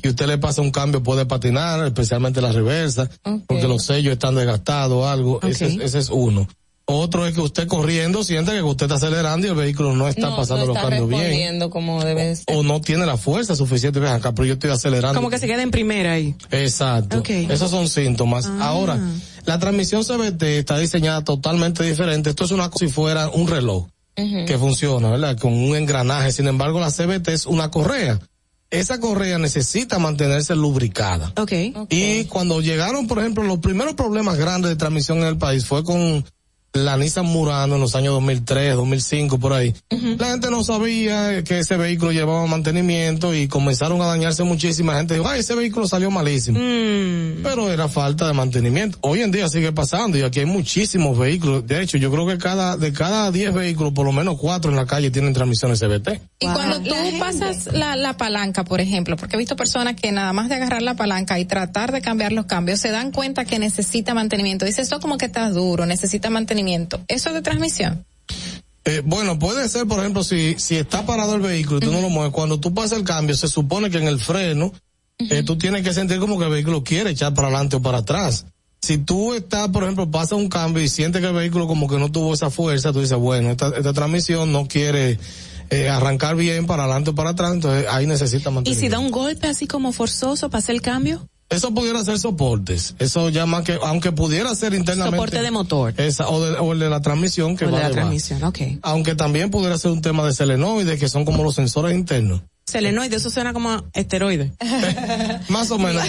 y 0.04 0.10
usted 0.10 0.28
le 0.28 0.38
pasa 0.38 0.62
un 0.62 0.70
cambio, 0.70 1.02
puede 1.02 1.26
patinar, 1.26 1.88
especialmente 1.88 2.40
la 2.40 2.52
reversa, 2.52 3.10
porque 3.48 3.68
los 3.68 3.84
sellos 3.84 4.14
están 4.14 4.36
desgastados 4.36 4.96
o 4.96 5.08
algo. 5.08 5.42
Ese, 5.42 5.66
es, 5.66 5.80
ese 5.80 5.98
es 5.98 6.10
uno. 6.12 6.48
Otro 6.94 7.26
es 7.26 7.34
que 7.34 7.42
usted 7.42 7.68
corriendo 7.68 8.24
siente 8.24 8.52
que 8.52 8.62
usted 8.62 8.86
está 8.86 8.96
acelerando 8.96 9.48
y 9.48 9.50
el 9.50 9.56
vehículo 9.56 9.96
no 9.96 10.08
está 10.08 10.30
no, 10.30 10.36
pasando 10.36 10.66
no 10.66 10.74
los 10.74 10.78
está 10.78 10.90
cambios 10.90 11.10
bien. 11.10 11.70
como 11.70 12.04
debe 12.04 12.26
de 12.26 12.36
ser. 12.36 12.46
O 12.56 12.64
no 12.64 12.82
tiene 12.82 13.06
la 13.06 13.18
fuerza 13.18 13.56
suficiente, 13.56 14.00
ven 14.00 14.14
acá, 14.14 14.34
pero 14.34 14.46
yo 14.46 14.54
estoy 14.54 14.72
acelerando. 14.72 15.16
Como 15.20 15.30
que 15.30 15.40
se 15.40 15.48
queda 15.48 15.62
en 15.62 15.72
primera 15.72 16.14
ahí. 16.14 16.36
Exacto. 16.52 17.20
Ok. 17.20 17.30
Esos 17.30 17.72
son 17.72 17.88
síntomas. 17.88 18.46
Ah. 18.48 18.70
Ahora, 18.70 19.00
la 19.46 19.60
transmisión 19.60 20.04
CBT 20.04 20.44
está 20.44 20.78
diseñada 20.78 21.24
totalmente 21.24 21.84
diferente. 21.84 22.30
Esto 22.30 22.46
es 22.46 22.52
una 22.52 22.70
cosa 22.70 22.86
si 22.86 22.92
fuera 22.92 23.30
un 23.30 23.48
reloj 23.48 23.88
que 24.16 24.58
funciona, 24.58 25.10
¿verdad? 25.10 25.38
Con 25.38 25.54
un 25.54 25.76
engranaje. 25.76 26.32
Sin 26.32 26.48
embargo, 26.48 26.80
la 26.80 26.92
CBT 26.92 27.30
es 27.30 27.46
una 27.46 27.72
correa. 27.72 28.20
Esa 28.70 29.00
correa 29.00 29.38
necesita 29.38 30.00
mantenerse 30.00 30.56
lubricada. 30.56 31.34
Ok. 31.38 31.52
Y 31.90 32.26
cuando 32.26 32.62
llegaron, 32.62 33.08
por 33.08 33.20
ejemplo, 33.20 33.44
los 33.44 33.60
primeros 33.60 33.96
problemas 33.96 34.38
grandes 34.38 34.70
de 34.70 34.78
transmisión 34.78 35.20
en 35.20 35.26
el 35.26 35.38
país 35.38 35.66
fue 35.66 35.84
con 35.84 36.24
la 36.74 36.96
Nissan 36.96 37.26
Murano 37.26 37.76
en 37.76 37.82
los 37.82 37.96
años 37.96 38.14
2003, 38.14 38.76
2005, 38.76 39.40
por 39.40 39.54
ahí. 39.54 39.74
La 40.18 40.28
gente 40.32 40.50
no 40.50 40.64
sabía 40.64 41.44
que 41.44 41.60
ese 41.60 41.76
vehículo 41.76 42.12
llevaba 42.12 42.46
mantenimiento 42.48 43.36
y 43.36 43.48
comenzaron 43.48 44.02
a 44.02 44.06
dañarse 44.06 44.44
muchísima 44.44 44.96
gente. 44.96 45.16
Dijo, 45.16 45.28
ay, 45.28 45.42
ese 45.42 45.54
vehículo 45.54 45.88
salió 45.88 46.10
malísimo. 46.12 46.60
Pero 47.44 47.70
era 47.70 47.90
falta 47.90 48.28
de 48.28 48.34
mantenimiento. 48.34 48.98
Hoy 49.02 49.22
en 49.22 49.32
día 49.32 49.50
sigue 49.50 49.74
pasando 49.74 50.18
y 50.18 50.22
aquí 50.22 50.40
hay 50.40 50.46
muchísimos 50.46 51.18
vehículos. 51.18 51.68
De 51.68 51.82
hecho, 51.82 51.98
yo 51.98 52.10
creo 52.10 52.26
que 52.26 52.38
cada, 52.38 52.78
de 52.78 52.94
cada 52.94 53.32
10 53.32 53.54
vehículos, 53.54 53.92
por 53.94 54.06
lo 54.06 54.14
menos 54.14 54.38
4 54.40 54.72
en 54.72 54.78
la 54.78 54.86
calle 54.86 55.12
tienen 55.12 55.34
transmisiones 55.34 55.80
CBT. 55.80 56.22
Y 56.40 56.48
cuando 56.48 56.82
tú 56.82 56.96
pasas 57.20 57.68
la, 57.74 57.98
la 57.98 58.16
palanca, 58.16 58.64
por 58.64 58.80
ejemplo, 58.80 59.18
porque 59.18 59.36
he 59.36 59.40
visto 59.40 59.58
personas 59.58 59.96
que 59.96 60.12
nada 60.12 60.32
más 60.32 60.48
de 60.48 60.56
agarrar 60.56 60.82
la 60.82 60.96
palanca 60.96 61.38
y 61.38 61.46
tratar 61.46 61.92
de 61.92 62.02
cambiar 62.02 62.32
los 62.32 62.46
cambios, 62.46 62.80
se 62.80 62.92
dan 62.92 63.12
cuenta 63.12 63.44
que 63.44 63.60
necesita 63.60 64.14
mantenimiento. 64.14 64.66
Dice, 64.66 64.82
esto 64.82 65.02
como 65.02 65.18
que 65.18 65.26
está 65.26 65.50
duro, 65.50 65.86
necesita 65.86 66.30
mantenimiento. 66.30 66.61
¿Eso 67.08 67.30
es 67.30 67.36
de 67.36 67.42
transmisión? 67.42 68.06
Eh, 68.84 69.02
bueno, 69.06 69.38
puede 69.38 69.70
ser, 69.70 69.86
por 69.88 70.00
ejemplo, 70.00 70.24
si, 70.24 70.56
si 70.58 70.76
está 70.76 71.06
parado 71.06 71.36
el 71.36 71.42
vehículo 71.42 71.78
y 71.78 71.82
tú 71.82 71.92
no 71.92 72.02
lo 72.02 72.10
mueves, 72.10 72.34
cuando 72.34 72.60
tú 72.60 72.74
pasas 72.74 72.98
el 72.98 73.04
cambio, 73.04 73.36
se 73.36 73.48
supone 73.48 73.90
que 73.90 74.00
en 74.00 74.08
el 74.08 74.20
freno, 74.20 74.74
eh, 75.20 75.44
tú 75.44 75.58
tienes 75.58 75.84
que 75.84 75.94
sentir 75.94 76.20
como 76.20 76.40
que 76.40 76.46
el 76.46 76.52
vehículo 76.52 76.84
quiere 76.84 77.12
echar 77.12 77.34
para 77.34 77.50
adelante 77.50 77.76
o 77.76 77.82
para 77.82 78.00
atrás. 78.00 78.46
Si 78.82 78.98
tú 78.98 79.36
estás, 79.36 79.70
por 79.70 79.84
ejemplo, 79.84 80.10
pasa 80.10 80.36
un 80.36 80.50
cambio 80.50 80.82
y 80.82 80.90
sientes 80.90 81.22
que 81.22 81.28
el 81.28 81.36
vehículo 81.36 81.68
como 81.68 81.88
que 81.88 82.00
no 82.00 82.12
tuvo 82.12 82.34
esa 82.34 82.50
fuerza, 82.50 82.92
tú 82.92 83.02
dices, 83.02 83.18
bueno, 83.18 83.52
esta, 83.52 83.68
esta 83.78 83.94
transmisión 83.94 84.52
no 84.52 84.68
quiere 84.68 85.20
eh, 85.70 85.88
arrancar 85.88 86.36
bien 86.36 86.66
para 86.66 86.84
adelante 86.84 87.12
o 87.12 87.16
para 87.16 87.30
atrás, 87.30 87.54
entonces 87.54 87.86
ahí 87.90 88.08
necesita 88.08 88.50
¿Y 88.50 88.54
mantenimiento. 88.54 88.80
si 88.88 88.90
da 88.90 88.98
un 88.98 89.12
golpe 89.12 89.48
así 89.48 89.68
como 89.68 89.94
forzoso 89.94 90.50
para 90.50 90.60
hacer 90.60 90.74
el 90.74 90.82
cambio? 90.82 91.30
Eso 91.52 91.74
pudiera 91.74 92.04
ser 92.04 92.18
soportes. 92.18 92.96
Eso 92.98 93.30
ya 93.30 93.46
más 93.46 93.64
que, 93.64 93.78
aunque 93.84 94.12
pudiera 94.12 94.56
ser 94.56 94.74
internamente. 94.74 95.18
Soporte 95.18 95.42
de 95.42 95.52
motor. 95.52 95.94
Esa, 95.98 96.30
o, 96.30 96.44
de- 96.44 96.58
o 96.58 96.74
el 96.74 96.80
de 96.80 96.90
la 96.90 97.02
transmisión 97.02 97.58
que 97.58 97.66
O 97.66 97.68
el 97.68 97.74
va 97.76 97.80
de 97.80 97.84
la 97.86 97.92
transmisión, 97.92 98.44
ok. 98.44 98.60
Aunque 98.82 99.16
también 99.16 99.52
pudiera 99.52 99.78
ser 99.78 99.92
un 99.92 100.02
tema 100.02 100.26
de 100.26 100.34
selenoides, 100.34 101.00
que 101.00 101.10
son 101.10 101.26
como 101.26 101.44
los 101.44 101.54
sensores 101.56 101.94
internos. 101.94 102.42
Selenoide, 102.68 103.18
eso 103.18 103.30
suena 103.30 103.52
como 103.52 103.84
esteroide. 103.94 104.54
Más 105.50 105.70
o 105.72 105.78
menos. 105.78 106.04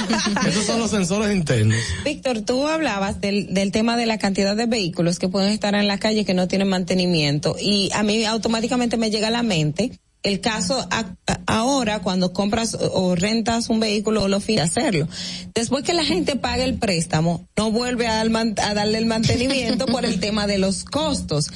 Esos 0.46 0.64
son 0.64 0.78
los 0.78 0.90
sensores 0.90 1.34
internos. 1.34 1.78
Víctor, 2.04 2.42
tú 2.42 2.68
hablabas 2.68 3.20
del, 3.20 3.52
del 3.52 3.72
tema 3.72 3.96
de 3.96 4.06
la 4.06 4.18
cantidad 4.18 4.54
de 4.54 4.66
vehículos 4.66 5.18
que 5.18 5.28
pueden 5.28 5.50
estar 5.50 5.74
en 5.74 5.88
la 5.88 5.98
calle 5.98 6.24
que 6.24 6.34
no 6.34 6.46
tienen 6.46 6.68
mantenimiento 6.68 7.56
y 7.60 7.90
a 7.94 8.02
mí 8.04 8.24
automáticamente 8.26 8.96
me 8.96 9.10
llega 9.10 9.28
a 9.28 9.30
la 9.32 9.42
mente 9.42 9.98
el 10.24 10.40
caso 10.40 10.78
a- 10.90 11.14
a- 11.26 11.40
ahora 11.46 12.00
cuando 12.00 12.32
compras 12.32 12.76
o, 12.80 13.14
rentas 13.14 13.68
un 13.68 13.78
vehículo 13.78 14.24
o 14.24 14.28
lo 14.28 14.40
finas 14.40 14.70
hacerlo. 14.70 15.06
Después 15.54 15.84
que 15.84 15.92
la 15.92 16.04
gente 16.04 16.34
paga 16.36 16.64
el 16.64 16.74
préstamo, 16.78 17.46
no 17.56 17.70
vuelve 17.70 18.08
a, 18.08 18.24
man- 18.24 18.54
a 18.62 18.74
darle 18.74 18.98
el 18.98 19.06
mantenimiento 19.06 19.86
por 19.86 20.04
el 20.04 20.18
tema 20.26 20.46
de 20.46 20.58
los 20.58 20.84
costos. 20.84 21.48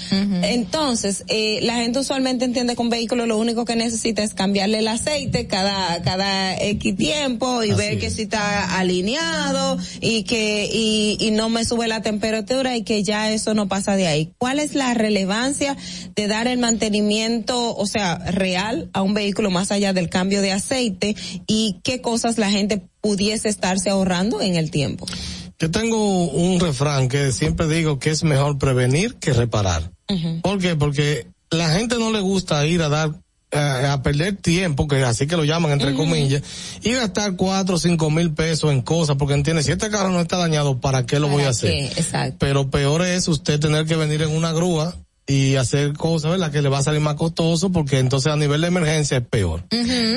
Entonces, 0.42 1.24
eh, 1.28 1.60
la 1.62 1.76
gente 1.76 1.98
usualmente 1.98 2.44
entiende 2.44 2.76
que 2.76 2.82
un 2.82 2.90
vehículo 2.90 3.26
lo 3.26 3.38
único 3.38 3.64
que 3.64 3.74
necesita 3.74 4.22
es 4.22 4.34
cambiarle 4.34 4.78
el 4.80 4.88
aceite 4.88 5.46
cada, 5.46 6.02
cada 6.02 6.54
X 6.56 6.94
tiempo 6.96 7.64
y 7.64 7.72
ver 7.72 7.98
que 7.98 8.10
si 8.10 8.22
está 8.22 8.78
alineado 8.78 9.78
y 10.00 10.24
que, 10.24 10.68
y, 10.70 11.16
y 11.20 11.30
no 11.30 11.48
me 11.48 11.64
sube 11.64 11.88
la 11.88 12.02
temperatura 12.02 12.76
y 12.76 12.82
que 12.82 13.02
ya 13.02 13.32
eso 13.32 13.54
no 13.54 13.66
pasa 13.66 13.96
de 13.96 14.06
ahí. 14.06 14.30
¿Cuál 14.38 14.58
es 14.60 14.74
la 14.74 14.92
relevancia 14.92 15.76
de 16.14 16.26
dar 16.28 16.46
el 16.48 16.58
mantenimiento, 16.58 17.74
o 17.74 17.86
sea, 17.86 18.16
real 18.18 18.57
a 18.58 19.02
un 19.02 19.14
vehículo 19.14 19.50
más 19.50 19.72
allá 19.72 19.92
del 19.92 20.08
cambio 20.08 20.42
de 20.42 20.52
aceite 20.52 21.16
y 21.46 21.80
qué 21.82 22.00
cosas 22.00 22.38
la 22.38 22.50
gente 22.50 22.82
pudiese 23.00 23.48
estarse 23.48 23.90
ahorrando 23.90 24.40
en 24.40 24.56
el 24.56 24.70
tiempo? 24.70 25.06
Yo 25.58 25.70
tengo 25.70 26.26
un 26.28 26.60
refrán 26.60 27.08
que 27.08 27.32
siempre 27.32 27.66
digo 27.66 27.98
que 27.98 28.10
es 28.10 28.22
mejor 28.22 28.58
prevenir 28.58 29.16
que 29.16 29.32
reparar. 29.32 29.90
¿Por 30.42 30.58
qué? 30.58 30.76
Porque 30.76 31.26
la 31.50 31.70
gente 31.70 31.96
no 31.98 32.12
le 32.12 32.20
gusta 32.20 32.64
ir 32.66 32.82
a 32.82 32.88
dar 32.88 33.12
a 33.50 34.02
perder 34.02 34.36
tiempo, 34.36 34.86
que 34.86 35.02
así 35.02 35.26
que 35.26 35.36
lo 35.36 35.44
llaman 35.44 35.72
entre 35.72 35.94
comillas, 35.94 36.42
y 36.82 36.92
gastar 36.92 37.34
cuatro 37.36 37.76
o 37.76 37.78
cinco 37.78 38.10
mil 38.10 38.32
pesos 38.32 38.70
en 38.70 38.82
cosas, 38.82 39.16
porque 39.16 39.34
entiende, 39.34 39.62
si 39.62 39.72
este 39.72 39.88
carro 39.88 40.10
no 40.10 40.20
está 40.20 40.36
dañado, 40.36 40.80
¿para 40.80 41.06
qué 41.06 41.18
lo 41.18 41.28
voy 41.28 41.44
a 41.44 41.48
hacer? 41.48 41.70
Exacto. 41.96 42.36
Pero 42.38 42.70
peor 42.70 43.02
es 43.02 43.26
usted 43.26 43.58
tener 43.58 43.86
que 43.86 43.96
venir 43.96 44.20
en 44.22 44.36
una 44.36 44.52
grúa 44.52 44.94
y 45.28 45.56
hacer 45.56 45.92
cosas, 45.92 46.30
¿verdad? 46.30 46.50
Que 46.50 46.62
le 46.62 46.70
va 46.70 46.78
a 46.78 46.82
salir 46.82 47.02
más 47.02 47.14
costoso, 47.14 47.70
porque 47.70 47.98
entonces 47.98 48.32
a 48.32 48.36
nivel 48.36 48.62
de 48.62 48.68
emergencia 48.68 49.18
es 49.18 49.26
peor. 49.26 49.62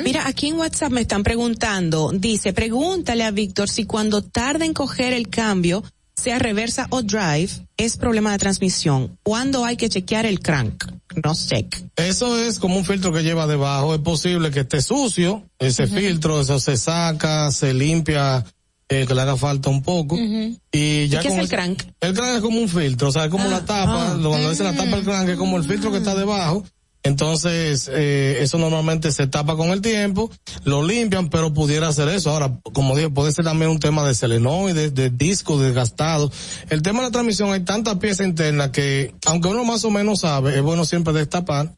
Mira, 0.04 0.26
aquí 0.26 0.48
en 0.48 0.58
WhatsApp 0.58 0.90
me 0.90 1.02
están 1.02 1.22
preguntando, 1.22 2.10
dice, 2.14 2.54
pregúntale 2.54 3.22
a 3.22 3.30
Víctor 3.30 3.68
si 3.68 3.84
cuando 3.84 4.22
tarda 4.22 4.64
en 4.64 4.72
coger 4.72 5.12
el 5.12 5.28
cambio, 5.28 5.84
sea 6.16 6.38
reversa 6.38 6.86
o 6.90 7.02
drive, 7.02 7.50
es 7.76 7.98
problema 7.98 8.32
de 8.32 8.38
transmisión. 8.38 9.18
¿Cuándo 9.22 9.66
hay 9.66 9.76
que 9.76 9.90
chequear 9.90 10.24
el 10.24 10.40
crank? 10.40 10.84
No 11.22 11.34
sé. 11.34 11.68
Eso 11.96 12.38
es 12.38 12.58
como 12.58 12.76
un 12.76 12.84
filtro 12.86 13.12
que 13.12 13.22
lleva 13.22 13.46
debajo. 13.46 13.94
Es 13.94 14.00
posible 14.00 14.50
que 14.50 14.60
esté 14.60 14.80
sucio, 14.80 15.44
ese 15.58 15.86
filtro, 15.88 16.40
eso 16.40 16.58
se 16.58 16.78
saca, 16.78 17.50
se 17.50 17.74
limpia, 17.74 18.46
eh, 18.92 19.06
que 19.06 19.14
le 19.14 19.22
haga 19.22 19.36
falta 19.36 19.70
un 19.70 19.82
poco. 19.82 20.16
Y 20.18 21.08
ya 21.08 21.20
qué 21.20 21.28
es 21.28 21.34
el 21.34 21.40
ese- 21.40 21.54
crank? 21.54 21.82
El 22.00 22.12
crank 22.14 22.36
es 22.36 22.40
como 22.42 22.60
un 22.60 22.68
filtro, 22.68 23.08
o 23.08 23.12
sea, 23.12 23.24
es 23.24 23.30
como 23.30 23.48
la 23.48 23.64
tapa, 23.64 24.12
ah. 24.12 24.18
cuando 24.22 24.50
dice 24.50 24.64
la 24.64 24.74
tapa 24.74 24.96
el 24.96 25.04
crank 25.04 25.28
es 25.30 25.36
como 25.36 25.56
el 25.56 25.64
filtro 25.64 25.90
que 25.90 25.98
está 25.98 26.14
debajo. 26.14 26.64
Entonces, 27.04 27.90
eh, 27.92 28.38
eso 28.42 28.58
normalmente 28.58 29.10
se 29.10 29.26
tapa 29.26 29.56
con 29.56 29.70
el 29.70 29.80
tiempo, 29.80 30.30
lo 30.62 30.86
limpian, 30.86 31.30
pero 31.30 31.52
pudiera 31.52 31.88
hacer 31.88 32.08
eso. 32.08 32.30
Ahora, 32.30 32.60
como 32.72 32.94
dije, 32.94 33.10
puede 33.10 33.32
ser 33.32 33.44
también 33.44 33.72
un 33.72 33.80
tema 33.80 34.06
de 34.06 34.14
selenoides, 34.14 34.94
de 34.94 35.10
disco 35.10 35.58
desgastado. 35.58 36.30
El 36.70 36.82
tema 36.82 37.00
de 37.00 37.06
la 37.06 37.10
transmisión, 37.10 37.52
hay 37.52 37.60
tantas 37.64 37.96
piezas 37.96 38.26
internas 38.26 38.70
que, 38.70 39.14
aunque 39.26 39.48
uno 39.48 39.64
más 39.64 39.84
o 39.84 39.90
menos 39.90 40.20
sabe, 40.20 40.54
es 40.54 40.62
bueno 40.62 40.84
siempre 40.84 41.12
destapar 41.12 41.72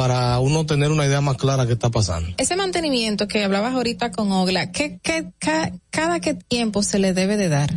para 0.00 0.38
uno 0.38 0.64
tener 0.64 0.90
una 0.90 1.04
idea 1.04 1.20
más 1.20 1.36
clara 1.36 1.66
que 1.66 1.74
está 1.74 1.90
pasando. 1.90 2.30
Ese 2.38 2.56
mantenimiento 2.56 3.28
que 3.28 3.44
hablabas 3.44 3.74
ahorita 3.74 4.10
con 4.10 4.32
Ogla, 4.32 4.72
¿qué, 4.72 4.98
qué, 5.02 5.26
ca- 5.38 5.72
cada 5.90 6.20
qué 6.20 6.32
tiempo 6.32 6.82
se 6.82 6.98
le 6.98 7.12
debe 7.12 7.36
de 7.36 7.50
dar? 7.50 7.70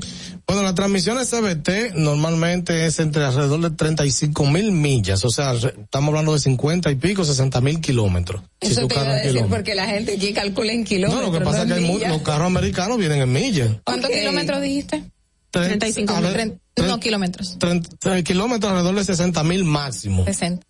Bueno, 0.48 0.64
la 0.64 0.74
transmisión 0.74 1.18
CBT 1.18 1.96
normalmente 1.96 2.86
es 2.86 3.00
entre 3.00 3.26
alrededor 3.26 3.60
de 3.60 3.72
35 3.72 4.46
mil 4.46 4.72
millas, 4.72 5.26
o 5.26 5.30
sea, 5.32 5.52
re- 5.52 5.76
estamos 5.84 6.08
hablando 6.08 6.32
de 6.32 6.40
50 6.40 6.92
y 6.92 6.96
pico, 6.96 7.26
60 7.26 7.60
mil 7.60 7.82
kilómetros. 7.82 8.42
Si 8.62 8.72
Eso 8.72 8.82
su 8.82 8.88
te 8.88 8.94
iba 8.96 9.04
carro 9.04 9.12
a 9.12 9.16
decir 9.18 9.32
kilómetros. 9.32 9.58
porque 9.60 9.76
la 9.76 9.86
gente 9.88 10.14
aquí 10.16 10.32
calcula 10.32 10.72
en 10.72 10.80
No, 10.80 10.86
kilómetros. 10.86 11.26
lo 11.26 11.32
que 11.40 11.44
pasa 11.44 11.62
es 11.64 11.68
que 11.68 11.74
hay 11.74 11.82
mu- 11.86 11.94
millas. 11.96 12.10
los 12.10 12.22
carros 12.22 12.48
americanos 12.48 12.98
vienen 13.00 13.20
en 13.22 13.34
millas. 13.34 13.70
¿Cuántos 13.84 14.10
kilómetros 14.12 14.62
dijiste? 14.62 15.04
35 15.52 16.14
mil. 16.22 16.54
No, 16.88 17.00
kilómetros. 17.02 17.58
30 17.60 18.24
kilómetros 18.24 18.72
alrededor 18.72 18.96
de 18.96 19.04
60 19.04 19.44
mil 19.44 19.66
máximo. 19.66 20.24
60. 20.24 20.66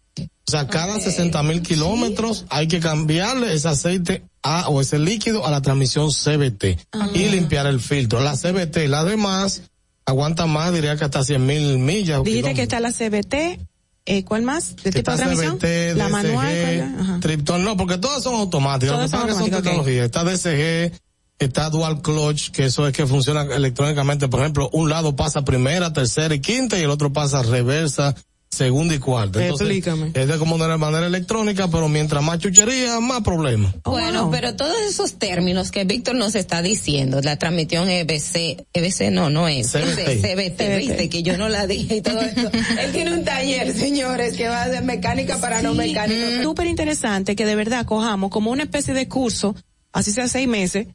O 0.47 0.51
sea, 0.51 0.67
cada 0.67 0.99
60 0.99 1.41
mil 1.43 1.61
kilómetros 1.61 2.45
hay 2.49 2.67
que 2.67 2.79
cambiarle 2.79 3.53
ese 3.53 3.69
aceite 3.69 4.23
a, 4.41 4.67
o 4.69 4.81
ese 4.81 4.99
líquido 4.99 5.45
a 5.45 5.51
la 5.51 5.61
transmisión 5.61 6.09
CBT 6.11 6.77
y 7.13 7.29
limpiar 7.29 7.65
el 7.65 7.79
filtro. 7.79 8.21
La 8.21 8.35
CBT, 8.35 8.87
las 8.87 9.05
demás 9.05 9.63
aguanta 10.05 10.45
más, 10.45 10.73
diría 10.73 10.97
que 10.97 11.05
hasta 11.05 11.23
100 11.23 11.45
mil 11.45 11.77
millas. 11.79 12.23
Dijiste 12.23 12.53
que 12.53 12.63
está 12.63 12.79
la 12.79 12.91
CBT, 12.91 13.59
eh, 14.05 14.25
¿cuál 14.25 14.41
más? 14.41 14.75
¿De 14.75 14.91
tipo 14.91 15.11
de 15.11 15.17
transmisión? 15.17 15.59
CBT, 15.59 15.97
la 15.97 16.09
manual. 16.09 17.19
Tripton, 17.21 17.63
no, 17.63 17.77
porque 17.77 17.97
todas 17.97 18.21
son 18.21 18.35
automáticas. 18.35 18.95
Todas 18.95 19.11
Lo 19.11 19.17
que 19.17 19.25
son 19.25 19.27
pasa 19.27 19.31
es 19.31 19.49
que 19.49 19.51
son 19.51 19.53
automáticas, 19.53 19.59
ok. 19.59 19.65
tecnologías. 19.65 20.05
Está 20.05 20.89
DSG, 20.91 20.99
está 21.39 21.69
Dual 21.69 22.01
Clutch, 22.01 22.51
que 22.51 22.65
eso 22.65 22.85
es 22.87 22.93
que 22.93 23.07
funciona 23.07 23.43
electrónicamente. 23.43 24.27
Por 24.27 24.41
ejemplo, 24.41 24.69
un 24.73 24.89
lado 24.89 25.15
pasa 25.15 25.45
primera, 25.45 25.93
tercera 25.93 26.35
y 26.35 26.41
quinta 26.41 26.77
y 26.77 26.81
el 26.83 26.89
otro 26.89 27.13
pasa 27.13 27.43
reversa, 27.43 28.15
segunda 28.53 28.95
y 28.95 28.99
cuarta. 28.99 29.41
Entonces, 29.41 29.67
Explícame. 29.67 30.11
Es 30.13 30.27
de 30.27 30.37
como 30.37 30.57
de 30.57 30.77
manera 30.77 31.05
electrónica, 31.05 31.67
pero 31.67 31.87
mientras 31.89 32.23
más 32.23 32.39
chuchería, 32.39 32.99
más 32.99 33.21
problemas. 33.21 33.75
Bueno, 33.83 34.29
pero 34.31 34.55
todos 34.55 34.75
esos 34.89 35.19
términos 35.19 35.71
que 35.71 35.83
Víctor 35.83 36.15
nos 36.15 36.35
está 36.35 36.61
diciendo, 36.61 37.21
la 37.21 37.37
transmisión 37.37 37.89
EBC, 37.89 38.65
EBC 38.73 39.11
no, 39.11 39.29
no 39.29 39.47
es, 39.47 39.71
CBT. 39.71 39.99
es 39.99 40.21
CBT, 40.21 40.77
viste 40.77 41.09
que 41.09 41.23
yo 41.23 41.37
no 41.37 41.49
la 41.49 41.67
dije 41.67 41.97
y 41.97 42.01
todo 42.01 42.21
eso. 42.21 42.49
Él 42.79 42.91
tiene 42.91 43.13
un 43.13 43.23
taller, 43.23 43.73
señores, 43.73 44.35
que 44.35 44.47
va 44.47 44.63
hacer 44.63 44.83
mecánica 44.83 45.37
para 45.37 45.61
no 45.61 45.73
mecánicos. 45.73 46.43
Súper 46.43 46.67
interesante 46.67 47.35
que 47.35 47.45
de 47.45 47.55
verdad 47.55 47.85
cojamos 47.85 48.29
como 48.29 48.51
una 48.51 48.63
especie 48.63 48.93
de 48.93 49.07
curso, 49.07 49.55
así 49.91 50.11
sea 50.11 50.27
seis 50.27 50.47
meses, 50.47 50.87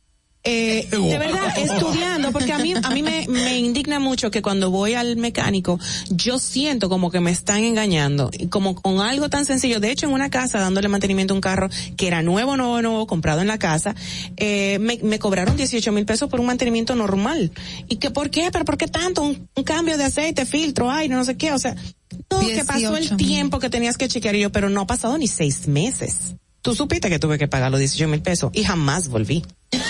eh, 0.45 0.89
de 0.91 1.19
verdad, 1.19 1.53
estudiando, 1.57 2.33
porque 2.33 2.53
a 2.53 2.59
mí, 2.59 2.75
a 2.81 2.91
mí 2.91 3.03
me, 3.03 3.27
me 3.29 3.59
indigna 3.59 3.99
mucho 3.99 4.31
que 4.31 4.43
cuando 4.43 4.71
voy 4.71 4.95
al 4.95 5.17
mecánico, 5.17 5.79
yo 6.11 6.39
siento 6.39 6.89
como 6.89 7.11
que 7.11 7.21
me 7.21 7.31
están 7.31 7.65
engañando, 7.65 8.31
y 8.33 8.47
como 8.49 8.75
con 8.75 9.01
algo 9.01 9.29
tan 9.29 9.45
sencillo. 9.45 9.81
De 9.81 9.91
hecho, 9.91 10.07
en 10.07 10.13
una 10.13 10.31
casa, 10.31 10.61
dándole 10.61 10.89
mantenimiento 10.89 11.35
a 11.35 11.37
un 11.37 11.41
carro 11.41 11.69
que 11.97 12.07
era 12.07 12.23
nuevo, 12.23 12.57
nuevo, 12.57 12.81
nuevo, 12.81 13.07
comprado 13.07 13.41
en 13.41 13.49
la 13.49 13.59
casa, 13.59 13.95
eh, 14.37 14.79
me, 14.81 14.99
me 15.03 15.19
cobraron 15.19 15.57
18 15.57 15.93
mil 15.93 16.07
pesos 16.07 16.29
por 16.29 16.41
un 16.41 16.47
mantenimiento 16.47 16.95
normal. 16.95 17.53
¿Y 17.89 17.97
que 17.97 18.11
por 18.11 18.31
qué? 18.31 18.51
¿Pero 18.53 18.65
por 18.65 18.79
qué 18.79 18.87
tanto? 18.87 19.23
Un, 19.23 19.49
un 19.55 19.65
cambio 19.65 19.99
de 19.99 20.05
aceite, 20.05 20.47
filtro, 20.47 20.91
aire, 20.91 21.15
no 21.15 21.25
sé 21.25 21.37
qué, 21.37 21.53
o 21.53 21.59
sea, 21.59 21.75
no, 22.31 22.41
que 22.41 22.65
pasó 22.65 22.97
el 22.97 23.03
18 23.03 23.17
tiempo 23.17 23.59
que 23.59 23.71
tenías 23.71 23.97
que 23.97 24.09
chequear 24.09 24.37
y 24.37 24.41
yo, 24.41 24.53
pero 24.53 24.71
no 24.71 24.83
ha 24.83 24.87
pasado 24.87 25.19
ni 25.19 25.27
seis 25.27 25.67
meses. 25.69 26.35
Tú 26.63 26.75
supiste 26.75 27.09
que 27.09 27.19
tuve 27.19 27.39
que 27.39 27.49
pagar 27.49 27.71
los 27.71 27.81
18 27.81 28.09
mil 28.09 28.21
pesos 28.21 28.51
y 28.53 28.65
jamás 28.65 29.09
volví. 29.09 29.45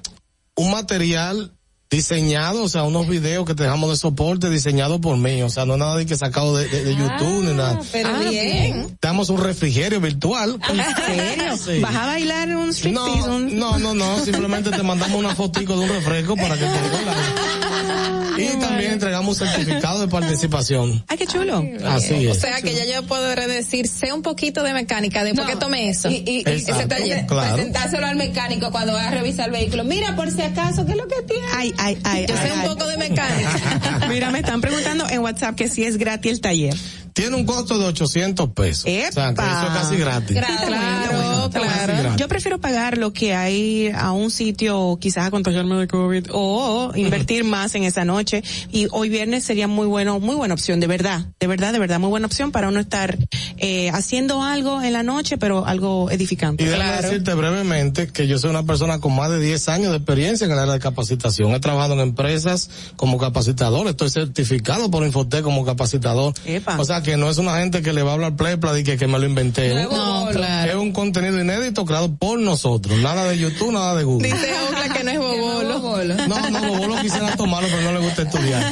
un 0.54 0.70
material 0.70 1.55
diseñado, 1.90 2.64
o 2.64 2.68
sea, 2.68 2.82
unos 2.82 3.06
videos 3.08 3.46
que 3.46 3.54
te 3.54 3.62
dejamos 3.62 3.90
de 3.90 3.96
soporte 3.96 4.50
diseñado 4.50 5.00
por 5.00 5.16
mí, 5.16 5.42
o 5.42 5.50
sea, 5.50 5.64
no 5.66 5.76
nada 5.76 5.96
de 5.96 6.04
que 6.06 6.16
sacado 6.16 6.56
de, 6.56 6.68
de, 6.68 6.84
de 6.84 6.96
YouTube 6.96 7.44
ni 7.44 7.52
nada. 7.54 7.80
Pero 7.92 8.08
Ah, 8.14 8.28
bien. 8.28 8.98
Damos 9.00 9.30
un 9.30 9.40
refrigerio 9.42 10.00
virtual. 10.00 10.58
¿En 10.68 11.06
serio? 11.06 11.56
Sí. 11.56 11.80
¿Vas 11.80 11.94
a 11.94 12.06
bailar 12.06 12.48
un 12.56 12.70
striptease? 12.72 13.18
No, 13.20 13.36
un- 13.36 13.58
no, 13.58 13.78
no, 13.78 13.94
no, 13.94 14.18
simplemente 14.24 14.70
te 14.70 14.82
mandamos 14.82 15.18
una 15.18 15.34
fotico 15.34 15.74
de 15.78 15.84
un 15.84 15.88
refresco 15.88 16.34
para 16.36 16.54
que 16.56 16.64
te 16.64 16.70
Y 18.38 18.48
también 18.60 18.92
entregamos 18.92 19.40
un 19.40 19.48
certificado 19.48 19.98
de 20.00 20.08
participación. 20.08 21.02
Ay, 21.08 21.16
qué 21.16 21.26
chulo. 21.26 21.64
Así 21.86 22.26
O 22.26 22.32
es. 22.32 22.38
sea 22.40 22.60
que 22.60 22.74
ya 22.74 22.84
yo 22.84 23.02
podré 23.06 23.46
decir, 23.46 23.88
sé 23.88 24.12
un 24.12 24.20
poquito 24.20 24.62
de 24.62 24.74
mecánica 24.74 25.24
después 25.24 25.46
que 25.48 25.56
tomé 25.56 25.88
eso. 25.88 26.10
Y, 26.10 26.16
y- 26.16 26.36
y 26.36 26.40
Exacto, 26.40 26.80
ese 26.80 26.86
taller, 26.86 27.26
claro. 27.26 27.54
presentárselo 27.54 28.06
al 28.06 28.16
mecánico 28.16 28.70
cuando 28.70 28.92
va 28.92 29.08
a 29.08 29.10
revisar 29.10 29.46
el 29.46 29.52
vehículo. 29.52 29.84
Mira, 29.84 30.16
por 30.16 30.30
si 30.30 30.42
acaso, 30.42 30.84
¿qué 30.84 30.92
es 30.92 30.98
lo 30.98 31.08
que 31.08 31.22
tiene? 31.22 31.46
Ay, 31.54 31.72
ay, 31.78 31.98
ay. 32.04 32.26
Yo 32.28 32.34
ay, 32.36 32.48
sé 32.48 32.52
un 32.52 32.60
ay. 32.60 32.68
poco 32.68 32.86
de 32.86 32.96
mecánica. 32.96 34.06
Mira, 34.08 34.30
me 34.30 34.40
están 34.40 34.60
preguntando 34.60 35.08
en 35.08 35.20
WhatsApp 35.20 35.54
que 35.54 35.68
si 35.68 35.84
es 35.84 35.96
gratis 35.96 36.32
el 36.32 36.40
taller. 36.40 36.74
Tiene 37.16 37.34
un 37.34 37.46
costo 37.46 37.78
de 37.78 37.86
800 37.86 38.50
pesos. 38.50 38.84
O 38.84 39.12
sea, 39.12 39.32
que 39.32 39.40
eso 39.40 39.66
es 39.66 39.72
casi 39.72 39.96
gratis. 39.96 40.36
Claro, 40.36 40.66
claro. 40.66 41.94
gratis. 41.94 42.16
Yo 42.18 42.28
prefiero 42.28 42.60
pagar 42.60 42.98
lo 42.98 43.14
que 43.14 43.34
hay 43.34 43.90
a 43.96 44.12
un 44.12 44.30
sitio, 44.30 44.98
quizás 45.00 45.24
a 45.24 45.30
contagiarme 45.30 45.76
de 45.76 45.88
COVID, 45.88 46.26
o 46.32 46.92
invertir 46.94 47.44
más 47.44 47.74
en 47.74 47.84
esa 47.84 48.04
noche. 48.04 48.44
Y 48.70 48.88
hoy 48.90 49.08
viernes 49.08 49.44
sería 49.44 49.66
muy 49.66 49.86
bueno, 49.86 50.20
muy 50.20 50.34
buena 50.34 50.52
opción, 50.52 50.78
de 50.78 50.88
verdad, 50.88 51.24
de 51.40 51.46
verdad, 51.46 51.72
de 51.72 51.78
verdad, 51.78 51.98
muy 51.98 52.10
buena 52.10 52.26
opción 52.26 52.52
para 52.52 52.68
uno 52.68 52.80
estar 52.80 53.16
eh, 53.56 53.88
haciendo 53.94 54.42
algo 54.42 54.82
en 54.82 54.92
la 54.92 55.02
noche, 55.02 55.38
pero 55.38 55.64
algo 55.64 56.10
edificante. 56.10 56.64
Y 56.64 56.66
déjame 56.66 57.00
decirte 57.00 57.32
brevemente 57.32 58.08
que 58.08 58.26
yo 58.26 58.38
soy 58.38 58.50
una 58.50 58.64
persona 58.64 58.98
con 58.98 59.16
más 59.16 59.30
de 59.30 59.40
10 59.40 59.70
años 59.70 59.92
de 59.92 59.96
experiencia 59.96 60.44
en 60.44 60.52
el 60.52 60.58
área 60.58 60.74
de 60.74 60.80
capacitación. 60.80 61.52
He 61.52 61.60
trabajado 61.60 61.94
en 61.94 62.00
empresas 62.00 62.68
como 62.96 63.16
capacitador, 63.16 63.88
estoy 63.88 64.10
certificado 64.10 64.90
por 64.90 65.02
Infotec 65.02 65.40
como 65.40 65.64
capacitador. 65.64 66.34
O 66.76 66.84
sea 66.84 67.05
que 67.06 67.16
no 67.16 67.30
es 67.30 67.38
una 67.38 67.56
gente 67.58 67.80
que 67.80 67.94
le 67.94 68.02
va 68.02 68.10
a 68.10 68.14
hablar 68.14 68.36
plepla 68.36 68.78
y 68.78 68.84
que, 68.84 68.98
que 68.98 69.06
me 69.06 69.18
lo 69.18 69.24
inventé. 69.24 69.74
No, 69.74 70.26
No, 70.26 70.30
claro. 70.32 70.70
Es 70.70 70.76
un 70.76 70.92
contenido 70.92 71.40
inédito 71.40 71.86
creado 71.86 72.14
por 72.16 72.38
nosotros. 72.38 72.98
Nada 72.98 73.26
de 73.28 73.38
YouTube, 73.38 73.72
nada 73.72 73.94
de 73.96 74.04
Google. 74.04 74.28
Dice 74.30 74.50
Ogla 74.68 74.88
que 74.94 75.04
no 75.04 75.10
es 75.12 75.18
bobolo. 75.18 75.78
No, 76.28 76.50
no, 76.50 76.60
Bobolo 76.68 77.00
quisiera 77.00 77.34
tomarlo, 77.36 77.68
pero 77.70 77.82
no 77.82 77.92
le 77.98 78.04
gusta 78.04 78.22
estudiar. 78.22 78.62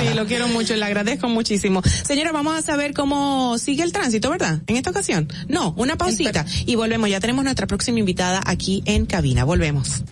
sí, 0.07 0.13
lo 0.13 0.25
quiero 0.25 0.47
mucho, 0.47 0.75
le 0.75 0.85
agradezco 0.85 1.27
muchísimo. 1.29 1.81
Señora, 2.05 2.31
vamos 2.31 2.57
a 2.57 2.61
saber 2.61 2.93
cómo 2.93 3.57
sigue 3.57 3.83
el 3.83 3.91
tránsito, 3.91 4.29
¿verdad? 4.29 4.61
En 4.67 4.75
esta 4.75 4.89
ocasión. 4.89 5.27
No, 5.47 5.73
una 5.77 5.97
pausita 5.97 6.45
y 6.65 6.75
volvemos. 6.75 7.09
Ya 7.09 7.19
tenemos 7.19 7.43
nuestra 7.43 7.67
próxima 7.67 7.99
invitada 7.99 8.41
aquí 8.45 8.83
en 8.85 9.05
cabina. 9.05 9.43
Volvemos. 9.43 10.03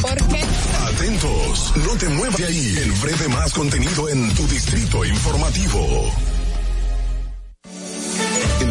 ¿Por 0.00 0.16
qué? 0.28 0.44
Atentos, 0.86 1.72
no 1.76 1.96
te 1.96 2.08
muevas 2.10 2.36
de 2.36 2.46
ahí. 2.46 2.76
El 2.82 2.92
breve 2.92 3.28
más 3.28 3.52
contenido 3.52 4.08
en 4.08 4.34
tu 4.34 4.46
distrito 4.46 5.04
informativo. 5.04 6.10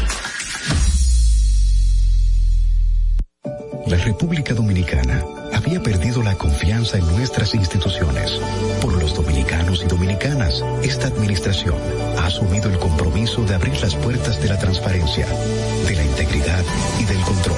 La 3.87 3.97
República 3.97 4.53
Dominicana 4.53 5.23
había 5.53 5.81
perdido 5.81 6.21
la 6.21 6.35
confianza 6.35 6.97
en 6.97 7.07
nuestras 7.17 7.55
instituciones. 7.55 8.31
Por 8.81 9.01
los 9.01 9.15
dominicanos 9.15 9.81
y 9.83 9.87
dominicanas, 9.87 10.63
esta 10.83 11.07
administración 11.07 11.75
ha 12.17 12.27
asumido 12.27 12.69
el 12.69 12.77
compromiso 12.77 13.43
de 13.45 13.55
abrir 13.55 13.79
las 13.81 13.95
puertas 13.95 14.39
de 14.41 14.49
la 14.49 14.59
transparencia, 14.59 15.25
de 15.87 15.95
la 15.95 16.03
integridad 16.03 16.63
y 16.99 17.05
del 17.05 17.21
control. 17.21 17.57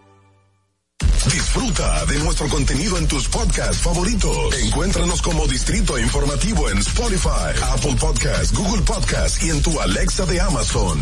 Disfruta 1.29 2.05
de 2.07 2.17
nuestro 2.19 2.47
contenido 2.49 2.97
en 2.97 3.07
tus 3.07 3.27
podcasts 3.27 3.77
favoritos. 3.77 4.55
Encuéntranos 4.65 5.21
como 5.21 5.45
Distrito 5.47 5.99
Informativo 5.99 6.67
en 6.69 6.79
Spotify, 6.79 7.53
Apple 7.73 7.95
Podcasts, 7.99 8.51
Google 8.53 8.81
Podcasts 8.81 9.43
y 9.43 9.49
en 9.51 9.61
tu 9.61 9.79
Alexa 9.79 10.25
de 10.25 10.41
Amazon. 10.41 10.99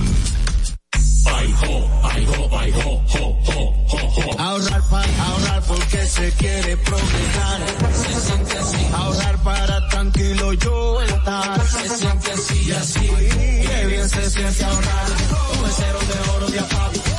Ahorrar 4.38 4.82
para 4.90 5.24
ahorrar 5.26 5.64
porque 5.64 6.06
se 6.06 6.32
quiere 6.34 6.78
progresar. 6.78 7.62
Se 7.94 8.22
siente 8.22 8.58
así. 8.58 8.88
Ahorrar 8.94 9.44
para 9.44 9.88
tranquilo 9.88 10.54
yo 10.54 11.02
estar. 11.02 11.68
Se 11.68 11.98
siente 11.98 12.32
así 12.32 12.64
y 12.68 12.72
así. 12.72 13.00
Qué 13.00 13.86
bien 13.88 14.10
se 14.10 14.30
siente 14.30 14.64
ahorrar. 14.66 15.06
El 15.66 15.72
cero 15.72 16.00
de 16.08 16.32
oro 16.32 16.48
de 16.50 16.60
APAP. 16.60 17.19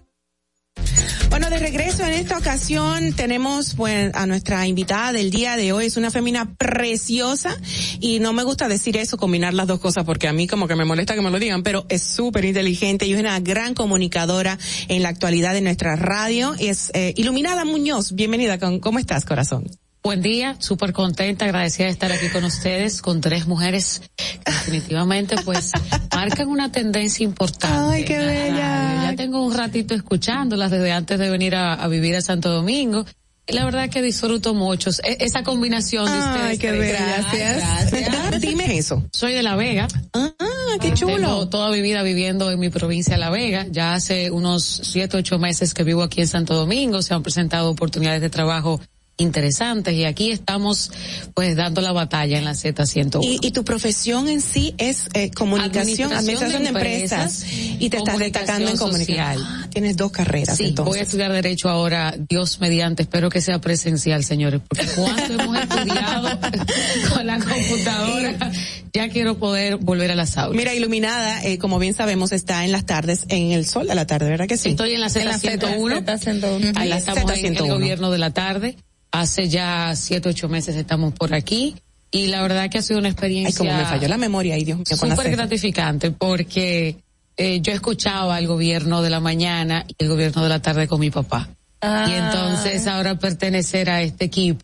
Bueno, 1.31 1.49
de 1.49 1.59
regreso 1.59 2.03
en 2.03 2.11
esta 2.11 2.37
ocasión 2.37 3.13
tenemos 3.13 3.73
pues 3.75 4.13
a 4.13 4.27
nuestra 4.27 4.67
invitada 4.67 5.13
del 5.13 5.31
día 5.31 5.55
de 5.55 5.71
hoy, 5.71 5.85
es 5.85 5.95
una 5.95 6.11
femina 6.11 6.55
preciosa 6.57 7.57
y 8.01 8.19
no 8.19 8.33
me 8.33 8.43
gusta 8.43 8.67
decir 8.67 8.97
eso, 8.97 9.15
combinar 9.15 9.53
las 9.53 9.65
dos 9.65 9.79
cosas 9.79 10.03
porque 10.03 10.27
a 10.27 10.33
mí 10.33 10.45
como 10.45 10.67
que 10.67 10.75
me 10.75 10.83
molesta 10.83 11.15
que 11.15 11.21
me 11.21 11.31
lo 11.31 11.39
digan, 11.39 11.63
pero 11.63 11.85
es 11.87 12.01
súper 12.01 12.43
inteligente 12.43 13.05
y 13.05 13.13
es 13.13 13.19
una 13.21 13.39
gran 13.39 13.73
comunicadora 13.73 14.59
en 14.89 15.03
la 15.03 15.07
actualidad 15.07 15.53
de 15.53 15.61
nuestra 15.61 15.95
radio. 15.95 16.53
Es 16.59 16.91
eh, 16.93 17.13
Iluminada 17.15 17.63
Muñoz, 17.63 18.11
bienvenida, 18.11 18.59
con, 18.59 18.81
¿cómo 18.81 18.99
estás 18.99 19.23
corazón? 19.23 19.71
Buen 20.03 20.23
día, 20.23 20.55
súper 20.57 20.93
contenta, 20.93 21.45
agradecida 21.45 21.85
de 21.85 21.91
estar 21.91 22.11
aquí 22.11 22.27
con 22.29 22.43
ustedes, 22.43 23.03
con 23.03 23.21
tres 23.21 23.45
mujeres 23.45 24.01
que 24.15 24.51
definitivamente 24.51 25.35
pues 25.45 25.71
marcan 26.15 26.47
una 26.47 26.71
tendencia 26.71 27.23
importante. 27.23 27.97
Ay, 27.97 28.03
qué 28.03 28.17
bella. 28.17 29.03
Ya 29.03 29.15
tengo 29.15 29.45
un 29.45 29.55
ratito 29.55 29.93
escuchándolas 29.93 30.71
desde 30.71 30.91
antes 30.91 31.19
de 31.19 31.29
venir 31.29 31.53
a, 31.53 31.75
a 31.75 31.87
vivir 31.87 32.15
a 32.15 32.21
Santo 32.21 32.49
Domingo. 32.49 33.05
La 33.47 33.65
verdad 33.65 33.89
que 33.89 34.01
disfruto 34.01 34.53
mucho 34.53 34.89
esa 35.03 35.43
combinación 35.43 36.05
de 36.05 36.17
ustedes. 36.17 36.41
Ay, 36.41 36.57
qué 36.57 36.69
tres. 36.69 36.79
bella. 36.79 37.05
Gracias. 37.05 37.91
gracias. 37.91 38.41
Dime 38.41 38.77
eso. 38.77 39.03
Soy 39.11 39.33
de 39.33 39.43
La 39.43 39.55
Vega. 39.55 39.87
Ah, 40.13 40.31
qué 40.79 40.93
chulo. 40.93 41.15
Tengo 41.15 41.49
toda 41.49 41.69
mi 41.69 41.81
vida 41.81 42.01
viviendo 42.01 42.49
en 42.49 42.59
mi 42.59 42.69
provincia 42.69 43.17
La 43.17 43.29
Vega. 43.29 43.65
Ya 43.69 43.93
hace 43.93 44.31
unos 44.31 44.63
siete, 44.63 45.17
ocho 45.17 45.37
meses 45.37 45.73
que 45.73 45.83
vivo 45.83 46.01
aquí 46.01 46.21
en 46.21 46.27
Santo 46.27 46.55
Domingo. 46.55 47.01
Se 47.01 47.13
han 47.13 47.23
presentado 47.23 47.69
oportunidades 47.69 48.21
de 48.21 48.29
trabajo 48.29 48.79
interesantes 49.17 49.93
y 49.93 50.05
aquí 50.05 50.31
estamos 50.31 50.91
pues 51.33 51.55
dando 51.55 51.81
la 51.81 51.91
batalla 51.91 52.37
en 52.37 52.45
la 52.45 52.51
Z101. 52.51 53.23
Y, 53.23 53.39
y 53.45 53.51
tu 53.51 53.63
profesión 53.63 54.27
en 54.27 54.41
sí 54.41 54.73
es 54.77 55.07
eh, 55.13 55.31
comunicación, 55.31 56.11
administración, 56.11 56.63
de, 56.63 56.69
empresas, 56.69 57.45
y 57.79 57.89
te 57.89 57.97
estás 57.97 58.17
destacando 58.17 58.71
en 58.71 58.77
comunicación. 58.77 59.37
social. 59.37 59.63
Ah, 59.63 59.67
tienes 59.71 59.97
dos 59.97 60.11
carreras 60.11 60.57
Sí, 60.57 60.65
entonces. 60.69 60.91
voy 60.91 60.99
a 60.99 61.03
estudiar 61.03 61.31
derecho 61.31 61.69
ahora, 61.69 62.15
Dios 62.29 62.59
mediante, 62.59 63.03
espero 63.03 63.29
que 63.29 63.41
sea 63.41 63.59
presencial, 63.59 64.23
señores, 64.23 64.61
porque 64.67 64.85
cuando 64.95 65.43
hemos 65.43 65.57
estudiado 65.57 66.39
con 67.13 67.27
la 67.27 67.39
computadora, 67.39 68.51
ya 68.93 69.09
quiero 69.09 69.37
poder 69.37 69.77
volver 69.77 70.11
a 70.11 70.15
las 70.15 70.37
aulas. 70.37 70.57
Mira, 70.57 70.73
Iluminada, 70.73 71.43
eh, 71.43 71.57
como 71.57 71.79
bien 71.79 71.93
sabemos, 71.93 72.31
está 72.31 72.65
en 72.65 72.71
las 72.71 72.85
tardes, 72.85 73.25
en 73.29 73.51
el 73.51 73.65
sol 73.65 73.87
de 73.87 73.95
la 73.95 74.07
tarde, 74.07 74.29
¿verdad 74.29 74.47
que 74.47 74.57
sí? 74.57 74.69
Estoy 74.69 74.93
en 74.93 75.01
la 75.01 75.07
Z101. 75.07 76.73
Ahí 76.75 76.89
la 76.89 76.97
estamos 76.97 77.31
en 77.37 77.45
el 77.45 77.57
Z101. 77.57 77.67
gobierno 77.69 78.11
de 78.11 78.17
la 78.17 78.31
tarde. 78.31 78.77
Hace 79.11 79.49
ya 79.49 79.93
siete, 79.95 80.29
ocho 80.29 80.47
meses 80.49 80.75
estamos 80.75 81.13
por 81.13 81.33
aquí. 81.33 81.75
Y 82.11 82.27
la 82.27 82.41
verdad 82.41 82.69
que 82.69 82.77
ha 82.77 82.81
sido 82.81 82.99
una 82.99 83.07
Ay, 83.07 83.13
experiencia 83.13 83.57
como 83.57 83.73
me 83.73 83.85
falló 83.85 84.07
la 84.09 84.17
memoria, 84.17 84.55
ay 84.55 84.65
Dios 84.65 84.79
mío, 84.79 84.85
súper 84.97 85.31
gratificante 85.31 86.11
porque 86.11 86.97
eh, 87.37 87.61
yo 87.61 87.71
escuchaba 87.71 88.35
al 88.35 88.47
gobierno 88.47 89.01
de 89.01 89.09
la 89.09 89.21
mañana 89.21 89.85
y 89.87 89.95
el 89.97 90.09
gobierno 90.09 90.43
de 90.43 90.49
la 90.49 90.61
tarde 90.61 90.87
con 90.87 90.99
mi 90.99 91.09
papá. 91.09 91.49
Y 91.81 92.11
entonces 92.11 92.85
ahora 92.85 93.15
pertenecer 93.15 93.89
a 93.89 94.01
este 94.01 94.25
equipo, 94.25 94.63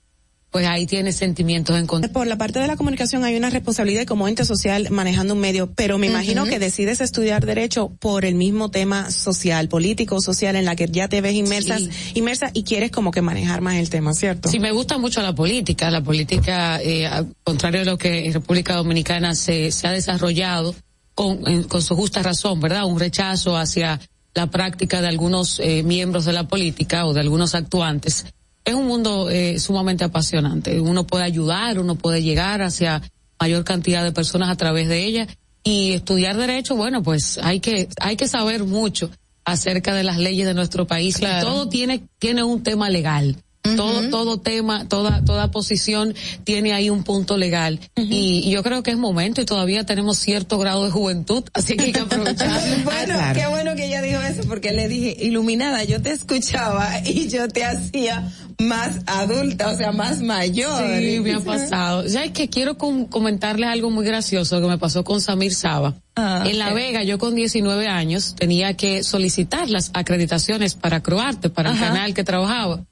pues 0.58 0.66
ahí 0.66 0.88
tiene 0.88 1.12
sentimientos 1.12 1.78
en 1.78 1.86
contra. 1.86 2.12
Por 2.12 2.26
la 2.26 2.36
parte 2.36 2.58
de 2.58 2.66
la 2.66 2.76
comunicación 2.76 3.24
hay 3.24 3.36
una 3.36 3.52
responsabilidad 3.52 4.06
como 4.06 4.28
ente 4.28 4.44
social 4.44 4.88
manejando 4.90 5.36
un 5.36 5.40
medio, 5.40 5.72
pero 5.76 6.00
me 6.00 6.08
imagino 6.08 6.46
que 6.46 6.58
decides 6.58 7.00
estudiar 7.00 7.46
derecho 7.46 7.90
por 8.00 8.26
el 8.26 8.34
mismo 8.34 8.72
tema 8.72 9.12
social, 9.12 9.70
político, 9.70 10.20
social, 10.20 10.56
en 10.56 10.66
la 10.66 10.76
que 10.76 10.88
ya 10.88 11.10
te 11.10 11.22
ves 11.22 11.36
inmersas, 11.36 11.84
inmersa 12.16 12.50
y 12.56 12.64
quieres 12.64 12.90
como 12.90 13.12
que 13.12 13.22
manejar 13.22 13.62
más 13.62 13.76
el 13.76 13.92
tema, 13.92 14.16
¿cierto? 14.16 14.50
Sí, 14.50 14.58
me 14.60 14.72
gusta 14.72 14.98
mucho 14.98 15.22
la 15.22 15.36
política. 15.36 15.92
La 15.92 16.02
política, 16.04 16.82
eh, 16.82 17.06
al 17.06 17.28
contrario 17.44 17.82
de 17.82 17.86
lo 17.86 18.00
que 18.00 18.26
en 18.26 18.34
República 18.34 18.74
Dominicana 18.74 19.36
se, 19.36 19.72
se 19.72 19.86
ha 19.88 19.92
desarrollado 19.92 20.74
con, 21.14 21.48
en- 21.48 21.66
con 21.66 21.84
su 21.84 21.96
justa 21.96 22.24
razón, 22.24 22.60
¿verdad? 22.62 22.86
Un 22.86 23.00
rechazo 23.00 23.58
hacia 23.58 24.00
la 24.34 24.48
práctica 24.50 25.02
de 25.02 25.08
algunos 25.08 25.60
eh, 25.60 25.84
miembros 25.84 26.26
de 26.26 26.34
la 26.34 26.48
política 26.48 27.06
o 27.06 27.14
de 27.14 27.20
algunos 27.20 27.54
actuantes. 27.54 28.26
Es 28.68 28.74
un 28.74 28.86
mundo 28.86 29.30
eh, 29.30 29.60
sumamente 29.60 30.04
apasionante. 30.04 30.82
Uno 30.82 31.08
puede 31.08 31.24
ayudar, 31.24 31.80
uno 31.80 31.96
puede 31.96 32.22
llegar 32.22 32.62
hacia 32.62 33.02
mayor 33.40 33.64
cantidad 33.64 34.04
de 34.04 34.12
personas 34.12 34.50
a 34.50 34.58
través 34.58 34.90
de 34.90 35.06
ella. 35.06 35.26
Y 35.64 35.94
estudiar 35.94 36.36
derecho, 36.36 36.76
bueno, 36.76 37.02
pues 37.02 37.38
hay 37.42 37.62
que, 37.62 37.88
hay 38.02 38.18
que 38.18 38.28
saber 38.28 38.66
mucho 38.66 39.10
acerca 39.46 39.96
de 39.96 40.04
las 40.04 40.18
leyes 40.18 40.46
de 40.46 40.54
nuestro 40.54 40.86
país. 40.86 41.18
Y 41.22 41.26
todo 41.40 41.70
tiene, 41.70 42.10
tiene 42.20 42.44
un 42.44 42.62
tema 42.62 42.90
legal. 42.90 43.38
Todo, 43.76 44.10
todo 44.10 44.40
tema, 44.40 44.88
toda, 44.88 45.24
toda 45.26 45.52
posición 45.52 46.14
tiene 46.44 46.74
ahí 46.74 46.90
un 46.90 47.04
punto 47.04 47.38
legal. 47.38 47.80
y, 47.96 48.44
y 48.46 48.52
yo 48.52 48.64
creo 48.64 48.84
que 48.84 48.92
es 48.92 48.98
momento 48.98 49.42
y 49.42 49.46
todavía 49.46 49.86
tenemos 49.86 50.18
cierto 50.18 50.58
grado 50.58 50.86
de 50.86 50.92
juventud, 50.92 51.44
así 51.54 51.76
que 51.76 51.86
hay 51.86 51.92
que 51.94 52.00
aprovecharlo. 52.02 52.58
Bueno, 52.84 53.16
qué 53.34 53.48
bueno 53.48 53.76
que 53.76 53.86
ella 53.88 54.02
dijo 54.02 54.22
eso 54.22 54.44
porque 54.48 54.72
le 54.72 54.88
dije, 54.88 55.18
iluminada, 55.26 55.84
yo 55.84 56.02
te 56.02 56.12
escuchaba 56.12 56.90
y 57.06 57.28
yo 57.28 57.48
te 57.48 57.66
hacía 57.66 58.32
más 58.60 59.02
adulta, 59.06 59.70
o 59.70 59.78
sea, 59.78 59.92
más 59.92 60.22
mayor. 60.22 61.00
Sí, 61.00 61.20
me 61.20 61.34
ha 61.34 61.40
pasado. 61.42 62.06
Ya 62.08 62.24
es 62.24 62.32
que 62.32 62.50
quiero 62.50 62.78
com- 62.78 63.06
comentarles 63.06 63.70
algo 63.70 63.92
muy 63.92 64.06
gracioso 64.06 64.60
que 64.62 64.68
me 64.68 64.78
pasó 64.80 65.04
con 65.04 65.22
Samir 65.22 65.54
Saba. 65.54 65.94
Ah, 66.16 66.44
en 66.48 66.58
La. 66.58 66.74
Vega, 66.74 67.04
yo 67.04 67.20
con 67.20 67.36
19 67.36 67.88
años 67.88 68.36
tenía 68.36 68.74
que 68.76 69.04
solicitar 69.04 69.70
las 69.70 69.92
acreditaciones 69.94 70.74
para 70.76 71.02
Croarte, 71.04 71.50
para 71.50 71.72
el 71.72 71.80
canal 71.80 72.14
que 72.16 72.24
trabajaba. 72.24 72.84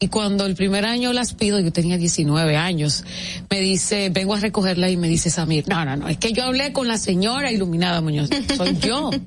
Y 0.00 0.08
cuando 0.08 0.46
el 0.46 0.54
primer 0.54 0.84
año 0.84 1.12
las 1.12 1.34
pido, 1.34 1.58
yo 1.58 1.72
tenía 1.72 1.96
19 1.96 2.56
años, 2.56 3.04
me 3.50 3.60
dice, 3.60 4.10
vengo 4.10 4.34
a 4.34 4.40
recogerla 4.40 4.88
y 4.90 4.96
me 4.96 5.08
dice 5.08 5.28
Samir, 5.28 5.66
no, 5.66 5.84
no, 5.84 5.96
no, 5.96 6.08
es 6.08 6.18
que 6.18 6.32
yo 6.32 6.44
hablé 6.44 6.72
con 6.72 6.86
la 6.86 6.98
señora 6.98 7.50
Iluminada 7.50 8.00
Muñoz, 8.00 8.30
soy 8.56 8.76
yo. 8.78 9.10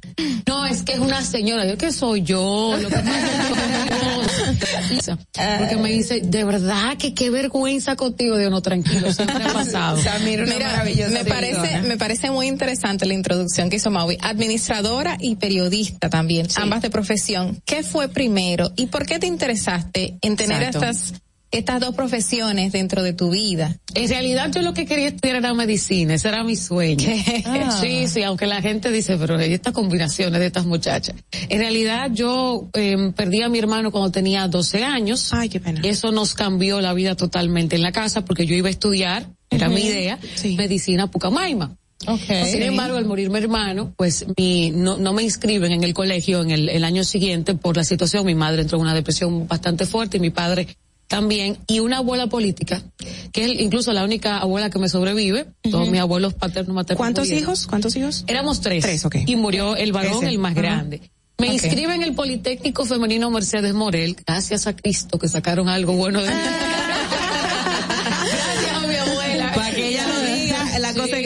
No, 0.47 0.65
es 0.65 0.83
que 0.83 0.93
es 0.93 0.99
una 0.99 1.21
señora, 1.23 1.65
yo 1.65 1.77
que 1.77 1.91
soy 1.91 2.23
yo, 2.23 2.75
lo 2.81 2.89
que 2.89 2.95
pasa 2.95 3.19
es 3.19 5.05
que 5.05 5.15
porque 5.59 5.77
me 5.77 5.89
dice, 5.89 6.21
de 6.21 6.43
verdad 6.43 6.97
que 6.97 7.13
qué 7.13 7.29
vergüenza 7.29 7.95
contigo, 7.95 8.37
Dios 8.37 8.51
no, 8.51 8.61
tranquilo, 8.61 9.13
siempre 9.13 9.43
ha 9.43 9.53
pasado. 9.53 9.97
Samir, 10.03 10.41
una 10.41 10.53
Mira, 10.53 10.67
maravillosa 10.67 11.11
me 11.11 11.25
parece, 11.25 11.59
persona. 11.59 11.81
me 11.83 11.97
parece 11.97 12.31
muy 12.31 12.47
interesante 12.47 13.05
la 13.05 13.13
introducción 13.13 13.69
que 13.69 13.77
hizo 13.77 13.91
Maui. 13.91 14.17
Administradora 14.21 15.17
y 15.19 15.35
periodista 15.35 16.09
también, 16.09 16.47
ambas 16.55 16.81
de 16.81 16.89
profesión. 16.89 17.61
¿Qué 17.65 17.83
fue 17.83 18.09
primero 18.09 18.71
y 18.75 18.87
por 18.87 19.05
qué 19.05 19.19
te 19.19 19.27
interesaste 19.27 20.17
en 20.21 20.35
tener 20.35 20.60
Estas, 20.61 21.13
estas 21.51 21.79
dos 21.79 21.95
profesiones 21.95 22.71
dentro 22.71 23.03
de 23.03 23.13
tu 23.13 23.31
vida? 23.31 23.77
En 23.93 24.09
realidad 24.09 24.51
yo 24.53 24.61
lo 24.61 24.73
que 24.73 24.85
quería 24.85 25.09
estudiar 25.09 25.37
era 25.37 25.53
medicina, 25.53 26.13
ese 26.13 26.29
era 26.29 26.43
mi 26.43 26.55
sueño. 26.55 27.07
Ah. 27.45 27.77
Sí, 27.81 28.07
sí, 28.07 28.23
aunque 28.23 28.45
la 28.45 28.61
gente 28.61 28.91
dice, 28.91 29.17
pero 29.17 29.43
¿y 29.43 29.53
estas 29.53 29.73
combinaciones 29.73 30.39
de 30.39 30.45
estas 30.45 30.65
muchachas. 30.65 31.15
En 31.49 31.59
realidad 31.59 32.11
yo 32.13 32.69
eh, 32.73 33.11
perdí 33.15 33.41
a 33.41 33.49
mi 33.49 33.59
hermano 33.59 33.91
cuando 33.91 34.11
tenía 34.11 34.47
12 34.47 34.83
años. 34.83 35.33
Ay, 35.33 35.49
qué 35.49 35.59
pena. 35.59 35.81
Y 35.83 35.89
eso 35.89 36.11
nos 36.11 36.33
cambió 36.33 36.81
la 36.81 36.93
vida 36.93 37.15
totalmente 37.15 37.75
en 37.75 37.81
la 37.81 37.91
casa 37.91 38.23
porque 38.23 38.45
yo 38.45 38.55
iba 38.55 38.67
a 38.67 38.71
estudiar, 38.71 39.27
era 39.49 39.69
mi 39.69 39.81
idea, 39.81 40.19
medicina 40.55 41.07
Pucamaima. 41.07 41.75
Okay. 42.07 42.45
Sin 42.51 42.61
embargo, 42.63 42.97
al 42.97 43.05
morir 43.05 43.29
mi 43.29 43.37
hermano, 43.39 43.93
pues 43.97 44.25
mi, 44.37 44.71
no, 44.71 44.97
no 44.97 45.13
me 45.13 45.23
inscriben 45.23 45.71
en 45.71 45.83
el 45.83 45.93
colegio 45.93 46.41
en 46.41 46.51
el, 46.51 46.69
el 46.69 46.83
año 46.83 47.03
siguiente 47.03 47.53
por 47.55 47.77
la 47.77 47.83
situación. 47.83 48.25
Mi 48.25 48.35
madre 48.35 48.61
entró 48.63 48.77
en 48.77 48.83
una 48.83 48.93
depresión 48.93 49.47
bastante 49.47 49.85
fuerte 49.85 50.17
y 50.17 50.19
mi 50.19 50.29
padre 50.31 50.67
también. 51.07 51.57
Y 51.67 51.79
una 51.79 51.97
abuela 51.97 52.27
política, 52.27 52.81
que 53.33 53.43
es 53.45 53.59
incluso 53.59 53.91
la 53.93 54.03
única 54.03 54.37
abuela 54.39 54.69
que 54.69 54.79
me 54.79 54.87
sobrevive. 54.89 55.45
Todos 55.69 55.89
mis 55.89 55.99
abuelos 55.99 56.33
paternos, 56.33 56.73
maternos. 56.73 56.97
¿Cuántos 56.97 57.25
murieron. 57.25 57.43
hijos? 57.43 57.67
¿Cuántos 57.67 57.95
hijos? 57.95 58.23
Éramos 58.27 58.61
tres. 58.61 58.83
Tres, 58.83 59.05
ok. 59.05 59.17
Y 59.25 59.35
murió 59.35 59.75
el 59.75 59.91
varón, 59.91 60.17
Ese. 60.23 60.29
el 60.29 60.39
más 60.39 60.55
grande. 60.55 61.01
Me 61.37 61.47
Ok. 61.47 61.53
inscribe 61.53 61.95
en 61.95 62.03
el 62.03 62.13
Politécnico 62.13 62.85
Femenino 62.85 63.29
Mercedes 63.31 63.73
Morel, 63.73 64.15
gracias 64.27 64.67
a 64.67 64.75
Cristo 64.75 65.17
que 65.17 65.27
sacaron 65.27 65.69
algo 65.69 65.93
bueno 65.93 66.21
de 66.21 66.29
mí. 66.33 66.35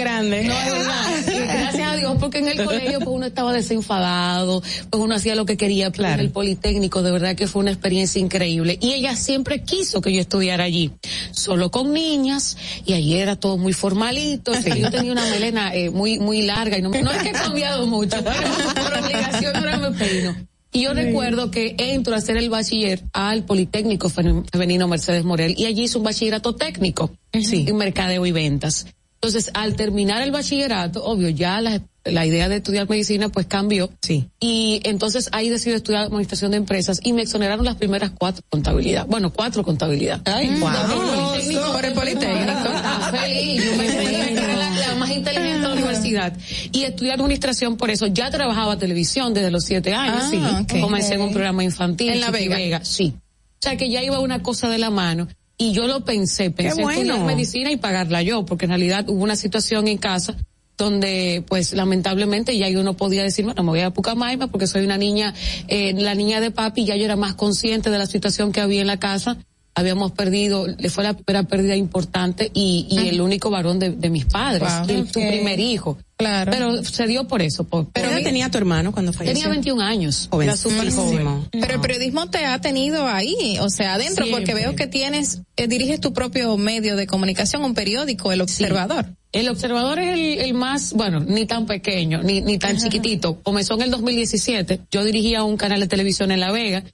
Grande. 0.05 0.43
No, 0.43 0.53
es 0.53 0.71
verdad. 0.71 1.05
Y 1.27 1.39
Gracias 1.47 1.87
a 1.91 1.95
Dios, 1.95 2.17
porque 2.19 2.37
en 2.39 2.47
el 2.47 2.63
colegio 2.63 2.99
pues 2.99 3.09
uno 3.11 3.25
estaba 3.25 3.51
desenfadado, 3.53 4.61
pues 4.89 5.03
uno 5.03 5.15
hacía 5.15 5.35
lo 5.35 5.45
que 5.45 5.57
quería, 5.57 5.91
pero 5.91 6.07
en 6.09 6.19
el 6.19 6.29
Politécnico 6.31 7.01
de 7.01 7.11
verdad 7.11 7.35
que 7.35 7.47
fue 7.47 7.61
una 7.61 7.71
experiencia 7.71 8.19
increíble. 8.21 8.77
Y 8.81 8.93
ella 8.93 9.15
siempre 9.15 9.63
quiso 9.63 10.01
que 10.01 10.13
yo 10.13 10.21
estudiara 10.21 10.63
allí, 10.63 10.91
solo 11.31 11.71
con 11.71 11.93
niñas, 11.93 12.57
y 12.85 12.93
allí 12.93 13.15
era 13.15 13.35
todo 13.35 13.57
muy 13.57 13.73
formalito, 13.73 14.51
o 14.51 14.55
sea, 14.55 14.75
yo 14.75 14.89
tenía 14.91 15.11
una 15.11 15.25
melena 15.29 15.73
eh, 15.73 15.89
muy, 15.89 16.19
muy 16.19 16.41
larga 16.43 16.77
y 16.77 16.81
no, 16.81 16.89
no 16.89 17.11
es 17.11 17.23
que 17.23 17.29
he 17.29 17.33
cambiado 17.33 17.85
mucho, 17.87 18.17
pero 18.23 18.83
por 18.83 19.03
obligación 19.03 19.55
ahora 19.55 19.77
me 19.77 19.91
peino. 19.91 20.35
Y 20.71 20.81
yo 20.81 20.93
recuerdo 20.93 21.51
que 21.51 21.75
entro 21.77 22.15
a 22.15 22.17
hacer 22.17 22.35
el 22.35 22.49
bachiller 22.49 23.01
al 23.13 23.45
Politécnico 23.45 24.09
Fe- 24.09 24.43
Femenino 24.51 24.89
Mercedes 24.89 25.23
Morel 25.23 25.55
y 25.57 25.65
allí 25.67 25.83
hice 25.83 25.97
un 25.97 26.03
bachillerato 26.03 26.53
técnico 26.55 27.11
en 27.31 27.77
mercadeo 27.77 28.25
y 28.25 28.31
ventas. 28.33 28.85
Entonces, 29.15 29.49
al 29.53 29.75
terminar 29.75 30.21
el 30.21 30.31
bachillerato, 30.31 31.03
obvio, 31.03 31.29
ya 31.29 31.59
la, 31.61 31.81
la 32.03 32.25
idea 32.25 32.47
de 32.47 32.57
estudiar 32.57 32.87
medicina 32.87 33.29
pues 33.29 33.47
cambió. 33.47 33.89
Sí. 34.01 34.29
Y 34.39 34.81
entonces 34.83 35.29
ahí 35.31 35.49
decidí 35.49 35.73
estudiar 35.73 36.03
administración 36.03 36.51
de 36.51 36.57
empresas 36.57 36.99
y 37.03 37.13
me 37.13 37.23
exoneraron 37.23 37.65
las 37.65 37.75
primeras 37.75 38.11
cuatro 38.11 38.43
contabilidad. 38.49 39.07
Bueno, 39.07 39.33
cuatro 39.33 39.63
contabilidad. 39.63 40.21
Ay, 40.25 40.49
Wow. 40.59 40.69
fabuloso. 40.69 41.73
Por 41.73 41.85
el 41.85 41.93
Politécnico. 41.93 42.51
Ah, 42.87 43.11
feliz. 43.11 43.63
Yo 43.63 43.75
me 43.77 44.45
la, 44.45 44.69
la 44.69 44.95
más 44.95 45.09
inteligente 45.09 45.59
de 45.61 45.67
la 45.67 45.73
universidad. 45.73 46.37
Y 46.71 46.83
estudié 46.83 47.13
administración 47.13 47.77
por 47.77 47.89
eso. 47.89 48.05
Ya 48.07 48.29
trabajaba 48.29 48.77
televisión 48.77 49.33
desde 49.33 49.49
los 49.49 49.63
siete 49.65 49.93
años. 49.93 50.21
Ah, 50.23 50.63
sí. 50.67 50.75
ok. 50.77 50.81
Comencé 50.81 51.15
en 51.15 51.21
un 51.21 51.31
programa 51.33 51.63
infantil. 51.63 52.11
En 52.11 52.21
La 52.21 52.31
Chiqui 52.31 52.47
Vega. 52.47 52.85
Sí. 52.85 53.13
O 53.17 53.67
sea 53.67 53.75
que 53.77 53.89
ya 53.89 54.03
iba 54.03 54.19
una 54.19 54.43
cosa 54.43 54.69
de 54.69 54.77
la 54.77 54.91
mano. 54.91 55.27
Y 55.57 55.71
yo 55.71 55.87
lo 55.87 56.03
pensé, 56.03 56.51
pensé 56.51 56.81
bueno. 56.81 56.99
estudiar 56.99 57.25
medicina 57.25 57.71
y 57.71 57.77
pagarla 57.77 58.21
yo, 58.21 58.45
porque 58.45 58.65
en 58.65 58.71
realidad 58.71 59.07
hubo 59.09 59.23
una 59.23 59.35
situación 59.35 59.87
en 59.87 59.97
casa 59.97 60.35
donde 60.77 61.43
pues 61.47 61.73
lamentablemente 61.73 62.57
ya 62.57 62.67
yo 62.69 62.83
no 62.83 62.95
podía 62.95 63.23
decir, 63.23 63.45
bueno, 63.45 63.63
me 63.63 63.69
voy 63.69 63.79
a 63.79 63.91
Pucamaima 63.91 64.47
porque 64.47 64.67
soy 64.67 64.83
una 64.83 64.97
niña, 64.97 65.33
eh, 65.67 65.93
la 65.93 66.15
niña 66.15 66.41
de 66.41 66.51
papi, 66.51 66.85
ya 66.85 66.95
yo 66.97 67.05
era 67.05 67.15
más 67.15 67.35
consciente 67.35 67.89
de 67.89 67.97
la 67.97 68.05
situación 68.05 68.51
que 68.51 68.61
había 68.61 68.81
en 68.81 68.87
la 68.87 68.99
casa. 68.99 69.37
Habíamos 69.77 70.13
perdido, 70.13 70.67
le 70.67 70.89
fue 70.89 71.03
la 71.03 71.13
primera 71.13 71.43
pérdida 71.43 71.75
importante 71.75 72.49
y, 72.53 72.87
y 72.89 73.09
el 73.09 73.19
único 73.19 73.49
varón 73.49 73.77
de, 73.77 73.89
de 73.91 74.09
mis 74.09 74.23
padres, 74.25 74.61
Wow. 74.61 74.89
el- 74.89 75.11
su 75.11 75.19
Ok. 75.19 75.27
primer 75.27 75.59
hijo. 75.59 75.97
Claro. 76.17 76.49
Pero 76.49 76.81
se 76.81 77.07
dio 77.07 77.27
por 77.27 77.41
eso. 77.41 77.65
Por, 77.65 77.91
¿Pero 77.91 78.09
por- 78.09 78.23
tenía 78.23 78.49
tu 78.49 78.57
hermano 78.57 78.93
cuando 78.93 79.11
falleció? 79.11 79.33
tenía 79.33 79.49
21 79.49 79.81
años. 79.83 80.29
Era 80.41 80.55
súper 80.55 80.89
joven. 80.93 81.49
Pero 81.51 81.73
el 81.73 81.81
periodismo 81.81 82.29
te 82.29 82.45
ha 82.45 82.61
tenido 82.61 83.05
ahí, 83.05 83.57
o 83.59 83.69
sea, 83.69 83.95
adentro, 83.95 84.25
porque 84.31 84.53
veo 84.53 84.75
que 84.77 84.87
tienes, 84.87 85.41
eh, 85.57 85.67
diriges 85.67 85.99
tu 85.99 86.13
propio 86.13 86.55
medio 86.55 86.95
de 86.95 87.05
comunicación, 87.05 87.61
un 87.65 87.73
periódico, 87.73 88.31
El 88.31 88.39
Observador. 88.41 89.07
El 89.33 89.49
observador 89.49 89.99
es 89.99 90.13
el, 90.13 90.39
el 90.39 90.53
más, 90.53 90.93
bueno, 90.93 91.19
ni 91.19 91.45
tan 91.45 91.65
pequeño, 91.65 92.23
ni, 92.23 92.39
ni 92.39 92.57
tan 92.57 92.77
chiquitito. 92.77 93.41
Comenzó 93.43 93.73
en 93.73 93.81
el 93.81 93.91
2017. 93.91 94.79
Yo 94.89 95.03
dirigía 95.03 95.43
un 95.43 95.57
canal 95.57 95.81
de 95.81 95.87
televisión 95.87 96.31
en 96.31 96.39
La 96.39 96.53
Vega 96.53 96.85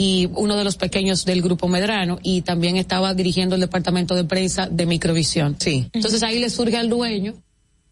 y 0.00 0.30
uno 0.34 0.56
de 0.56 0.64
los 0.64 0.78
pequeños 0.78 1.26
del 1.26 1.42
grupo 1.42 1.68
Medrano 1.68 2.18
y 2.22 2.40
también 2.40 2.78
estaba 2.78 3.12
dirigiendo 3.12 3.56
el 3.56 3.60
departamento 3.60 4.14
de 4.14 4.24
prensa 4.24 4.66
de 4.66 4.86
Microvisión. 4.86 5.56
Sí. 5.58 5.90
Entonces 5.92 6.22
ahí 6.22 6.38
le 6.38 6.48
surge 6.48 6.78
al 6.78 6.88
dueño, 6.88 7.34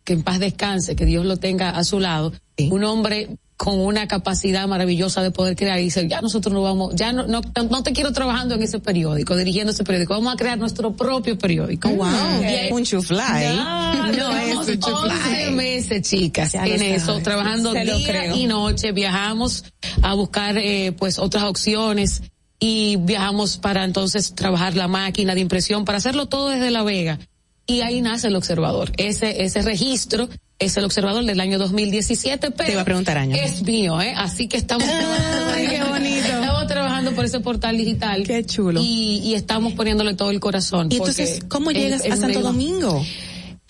que 0.05 0.15
en 0.15 0.23
paz 0.23 0.39
descanse, 0.39 0.97
que 0.97 1.05
Dios 1.05 1.27
lo 1.27 1.37
tenga 1.37 1.69
a 1.69 1.85
su 1.85 2.01
lado, 2.01 2.33
un 2.71 2.85
hombre 2.85 3.37
con 3.59 3.81
una 3.81 4.07
capacidad 4.07 4.69
maravillosa 4.69 5.21
de 5.21 5.33
poder 5.33 5.57
crear 5.57 5.81
y 5.81 5.83
dice, 5.83 6.07
ya 6.09 6.21
nosotros 6.21 6.55
no 6.55 6.63
vamos, 6.63 6.95
ya 6.95 7.13
no, 7.13 7.27
no, 7.27 7.41
no 7.69 7.83
te 7.83 7.93
quiero 7.93 8.13
trabajando 8.13 8.55
en 8.55 8.63
ese 8.63 8.79
periódico, 8.79 9.35
dirigiendo 9.37 9.73
ese 9.73 9.83
periódico, 9.83 10.15
vamos 10.15 10.33
a 10.33 10.37
crear 10.37 10.57
nuestro 10.57 10.95
propio 10.95 11.37
periódico. 11.37 11.89
Wow. 11.89 12.07
Y 12.41 12.45
ahí- 12.45 12.73
Un 12.73 12.85
chufly. 12.85 13.17
ya, 13.19 14.13
No 14.17 14.37
es 14.37 14.55
un 14.55 14.79
chufly. 14.79 15.11
11 15.11 15.51
meses, 15.51 16.03
chicas, 16.09 16.53
Ya 16.53 16.65
en 16.67 16.81
eso, 16.83 17.07
sabes. 17.07 17.25
trabajando 17.25 17.73
Se 17.73 17.81
día 17.85 18.37
y 18.37 18.47
noche, 18.47 18.93
viajamos 18.93 19.65
a 20.03 20.15
buscar, 20.15 20.57
eh, 20.57 20.93
pues, 20.97 21.19
otras 21.19 21.43
opciones 21.43 22.23
y 22.61 22.95
viajamos 23.01 23.57
para 23.57 23.83
entonces 23.85 24.37
trabajar 24.37 24.77
la 24.77 24.87
máquina 24.87 25.35
de 25.35 25.41
impresión, 25.41 25.85
para 25.85 25.99
hacerlo 25.99 26.27
todo 26.27 26.49
desde 26.51 26.71
La 26.71 26.85
Vega. 26.85 27.19
Y 27.67 27.81
ahí 27.81 28.01
nace 28.03 28.29
el 28.29 28.37
observador. 28.37 28.93
Ese, 28.99 29.43
ese 29.45 29.63
registro 29.63 30.29
es 30.59 30.77
el 30.77 30.85
observador 30.85 31.25
del 31.25 31.41
año 31.41 31.59
2017, 31.59 32.51
pero. 32.51 32.67
Te 32.67 32.73
iba 32.73 32.83
a 32.83 32.85
preguntar 32.85 33.17
año. 33.19 33.37
Es 33.37 33.63
mío, 33.63 34.01
¿eh? 34.01 34.13
Así 34.17 34.49
que 34.49 34.57
estamos 34.57 34.87
trabajando. 34.89 35.53
Ay, 35.55 35.67
qué 35.69 35.85
bonito. 35.85 36.27
Estamos 36.27 36.67
trabajando 36.67 37.13
por 37.13 37.25
ese 37.25 37.41
portal 37.41 37.77
digital. 37.77 38.25
Qué 38.27 38.45
chulo. 38.45 38.81
Y, 38.83 39.21
y 39.25 39.35
estamos 39.35 39.75
poniéndole 39.75 40.15
todo 40.15 40.31
el 40.31 40.41
corazón. 40.41 40.89
Y 40.91 40.97
entonces, 40.97 41.41
¿cómo 41.49 41.71
llegas 41.71 42.03
a 42.05 42.11
Santo 42.11 42.27
medio- 42.27 42.41
Domingo? 42.43 43.05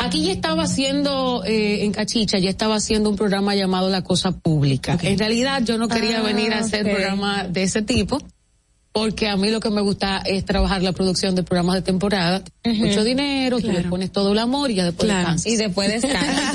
Aquí 0.00 0.22
ya 0.22 0.32
estaba 0.32 0.62
haciendo, 0.62 1.42
eh, 1.44 1.84
en 1.84 1.90
Cachicha, 1.92 2.38
ya 2.38 2.48
estaba 2.50 2.76
haciendo 2.76 3.10
un 3.10 3.16
programa 3.16 3.56
llamado 3.56 3.90
La 3.90 4.04
Cosa 4.04 4.30
Pública. 4.30 4.96
En 5.02 5.18
realidad 5.18 5.60
yo 5.64 5.76
no 5.76 5.88
quería 5.88 6.18
Ah, 6.20 6.22
venir 6.22 6.52
a 6.54 6.60
hacer 6.60 6.86
ok. 6.86 6.92
programa 6.92 7.44
de 7.48 7.64
ese 7.64 7.82
tipo, 7.82 8.22
porque 8.98 9.28
a 9.28 9.36
mí 9.36 9.48
lo 9.50 9.60
que 9.60 9.70
me 9.70 9.80
gusta 9.80 10.18
es 10.24 10.44
trabajar 10.44 10.82
la 10.82 10.90
producción 10.90 11.36
de 11.36 11.44
programas 11.44 11.76
de 11.76 11.82
temporada. 11.82 12.42
Mucho 12.64 13.04
dinero, 13.04 13.60
tú 13.60 13.70
le 13.70 13.84
pones 13.84 14.10
todo 14.10 14.32
el 14.32 14.38
amor 14.38 14.72
y 14.72 14.74
ya 14.74 14.86
después 14.86 15.06
Claro. 15.06 15.34
descansas. 15.34 15.52
Y 15.52 15.56
después 15.56 15.88
descansa. 15.88 16.52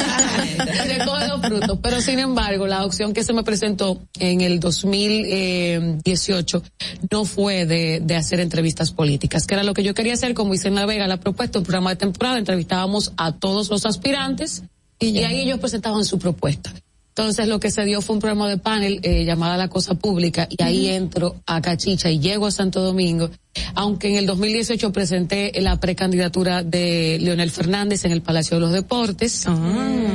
Se 0.86 0.98
coge 1.06 1.28
los 1.30 1.42
frutos. 1.42 1.80
Pero 1.82 2.02
sin 2.02 2.20
embargo, 2.20 2.68
la 2.68 2.86
opción 2.86 3.14
que 3.14 3.24
se 3.24 3.32
me 3.32 3.44
presentó 3.44 4.02
en 4.20 4.42
el 4.42 4.60
2018 4.60 6.64
no 7.10 7.24
fue 7.24 7.66
de, 7.66 8.02
de 8.04 8.16
hacer 8.18 8.42
entrevistas 8.42 8.92
políticas, 8.92 9.48
que 9.48 9.54
era 9.54 9.64
lo 9.64 9.74
que 9.74 9.84
yo 9.84 9.94
quería 9.94 10.14
hacer, 10.14 10.34
como 10.34 10.54
hice 10.54 10.68
en 10.68 10.76
La 10.76 10.86
Vega, 10.86 11.08
la 11.08 11.18
propuesta, 11.18 11.60
un 11.60 11.66
programa 11.66 11.92
de 11.92 11.96
temporada, 11.96 12.38
entrevistábamos 12.38 13.14
a 13.16 13.32
todos 13.32 13.70
los 13.70 13.86
aspirantes 13.86 14.64
y, 15.00 15.20
ahí 15.24 15.42
ellos 15.42 15.60
presentaban 15.60 16.06
su 16.06 16.20
propuesta. 16.20 16.74
Entonces 17.16 17.48
lo 17.48 17.60
que 17.60 17.70
se 17.70 17.86
dio 17.86 18.02
fue 18.02 18.16
un 18.16 18.22
programa 18.22 18.50
de 18.50 18.58
panel 18.58 19.00
eh, 19.04 19.24
llamada 19.24 19.56
La 19.56 19.68
Cosa 19.68 19.94
Pública 19.94 20.48
y 20.50 20.64
ahí 20.64 20.90
entro 20.90 21.36
a 21.46 21.62
Cachicha 21.62 22.10
y 22.10 22.20
llego 22.20 22.48
a 22.48 22.52
Santo 22.52 22.82
Domingo, 22.82 23.30
aunque 23.76 24.10
en 24.10 24.16
el 24.16 24.26
2018 24.26 24.92
presenté 24.92 25.52
la 25.62 25.80
precandidatura 25.80 26.64
de 26.64 27.20
Leonel 27.22 27.52
Fernández 27.52 28.04
en 28.06 28.14
el 28.14 28.24
Palacio 28.24 28.58
de 28.58 28.62
los 28.62 28.72
Deportes. 28.72 29.46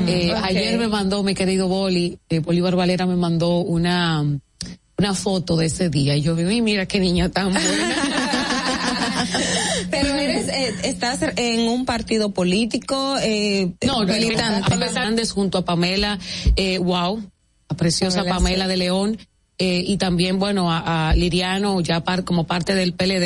Eh, 0.09 0.33
ok. 0.33 0.39
Ayer 0.43 0.77
me 0.77 0.89
mandó 0.89 1.23
mi 1.23 1.36
querido 1.36 1.68
Boli, 1.68 2.18
eh, 2.28 2.41
Bolívar 2.41 2.75
Valera 2.75 3.07
me 3.07 3.15
mandó 3.15 3.59
una 3.59 4.25
una 4.99 5.15
foto 5.15 5.57
de 5.57 5.67
ese 5.67 5.89
día 5.91 6.17
y 6.17 6.23
yo 6.23 6.35
vi, 6.35 6.60
mira 6.60 6.86
qué 6.86 6.99
niña 6.99 7.28
tan 7.28 7.52
buena. 7.52 7.94
Pero 9.91 10.15
eh, 10.58 10.74
estás 10.84 11.20
en 11.36 11.68
un 11.68 11.84
partido 11.84 12.32
político, 12.32 13.16
eh, 13.22 13.72
No, 13.86 14.04
militante. 14.04 14.76
Fernández 14.76 15.30
junto 15.30 15.58
a 15.58 15.64
Pamela, 15.64 16.18
eh, 16.56 16.78
wow, 16.78 17.22
a 17.68 17.74
preciosa 17.74 18.18
Pamela, 18.18 18.34
Pamela, 18.36 18.64
sí. 18.64 18.70
de 18.70 18.76
León. 18.76 19.18
Eh, 19.58 19.82
y 19.84 19.96
también, 19.96 20.38
bueno, 20.38 20.70
a, 20.72 21.10
a 21.10 21.14
Liriano 21.14 21.80
ya 21.80 22.04
par- 22.04 22.24
como 22.24 22.44
parte 22.46 22.74
del 22.74 22.92
PLD. 22.92 23.24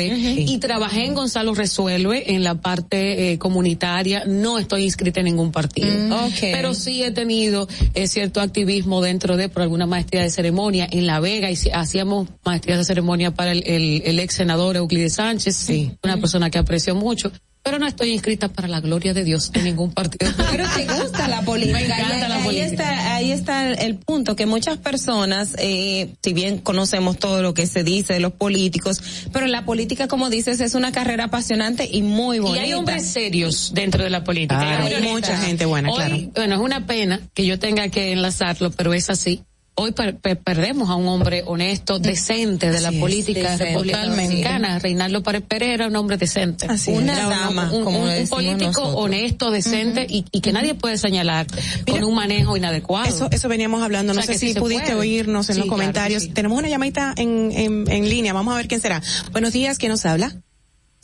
Y 0.49 0.57
trabajé 0.57 1.05
en 1.05 1.13
Gonzalo 1.13 1.53
Resuelve 1.53 2.33
en 2.33 2.43
la 2.43 2.55
parte 2.55 3.31
eh, 3.33 3.37
comunitaria. 3.37 4.23
No 4.25 4.57
estoy 4.57 4.83
inscrita 4.83 5.19
en 5.19 5.25
ningún 5.25 5.51
partido. 5.51 5.87
Mm. 5.91 6.11
Pero 6.51 6.73
sí 6.73 7.03
he 7.03 7.11
tenido 7.11 7.67
eh, 7.93 8.07
cierto 8.07 8.41
activismo 8.41 9.01
dentro 9.01 9.37
de, 9.37 9.47
por 9.49 9.61
alguna 9.61 9.85
maestría 9.85 10.23
de 10.23 10.29
ceremonia 10.31 10.87
en 10.91 11.05
La 11.05 11.19
Vega. 11.19 11.51
Y 11.51 11.57
hacíamos 11.71 12.27
maestrías 12.43 12.79
de 12.79 12.83
ceremonia 12.85 13.31
para 13.31 13.51
el, 13.51 13.63
el, 13.67 14.01
el 14.05 14.19
ex 14.19 14.33
senador 14.33 14.75
Euclides 14.75 15.13
Sánchez. 15.13 15.69
Una 16.03 16.17
persona 16.17 16.49
que 16.49 16.57
aprecio 16.57 16.95
mucho. 16.95 17.31
Pero 17.63 17.79
no 17.79 17.87
estoy 17.87 18.11
inscrita 18.11 18.49
para 18.49 18.67
la 18.67 18.81
gloria 18.81 19.13
de 19.13 19.23
Dios 19.23 19.49
en 19.53 19.63
ningún 19.63 19.93
partido. 19.93 20.29
Pero 20.51 20.65
te 20.75 20.85
gusta 20.85 21.29
la 21.29 21.41
política. 21.43 21.77
Me 21.79 21.85
encanta 21.85 22.25
Y 22.25 22.29
la 22.29 22.35
ahí 22.35 22.43
política. 22.43 22.65
Está, 22.65 23.15
ahí 23.15 23.31
está 23.31 23.71
el 23.71 23.95
punto, 23.95 24.35
que 24.35 24.45
muchas 24.45 24.77
personas, 24.79 25.55
eh, 25.57 26.13
si 26.21 26.33
bien 26.33 26.57
conocemos 26.57 27.17
todo 27.17 27.41
lo 27.41 27.53
que 27.53 27.65
se 27.65 27.83
dice 27.85 28.13
de 28.13 28.19
los 28.19 28.33
políticos, 28.33 29.01
pero 29.31 29.47
la 29.47 29.63
política, 29.63 30.09
como 30.09 30.29
dices, 30.29 30.59
es 30.59 30.75
una 30.75 30.91
carrera 30.91 31.25
apasionante 31.25 31.87
y 31.89 32.01
muy 32.01 32.37
Y 32.37 32.39
bonita. 32.41 32.63
hay 32.63 32.73
hombres 32.73 33.05
serios 33.07 33.71
dentro 33.73 34.03
de 34.03 34.09
la 34.09 34.25
política. 34.25 34.59
Ah, 34.59 34.83
Hay 34.83 34.93
hay 34.95 35.01
mucha 35.03 35.37
gente 35.37 35.65
buena, 35.65 35.89
Hoy, 35.89 35.95
claro. 35.95 36.17
Bueno, 36.35 36.55
es 36.55 36.61
una 36.61 36.85
pena 36.85 37.21
que 37.33 37.45
yo 37.45 37.59
tenga 37.59 37.87
que 37.87 38.11
enlazarlo, 38.11 38.71
pero 38.71 38.93
es 38.93 39.09
así. 39.09 39.41
Hoy 39.75 39.91
per- 39.91 40.17
per- 40.17 40.37
perdemos 40.39 40.89
a 40.91 40.95
un 40.95 41.07
hombre 41.07 41.41
honesto, 41.47 41.97
decente 41.97 42.69
de 42.69 42.79
la 42.79 42.89
Así 42.89 42.97
es, 42.97 43.01
política 43.01 43.57
republicana. 43.57 44.77
Reinaldo 44.77 45.23
Párez 45.23 45.41
Pereira 45.47 45.73
era 45.73 45.87
un 45.87 45.95
hombre 45.95 46.17
decente. 46.17 46.67
Así. 46.69 46.91
Una 46.91 47.27
dama, 47.27 47.71
un, 47.71 47.83
como 47.83 47.97
un- 47.97 48.03
un 48.03 48.09
decimos 48.09 48.29
político 48.29 48.65
nosotros. 48.81 48.93
honesto, 48.97 49.49
decente 49.51 50.05
y, 50.07 50.25
y 50.31 50.41
que 50.41 50.51
nadie 50.53 50.75
puede 50.75 50.99
señalar 50.99 51.47
con 51.89 52.03
un 52.03 52.13
manejo 52.13 52.55
inadecuado. 52.55 53.07
Eso, 53.07 53.27
eso 53.31 53.49
veníamos 53.49 53.81
hablando. 53.81 54.13
No 54.13 54.19
O 54.19 54.23
sea, 54.23 54.35
sé 54.35 54.39
si 54.39 54.53
sí 54.53 54.59
pudiste 54.59 54.93
puede. 54.93 54.99
oírnos 54.99 55.49
en 55.49 55.55
Sí, 55.55 55.61
los 55.61 55.69
comentarios. 55.69 56.21
sí. 56.23 56.29
Tenemos 56.29 56.59
una 56.59 56.69
llamadita 56.69 57.13
en, 57.17 57.51
en, 57.51 57.89
en 57.91 58.09
línea. 58.09 58.31
Vamos 58.33 58.53
a 58.53 58.57
ver 58.57 58.67
quién 58.67 58.79
será. 58.79 59.01
Buenos 59.31 59.53
días, 59.53 59.79
¿quién 59.79 59.91
nos 59.91 60.05
habla? 60.05 60.35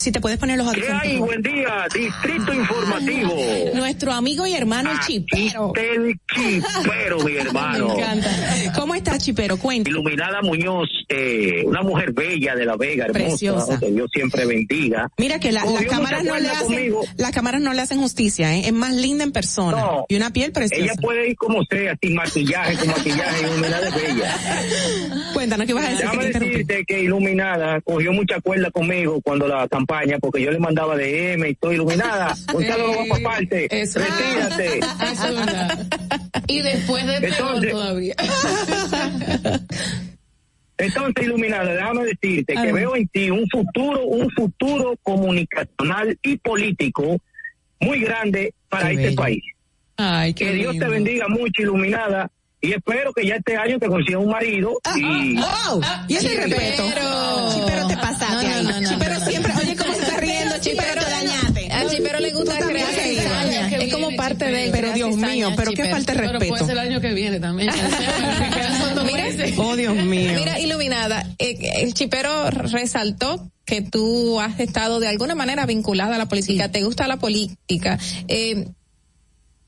Si 0.02 0.10
te 0.10 0.18
puedes 0.18 0.38
poner 0.38 0.56
los 0.56 0.72
¿Qué 0.72 0.80
audífonos. 0.80 1.02
hay? 1.02 1.18
por 1.18 1.28
favor. 1.28 1.42
Buen 1.42 1.42
día, 1.54 1.86
Distrito 1.94 2.54
Informativo. 2.54 3.36
Nuestro 3.74 4.12
amigo 4.12 4.46
y 4.46 4.54
hermano 4.54 4.90
el 4.92 4.98
Chipero. 5.00 5.72
El 5.76 6.18
chipero, 6.34 7.18
mi 7.22 7.36
hermano. 7.36 7.88
Me 7.88 7.94
encanta. 8.02 8.30
¿Cómo 8.76 8.94
estás, 8.94 9.22
Chipero? 9.22 9.58
Cuéntame. 9.58 9.90
Iluminada 9.90 10.40
Muñoz, 10.40 10.88
eh, 11.06 11.64
una 11.66 11.82
mujer 11.82 12.12
bella 12.12 12.54
de 12.54 12.64
la 12.64 12.76
Vega, 12.76 13.04
hermosa, 13.04 13.26
Preciosa. 13.28 13.78
que 13.78 13.90
Dios 13.90 14.08
siempre 14.10 14.46
bendiga. 14.46 15.06
Mira 15.18 15.38
que 15.38 15.52
la- 15.52 15.66
las 15.66 15.84
cámaras 15.84 16.24
no 16.24 16.38
le 16.38 16.48
hacen, 16.48 16.64
conmigo. 16.64 17.02
las 17.18 17.30
cámaras 17.32 17.60
no 17.60 17.74
le 17.74 17.82
hacen 17.82 18.00
justicia, 18.00 18.56
¿eh? 18.56 18.62
Es 18.68 18.72
más 18.72 18.94
linda 18.94 19.22
en 19.24 19.32
persona. 19.32 19.76
No. 19.82 20.06
Y 20.08 20.16
una 20.16 20.32
piel 20.32 20.50
preciosa. 20.52 20.82
Ella 20.82 20.94
puede 20.98 21.28
ir 21.28 21.36
como 21.36 21.62
sea, 21.68 21.94
sin 22.00 22.14
maquillaje, 22.14 22.74
con 22.78 22.88
maquillaje, 22.88 23.42
iluminada 23.46 23.86
es 23.88 23.94
bella. 23.94 24.34
Cuéntanos, 25.40 25.66
¿qué 25.66 25.72
vas 25.72 25.86
a 25.86 25.88
decir? 25.90 26.04
que 26.04 26.16
Déjame 26.18 26.32
te 26.32 26.38
decirte 26.38 26.84
que 26.84 27.00
Iluminada 27.02 27.80
cogió 27.80 28.12
mucha 28.12 28.38
cuerda 28.42 28.70
conmigo 28.70 29.22
cuando 29.22 29.48
la 29.48 29.66
campaña, 29.68 30.18
porque 30.18 30.42
yo 30.42 30.50
le 30.50 30.58
mandaba 30.58 30.96
DM 30.98 31.46
y 31.48 31.54
todo 31.54 31.72
Iluminada. 31.72 32.34
Gonzalo 32.52 32.88
no 32.88 32.98
va 32.98 33.04
para 33.08 33.22
parte. 33.22 33.66
Eso. 33.70 34.00
Retírate. 34.00 34.78
Eso 34.78 35.26
es 35.28 35.36
verdad. 35.36 35.86
Y 36.46 36.60
después 36.60 37.06
de 37.06 37.20
peor 37.20 37.32
Entonces- 37.32 37.70
todavía. 37.70 38.14
Entonces, 40.78 41.24
Iluminada, 41.24 41.72
déjame 41.74 42.04
decirte 42.04 42.54
que 42.54 42.72
veo 42.72 42.96
en 42.96 43.08
ti 43.08 43.30
un 43.30 43.46
futuro, 43.50 44.04
un 44.04 44.30
futuro 44.30 44.94
comunicacional 45.02 46.18
y 46.22 46.36
político 46.38 47.16
muy 47.80 48.00
grande 48.00 48.52
para 48.68 48.88
Qué 48.88 48.94
este 48.94 49.06
bello. 49.08 49.16
país. 49.16 49.42
Ay, 49.96 50.32
qué 50.34 50.46
Que 50.46 50.52
Dios 50.52 50.72
lindo. 50.72 50.86
te 50.86 50.92
bendiga 50.92 51.28
mucho, 51.28 51.62
Iluminada, 51.62 52.30
y 52.60 52.72
espero 52.72 53.12
que 53.12 53.26
ya 53.26 53.36
este 53.36 53.56
año 53.56 53.78
te 53.78 53.86
consiga 53.86 54.18
un 54.18 54.28
marido 54.30 54.78
y... 54.96 55.36
¡Wow! 55.36 55.80
Y 56.08 56.14
ese 56.16 56.28
Chipero. 56.30 56.46
respeto. 56.48 56.84
Chipero, 57.54 57.86
te 57.88 57.96
pasaste 57.96 58.46
No, 58.48 58.62
no, 58.62 58.62
no, 58.72 58.80
no, 58.80 58.88
Chipero 58.90 59.14
no, 59.14 59.20
no. 59.20 59.26
siempre, 59.26 59.52
oye, 59.62 59.76
¿cómo 59.76 59.94
se 59.94 60.00
está 60.02 60.16
riendo? 60.18 60.54
Chipero, 60.60 61.02
te 61.04 61.10
dañaste. 61.10 61.72
A 61.72 61.86
Chipero 61.88 62.20
le 62.20 62.32
gusta 62.32 62.58
crear 62.58 62.88
cizaña. 62.92 63.68
Es 63.76 63.92
como 63.94 64.10
parte 64.16 64.34
Chipero. 64.46 64.56
de 64.56 64.64
él. 64.64 64.70
Pero 64.72 64.92
Dios 64.92 65.16
mío, 65.16 65.50
pero 65.56 65.72
qué 65.72 65.90
falta 65.90 66.12
de 66.12 66.18
Pero 66.18 66.32
respeto. 66.32 66.50
puede 66.52 66.64
ser 66.64 66.72
el 66.72 66.78
año 66.78 67.00
que 67.00 67.12
viene 67.14 67.40
también. 67.40 67.70
Oh, 69.56 69.76
Dios 69.76 69.94
mío. 69.94 70.32
Mira, 70.34 70.58
iluminada, 70.58 71.24
eh, 71.38 71.56
el 71.82 71.94
chipero 71.94 72.50
resaltó 72.50 73.50
que 73.64 73.82
tú 73.82 74.40
has 74.40 74.58
estado 74.60 75.00
de 75.00 75.08
alguna 75.08 75.34
manera 75.34 75.66
vinculada 75.66 76.14
a 76.16 76.18
la 76.18 76.26
política, 76.28 76.70
te 76.70 76.82
gusta 76.82 77.06
la 77.08 77.18
política. 77.18 77.98
Eh, 78.28 78.68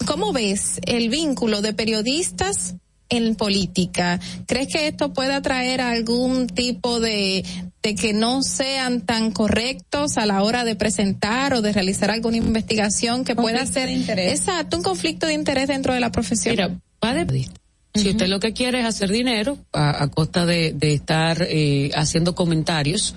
¿Cómo 0.05 0.33
ves 0.33 0.81
el 0.87 1.09
vínculo 1.09 1.63
de 1.63 1.73
periodistas 1.73 2.77
en 3.09 3.35
política? 3.35 4.19
¿Crees 4.47 4.69
que 4.69 4.89
esto 4.89 5.13
pueda 5.13 5.43
traer 5.43 5.81
algún 5.81 6.47
tipo 6.47 6.99
de, 7.01 7.45
de 7.83 7.95
que 7.95 8.13
no 8.13 8.43
sean 8.43 9.03
tan 9.03 9.31
correctos 9.33 10.17
a 10.17 10.27
la 10.27 10.43
hora 10.43 10.65
de 10.65 10.77
presentar 10.77 11.55
o 11.55 11.63
de 11.63 11.73
realizar 11.73 12.11
alguna 12.11 12.39
investigación 12.39 13.25
que 13.25 13.37
pueda 13.37 13.65
ser 13.67 13.89
exacto 13.89 14.77
un 14.77 14.83
conflicto 14.83 15.27
de 15.27 15.35
interés 15.35 15.69
dentro 15.69 15.95
de 15.95 16.01
la 16.01 16.11
profesión? 16.11 16.53
Mira, 16.53 16.81
va 17.05 17.15
de 17.15 17.47
Si 17.95 18.09
usted 18.09 18.29
lo 18.29 18.41
que 18.41 18.53
quiere 18.53 18.81
es 18.81 18.87
hacer 18.87 19.11
dinero 19.11 19.59
a, 19.73 20.03
a 20.03 20.09
costa 20.09 20.47
de, 20.47 20.73
de 20.73 20.95
estar 20.95 21.47
eh, 21.49 21.91
haciendo 21.95 22.35
comentarios, 22.35 23.15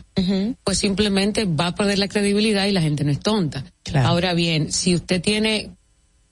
pues 0.64 0.78
simplemente 0.78 1.46
va 1.46 1.68
a 1.68 1.76
perder 1.76 2.00
la 2.00 2.10
credibilidad 2.10 2.66
y 2.66 2.74
la 2.74 2.82
gente 2.82 3.04
no 3.04 3.12
es 3.12 3.20
tonta. 3.20 3.64
Ahora 3.94 4.34
bien, 4.34 4.72
si 4.72 4.94
usted 4.94 5.22
tiene 5.22 5.72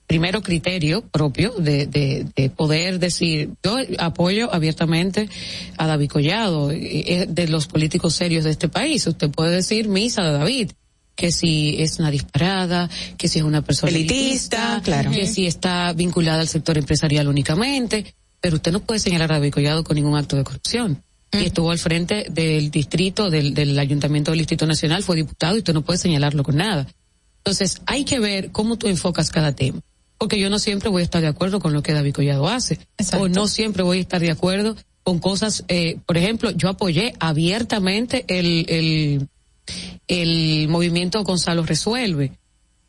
primero 0.06 0.42
criterio 0.42 1.02
propio 1.02 1.52
de, 1.52 1.86
de, 1.86 2.26
de 2.36 2.50
poder 2.50 2.98
decir, 2.98 3.50
yo 3.62 3.78
apoyo 3.98 4.52
abiertamente 4.52 5.28
a 5.76 5.86
David 5.86 6.10
Collado, 6.10 6.68
de 6.68 7.46
los 7.48 7.66
políticos 7.66 8.14
serios 8.14 8.44
de 8.44 8.50
este 8.50 8.68
país. 8.68 9.06
Usted 9.06 9.30
puede 9.30 9.56
decir 9.56 9.88
misa 9.88 10.22
de 10.22 10.32
David 10.32 10.70
que 11.14 11.30
si 11.30 11.76
es 11.78 11.98
una 11.98 12.10
disparada, 12.10 12.90
que 13.16 13.28
si 13.28 13.38
es 13.38 13.44
una 13.44 13.62
persona 13.62 13.90
Elitista, 13.90 14.80
claro. 14.82 15.10
que 15.10 15.26
si 15.26 15.46
está 15.46 15.92
vinculada 15.92 16.40
al 16.40 16.48
sector 16.48 16.76
empresarial 16.76 17.28
únicamente, 17.28 18.14
pero 18.40 18.56
usted 18.56 18.72
no 18.72 18.80
puede 18.80 19.00
señalar 19.00 19.30
a 19.32 19.36
David 19.36 19.52
Collado 19.52 19.84
con 19.84 19.94
ningún 19.94 20.16
acto 20.16 20.36
de 20.36 20.44
corrupción. 20.44 21.02
Y 21.32 21.46
estuvo 21.46 21.72
al 21.72 21.80
frente 21.80 22.26
del 22.30 22.70
distrito, 22.70 23.28
del, 23.28 23.54
del 23.54 23.76
ayuntamiento 23.76 24.30
del 24.30 24.38
Distrito 24.38 24.66
Nacional, 24.66 25.02
fue 25.02 25.16
diputado 25.16 25.56
y 25.56 25.58
usted 25.58 25.74
no 25.74 25.82
puede 25.82 25.98
señalarlo 25.98 26.44
con 26.44 26.56
nada. 26.56 26.86
Entonces, 27.38 27.82
hay 27.86 28.04
que 28.04 28.20
ver 28.20 28.52
cómo 28.52 28.78
tú 28.78 28.86
enfocas 28.86 29.30
cada 29.30 29.52
tema. 29.52 29.80
Porque 30.24 30.40
yo 30.40 30.48
no 30.48 30.58
siempre 30.58 30.88
voy 30.88 31.02
a 31.02 31.04
estar 31.04 31.20
de 31.20 31.28
acuerdo 31.28 31.60
con 31.60 31.74
lo 31.74 31.82
que 31.82 31.92
David 31.92 32.14
Collado 32.14 32.48
hace. 32.48 32.78
O 33.18 33.28
no 33.28 33.46
siempre 33.46 33.82
voy 33.82 33.98
a 33.98 34.00
estar 34.00 34.22
de 34.22 34.30
acuerdo 34.30 34.74
con 35.02 35.18
cosas, 35.18 35.66
eh, 35.68 35.98
por 36.06 36.16
ejemplo, 36.16 36.50
yo 36.50 36.70
apoyé 36.70 37.12
abiertamente 37.20 38.24
el, 38.26 38.64
el, 38.70 39.28
el 40.08 40.68
movimiento 40.68 41.22
Gonzalo 41.24 41.62
Resuelve. 41.64 42.32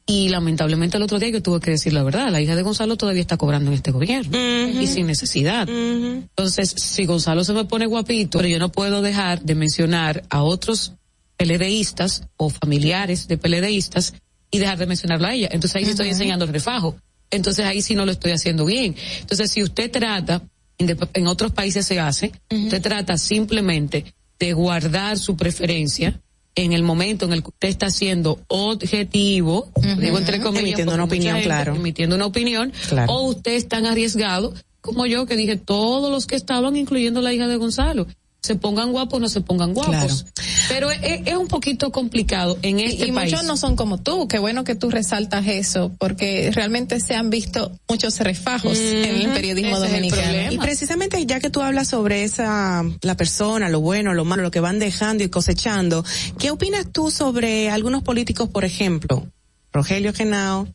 Y 0.06 0.30
lamentablemente 0.30 0.96
el 0.96 1.04
otro 1.04 1.20
día 1.20 1.28
yo 1.28 1.44
tuve 1.44 1.60
que 1.60 1.72
decir 1.72 1.92
la 1.92 2.04
verdad, 2.04 2.32
la 2.32 2.40
hija 2.40 2.56
de 2.56 2.62
Gonzalo 2.62 2.96
todavía 2.96 3.20
está 3.20 3.36
cobrando 3.36 3.70
en 3.70 3.76
este 3.76 3.92
gobierno 3.92 4.38
y 4.40 4.88
sin 4.88 5.08
necesidad. 5.08 5.68
Entonces, 5.68 6.70
si 6.70 7.06
Gonzalo 7.06 7.44
se 7.44 7.52
me 7.52 7.66
pone 7.66 7.86
guapito, 7.86 8.38
pero 8.38 8.48
yo 8.48 8.60
no 8.60 8.72
puedo 8.72 9.02
dejar 9.02 9.42
de 9.42 9.56
mencionar 9.56 10.24
a 10.30 10.42
otros 10.44 10.94
PLDistas 11.36 12.30
o 12.38 12.50
familiares 12.50 13.28
de 13.28 13.38
PLDistas 13.38 14.14
y 14.52 14.60
dejar 14.60 14.78
de 14.78 14.86
mencionarla 14.86 15.30
a 15.30 15.34
ella. 15.34 15.50
Entonces 15.52 15.76
ahí 15.76 15.84
sí 15.84 15.92
estoy 15.92 16.08
enseñando 16.08 16.46
el 16.46 16.54
refajo. 16.54 16.96
Entonces 17.32 17.66
ahí 17.66 17.82
sí 17.82 17.96
no 17.96 18.06
lo 18.06 18.12
estoy 18.12 18.32
haciendo 18.32 18.66
bien. 18.66 18.96
Entonces 19.20 19.52
si 19.52 19.64
usted 19.64 19.92
trata, 19.92 20.42
en 20.78 21.28
otros 21.28 21.52
países 21.52 21.86
se 21.86 22.00
hace, 22.00 22.32
usted 22.52 22.82
trata 22.82 23.18
simplemente 23.18 24.14
de 24.40 24.54
guardar 24.54 25.18
su 25.18 25.36
preferencia 25.38 26.20
en 26.56 26.72
el 26.72 26.84
momento 26.84 27.26
en 27.26 27.34
el 27.34 27.42
que 27.42 27.50
usted 27.50 27.68
está 27.70 27.90
siendo 27.90 28.40
objetivo, 28.48 29.70
digo 30.00 30.18
entre 30.18 30.40
comillas, 30.40 30.64
Emitiendo 30.64 30.94
una 30.94 31.04
opinión, 31.04 31.34
gente 31.36 31.48
claro. 31.48 31.76
emitiendo 31.76 32.16
una 32.16 32.26
opinión, 32.26 32.74
Claro. 32.90 33.12
o 33.14 33.22
usted 33.30 33.54
es 33.54 33.68
tan 33.68 33.86
arriesgado 33.86 34.54
como 34.82 35.06
yo 35.06 35.26
que 35.26 35.36
dije 35.36 35.58
todos 35.58 36.12
los 36.12 36.28
que 36.28 36.36
estaban, 36.36 36.76
incluyendo 36.78 37.22
la 37.22 37.34
hija 37.34 37.48
de 37.48 37.58
Gonzalo, 37.58 38.08
se 38.46 38.56
pongan 38.56 38.92
guapos 38.92 39.18
o 39.18 39.20
no 39.20 39.30
se 39.30 39.42
pongan 39.42 39.74
guapos. 39.74 40.26
Pero 40.70 40.92
es, 40.92 41.22
es 41.26 41.36
un 41.36 41.48
poquito 41.48 41.92
complicado 41.92 42.58
en 42.62 42.80
este 42.80 43.08
y 43.08 43.12
país. 43.12 43.32
muchos 43.32 43.46
no 43.46 43.58
son 43.58 43.76
como 43.76 43.98
tú, 43.98 44.28
qué 44.28 44.40
bueno 44.40 44.64
que 44.64 44.76
tú 44.76 44.90
resaltas 44.90 45.48
eso, 45.48 45.92
porque 45.98 46.52
realmente 46.54 47.00
se 47.00 47.16
han 47.16 47.30
visto 47.30 47.72
muchos 47.90 48.20
refajos 48.20 48.78
en 48.78 49.22
el 49.22 49.34
periodismo 49.34 49.80
dominicano. 49.80 50.52
Y 50.52 50.58
precisamente 50.58 51.26
ya 51.26 51.40
que 51.40 51.50
tú 51.50 51.62
hablas 51.62 51.88
sobre 51.88 52.24
esa, 52.24 52.84
la 53.02 53.18
persona, 53.18 53.70
lo 53.70 53.82
bueno, 53.82 54.14
lo 54.14 54.26
malo, 54.26 54.44
lo 54.44 54.52
que 54.52 54.60
van 54.60 54.80
dejando 54.80 55.24
y 55.24 55.30
cosechando, 55.30 56.06
¿qué 56.38 56.52
opinas 56.52 56.92
tú 56.92 57.12
sobre 57.12 57.70
algunos 57.70 58.04
políticos, 58.04 58.50
por 58.50 58.66
ejemplo, 58.66 59.28
Rogelio 59.74 60.14
Genao, 60.14 60.68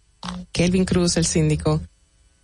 Kelvin 0.52 0.84
Cruz, 0.84 1.16
el 1.16 1.26
síndico? 1.26 1.80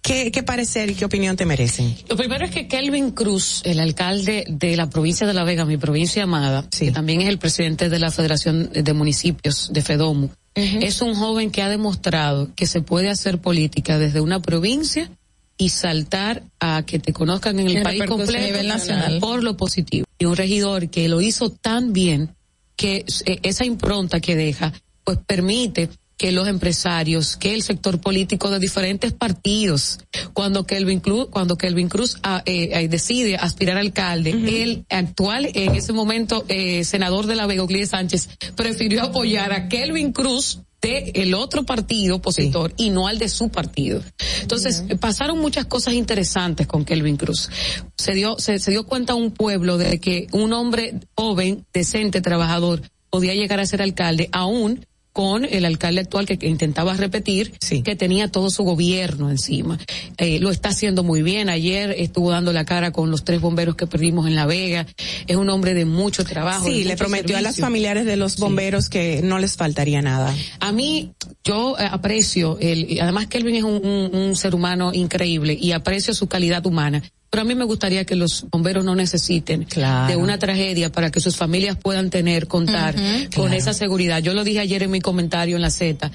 ¿Qué, 0.06 0.30
qué 0.30 0.44
parecer 0.44 0.88
y 0.88 0.94
qué 0.94 1.04
opinión 1.04 1.34
te 1.34 1.44
merecen? 1.44 1.96
Lo 2.08 2.16
primero 2.16 2.44
es 2.44 2.52
que 2.52 2.68
Kelvin 2.68 3.10
Cruz, 3.10 3.60
el 3.64 3.80
alcalde 3.80 4.44
de 4.48 4.76
la 4.76 4.88
provincia 4.88 5.26
de 5.26 5.34
La 5.34 5.42
Vega, 5.42 5.64
mi 5.64 5.78
provincia 5.78 6.22
amada, 6.22 6.64
que 6.70 6.92
también 6.92 7.22
es 7.22 7.28
el 7.28 7.38
presidente 7.38 7.88
de 7.88 7.98
la 7.98 8.12
Federación 8.12 8.70
de 8.72 8.92
Municipios 8.92 9.68
de 9.72 9.82
FEDOMU, 9.82 10.30
es 10.54 11.02
un 11.02 11.16
joven 11.16 11.50
que 11.50 11.60
ha 11.60 11.68
demostrado 11.68 12.54
que 12.54 12.66
se 12.66 12.82
puede 12.82 13.10
hacer 13.10 13.40
política 13.40 13.98
desde 13.98 14.20
una 14.20 14.40
provincia 14.40 15.10
y 15.58 15.70
saltar 15.70 16.44
a 16.60 16.84
que 16.86 17.00
te 17.00 17.12
conozcan 17.12 17.58
en 17.58 17.66
el 17.66 17.82
país 17.82 18.04
completo 18.04 18.38
a 18.38 18.46
nivel 18.46 18.68
nacional. 18.68 19.18
por 19.18 19.42
lo 19.42 19.56
positivo. 19.56 20.06
Y 20.20 20.24
un 20.26 20.36
regidor 20.36 20.88
que 20.88 21.08
lo 21.08 21.20
hizo 21.20 21.50
tan 21.50 21.92
bien 21.92 22.34
que 22.76 23.04
eh, 23.24 23.40
esa 23.42 23.64
impronta 23.64 24.20
que 24.20 24.36
deja, 24.36 24.72
pues 25.02 25.18
permite 25.26 25.88
que 26.16 26.32
los 26.32 26.48
empresarios, 26.48 27.36
que 27.36 27.54
el 27.54 27.62
sector 27.62 28.00
político 28.00 28.50
de 28.50 28.58
diferentes 28.58 29.12
partidos, 29.12 29.98
cuando 30.32 30.66
Kelvin 30.66 31.00
Cruz, 31.00 31.28
cuando 31.30 31.56
Kelvin 31.56 31.88
Cruz 31.88 32.18
ah, 32.22 32.42
eh, 32.46 32.88
decide 32.88 33.36
aspirar 33.36 33.76
a 33.76 33.80
alcalde, 33.80 34.30
el 34.30 34.86
actual, 34.88 35.50
en 35.54 35.74
ese 35.74 35.92
momento, 35.92 36.44
eh, 36.48 36.84
senador 36.84 37.26
de 37.26 37.36
la 37.36 37.46
Vega, 37.46 37.62
Euclides 37.62 37.90
Sánchez, 37.90 38.28
prefirió 38.54 39.02
apoyar 39.02 39.52
a 39.52 39.68
Kelvin 39.68 40.12
Cruz 40.12 40.60
de 40.80 41.10
el 41.14 41.34
otro 41.34 41.64
partido 41.64 42.16
opositor 42.16 42.72
y 42.76 42.90
no 42.90 43.08
al 43.08 43.18
de 43.18 43.28
su 43.28 43.48
partido. 43.48 44.02
Entonces, 44.40 44.84
pasaron 45.00 45.38
muchas 45.38 45.66
cosas 45.66 45.94
interesantes 45.94 46.66
con 46.66 46.84
Kelvin 46.84 47.16
Cruz. 47.16 47.50
Se 47.96 48.12
dio, 48.12 48.38
se, 48.38 48.58
se 48.58 48.70
dio 48.70 48.86
cuenta 48.86 49.14
un 49.14 49.32
pueblo 49.32 49.78
de 49.78 49.98
que 50.00 50.26
un 50.32 50.52
hombre 50.52 51.00
joven, 51.14 51.66
decente, 51.72 52.20
trabajador, 52.20 52.82
podía 53.10 53.34
llegar 53.34 53.60
a 53.60 53.66
ser 53.66 53.82
alcalde, 53.82 54.28
aún 54.32 54.86
con 55.16 55.46
el 55.46 55.64
alcalde 55.64 56.02
actual 56.02 56.26
que, 56.26 56.36
que 56.38 56.46
intentaba 56.46 56.92
repetir, 56.94 57.54
que 57.82 57.96
tenía 57.96 58.28
todo 58.30 58.50
su 58.50 58.64
gobierno 58.64 59.30
encima. 59.30 59.78
Eh, 60.18 60.38
lo 60.40 60.50
está 60.50 60.68
haciendo 60.68 61.02
muy 61.04 61.22
bien. 61.22 61.48
Ayer 61.48 61.94
estuvo 61.96 62.30
dando 62.32 62.52
la 62.52 62.66
cara 62.66 62.92
con 62.92 63.10
los 63.10 63.24
tres 63.24 63.40
bomberos 63.40 63.76
que 63.76 63.86
perdimos 63.86 64.26
en 64.26 64.34
La 64.34 64.44
Vega. 64.44 64.86
Es 65.26 65.36
un 65.36 65.48
hombre 65.48 65.72
de 65.72 65.86
mucho 65.86 66.22
trabajo. 66.24 66.66
Sí, 66.66 66.84
le 66.84 66.98
prometió 66.98 67.34
a 67.38 67.40
las 67.40 67.56
familiares 67.56 68.04
de 68.04 68.16
los 68.16 68.36
bomberos 68.36 68.90
que 68.90 69.22
no 69.22 69.38
les 69.38 69.56
faltaría 69.56 70.02
nada. 70.02 70.34
A 70.60 70.70
mí, 70.72 71.12
yo 71.42 71.76
eh, 71.78 71.88
aprecio, 71.90 72.58
el, 72.60 72.98
además 73.00 73.26
Kelvin 73.28 73.54
es 73.54 73.64
un, 73.64 73.86
un- 73.86 74.14
un 74.14 74.36
ser 74.36 74.54
humano 74.54 74.92
increíble 74.92 75.56
y 75.58 75.72
aprecio 75.72 76.12
su 76.12 76.26
calidad 76.26 76.66
humana. 76.66 77.02
Pero 77.30 77.42
a 77.42 77.44
mí 77.44 77.54
me 77.54 77.64
gustaría 77.64 78.04
que 78.04 78.14
los 78.16 78.46
bomberos 78.50 78.84
no 78.84 78.94
necesiten 78.94 79.66
de 80.08 80.16
una 80.16 80.38
tragedia 80.38 80.90
para 80.92 81.10
que 81.10 81.20
sus 81.20 81.36
familias 81.36 81.76
puedan 81.76 82.08
tener, 82.10 82.46
contar 82.46 82.94
con 82.94 83.46
claro. 83.46 83.52
esa 83.52 83.72
seguridad. 83.74 84.20
Yo 84.22 84.32
lo 84.32 84.44
dije 84.44 84.60
ayer 84.60 84.82
en 84.84 84.90
mi 84.92 85.00
comentario 85.00 85.56
en 85.56 85.62
la 85.62 85.70
Z. 85.70 86.10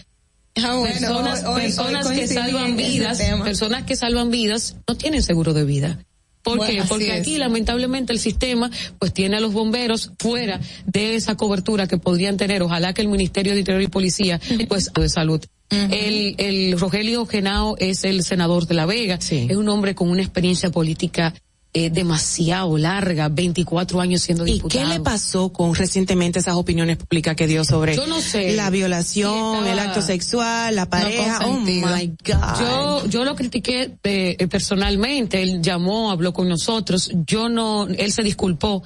Bueno, 0.56 0.84
personas 0.84 1.44
hoy- 1.44 1.50
hoy- 1.56 1.62
personas 1.62 2.06
hoy 2.08 2.16
que 2.16 2.28
salvan 2.28 2.76
vidas, 2.78 3.22
personas 3.44 3.84
que 3.84 3.96
salvan 3.96 4.32
vidas 4.32 4.76
no 4.88 4.96
tienen 4.96 5.22
seguro 5.24 5.54
de 5.54 5.64
vida. 5.66 6.00
¿Por 6.44 6.58
Bueno, 6.58 6.74
qué? 6.84 6.88
Porque 6.88 7.16
es. 7.16 7.22
aquí 7.22 7.38
lamentablemente 7.38 8.14
el 8.14 8.20
sistema 8.20 8.70
pues 9.00 9.14
tiene 9.14 9.38
a 9.38 9.40
los 9.40 9.54
bomberos 9.54 10.12
fuera 10.20 10.60
de 10.86 11.16
esa 11.16 11.36
cobertura 11.36 11.88
que 11.88 11.98
podrían 11.98 12.38
tener. 12.38 12.64
Ojalá 12.64 12.94
que 12.94 13.02
el 13.02 13.08
Ministerio 13.08 13.54
de 13.54 13.60
Interior 13.60 13.82
y 13.82 13.88
Policía 13.88 14.40
pues 14.68 14.92
de 14.94 15.10
salud. 15.10 15.42
El, 15.70 16.36
el 16.38 16.78
Rogelio 16.80 17.26
Genao 17.26 17.78
es 17.78 18.04
el 18.04 18.24
senador 18.24 18.68
de 18.68 18.74
La 18.74 18.86
Vega. 18.86 19.16
Es 19.16 19.56
un 19.56 19.70
hombre 19.70 19.96
con 19.96 20.10
una 20.10 20.22
experiencia 20.22 20.70
política 20.70 21.34
eh, 21.74 21.90
demasiado 21.90 22.78
larga, 22.78 23.30
24 23.30 24.02
años 24.02 24.22
siendo 24.22 24.46
¿Y 24.46 24.54
diputado. 24.54 24.84
qué 24.84 24.90
le 24.90 25.00
pasó 25.00 25.54
con 25.54 25.74
recientemente 25.74 26.40
esas 26.40 26.56
opiniones 26.56 26.98
públicas 26.98 27.36
que 27.36 27.48
dio 27.48 27.64
sobre 27.64 27.96
Yo 27.96 28.08
no 28.08 28.20
sé. 28.20 28.56
la 28.56 28.70
violación, 28.70 29.64
Sí, 29.64 29.70
el 29.70 29.80
acto 29.80 30.02
sexual, 30.02 30.76
la 30.76 30.90
pareja? 30.90 31.40
oh 31.46 31.60
my 31.60 32.14
God. 32.26 32.60
Yo, 32.60 33.06
yo 33.08 33.24
lo 33.24 33.36
critiqué 33.36 33.98
eh, 34.04 34.36
eh, 34.38 34.48
personalmente, 34.48 35.42
él 35.42 35.62
llamó, 35.62 36.12
habló 36.12 36.34
con 36.34 36.50
nosotros, 36.50 37.10
yo 37.26 37.48
no, 37.50 37.88
él 37.88 38.12
se 38.12 38.24
disculpó. 38.24 38.84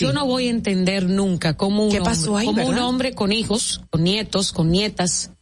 Yo 0.00 0.12
no 0.14 0.24
voy 0.24 0.46
a 0.46 0.50
entender 0.50 1.06
nunca 1.06 1.54
cómo 1.54 1.84
un 1.84 1.90
¿Qué 1.90 1.98
hombre, 1.98 2.10
pasó 2.10 2.36
ahí, 2.36 2.46
cómo 2.46 2.66
un 2.66 2.78
hombre 2.78 3.14
con 3.14 3.30
hijos, 3.30 3.82
con 3.90 4.04
nietos, 4.04 4.52
con 4.52 4.70
nietas, 4.70 5.32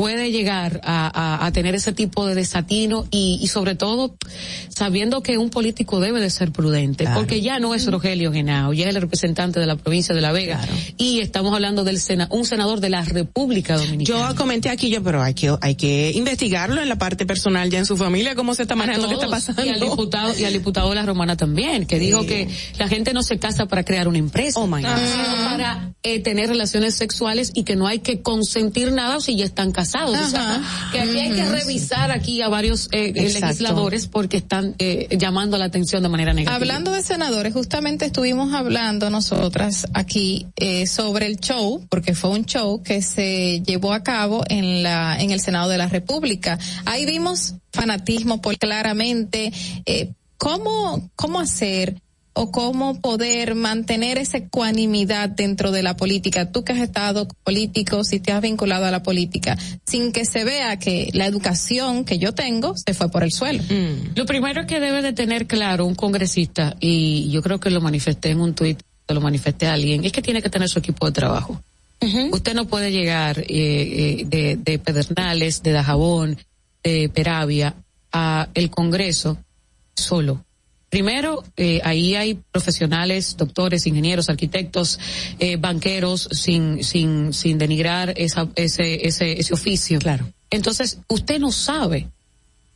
puede 0.00 0.30
llegar 0.32 0.80
a, 0.82 1.10
a, 1.42 1.44
a 1.44 1.52
tener 1.52 1.74
ese 1.74 1.92
tipo 1.92 2.26
de 2.26 2.34
desatino 2.34 3.06
y, 3.10 3.38
y, 3.42 3.48
sobre 3.48 3.74
todo 3.74 4.16
sabiendo 4.70 5.22
que 5.22 5.36
un 5.36 5.50
político 5.50 6.00
debe 6.00 6.20
de 6.20 6.30
ser 6.30 6.52
prudente, 6.52 7.04
claro. 7.04 7.20
porque 7.20 7.42
ya 7.42 7.58
no 7.58 7.74
es 7.74 7.86
Rogelio 7.86 8.32
Genao, 8.32 8.72
ya 8.72 8.88
es 8.88 8.94
el 8.94 9.02
representante 9.02 9.60
de 9.60 9.66
la 9.66 9.76
provincia 9.76 10.14
de 10.14 10.22
La 10.22 10.32
Vega 10.32 10.56
claro. 10.56 10.72
y 10.96 11.20
estamos 11.20 11.52
hablando 11.52 11.84
del 11.84 12.00
sena, 12.00 12.28
un 12.30 12.46
senador 12.46 12.80
de 12.80 12.88
la 12.88 13.04
República 13.04 13.76
Dominicana. 13.76 14.30
Yo 14.30 14.36
comenté 14.36 14.70
aquí 14.70 14.88
yo, 14.88 15.02
pero 15.02 15.22
hay 15.22 15.34
que 15.34 15.54
hay 15.60 15.74
que 15.74 16.12
investigarlo 16.14 16.80
en 16.80 16.88
la 16.88 16.96
parte 16.96 17.26
personal 17.26 17.68
ya 17.68 17.78
en 17.78 17.84
su 17.84 17.98
familia 17.98 18.34
cómo 18.34 18.54
se 18.54 18.62
está 18.62 18.76
manejando, 18.76 19.06
qué 19.06 19.14
está 19.16 19.28
pasando. 19.28 19.66
Y 19.66 19.68
al 19.68 19.80
diputado 19.80 20.32
y 20.38 20.44
al 20.44 20.54
diputado 20.54 20.88
de 20.88 20.94
la 20.94 21.04
Romana 21.04 21.36
también, 21.36 21.84
que 21.84 21.98
sí. 21.98 22.06
dijo 22.06 22.24
que 22.24 22.48
la 22.78 22.88
gente 22.88 23.12
no 23.12 23.22
se 23.22 23.38
casa 23.38 23.66
para 23.66 23.84
crear 23.84 24.08
una 24.08 24.16
empresa, 24.16 24.58
oh 24.60 24.66
my 24.66 24.82
God. 24.82 24.88
sino 24.96 25.44
para 25.44 25.92
eh, 26.02 26.20
tener 26.20 26.48
relaciones 26.48 26.94
sexuales 26.94 27.52
y 27.54 27.64
que 27.64 27.76
no 27.76 27.86
hay 27.86 27.98
que 27.98 28.22
consentir 28.22 28.92
nada 28.92 29.20
si 29.20 29.36
ya 29.36 29.44
están 29.44 29.72
casados 29.72 29.89
casados. 29.90 30.18
O 30.18 30.28
sea, 30.28 30.62
que 30.92 31.00
aquí 31.00 31.18
hay 31.18 31.32
que 31.32 31.44
revisar 31.44 32.10
aquí 32.10 32.42
a 32.42 32.48
varios 32.48 32.88
eh, 32.92 33.12
legisladores 33.14 34.06
porque 34.06 34.38
están 34.38 34.74
eh, 34.78 35.08
llamando 35.16 35.58
la 35.58 35.66
atención 35.66 36.02
de 36.02 36.08
manera 36.08 36.32
negativa. 36.32 36.56
Hablando 36.56 36.92
de 36.92 37.02
senadores, 37.02 37.52
justamente 37.52 38.06
estuvimos 38.06 38.54
hablando 38.54 39.10
nosotras 39.10 39.86
aquí 39.94 40.46
eh, 40.56 40.86
sobre 40.86 41.26
el 41.26 41.38
show, 41.38 41.84
porque 41.88 42.14
fue 42.14 42.30
un 42.30 42.44
show 42.44 42.82
que 42.82 43.02
se 43.02 43.62
llevó 43.64 43.92
a 43.92 44.02
cabo 44.02 44.44
en 44.48 44.82
la 44.82 45.20
en 45.20 45.30
el 45.30 45.40
Senado 45.40 45.68
de 45.68 45.78
la 45.78 45.88
República. 45.88 46.58
Ahí 46.84 47.06
vimos 47.06 47.54
fanatismo 47.72 48.40
por 48.40 48.58
claramente 48.58 49.52
eh, 49.86 50.12
cómo 50.36 51.10
cómo 51.16 51.40
hacer 51.40 52.00
o 52.32 52.50
cómo 52.52 53.00
poder 53.00 53.54
mantener 53.54 54.18
esa 54.18 54.38
ecuanimidad 54.38 55.28
dentro 55.28 55.72
de 55.72 55.82
la 55.82 55.96
política. 55.96 56.50
Tú 56.50 56.64
que 56.64 56.72
has 56.72 56.78
estado 56.78 57.26
político, 57.44 58.04
si 58.04 58.20
te 58.20 58.32
has 58.32 58.40
vinculado 58.40 58.86
a 58.86 58.90
la 58.90 59.02
política, 59.02 59.58
sin 59.86 60.12
que 60.12 60.24
se 60.24 60.44
vea 60.44 60.78
que 60.78 61.10
la 61.12 61.26
educación 61.26 62.04
que 62.04 62.18
yo 62.18 62.32
tengo 62.32 62.74
se 62.76 62.94
fue 62.94 63.10
por 63.10 63.24
el 63.24 63.32
suelo. 63.32 63.62
Mm. 63.64 64.14
Lo 64.14 64.26
primero 64.26 64.66
que 64.66 64.80
debe 64.80 65.02
de 65.02 65.12
tener 65.12 65.46
claro 65.46 65.86
un 65.86 65.94
congresista, 65.94 66.76
y 66.78 67.30
yo 67.30 67.42
creo 67.42 67.58
que 67.58 67.70
lo 67.70 67.80
manifesté 67.80 68.30
en 68.30 68.40
un 68.40 68.54
tuit, 68.54 68.80
lo 69.08 69.20
manifesté 69.20 69.66
a 69.66 69.72
alguien, 69.72 70.04
es 70.04 70.12
que 70.12 70.22
tiene 70.22 70.40
que 70.40 70.50
tener 70.50 70.68
su 70.68 70.78
equipo 70.78 71.06
de 71.06 71.12
trabajo. 71.12 71.60
Uh 72.00 72.06
-huh. 72.06 72.32
Usted 72.32 72.54
no 72.54 72.66
puede 72.66 72.92
llegar 72.92 73.40
eh, 73.40 73.44
eh, 73.48 74.24
de, 74.24 74.56
de 74.56 74.78
Pedernales, 74.78 75.62
de 75.62 75.72
Dajabón, 75.72 76.38
de 76.82 77.08
Peravia 77.08 77.74
a 78.12 78.48
el 78.54 78.70
Congreso 78.70 79.36
solo 79.94 80.44
Primero, 80.90 81.44
eh, 81.56 81.80
ahí 81.84 82.16
hay 82.16 82.34
profesionales, 82.50 83.36
doctores, 83.36 83.86
ingenieros, 83.86 84.28
arquitectos, 84.28 84.98
eh, 85.38 85.56
banqueros, 85.56 86.28
sin, 86.32 86.82
sin, 86.82 87.32
sin 87.32 87.58
denigrar 87.58 88.12
esa, 88.16 88.48
ese, 88.56 89.06
ese, 89.06 89.40
ese 89.40 89.54
oficio. 89.54 90.00
Claro. 90.00 90.30
Entonces, 90.50 90.98
usted 91.08 91.38
no 91.38 91.52
sabe 91.52 92.08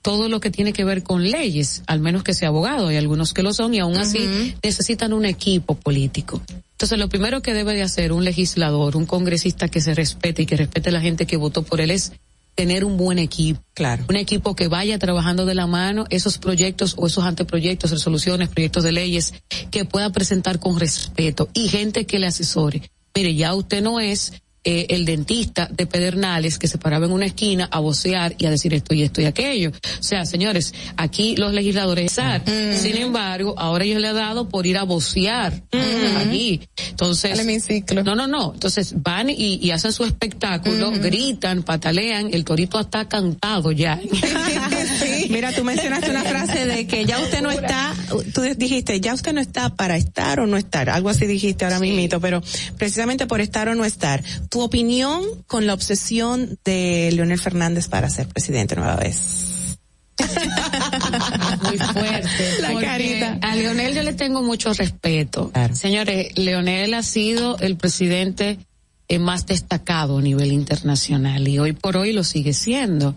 todo 0.01 0.29
lo 0.29 0.39
que 0.39 0.51
tiene 0.51 0.73
que 0.73 0.85
ver 0.85 1.03
con 1.03 1.29
leyes, 1.29 1.83
al 1.87 1.99
menos 1.99 2.23
que 2.23 2.35
sea 2.35 2.49
abogado, 2.49 2.89
hay 2.89 2.97
algunos 2.99 3.33
que 3.33 3.43
lo 3.43 3.53
son 3.55 3.75
y 3.75 3.79
aún 3.81 3.97
así 3.97 4.19
uh 4.19 4.21
-huh. 4.21 4.55
necesitan 4.63 5.13
un 5.13 5.25
equipo 5.25 5.75
político. 5.75 6.43
Entonces, 6.73 6.99
lo 6.99 7.09
primero 7.09 7.41
que 7.41 7.55
debe 7.55 7.75
de 7.75 7.83
hacer 7.83 8.13
un 8.13 8.23
legislador, 8.23 8.97
un 8.97 9.07
congresista 9.07 9.69
que 9.69 9.81
se 9.81 9.95
respete 9.95 10.43
y 10.43 10.47
que 10.47 10.57
respete 10.57 10.91
a 10.91 10.93
la 10.93 11.01
gente 11.01 11.25
que 11.25 11.39
votó 11.39 11.63
por 11.63 11.81
él 11.81 11.91
es 11.91 12.13
tener 12.55 12.85
un 12.85 12.97
buen 12.97 13.19
equipo. 13.19 13.61
Claro. 13.75 14.05
Un 14.09 14.17
equipo 14.17 14.55
que 14.55 14.69
vaya 14.69 14.99
trabajando 14.99 15.47
de 15.47 15.55
la 15.55 15.67
mano 15.67 16.07
esos 16.11 16.39
proyectos 16.39 16.95
o 16.97 17.07
esos 17.07 17.25
anteproyectos, 17.25 17.91
resoluciones, 17.91 18.49
proyectos 18.49 18.85
de 18.85 18.93
leyes 18.93 19.35
que 19.71 19.85
pueda 19.85 20.11
presentar 20.11 20.61
con 20.61 20.79
respeto 20.79 21.49
y 21.55 21.69
gente 21.69 22.07
que 22.07 22.19
le 22.19 22.27
asesore. 22.27 22.91
Mire, 23.15 23.35
ya 23.35 23.55
usted 23.55 23.83
no 23.83 24.01
es 24.01 24.33
eh, 24.65 24.87
el 24.89 25.05
dentista 25.05 25.69
de 25.71 25.87
Pedernales 25.87 26.59
que 26.59 26.69
se 26.69 26.79
paraba 26.79 27.07
en 27.07 27.13
una 27.13 27.27
esquina 27.27 27.69
a 27.71 27.81
vocear 27.81 28.35
y 28.39 28.47
a 28.47 28.51
decir 28.51 28.73
esto 28.75 28.95
y 28.95 29.03
esto 29.03 29.21
y 29.21 29.27
aquello. 29.27 29.71
O 29.71 30.03
sea, 30.03 30.25
señores, 30.25 30.75
aquí 30.97 31.37
los 31.37 31.53
legisladores, 31.53 32.17
mm. 32.19 32.77
sin 32.77 32.97
embargo, 32.97 33.55
ahora 33.59 33.85
ellos 33.85 34.01
le 34.01 34.09
ha 34.09 34.13
dado 34.13 34.49
por 34.49 34.67
ir 34.67 34.79
a 34.79 34.85
vocear 34.85 35.63
mm. 35.73 36.17
allí. 36.17 36.61
Entonces, 36.91 37.45
no, 38.05 38.15
no, 38.15 38.27
no. 38.27 38.55
Entonces 38.55 38.95
van 39.03 39.31
y, 39.31 39.59
y 39.61 39.71
hacen 39.71 39.93
su 39.93 40.05
espectáculo, 40.05 40.93
mm. 40.93 41.01
gritan, 41.01 41.63
patalean, 41.63 42.31
el 42.33 42.45
torito 42.45 42.81
está 42.81 43.09
cantado 43.09 43.71
ya. 43.73 44.01
sí. 45.01 45.14
Mira, 45.29 45.53
tú 45.53 45.65
mencionaste 45.65 46.11
una 46.11 46.25
frase 46.25 46.67
de 46.67 46.87
que 46.87 47.05
ya 47.05 47.19
usted 47.21 47.43
no 47.43 47.51
está, 47.51 47.95
tú 48.33 48.43
dijiste, 48.57 49.01
ya 49.01 49.15
usted 49.15 49.33
no 49.33 49.41
está 49.41 49.75
para 49.75 49.97
estar 49.97 50.41
o 50.41 50.47
no 50.47 50.57
estar, 50.57 50.91
algo 50.91 51.09
así 51.09 51.27
dijiste 51.27 51.65
ahora 51.65 51.79
sí. 51.79 51.87
mismito, 51.87 52.21
pero 52.21 52.43
precisamente 52.77 53.27
por 53.27 53.41
estar 53.41 53.69
o 53.69 53.75
no 53.75 53.85
estar 53.85 54.23
tu 54.51 54.61
opinión 54.61 55.23
con 55.47 55.67
la 55.67 55.75
obsesión 55.75 56.59
de 56.65 57.11
Leonel 57.13 57.39
Fernández 57.39 57.89
para 57.89 58.11
ser 58.11 58.29
presidente 58.29 58.77
nueva 58.77 58.97
vez. 58.97 59.55
Muy 61.63 61.79
fuerte. 61.79 62.61
La 62.61 62.81
carita. 62.81 63.39
A 63.43 63.57
Leonel 63.57 63.95
yo 63.95 64.03
le 64.03 64.13
tengo 64.13 64.43
mucho 64.43 64.73
respeto. 64.73 65.51
Claro. 65.51 65.75
Señores, 65.75 66.37
Leonel 66.37 66.95
ha 66.95 67.03
sido 67.03 67.59
el 67.59 67.77
presidente 67.77 68.59
eh, 69.09 69.19
más 69.19 69.47
destacado 69.47 70.19
a 70.19 70.23
nivel 70.23 70.53
internacional 70.53 71.47
y 71.49 71.59
hoy 71.59 71.73
por 71.73 71.97
hoy 71.97 72.13
lo 72.13 72.25
sigue 72.25 72.55
siendo. 72.55 73.17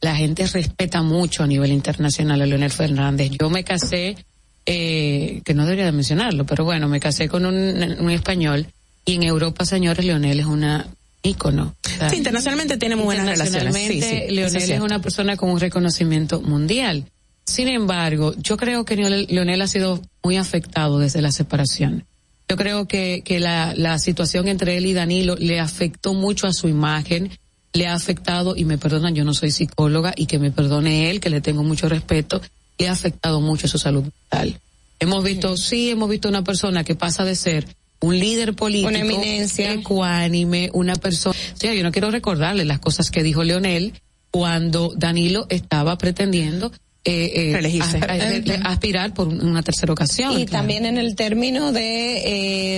La 0.00 0.14
gente 0.14 0.46
respeta 0.46 1.02
mucho 1.02 1.42
a 1.42 1.46
nivel 1.46 1.72
internacional 1.72 2.40
a 2.40 2.46
Leonel 2.46 2.70
Fernández. 2.70 3.32
Yo 3.38 3.50
me 3.50 3.64
casé, 3.64 4.16
eh, 4.64 5.42
que 5.44 5.54
no 5.54 5.64
debería 5.64 5.86
de 5.86 5.92
mencionarlo, 5.92 6.46
pero 6.46 6.64
bueno, 6.64 6.88
me 6.88 7.00
casé 7.00 7.28
con 7.28 7.46
un, 7.46 7.54
un 7.56 8.10
español 8.10 8.66
y 9.08 9.14
en 9.14 9.22
Europa, 9.22 9.64
señores, 9.64 10.04
Leonel 10.04 10.40
es 10.40 10.46
una 10.46 10.86
ícono. 11.22 11.74
Sí, 12.10 12.16
internacionalmente 12.16 12.76
tiene 12.76 12.94
muy 12.94 13.06
buenas 13.06 13.26
relaciones. 13.26 13.74
Sí, 13.74 14.02
sí, 14.02 14.16
Leonel 14.28 14.56
es, 14.56 14.68
es, 14.68 14.80
una 14.80 15.00
persona 15.00 15.36
con 15.36 15.48
un 15.50 15.58
reconocimiento 15.58 16.42
mundial. 16.42 17.04
Sin 17.44 17.68
embargo, 17.68 18.34
yo 18.36 18.58
creo 18.58 18.84
que 18.84 18.96
Leonel 18.96 19.62
ha 19.62 19.66
sido 19.66 20.02
muy 20.22 20.36
afectado 20.36 20.98
desde 20.98 21.22
la 21.22 21.32
separación. 21.32 22.04
Yo 22.50 22.56
creo 22.58 22.86
que, 22.86 23.22
que 23.24 23.40
la, 23.40 23.72
la 23.74 23.98
situación 23.98 24.46
entre 24.46 24.76
él 24.76 24.84
y 24.84 24.92
Danilo 24.92 25.36
le 25.36 25.58
afectó 25.58 26.12
mucho 26.12 26.46
a 26.46 26.52
su 26.52 26.68
imagen, 26.68 27.30
le 27.72 27.86
ha 27.86 27.94
afectado, 27.94 28.56
y 28.56 28.64
me 28.64 28.78
perdonan, 28.78 29.14
yo 29.14 29.24
no 29.24 29.34
soy 29.34 29.50
psicóloga, 29.50 30.12
y 30.16 30.26
que 30.26 30.38
me 30.38 30.50
perdone 30.50 31.10
él, 31.10 31.20
que 31.20 31.30
le 31.30 31.40
tengo 31.40 31.62
mucho 31.62 31.88
respeto, 31.88 32.40
le 32.78 32.88
ha 32.88 32.92
afectado 32.92 33.40
mucho 33.40 33.68
su 33.68 33.78
salud 33.78 34.04
mental. 34.04 34.60
Hemos 35.00 35.22
visto, 35.22 35.56
sí, 35.56 35.90
hemos 35.90 36.08
visto 36.10 36.28
una 36.28 36.42
persona 36.42 36.82
que 36.84 36.94
pasa 36.94 37.24
de 37.24 37.36
ser 37.36 37.66
un 38.00 38.18
líder 38.18 38.54
político, 38.54 38.88
una 38.88 39.00
eminencia, 39.00 39.72
ecuánime, 39.72 40.70
una 40.72 40.96
persona. 40.96 41.36
O 41.54 41.56
sea, 41.56 41.74
yo 41.74 41.82
no 41.82 41.92
quiero 41.92 42.10
recordarle 42.10 42.64
las 42.64 42.78
cosas 42.78 43.10
que 43.10 43.22
dijo 43.22 43.44
Leonel 43.44 43.94
cuando 44.30 44.92
Danilo 44.96 45.46
estaba 45.48 45.98
pretendiendo 45.98 46.72
eh, 47.10 47.52
eh, 47.54 47.80
aspirar, 47.80 48.66
aspirar 48.66 49.14
por 49.14 49.28
una 49.28 49.62
tercera 49.62 49.94
ocasión. 49.94 50.32
Y 50.32 50.44
claro. 50.44 50.50
también 50.50 50.84
en 50.84 50.98
el 50.98 51.16
término 51.16 51.72
de, 51.72 52.18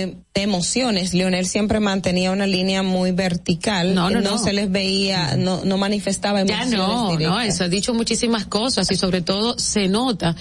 eh, 0.03 0.15
de, 0.33 0.41
emociones, 0.41 1.13
Leonel 1.13 1.45
siempre 1.45 1.81
mantenía 1.81 2.31
una 2.31 2.47
línea 2.47 2.81
muy 2.81 3.11
vertical. 3.11 3.93
No, 3.93 4.09
no, 4.09 4.21
no, 4.21 4.31
no. 4.31 4.37
se 4.37 4.53
les 4.53 4.71
veía, 4.71 5.35
no, 5.35 5.65
no 5.65 5.77
manifestaba 5.77 6.41
emociones. 6.41 6.71
Ya 6.71 6.77
no, 6.77 7.11
directas. 7.11 7.29
no, 7.29 7.41
eso 7.41 7.63
ha 7.65 7.67
dicho 7.67 7.93
muchísimas 7.93 8.45
cosas 8.45 8.89
y 8.89 8.95
sobre 8.95 9.21
todo 9.21 9.59
se 9.59 9.89
nota 9.89 10.33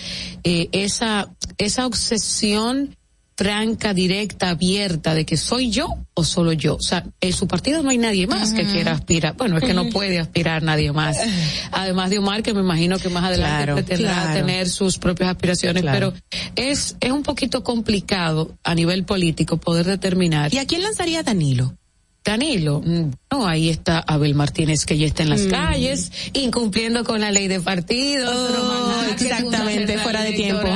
eh, 0.45 0.69
esa, 0.71 1.29
esa 1.59 1.87
obsesión 1.87 2.97
franca, 3.41 3.95
directa, 3.95 4.51
abierta 4.51 5.15
de 5.15 5.25
que 5.25 5.39
soy 5.39 5.71
yo 5.71 5.89
o 6.13 6.25
solo 6.25 6.53
yo. 6.53 6.75
O 6.75 6.83
sea, 6.83 7.07
en 7.23 7.33
su 7.33 7.49
partido 7.49 7.83
no 7.83 7.89
hay 7.89 7.97
nadie 7.97 8.27
más 8.27 8.51
uh 8.51 8.53
-huh. 8.53 8.57
que 8.57 8.67
quiera 8.67 8.93
aspirar. 8.93 9.35
Bueno, 9.35 9.57
es 9.57 9.65
que 9.65 9.73
no 9.73 9.89
puede 9.89 10.19
aspirar 10.19 10.63
nadie 10.63 10.93
más. 10.93 11.17
Además 11.73 12.11
de 12.11 12.19
Omar, 12.19 12.43
que 12.43 12.53
me 12.53 12.61
imagino 12.61 12.99
que 12.99 13.09
más 13.09 13.25
adelante 13.25 13.65
claro, 13.65 13.75
pretendrá 13.77 14.13
claro. 14.13 14.35
tener 14.35 14.69
sus 14.69 14.99
propias 14.99 15.31
aspiraciones, 15.31 15.83
claro. 15.83 16.13
pero 16.13 16.41
es, 16.55 16.97
es 17.01 17.11
un 17.11 17.23
poquito 17.23 17.65
complicado 17.65 18.59
a 18.63 18.75
nivel 18.75 19.05
político 19.05 19.57
poder 19.57 19.87
determinar. 19.87 20.53
¿Y 20.53 20.59
a 20.59 20.67
quién 20.67 20.83
lanzaría 20.83 21.23
Danilo? 21.23 21.80
Danilo, 22.23 22.83
no, 22.85 23.47
ahí 23.47 23.71
está 23.71 23.99
Abel 24.01 24.35
Martínez 24.35 24.85
que 24.85 24.99
ya 24.99 25.07
está 25.07 25.23
en 25.23 25.31
las 25.31 25.43
mm. 25.43 25.51
calles, 25.51 26.13
incumpliendo 26.35 27.03
con 27.03 27.21
la 27.21 27.31
ley 27.31 27.49
de 27.49 27.61
partidos. 27.61 28.31
Oh, 28.31 29.03
exactamente, 29.11 29.99
fuera 29.99 30.23
de 30.23 30.33
tiempo. 30.33 30.69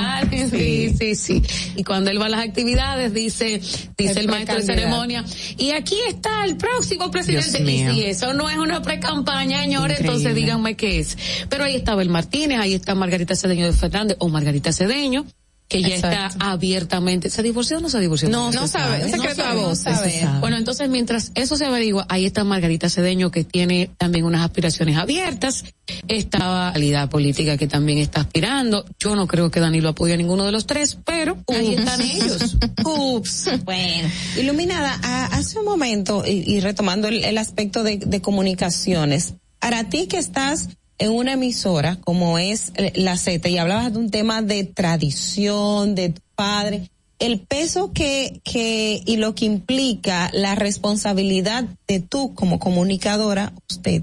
Sí. 0.50 0.94
sí, 0.98 1.14
sí, 1.14 1.42
Y 1.76 1.84
cuando 1.84 2.10
él 2.10 2.20
va 2.20 2.26
a 2.26 2.28
las 2.30 2.40
actividades 2.40 3.12
dice, 3.12 3.60
dice 3.96 4.12
el, 4.12 4.18
el 4.18 4.28
maestro 4.28 4.56
de 4.56 4.62
ceremonia, 4.62 5.22
y 5.58 5.72
aquí 5.72 5.96
está 6.08 6.44
el 6.46 6.56
próximo 6.56 7.10
presidente. 7.10 7.60
Y 7.62 7.90
si 7.90 8.04
eso 8.04 8.32
no 8.32 8.48
es 8.48 8.56
una 8.56 8.80
pre-campaña, 8.80 9.62
señores, 9.62 10.00
entonces 10.00 10.34
díganme 10.34 10.76
qué 10.76 10.98
es. 10.98 11.18
Pero 11.50 11.64
ahí 11.64 11.76
está 11.76 11.92
Abel 11.92 12.08
Martínez, 12.08 12.58
ahí 12.58 12.72
está 12.72 12.94
Margarita 12.94 13.36
Cedeño 13.36 13.66
de 13.66 13.72
Fernández 13.72 14.16
o 14.18 14.28
Margarita 14.28 14.72
Cedeño 14.72 15.26
que 15.74 15.82
ya 15.88 15.96
Exacto. 15.96 16.34
está 16.34 16.50
abiertamente. 16.52 17.30
¿Se 17.30 17.42
divorció 17.42 17.78
o 17.78 17.80
no 17.80 17.88
se 17.88 17.98
divorció? 17.98 18.28
No, 18.28 18.52
no, 18.52 18.68
sabe, 18.68 19.04
es 19.04 19.10
secreto 19.10 19.42
no 19.42 19.48
a 19.48 19.54
voz. 19.54 19.78
Sabe. 19.80 20.28
Bueno, 20.40 20.56
entonces 20.56 20.88
mientras 20.88 21.32
eso 21.34 21.56
se 21.56 21.64
averigua, 21.64 22.06
ahí 22.08 22.26
está 22.26 22.44
Margarita 22.44 22.88
Cedeño 22.88 23.30
que 23.30 23.42
tiene 23.44 23.90
también 23.98 24.24
unas 24.24 24.42
aspiraciones 24.42 24.96
abiertas. 24.96 25.64
Estaba 26.06 26.72
calidad 26.72 27.10
política 27.10 27.56
que 27.56 27.66
también 27.66 27.98
está 27.98 28.20
aspirando. 28.20 28.84
Yo 29.00 29.16
no 29.16 29.26
creo 29.26 29.50
que 29.50 29.58
Danilo 29.60 29.88
apoye 29.90 30.14
a 30.14 30.16
ninguno 30.16 30.44
de 30.44 30.52
los 30.52 30.66
tres, 30.66 30.96
pero 31.04 31.38
ahí 31.48 31.74
están 31.74 32.00
ellos. 32.00 32.56
Ups. 32.84 33.50
Bueno, 33.64 34.08
Iluminada, 34.38 34.98
a, 35.02 35.26
hace 35.26 35.58
un 35.58 35.64
momento, 35.64 36.24
y, 36.26 36.44
y 36.46 36.60
retomando 36.60 37.08
el, 37.08 37.24
el 37.24 37.36
aspecto 37.38 37.82
de, 37.82 37.98
de 37.98 38.20
comunicaciones, 38.20 39.34
Para 39.58 39.88
ti 39.88 40.06
que 40.06 40.18
estás 40.18 40.68
en 40.98 41.12
una 41.12 41.32
emisora 41.32 41.96
como 41.96 42.38
es 42.38 42.72
eh, 42.76 42.92
la 42.94 43.16
Z 43.16 43.48
y 43.48 43.58
hablabas 43.58 43.92
de 43.92 43.98
un 43.98 44.10
tema 44.10 44.42
de 44.42 44.64
tradición, 44.64 45.94
de 45.94 46.10
tu 46.10 46.22
padre, 46.34 46.90
el 47.18 47.40
peso 47.40 47.92
que, 47.92 48.40
que 48.44 49.02
y 49.04 49.16
lo 49.16 49.34
que 49.34 49.44
implica 49.44 50.30
la 50.32 50.54
responsabilidad 50.54 51.64
de 51.86 52.00
tú 52.00 52.34
como 52.34 52.58
comunicadora, 52.58 53.52
usted, 53.70 54.02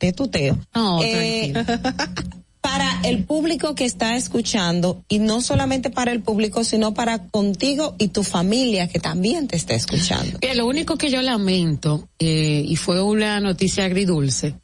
de 0.00 0.12
tuteo. 0.12 0.58
No, 0.74 1.02
eh, 1.02 1.52
para 2.60 3.00
el 3.04 3.22
público 3.24 3.76
que 3.76 3.84
está 3.84 4.16
escuchando 4.16 5.04
y 5.08 5.20
no 5.20 5.40
solamente 5.40 5.90
para 5.90 6.10
el 6.10 6.20
público, 6.20 6.64
sino 6.64 6.94
para 6.94 7.28
contigo 7.28 7.94
y 7.96 8.08
tu 8.08 8.24
familia 8.24 8.88
que 8.88 8.98
también 8.98 9.46
te 9.46 9.54
está 9.54 9.74
escuchando. 9.74 10.38
Mira, 10.42 10.54
lo 10.54 10.66
único 10.66 10.96
que 10.96 11.08
yo 11.08 11.22
lamento, 11.22 12.08
eh, 12.18 12.64
y 12.66 12.74
fue 12.74 13.00
una 13.00 13.38
noticia 13.38 13.84
agridulce, 13.84 14.56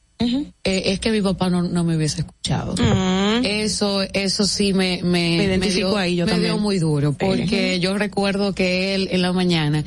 eh, 0.64 0.82
es 0.86 1.00
que 1.00 1.10
mi 1.10 1.20
papá 1.20 1.50
no, 1.50 1.62
no 1.62 1.84
me 1.84 1.96
hubiese 1.96 2.20
escuchado. 2.20 2.74
Eso, 3.42 4.02
eso 4.12 4.46
sí 4.46 4.72
me, 4.72 5.00
me, 5.02 5.36
Me 5.38 5.44
identifico 5.44 5.88
dio, 5.88 5.96
ahí, 5.96 6.16
yo 6.16 6.26
me 6.26 6.32
también. 6.32 6.52
dio 6.52 6.60
muy 6.60 6.78
duro, 6.78 7.12
porque 7.12 7.80
yo 7.80 7.96
recuerdo 7.96 8.54
que 8.54 8.94
él 8.94 9.08
en 9.10 9.22
la 9.22 9.32
mañana, 9.32 9.84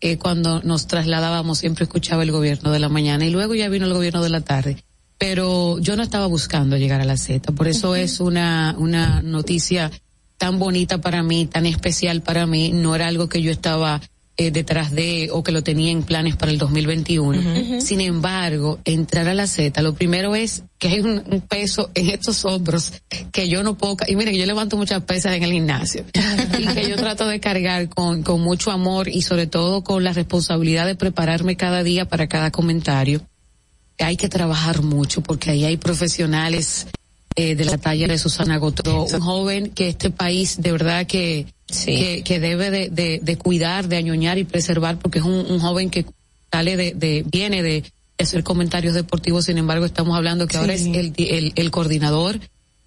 eh, 0.00 0.16
cuando 0.18 0.62
nos 0.62 0.86
trasladábamos, 0.86 1.58
siempre 1.58 1.84
escuchaba 1.84 2.22
el 2.22 2.32
gobierno 2.32 2.70
de 2.70 2.78
la 2.78 2.88
mañana 2.88 3.24
y 3.26 3.30
luego 3.30 3.54
ya 3.54 3.68
vino 3.68 3.86
el 3.86 3.94
gobierno 3.94 4.22
de 4.22 4.30
la 4.30 4.40
tarde. 4.40 4.76
Pero 5.18 5.78
yo 5.78 5.96
no 5.96 6.02
estaba 6.02 6.26
buscando 6.26 6.76
llegar 6.76 7.00
a 7.00 7.04
la 7.04 7.16
Z, 7.16 7.52
por 7.52 7.68
eso 7.68 7.96
es 7.96 8.20
una, 8.20 8.74
una 8.78 9.22
noticia 9.22 9.90
tan 10.36 10.58
bonita 10.58 11.00
para 11.00 11.22
mí, 11.22 11.46
tan 11.46 11.64
especial 11.64 12.20
para 12.20 12.46
mí, 12.46 12.72
no 12.72 12.94
era 12.94 13.06
algo 13.06 13.28
que 13.28 13.40
yo 13.40 13.50
estaba 13.50 14.02
eh, 14.38 14.50
detrás 14.50 14.90
de 14.92 15.30
o 15.32 15.42
que 15.42 15.50
lo 15.50 15.62
tenía 15.62 15.90
en 15.90 16.02
planes 16.02 16.36
para 16.36 16.52
el 16.52 16.58
2021. 16.58 17.80
Sin 17.80 18.02
embargo, 18.02 18.78
entrar 18.84 19.28
a 19.28 19.34
la 19.34 19.46
Z, 19.46 19.80
lo 19.80 19.94
primero 19.94 20.34
es 20.34 20.62
que 20.78 20.88
hay 20.88 21.00
un, 21.00 21.22
un 21.26 21.40
peso 21.40 21.90
en 21.94 22.10
estos 22.10 22.44
hombros 22.44 22.92
que 23.32 23.48
yo 23.48 23.62
no 23.62 23.78
puedo, 23.78 23.96
y 24.06 24.14
miren, 24.14 24.34
yo 24.34 24.44
levanto 24.44 24.76
muchas 24.76 25.02
pesas 25.04 25.34
en 25.34 25.42
el 25.42 25.52
gimnasio 25.52 26.04
y 26.58 26.66
que 26.66 26.86
yo 26.86 26.96
trato 26.96 27.26
de 27.26 27.40
cargar 27.40 27.88
con, 27.88 28.22
con 28.22 28.42
mucho 28.42 28.70
amor 28.70 29.08
y 29.08 29.22
sobre 29.22 29.46
todo 29.46 29.82
con 29.82 30.04
la 30.04 30.12
responsabilidad 30.12 30.86
de 30.86 30.96
prepararme 30.96 31.56
cada 31.56 31.82
día 31.82 32.06
para 32.06 32.26
cada 32.26 32.50
comentario. 32.50 33.22
Hay 33.98 34.18
que 34.18 34.28
trabajar 34.28 34.82
mucho 34.82 35.22
porque 35.22 35.50
ahí 35.50 35.64
hay 35.64 35.78
profesionales 35.78 36.88
eh, 37.36 37.54
de 37.54 37.64
la 37.64 37.78
talla 37.78 38.06
de 38.06 38.18
Susana 38.18 38.58
Gotro, 38.58 39.04
un 39.04 39.20
joven 39.20 39.70
que 39.70 39.88
este 39.88 40.10
país 40.10 40.60
de 40.60 40.72
verdad 40.72 41.06
que, 41.06 41.46
que, 41.66 42.22
que 42.24 42.40
debe 42.40 42.70
de, 42.70 42.88
de, 42.88 43.20
de 43.22 43.36
cuidar, 43.38 43.88
de 43.88 43.96
añoñar 43.96 44.38
y 44.38 44.44
preservar 44.44 44.98
porque 44.98 45.18
es 45.18 45.24
un, 45.24 45.46
un 45.50 45.58
joven 45.58 45.90
que 45.90 46.06
sale 46.52 46.76
de, 46.76 46.92
de 46.94 47.24
viene 47.26 47.62
de, 47.62 47.84
hacer 48.18 48.42
comentarios 48.44 48.94
deportivos, 48.94 49.44
sin 49.44 49.58
embargo 49.58 49.84
estamos 49.84 50.16
hablando 50.16 50.46
que 50.46 50.56
ahora 50.56 50.72
es 50.72 50.84
Sí. 50.84 50.92
el, 50.94 51.12
el, 51.18 51.52
el 51.54 51.70
coordinador 51.70 52.40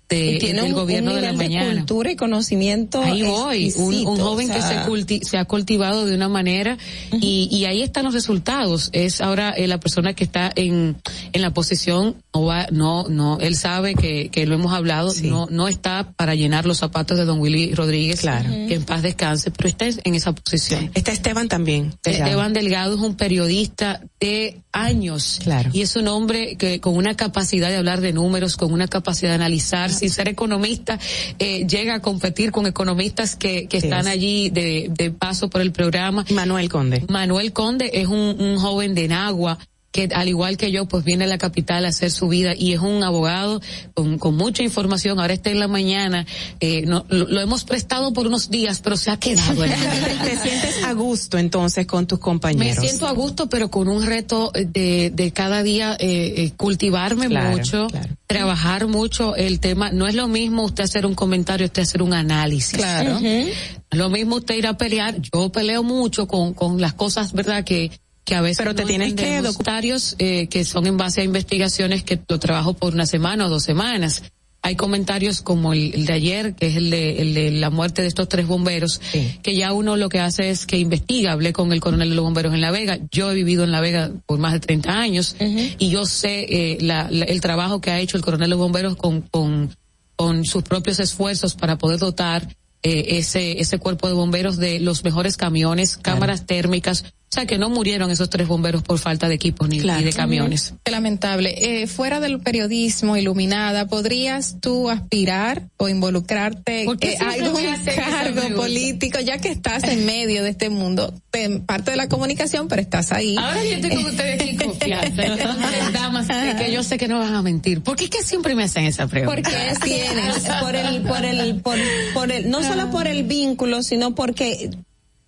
de, 0.10 0.32
Y 0.34 0.40
tiene 0.40 0.64
un, 0.64 0.74
gobierno 0.74 1.12
un 1.12 1.18
de 1.18 1.22
la 1.22 1.34
mañana. 1.34 1.74
cultura 1.76 2.12
y 2.12 2.16
conocimiento. 2.16 3.02
Ahí 3.02 3.22
voy, 3.22 3.72
un, 3.78 4.18
joven 4.18 4.50
o 4.50 4.54
que 4.54 4.62
se, 4.62 4.76
culti- 4.82 5.24
se 5.24 5.38
ha 5.38 5.46
cultivado 5.46 6.06
de 6.06 6.16
una 6.16 6.28
manera 6.30 6.78
y, 7.12 7.48
y 7.52 7.66
ahí 7.66 7.82
están 7.84 8.06
los 8.06 8.14
resultados. 8.14 8.90
Es 8.92 9.22
ahora 9.22 9.52
eh, 9.52 9.68
la 9.68 9.80
persona 9.80 10.14
que 10.14 10.24
está 10.24 10.52
en, 10.56 10.98
en 11.32 11.42
la 11.42 11.52
posición, 11.52 12.16
no, 12.34 12.44
va, 12.46 12.68
no, 12.72 13.08
no, 13.08 13.38
él 13.40 13.56
sabe 13.56 13.94
que, 13.96 14.30
que 14.30 14.46
lo 14.46 14.56
hemos 14.56 14.74
hablado, 14.74 15.14
no, 15.24 15.48
no 15.52 15.68
está 15.68 16.12
para 16.16 16.34
llenar 16.36 16.66
los 16.66 16.78
zapatos 16.80 17.18
de 17.18 17.26
don 17.26 17.40
Willy 17.40 17.76
Rodríguez, 17.76 18.22
Claro. 18.22 18.50
que 18.50 18.74
en 18.76 18.84
paz 18.84 19.02
descanse, 19.04 19.52
pero 19.52 19.70
está 19.70 19.86
en 19.88 20.16
esa 20.16 20.34
posición. 20.34 20.90
Está 20.96 21.12
Esteban 21.12 21.48
también. 21.48 21.94
Esteban 22.04 22.54
Delgado 22.54 22.96
es 22.96 23.02
un 23.02 23.16
periodista 23.16 24.02
de 24.20 24.62
años. 24.72 25.40
Claro. 25.44 25.70
Y 25.74 25.82
es 25.82 25.96
un 25.96 26.08
hombre 26.08 26.56
que 26.58 26.80
con 26.80 26.96
una 26.96 27.16
capacidad 27.16 27.70
de 27.70 27.78
hablar 27.78 28.02
de 28.02 28.14
números, 28.14 28.58
con 28.58 28.72
una 28.74 28.88
capacidad 28.88 29.30
de 29.32 29.36
analizar, 29.36 29.92
sin 30.00 30.10
ser 30.10 30.28
economista, 30.28 31.00
eh, 31.38 31.66
llega 31.68 31.96
a 31.96 32.00
competir 32.02 32.52
con 32.52 32.66
economistas 32.66 33.36
que, 33.36 33.68
que 33.68 33.78
están 33.78 34.02
es. 34.02 34.08
allí 34.08 34.50
de, 34.50 34.90
de 34.90 35.12
paso 35.12 35.50
por 35.50 35.62
el 35.62 35.72
programa. 35.72 36.26
Manuel 36.32 36.70
Conde. 36.70 37.06
Manuel 37.10 37.54
Conde 37.54 37.92
es 37.94 38.08
un, 38.08 38.36
un 38.40 38.58
joven 38.58 38.96
de 38.96 39.08
Nagua 39.08 39.60
que 39.92 40.08
al 40.14 40.28
igual 40.28 40.56
que 40.58 40.72
yo 40.72 40.86
pues 40.88 41.04
viene 41.04 41.24
a 41.24 41.28
la 41.28 41.38
capital 41.40 41.86
a 41.86 41.88
hacer 41.90 42.12
su 42.12 42.28
vida 42.28 42.54
y 42.56 42.74
es 42.74 42.80
un 42.80 43.02
abogado 43.04 43.60
con, 43.96 44.20
con 44.20 44.36
mucha 44.36 44.62
información 44.62 45.20
ahora 45.20 45.34
está 45.34 45.50
en 45.50 45.60
la 45.60 45.68
mañana 45.68 46.28
eh, 46.60 46.84
no, 46.86 47.06
lo, 47.10 47.28
lo 47.28 47.42
hemos 47.42 47.64
prestado 47.64 48.14
por 48.14 48.28
unos 48.28 48.52
días 48.52 48.82
pero 48.84 48.98
se 48.98 49.10
ha 49.10 49.18
quedado 49.18 49.64
en 49.64 49.72
la- 49.72 49.78
¿Te 50.24 50.38
sientes 50.38 50.84
a 50.84 50.94
gusto 50.94 51.38
entonces 51.40 51.88
con 51.88 52.06
tus 52.06 52.20
me 52.20 52.24
compañeros? 52.24 52.84
siento 52.86 53.08
a 53.08 53.12
gusto, 53.14 53.50
pero 53.50 53.72
con 53.72 53.88
un 53.88 54.06
reto 54.06 54.52
de, 54.54 55.12
de 55.14 55.32
cada 55.32 55.64
día 55.64 55.98
eh, 56.00 56.34
eh, 56.38 56.52
cultivarme 56.56 57.28
Claro, 57.28 57.58
mucho, 57.58 57.88
claro. 57.88 58.16
trabajar 58.28 58.88
mucho 58.88 59.36
el 59.36 59.60
tema. 59.60 59.92
No 59.92 60.08
es 60.08 60.14
lo 60.16 60.28
mismo 60.28 60.64
usted 60.64 60.84
hacer 60.84 61.06
un 61.06 61.16
comentario, 61.16 61.66
usted 61.66 61.82
hacer 61.82 62.02
un 62.02 62.14
análisis. 62.14 62.74
Claro. 62.78 63.18
Es 63.24 63.56
lo 63.92 64.10
mismo 64.10 64.36
usted 64.38 64.56
ir 64.56 64.68
a 64.68 64.78
pelear. 64.78 65.16
Yo 65.34 65.52
peleo 65.52 65.82
mucho 65.84 66.28
con, 66.28 66.54
con 66.54 66.80
las 66.80 66.94
cosas, 66.94 67.34
¿verdad? 67.34 67.64
Que, 67.64 67.92
que 68.30 68.36
a 68.36 68.42
veces 68.42 68.58
Pero 68.60 68.76
te 68.76 68.84
no 68.84 68.88
tienes 68.88 69.14
que 69.16 69.22
entendemos. 69.24 69.58
comentarios 69.58 70.16
eh, 70.20 70.48
que 70.48 70.64
son 70.64 70.86
en 70.88 70.98
base 70.98 71.22
a 71.22 71.24
investigaciones 71.24 72.04
que 72.04 72.20
lo 72.28 72.38
trabajo 72.40 72.74
por 72.76 72.94
una 72.94 73.06
semana 73.08 73.48
o 73.48 73.50
dos 73.50 73.64
semanas. 73.64 74.22
Hay 74.62 74.76
comentarios 74.76 75.42
como 75.42 75.72
el, 75.74 75.94
el 75.96 76.06
de 76.06 76.14
ayer, 76.14 76.54
que 76.54 76.68
es 76.68 76.76
el 76.76 76.90
de, 76.90 77.22
el 77.22 77.34
de 77.34 77.52
la 77.52 77.70
muerte 77.70 78.02
de 78.02 78.10
estos 78.10 78.28
tres 78.28 78.46
bomberos, 78.46 79.00
que 79.42 79.56
ya 79.56 79.72
uno 79.72 79.96
lo 79.96 80.10
que 80.10 80.20
hace 80.20 80.50
es 80.50 80.66
que 80.66 80.78
investiga. 80.78 81.32
Hablé 81.32 81.54
con 81.54 81.72
el 81.72 81.80
coronel 81.80 82.10
de 82.10 82.16
los 82.16 82.26
bomberos 82.26 82.54
en 82.54 82.60
La 82.62 82.70
Vega. 82.70 83.00
Yo 83.10 83.32
he 83.32 83.36
vivido 83.36 83.64
en 83.64 83.72
La 83.72 83.80
Vega 83.80 84.12
por 84.26 84.38
más 84.38 84.52
de 84.54 84.60
30 84.60 84.92
años 85.00 85.36
y 85.40 85.90
yo 85.90 86.06
sé 86.06 86.46
eh, 86.50 86.78
la- 86.82 87.08
la- 87.10 87.24
el 87.26 87.40
trabajo 87.42 87.80
que 87.82 87.90
ha 87.92 88.00
hecho 88.00 88.18
el 88.18 88.24
coronel 88.24 88.48
de 88.48 88.50
los 88.50 88.60
bomberos 88.60 88.96
con, 88.98 89.22
con, 89.22 89.74
con 90.18 90.44
sus 90.44 90.62
propios 90.64 91.00
esfuerzos 91.00 91.56
para 91.56 91.78
poder 91.78 91.98
dotar 92.00 92.46
eh, 92.84 93.18
ese, 93.18 93.62
ese 93.62 93.78
cuerpo 93.80 94.08
de 94.08 94.14
bomberos 94.14 94.58
de 94.58 94.80
los 94.82 95.04
mejores 95.06 95.38
camiones, 95.38 95.96
cámaras 95.98 96.46
térmicas. 96.46 97.06
O 97.32 97.36
sea, 97.36 97.46
que 97.46 97.60
no 97.60 97.70
murieron 97.70 98.10
esos 98.10 98.28
tres 98.32 98.48
bomberos 98.48 98.82
por 98.82 98.98
falta 98.98 99.30
de 99.30 99.36
equipos 99.36 99.70
ni, 99.70 99.78
ni 99.78 100.04
de 100.04 100.14
camiones. 100.14 100.74
Qué 100.84 100.90
lamentable. 100.90 101.82
Eh, 101.82 101.86
fuera 101.86 102.20
del 102.20 102.40
periodismo 102.40 103.18
iluminada, 103.18 103.88
¿podrías 103.88 104.56
tú 104.60 104.90
aspirar 104.90 105.70
o 105.78 105.88
involucrarte 105.90 106.86
¿Por 106.86 106.98
qué 106.98 107.14
eh, 107.14 107.18
algún 107.20 107.62
cargo 107.96 108.56
político, 108.56 109.20
ya 109.20 109.38
que 109.38 109.50
estás 109.50 109.84
en 109.84 110.08
medio 110.08 110.42
de 110.42 110.50
este 110.50 110.72
mundo, 110.72 111.14
de 111.32 111.60
parte 111.60 111.92
de 111.92 111.98
la 111.98 112.10
comunicación, 112.10 112.68
pero 112.68 112.82
estás 112.82 113.12
ahí? 113.12 113.36
Ahora 113.38 113.64
yo 113.64 113.76
estoy 113.76 113.92
con 113.92 114.06
ustedes 114.10 114.42
aquí 114.42 114.58
confianza. 114.58 115.24
Entonces, 115.24 115.94
damas, 115.94 116.28
que, 116.58 116.72
yo 116.72 116.84
sé 116.84 116.98
que 116.98 117.08
no 117.08 117.20
van 117.20 117.36
a 117.36 117.44
mentir. 117.44 117.82
¿Por 117.82 117.96
qué 117.96 118.06
es 118.06 118.10
que 118.10 118.24
siempre 118.24 118.56
me 118.56 118.64
hacen 118.64 118.86
esa 118.86 119.06
pregunta? 119.06 119.36
Porque 119.36 119.56
tienes 119.84 120.48
por 120.62 120.76
el, 120.76 121.02
por 121.04 121.24
el, 121.24 121.62
por, 121.62 121.78
por 122.16 122.32
el, 122.32 122.50
no 122.50 122.64
solo 122.64 122.90
por 122.90 123.06
el 123.06 123.24
vínculo, 123.24 123.84
sino 123.84 124.16
porque 124.16 124.72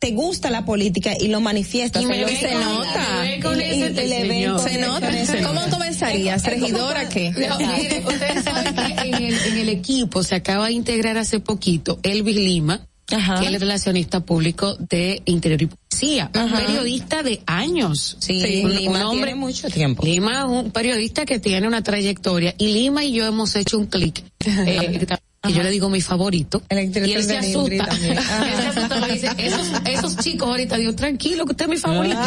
te 0.01 0.11
gusta 0.13 0.49
la 0.49 0.65
política 0.65 1.13
y 1.17 1.27
lo 1.27 1.41
manifiestas. 1.41 2.01
Y 2.01 2.07
me 2.07 2.19
lo 2.21 2.25
que 2.25 2.39
con- 2.49 2.59
nota. 2.59 3.37
Se 4.65 4.79
nota. 4.79 5.11
¿Cómo 5.47 5.61
comenzarías? 5.69 6.43
¿Regidora 6.43 7.07
qué? 7.07 7.29
No, 7.29 7.59
mire, 7.59 8.03
ustedes 8.03 8.43
saben 8.43 8.73
que 8.73 9.07
en 9.09 9.13
el, 9.13 9.33
en 9.33 9.57
el 9.59 9.69
equipo 9.69 10.23
se 10.23 10.33
acaba 10.33 10.67
de 10.67 10.73
integrar 10.73 11.19
hace 11.19 11.39
poquito 11.39 11.99
Elvis 12.01 12.35
Lima, 12.35 12.87
que 13.05 13.45
él 13.45 13.53
es 13.53 13.61
relacionista 13.61 14.21
público 14.21 14.75
de 14.79 15.21
Interior 15.25 15.61
y 15.61 15.67
Policía, 15.67 16.31
un 16.33 16.51
periodista 16.51 17.21
de 17.21 17.43
años. 17.45 18.17
Sí, 18.19 18.63
un, 18.65 18.75
Lima 18.75 18.91
un 18.91 19.05
hombre, 19.05 19.25
tiene 19.27 19.35
mucho 19.39 19.69
tiempo. 19.69 20.03
Lima 20.03 20.39
es 20.39 20.45
un 20.45 20.71
periodista 20.71 21.27
que 21.27 21.37
tiene 21.39 21.67
una 21.67 21.83
trayectoria 21.83 22.55
y 22.57 22.73
Lima 22.73 23.03
y 23.03 23.13
yo 23.13 23.27
hemos 23.27 23.55
hecho 23.55 23.77
un 23.77 23.85
clic. 23.85 24.23
eh, 24.45 25.05
que 25.41 25.53
yo 25.53 25.63
le 25.63 25.71
digo 25.71 25.89
mi 25.89 26.01
favorito. 26.01 26.61
y 26.69 26.75
él 26.75 27.23
se 27.23 27.37
asusta. 27.37 27.89
Él 28.01 28.19
se 28.57 28.67
asusta 28.67 28.99
porque 28.99 29.13
dice, 29.13 29.29
esos, 29.37 29.67
esos 29.85 30.17
chicos 30.17 30.47
ahorita, 30.47 30.77
digo, 30.77 30.93
tranquilo, 30.93 31.45
que 31.45 31.51
usted 31.51 31.65
es 31.65 31.69
mi 31.71 31.77
favorito. 31.77 32.19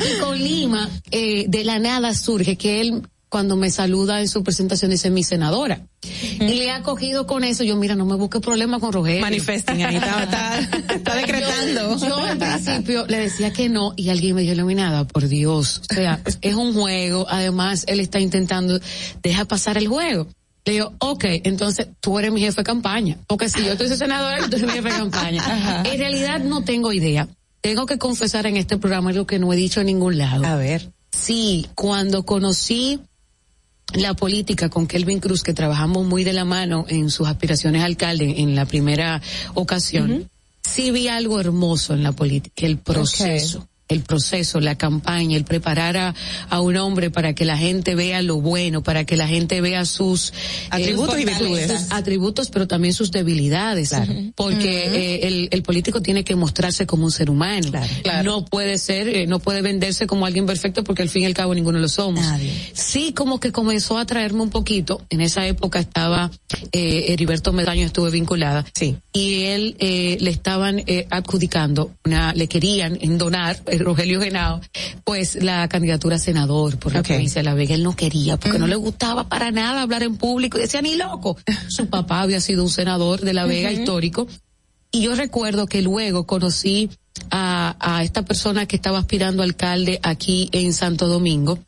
y 0.00 0.20
con 0.20 0.38
Lima, 0.38 0.88
eh, 1.10 1.44
de 1.46 1.64
la 1.64 1.78
nada 1.78 2.14
surge 2.14 2.56
que 2.56 2.80
él, 2.80 3.02
cuando 3.28 3.56
me 3.56 3.70
saluda 3.70 4.20
en 4.20 4.28
su 4.28 4.42
presentación, 4.42 4.90
dice 4.90 5.10
mi 5.10 5.24
senadora. 5.24 5.86
Y 6.40 6.54
le 6.54 6.70
ha 6.70 6.82
cogido 6.82 7.26
con 7.26 7.44
eso. 7.44 7.64
Yo, 7.64 7.76
mira, 7.76 7.94
no 7.94 8.06
me 8.06 8.16
busque 8.16 8.40
problema 8.40 8.80
con 8.80 8.94
Rogelio. 8.94 9.20
Manifesting, 9.20 9.84
ahí 9.84 9.96
está, 9.96 10.22
está, 10.22 10.58
está 10.94 11.14
decretando. 11.16 11.98
Yo, 11.98 12.08
yo 12.08 12.16
al 12.16 12.38
principio 12.38 13.06
le 13.06 13.18
decía 13.18 13.52
que 13.52 13.68
no 13.68 13.92
y 13.94 14.08
alguien 14.08 14.34
me 14.34 14.40
dijo, 14.40 14.54
iluminada, 14.54 15.06
por 15.06 15.28
Dios. 15.28 15.82
O 15.90 15.94
sea, 15.94 16.22
es 16.40 16.54
un 16.54 16.72
juego. 16.72 17.26
Además, 17.28 17.84
él 17.88 18.00
está 18.00 18.20
intentando, 18.20 18.80
deja 19.22 19.44
pasar 19.44 19.76
el 19.76 19.88
juego. 19.88 20.28
Le 20.68 20.74
digo, 20.74 20.92
ok, 20.98 21.24
entonces 21.44 21.88
tú 21.98 22.18
eres 22.18 22.30
mi 22.30 22.42
jefe 22.42 22.60
de 22.60 22.64
campaña. 22.64 23.16
Porque 23.26 23.48
si 23.48 23.64
yo 23.64 23.72
estoy 23.72 23.88
senadora, 23.88 24.50
tú 24.50 24.56
eres 24.56 24.66
mi 24.66 24.72
jefe 24.72 24.90
de 24.90 24.98
campaña. 24.98 25.82
En 25.90 25.98
realidad 25.98 26.40
no 26.40 26.62
tengo 26.62 26.92
idea. 26.92 27.26
Tengo 27.62 27.86
que 27.86 27.96
confesar 27.96 28.44
en 28.44 28.58
este 28.58 28.76
programa 28.76 29.08
algo 29.08 29.26
que 29.26 29.38
no 29.38 29.50
he 29.50 29.56
dicho 29.56 29.80
en 29.80 29.86
ningún 29.86 30.18
lado. 30.18 30.44
A 30.44 30.56
ver. 30.56 30.92
Sí, 31.10 31.66
cuando 31.74 32.26
conocí 32.26 33.00
la 33.94 34.12
política 34.12 34.68
con 34.68 34.86
Kelvin 34.86 35.20
Cruz, 35.20 35.42
que 35.42 35.54
trabajamos 35.54 36.04
muy 36.04 36.22
de 36.22 36.34
la 36.34 36.44
mano 36.44 36.84
en 36.86 37.08
sus 37.08 37.28
aspiraciones 37.28 37.80
a 37.80 37.86
alcalde 37.86 38.42
en 38.42 38.54
la 38.54 38.66
primera 38.66 39.22
ocasión, 39.54 40.28
sí 40.60 40.90
vi 40.90 41.08
algo 41.08 41.40
hermoso 41.40 41.94
en 41.94 42.02
la 42.02 42.12
política, 42.12 42.66
el 42.66 42.76
proceso. 42.76 43.66
El 43.88 44.02
proceso, 44.02 44.60
la 44.60 44.76
campaña, 44.76 45.36
el 45.36 45.44
preparar 45.44 45.96
a, 45.96 46.14
a 46.50 46.60
un 46.60 46.76
hombre 46.76 47.10
para 47.10 47.34
que 47.34 47.44
la 47.44 47.56
gente 47.56 47.94
vea 47.94 48.22
lo 48.22 48.40
bueno, 48.40 48.82
para 48.82 49.04
que 49.04 49.16
la 49.16 49.26
gente 49.28 49.60
vea 49.60 49.84
sus 49.84 50.30
eh, 50.30 50.32
Atributos 50.70 51.18
y 51.18 51.24
virtudes. 51.24 51.86
atributos, 51.90 52.50
pero 52.50 52.66
también 52.66 52.94
sus 52.94 53.10
debilidades, 53.10 53.92
porque 54.34 54.86
eh, 54.86 55.26
el, 55.26 55.48
el 55.50 55.62
político 55.62 56.02
tiene 56.02 56.24
que 56.24 56.36
mostrarse 56.36 56.86
como 56.86 57.04
un 57.04 57.12
ser 57.12 57.30
humano. 57.30 57.48
No 58.24 58.44
puede 58.44 58.78
ser, 58.78 59.08
eh, 59.08 59.26
no 59.26 59.38
puede 59.38 59.62
venderse 59.62 60.06
como 60.06 60.26
alguien 60.26 60.46
perfecto 60.46 60.84
porque 60.84 61.02
al 61.02 61.08
fin 61.08 61.22
y 61.22 61.26
al 61.26 61.34
cabo 61.34 61.54
ninguno 61.54 61.78
lo 61.78 61.88
somos. 61.88 62.24
Sí, 62.72 63.12
como 63.12 63.40
que 63.40 63.52
comenzó 63.52 63.98
a 63.98 64.06
traerme 64.06 64.42
un 64.42 64.50
poquito. 64.50 65.00
En 65.10 65.20
esa 65.20 65.46
época 65.46 65.78
estaba 65.78 66.30
eh, 66.72 67.06
Heriberto 67.08 67.52
Medaño, 67.52 67.86
estuve 67.86 68.10
vinculada. 68.10 68.64
Sí. 68.74 68.96
Y 69.12 69.44
él 69.44 69.76
eh, 69.78 70.18
le 70.20 70.30
estaban 70.30 70.82
eh, 70.86 71.06
adjudicando 71.10 71.92
una, 72.04 72.32
le 72.34 72.48
querían 72.48 72.98
en 73.00 73.18
donar, 73.18 73.58
Rogelio 73.84 74.20
Genao, 74.20 74.60
pues 75.04 75.42
la 75.42 75.68
candidatura 75.68 76.16
a 76.16 76.18
senador 76.18 76.78
por 76.78 76.92
la 76.92 77.02
provincia 77.02 77.40
de 77.40 77.44
La 77.44 77.54
Vega. 77.54 77.74
Él 77.74 77.82
no 77.82 77.96
quería 77.96 78.36
porque 78.36 78.58
no 78.58 78.66
le 78.66 78.76
gustaba 78.76 79.28
para 79.28 79.50
nada 79.50 79.82
hablar 79.82 80.02
en 80.02 80.16
público 80.16 80.58
y 80.58 80.62
decía 80.62 80.82
ni 80.82 80.96
loco. 80.96 81.36
Su 81.68 81.86
papá 81.86 82.22
había 82.22 82.40
sido 82.40 82.62
un 82.62 82.70
senador 82.70 83.20
de 83.20 83.32
La 83.32 83.46
Vega 83.46 83.72
histórico. 83.72 84.26
Y 84.90 85.02
yo 85.02 85.14
recuerdo 85.14 85.66
que 85.66 85.82
luego 85.82 86.26
conocí 86.26 86.90
a, 87.30 87.76
a 87.78 88.02
esta 88.02 88.24
persona 88.24 88.66
que 88.66 88.76
estaba 88.76 88.98
aspirando 88.98 89.42
a 89.42 89.44
alcalde 89.44 90.00
aquí 90.02 90.48
en 90.52 90.72
Santo 90.72 91.08
Domingo, 91.08 91.58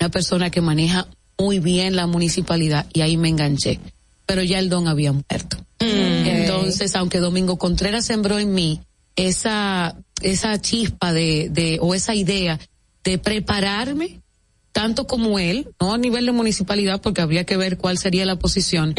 una 0.00 0.08
persona 0.08 0.50
que 0.50 0.60
maneja 0.60 1.08
muy 1.36 1.58
bien 1.58 1.96
la 1.96 2.06
municipalidad 2.06 2.86
y 2.92 3.00
ahí 3.00 3.16
me 3.16 3.28
enganché. 3.28 3.80
Pero 4.26 4.42
ya 4.44 4.60
el 4.60 4.68
don 4.68 4.86
había 4.86 5.12
muerto. 5.12 5.56
Entonces, 5.80 6.94
aunque 6.94 7.18
Domingo 7.18 7.58
Contreras 7.58 8.04
sembró 8.04 8.38
en 8.38 8.54
mí 8.54 8.80
esa, 9.16 9.96
esa 10.22 10.60
chispa 10.60 11.12
de, 11.12 11.48
de, 11.50 11.78
o 11.80 11.94
esa 11.94 12.14
idea 12.14 12.58
de 13.04 13.18
prepararme 13.18 14.20
tanto 14.72 15.06
como 15.06 15.38
él, 15.38 15.68
no 15.80 15.94
a 15.94 15.98
nivel 15.98 16.26
de 16.26 16.32
municipalidad, 16.32 17.00
porque 17.00 17.20
habría 17.20 17.44
que 17.44 17.56
ver 17.56 17.76
cuál 17.76 17.98
sería 17.98 18.24
la 18.24 18.36
posición, 18.36 18.94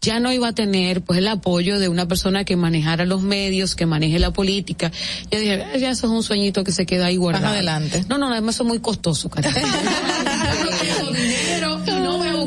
ya 0.00 0.20
no 0.20 0.32
iba 0.32 0.48
a 0.48 0.52
tener 0.52 1.02
pues 1.02 1.18
el 1.18 1.26
apoyo 1.28 1.78
de 1.80 1.88
una 1.88 2.06
persona 2.06 2.44
que 2.44 2.56
manejara 2.56 3.04
los 3.04 3.22
medios, 3.22 3.74
que 3.74 3.86
maneje 3.86 4.18
la 4.18 4.32
política. 4.32 4.92
Yo 5.30 5.40
dije, 5.40 5.64
"Ah, 5.64 5.76
ya 5.76 5.90
eso 5.90 6.06
es 6.06 6.12
un 6.12 6.22
sueñito 6.22 6.62
que 6.62 6.72
se 6.72 6.86
queda 6.86 7.06
ahí 7.06 7.16
guardado. 7.16 7.48
adelante. 7.48 8.04
No, 8.08 8.18
no, 8.18 8.30
además 8.30 8.54
eso 8.54 8.62
es 8.62 8.68
muy 8.68 8.78
costoso, 8.78 9.28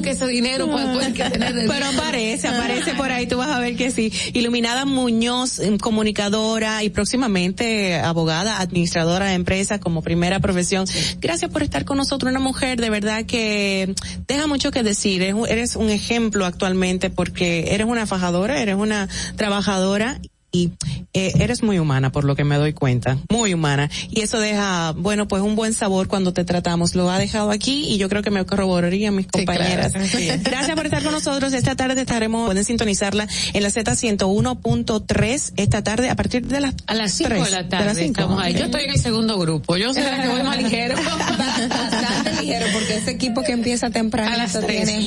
que 0.02 0.11
ese 0.11 0.28
dinero 0.28 0.69
pues, 0.69 0.86
pues, 0.94 1.08
que 1.14 1.24
tener 1.30 1.53
Pero 1.68 1.86
aparece, 1.86 2.48
aparece 2.48 2.94
por 2.95 3.11
ahí, 3.11 3.28
tú 3.28 3.38
vas 3.38 3.50
a 3.50 3.60
ver 3.60 3.76
que 3.76 3.92
sí. 3.92 4.11
Iluminada 4.34 4.86
Muñoz, 4.86 5.60
em, 5.60 5.78
comunicadora 5.78 6.84
y 6.84 6.90
próximamente 6.90 7.95
abogada, 8.00 8.60
administradora 8.60 9.28
de 9.28 9.34
empresas 9.34 9.80
como 9.80 10.02
primera 10.02 10.40
profesión. 10.40 10.86
Gracias 11.19 11.52
por 11.52 11.64
estar 11.64 11.86
con 11.86 11.98
nosotros, 11.98 12.30
una 12.32 12.40
mujer 12.40 12.80
de 12.82 12.90
verdad 12.90 13.26
que 13.26 13.94
deja 14.28 14.48
mucho 14.48 14.72
que 14.72 14.84
decir. 14.84 15.22
Eres 15.22 15.36
un- 15.36 15.48
Eres 15.50 15.76
un 15.76 15.90
ejemplo 15.90 16.45
actualmente 16.45 17.10
porque 17.10 17.74
eres 17.74 17.86
una 17.88 18.06
fajadora, 18.06 18.61
eres 18.61 18.76
una 18.76 19.10
trabajadora 19.36 20.19
y 20.52 20.72
eh, 21.14 21.34
eres 21.40 21.64
muy 21.64 21.80
humana 21.80 22.11
por 22.11 22.24
lo 22.24 22.36
que 22.36 22.44
me 22.44 22.58
doy 22.58 22.74
cuenta, 22.74 23.18
muy 23.30 23.53
humana 23.53 23.90
y 24.10 24.22
eso 24.22 24.40
deja, 24.40 24.94
bueno, 24.95 25.28
pues 25.28 25.42
un 25.42 25.56
buen 25.56 25.74
sabor 25.74 26.08
cuando 26.08 26.34
te 26.34 26.44
tratamos. 26.44 26.95
Lo 26.95 27.10
ha 27.10 27.18
dejado 27.19 27.52
aquí 27.52 27.86
y 27.88 27.98
yo 27.98 28.10
creo 28.10 28.22
que 28.24 28.32
me 28.32 28.45
corroborarían 28.45 29.16
mis 29.16 29.28
compañeras. 29.28 29.92
claro. 29.94 30.08
Sí. 30.08 30.28
Gracias 30.44 30.76
por 30.76 30.86
estar 30.86 31.03
con 31.03 31.11
nosotros. 31.11 31.53
Esta 31.53 31.76
tarde 31.76 32.02
estaremos, 32.02 32.48
pueden 32.48 32.64
sintonizarla 32.64 33.28
en 33.53 33.64
la 33.64 33.69
Z101.3 33.69 35.53
esta 35.58 35.84
tarde 35.84 36.10
a 36.10 36.16
partir 36.16 36.48
de 36.48 36.60
las 36.61 36.74
a 36.88 36.95
las 36.95 37.11
5 37.14 37.30
de 37.30 37.40
la 37.40 37.61
las 37.61 37.69
tarde 37.69 37.95
cinco. 37.95 38.22
estamos 38.22 38.42
ahí. 38.42 38.53
Yo 38.53 38.66
estoy 38.66 38.84
en 38.86 38.92
el 38.92 39.00
segundo 39.00 39.38
grupo. 39.38 39.78
Yo 39.78 39.94
soy 39.94 40.03
la 40.03 40.22
que 40.22 40.28
voy 40.30 40.44
más 40.44 40.61
ligero. 40.61 40.95
Bastante 41.69 42.42
ligero 42.42 42.66
porque 42.74 42.98
ese 42.98 43.11
equipo 43.11 43.44
que 43.44 43.52
empieza 43.52 43.90
temprano 43.90 44.34
A 44.34 44.38
las 44.38 44.58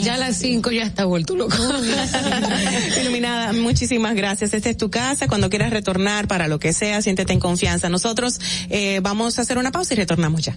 ya 0.02 0.14
a 0.14 0.18
las 0.18 0.36
cinco 0.36 0.70
ya 0.70 0.84
está 0.84 1.04
vuelto 1.04 1.36
loco. 1.36 1.56
Iluminada, 3.00 3.52
muchísimas 3.52 4.14
gracias. 4.14 4.54
Esta 4.54 4.70
es 4.70 4.76
tu 4.76 4.90
casa. 4.90 5.26
Cuando 5.32 5.48
quieras 5.48 5.70
retornar 5.70 6.28
para 6.28 6.46
lo 6.46 6.58
que 6.58 6.74
sea, 6.74 7.00
siéntete 7.00 7.32
en 7.32 7.40
confianza. 7.40 7.88
Nosotros 7.88 8.38
eh, 8.68 9.00
vamos 9.02 9.38
a 9.38 9.42
hacer 9.42 9.56
una 9.56 9.72
pausa 9.72 9.94
y 9.94 9.96
retornamos 9.96 10.42
ya. 10.42 10.54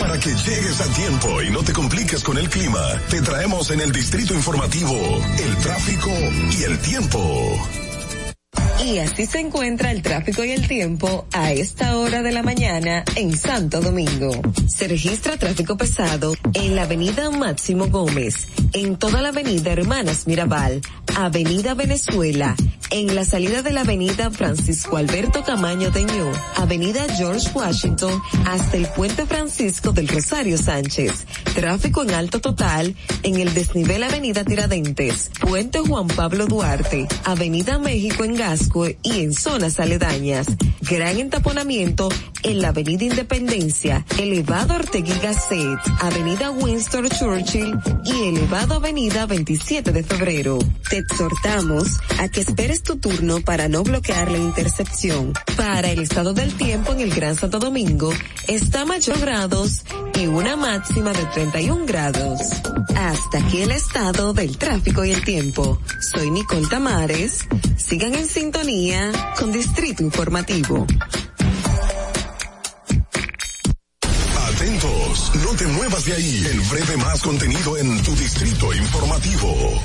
Para 0.00 0.20
que 0.20 0.28
llegues 0.28 0.80
a 0.82 0.86
tiempo 0.92 1.40
y 1.40 1.48
no 1.48 1.62
te 1.62 1.72
compliques 1.72 2.22
con 2.22 2.36
el 2.36 2.46
clima, 2.50 2.82
te 3.08 3.22
traemos 3.22 3.70
en 3.70 3.80
el 3.80 3.90
distrito 3.90 4.34
informativo 4.34 4.92
el 5.38 5.56
tráfico 5.62 6.10
y 6.58 6.62
el 6.64 6.78
tiempo. 6.80 7.58
Y 8.84 8.98
así 8.98 9.24
se 9.24 9.40
encuentra 9.40 9.90
el 9.92 10.02
tráfico 10.02 10.44
y 10.44 10.50
el 10.50 10.68
tiempo 10.68 11.26
a 11.32 11.52
esta 11.52 11.96
hora 11.96 12.20
de 12.20 12.32
la 12.32 12.42
mañana 12.42 13.02
en 13.16 13.34
Santo 13.34 13.80
Domingo. 13.80 14.30
Se 14.68 14.88
registra 14.88 15.38
tráfico 15.38 15.78
pesado 15.78 16.34
en 16.52 16.76
la 16.76 16.82
avenida 16.82 17.30
Máximo 17.30 17.86
Gómez, 17.86 18.46
en 18.74 18.96
toda 18.96 19.22
la 19.22 19.28
avenida 19.28 19.72
Hermanas 19.72 20.26
Mirabal, 20.26 20.82
avenida 21.16 21.74
Venezuela, 21.74 22.56
en 22.90 23.14
la 23.14 23.24
salida 23.24 23.62
de 23.62 23.72
la 23.72 23.82
avenida 23.82 24.30
Francisco 24.30 24.96
Alberto 24.96 25.44
Camaño 25.44 25.92
Teñó, 25.92 26.30
avenida 26.56 27.06
George 27.16 27.48
Washington, 27.54 28.20
hasta 28.46 28.76
el 28.76 28.86
puente 28.88 29.26
Francisco 29.26 29.92
del 29.92 30.08
Rosario 30.08 30.58
Sánchez. 30.58 31.24
Tráfico 31.54 32.02
en 32.02 32.10
alto 32.12 32.40
total 32.40 32.96
en 33.22 33.36
el 33.36 33.54
desnivel 33.54 34.02
avenida 34.02 34.44
Tiradentes, 34.44 35.30
puente 35.40 35.78
Juan 35.78 36.08
Pablo 36.08 36.46
Duarte, 36.46 37.06
avenida 37.24 37.78
México 37.78 38.24
en 38.24 38.34
Gasco 38.34 38.86
y 38.88 39.20
en 39.20 39.34
zonas 39.34 39.78
aledañas. 39.78 40.48
Gran 40.82 41.18
entaponamiento 41.18 42.08
en 42.42 42.60
la 42.60 42.68
avenida 42.68 43.04
Independencia, 43.04 44.04
elevado 44.18 44.74
Ortegui 44.74 45.14
Gasset, 45.22 45.78
avenida 46.00 46.50
Winston 46.50 47.08
Churchill 47.08 47.78
y 48.04 48.28
elevado 48.28 48.63
avenida 48.72 49.26
27 49.26 49.92
de 49.92 50.02
febrero. 50.02 50.58
Te 50.88 50.98
exhortamos 50.98 51.98
a 52.18 52.28
que 52.28 52.40
esperes 52.40 52.82
tu 52.82 52.96
turno 52.96 53.40
para 53.40 53.68
no 53.68 53.82
bloquear 53.82 54.30
la 54.30 54.38
intercepción. 54.38 55.32
Para 55.56 55.90
el 55.90 56.00
estado 56.00 56.32
del 56.32 56.54
tiempo 56.54 56.92
en 56.92 57.00
el 57.00 57.14
Gran 57.14 57.34
Santo 57.34 57.58
Domingo, 57.58 58.12
está 58.48 58.84
mayor 58.84 59.18
grados 59.20 59.84
y 60.18 60.26
una 60.26 60.56
máxima 60.56 61.12
de 61.12 61.24
31 61.26 61.86
grados. 61.86 62.40
Hasta 62.96 63.38
aquí 63.38 63.62
el 63.62 63.70
estado 63.70 64.32
del 64.32 64.56
tráfico 64.56 65.04
y 65.04 65.12
el 65.12 65.24
tiempo. 65.24 65.80
Soy 66.00 66.30
Nicole 66.30 66.66
Tamares. 66.68 67.40
Sigan 67.76 68.14
en 68.14 68.26
sintonía 68.26 69.12
con 69.38 69.52
Distrito 69.52 70.02
Informativo. 70.02 70.86
Atentos, 74.48 75.03
no 75.42 75.54
te 75.56 75.66
muevas 75.66 76.04
de 76.04 76.12
ahí. 76.14 76.46
El 76.50 76.60
breve 76.60 76.96
más 76.98 77.22
contenido 77.22 77.76
en 77.76 78.02
tu 78.02 78.14
distrito 78.16 78.74
informativo. 78.74 79.80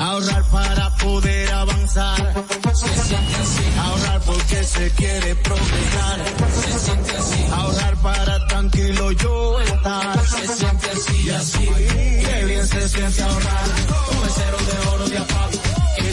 Ahorrar 0.00 0.44
para 0.50 0.96
poder 0.96 1.52
avanzar. 1.52 2.44
Se 2.74 2.88
siente 3.02 3.34
así. 3.36 3.62
Ahorrar 3.78 4.20
porque 4.22 4.64
se 4.64 4.90
quiere 4.90 5.34
progresar. 5.36 6.24
Se 6.62 6.78
siente 6.78 7.16
así. 7.16 7.44
Ahorrar 7.52 7.96
para 7.96 8.46
tranquilo 8.46 9.12
yo 9.12 9.60
estar. 9.60 10.26
Se 10.26 10.48
siente 10.56 10.90
así 10.90 11.22
y 11.24 11.30
así. 11.30 11.68
Qué 12.24 12.44
bien 12.46 12.66
se 12.66 12.88
siente 12.88 13.22
ahorrar. 13.22 13.64
Un 14.12 14.22
mesero 14.22 14.56
de 14.58 14.88
oro 14.88 15.08
de 15.08 15.18
apago. 15.18 15.79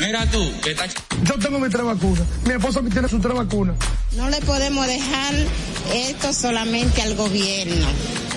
Mira 0.00 0.26
tú, 0.26 0.52
que 0.62 0.70
estás... 0.70 0.94
Yo 1.24 1.34
tengo 1.38 1.58
mis 1.58 1.70
tres 1.70 1.84
vacunas. 1.84 2.22
Mi 2.44 2.52
esposa 2.54 2.80
tiene 2.90 3.08
sus 3.08 3.20
tres 3.20 3.34
vacunas. 3.34 3.76
No 4.16 4.30
le 4.30 4.40
podemos 4.42 4.86
dejar 4.86 5.34
esto 5.92 6.32
solamente 6.32 7.02
al 7.02 7.16
gobierno, 7.16 7.86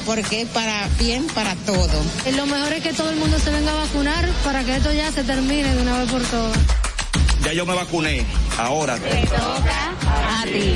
porque 0.05 0.41
es 0.41 0.47
para 0.49 0.87
bien 0.99 1.27
para 1.27 1.55
todo. 1.57 2.03
Lo 2.35 2.45
mejor 2.47 2.73
es 2.73 2.83
que 2.83 2.93
todo 2.93 3.11
el 3.11 3.17
mundo 3.17 3.37
se 3.39 3.51
venga 3.51 3.71
a 3.71 3.75
vacunar 3.75 4.27
para 4.43 4.63
que 4.63 4.75
esto 4.77 4.91
ya 4.91 5.11
se 5.11 5.23
termine 5.23 5.75
de 5.75 5.81
una 5.81 5.99
vez 5.99 6.11
por 6.11 6.23
todas. 6.23 6.57
Ya 7.43 7.53
yo 7.53 7.65
me 7.65 7.75
vacuné. 7.75 8.25
Ahora. 8.57 8.95
A 8.95 10.43
ti. 10.43 10.75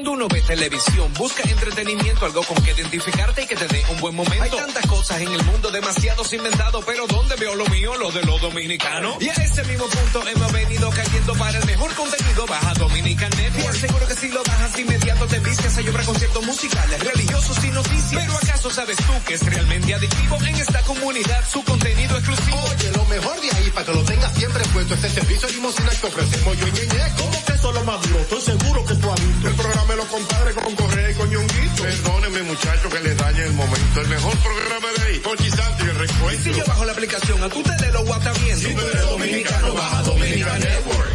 Cuando 0.00 0.12
uno 0.12 0.28
ve 0.28 0.40
televisión, 0.40 1.12
busca 1.12 1.42
entretenimiento, 1.42 2.24
algo 2.24 2.42
con 2.44 2.56
que 2.62 2.70
identificarte 2.70 3.42
y 3.42 3.46
que 3.46 3.54
te 3.54 3.66
dé 3.68 3.84
un 3.90 4.00
buen 4.00 4.14
momento. 4.14 4.42
Hay 4.42 4.50
tantas 4.50 4.86
cosas 4.86 5.20
en 5.20 5.30
el 5.30 5.44
mundo, 5.44 5.70
demasiados 5.70 6.32
inventados, 6.32 6.82
pero 6.86 7.06
¿dónde 7.06 7.36
veo 7.36 7.54
lo 7.54 7.66
mío? 7.66 7.94
Lo 7.96 8.10
de 8.10 8.22
los 8.22 8.40
dominicanos. 8.40 9.20
Y 9.20 9.28
a 9.28 9.34
ese 9.34 9.62
mismo 9.64 9.84
punto 9.84 10.26
hemos 10.26 10.52
venido 10.52 10.88
cayendo 10.88 11.34
para 11.34 11.58
el 11.58 11.66
mejor 11.66 11.94
contenido. 11.94 12.46
Baja 12.46 12.72
Dominican 12.78 13.30
Network. 13.36 13.76
Seguro 13.76 14.06
que 14.06 14.14
si 14.14 14.28
lo 14.30 14.42
bajas 14.42 14.78
inmediato 14.78 15.26
te 15.26 15.38
vistes 15.40 15.76
a 15.76 15.80
llorar 15.82 16.06
conciertos 16.06 16.46
musicales, 16.46 17.04
religiosos 17.04 17.62
y 17.62 17.68
noticias. 17.68 18.22
Pero 18.24 18.36
¿acaso 18.38 18.70
sabes 18.70 18.96
tú 18.96 19.12
que 19.26 19.34
es 19.34 19.44
realmente 19.44 19.94
adictivo 19.94 20.38
en 20.46 20.54
esta 20.54 20.80
comunidad 20.80 21.44
su 21.46 21.62
contenido 21.62 22.16
exclusivo? 22.16 22.58
Oye, 22.74 22.90
lo 22.96 23.04
mejor 23.04 23.38
de 23.38 23.50
ahí, 23.50 23.70
para 23.74 23.84
que 23.84 23.92
lo 23.92 24.02
tengas 24.04 24.32
siempre 24.32 24.64
puesto, 24.72 24.94
este 24.94 25.10
servicio 25.10 25.46
de 25.46 25.54
limosina 25.54 25.90
que 25.90 26.06
ofrecemos 26.06 26.58
yo 26.58 26.68
y 26.68 26.72
Ñeñe. 26.72 27.12
¿Cómo 27.18 27.44
que 27.44 27.52
eso 27.52 27.68
es 27.68 27.74
lo 27.74 27.84
más 27.84 28.00
duro? 28.08 28.20
Estoy 28.20 28.40
seguro 28.40 28.84
que 28.86 28.94
tú 28.94 29.12
has 29.12 29.20
visto. 29.20 29.48
El 29.48 29.54
programa 29.54 29.89
de 29.90 29.96
los 29.96 30.06
compadres 30.06 30.54
con 30.54 30.76
Correa 30.76 31.10
y 31.10 31.14
con 31.14 31.28
Ñonguito. 31.28 31.82
Perdónenme, 31.82 32.42
muchachos, 32.42 32.94
que 32.94 33.00
les 33.00 33.16
dañe 33.16 33.42
el 33.42 33.52
momento. 33.54 34.00
El 34.00 34.08
mejor 34.08 34.36
programa 34.38 34.88
de 34.96 35.02
ahí. 35.02 35.18
Pochi 35.18 35.50
Santi, 35.50 35.82
el 35.82 35.94
recuento. 35.96 36.42
Si 36.42 36.52
yo 36.54 36.64
bajo 36.64 36.84
la 36.84 36.92
aplicación, 36.92 37.42
a 37.42 37.48
tu 37.48 37.62
tele 37.62 37.90
lo 37.92 38.04
guata 38.04 38.32
bien. 38.44 38.56
Si 38.56 38.72
tú 38.72 38.80
eres 38.80 39.02
dominicano, 39.02 39.74
baja 39.74 40.02
Dominican 40.02 40.60
Network. 40.60 41.10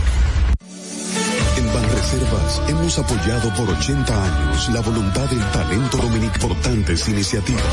En 1.57 1.73
Banreservas 1.73 2.61
hemos 2.67 2.99
apoyado 2.99 3.53
por 3.53 3.69
80 3.69 4.23
años 4.23 4.69
la 4.69 4.81
voluntad 4.81 5.25
del 5.29 5.51
talento 5.51 5.97
dominicano. 5.97 6.45
Importantes 6.45 7.07
iniciativas 7.07 7.63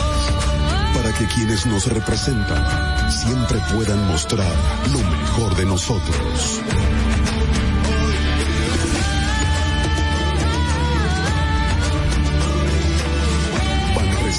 para 0.95 1.13
que 1.15 1.27
quienes 1.35 1.67
nos 1.67 1.87
representan 1.87 3.11
siempre 3.11 3.59
puedan 3.75 4.07
mostrar 4.07 4.55
lo 4.93 4.99
mejor 4.99 5.57
de 5.57 5.65
nosotros. 5.65 6.61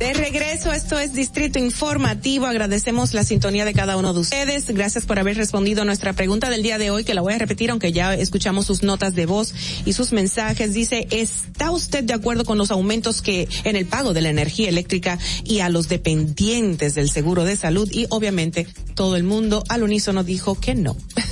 De 0.00 0.14
regreso, 0.14 0.72
esto 0.72 0.98
es 0.98 1.12
Distrito 1.12 1.58
Informativo. 1.58 2.46
Agradecemos 2.46 3.12
la 3.12 3.22
sintonía 3.22 3.66
de 3.66 3.74
cada 3.74 3.98
uno 3.98 4.14
de 4.14 4.20
ustedes. 4.20 4.64
Gracias 4.68 5.04
por 5.04 5.18
haber 5.18 5.36
respondido 5.36 5.82
a 5.82 5.84
nuestra 5.84 6.14
pregunta 6.14 6.48
del 6.48 6.62
día 6.62 6.78
de 6.78 6.90
hoy, 6.90 7.04
que 7.04 7.12
la 7.12 7.20
voy 7.20 7.34
a 7.34 7.38
repetir, 7.38 7.70
aunque 7.70 7.92
ya 7.92 8.14
escuchamos 8.14 8.64
sus 8.64 8.82
notas 8.82 9.14
de 9.14 9.26
voz 9.26 9.52
y 9.84 9.92
sus 9.92 10.12
mensajes. 10.12 10.72
Dice, 10.72 11.06
¿está 11.10 11.70
usted 11.70 12.02
de 12.02 12.14
acuerdo 12.14 12.46
con 12.46 12.56
los 12.56 12.70
aumentos 12.70 13.20
que 13.20 13.46
en 13.64 13.76
el 13.76 13.84
pago 13.84 14.14
de 14.14 14.22
la 14.22 14.30
energía 14.30 14.70
eléctrica 14.70 15.18
y 15.44 15.60
a 15.60 15.68
los 15.68 15.88
dependientes 15.90 16.94
del 16.94 17.10
seguro 17.10 17.44
de 17.44 17.58
salud? 17.58 17.86
Y 17.92 18.06
obviamente 18.08 18.66
todo 18.94 19.16
el 19.16 19.22
mundo 19.22 19.62
al 19.68 19.82
unísono 19.82 20.24
dijo 20.24 20.58
que 20.58 20.74
no. 20.74 20.96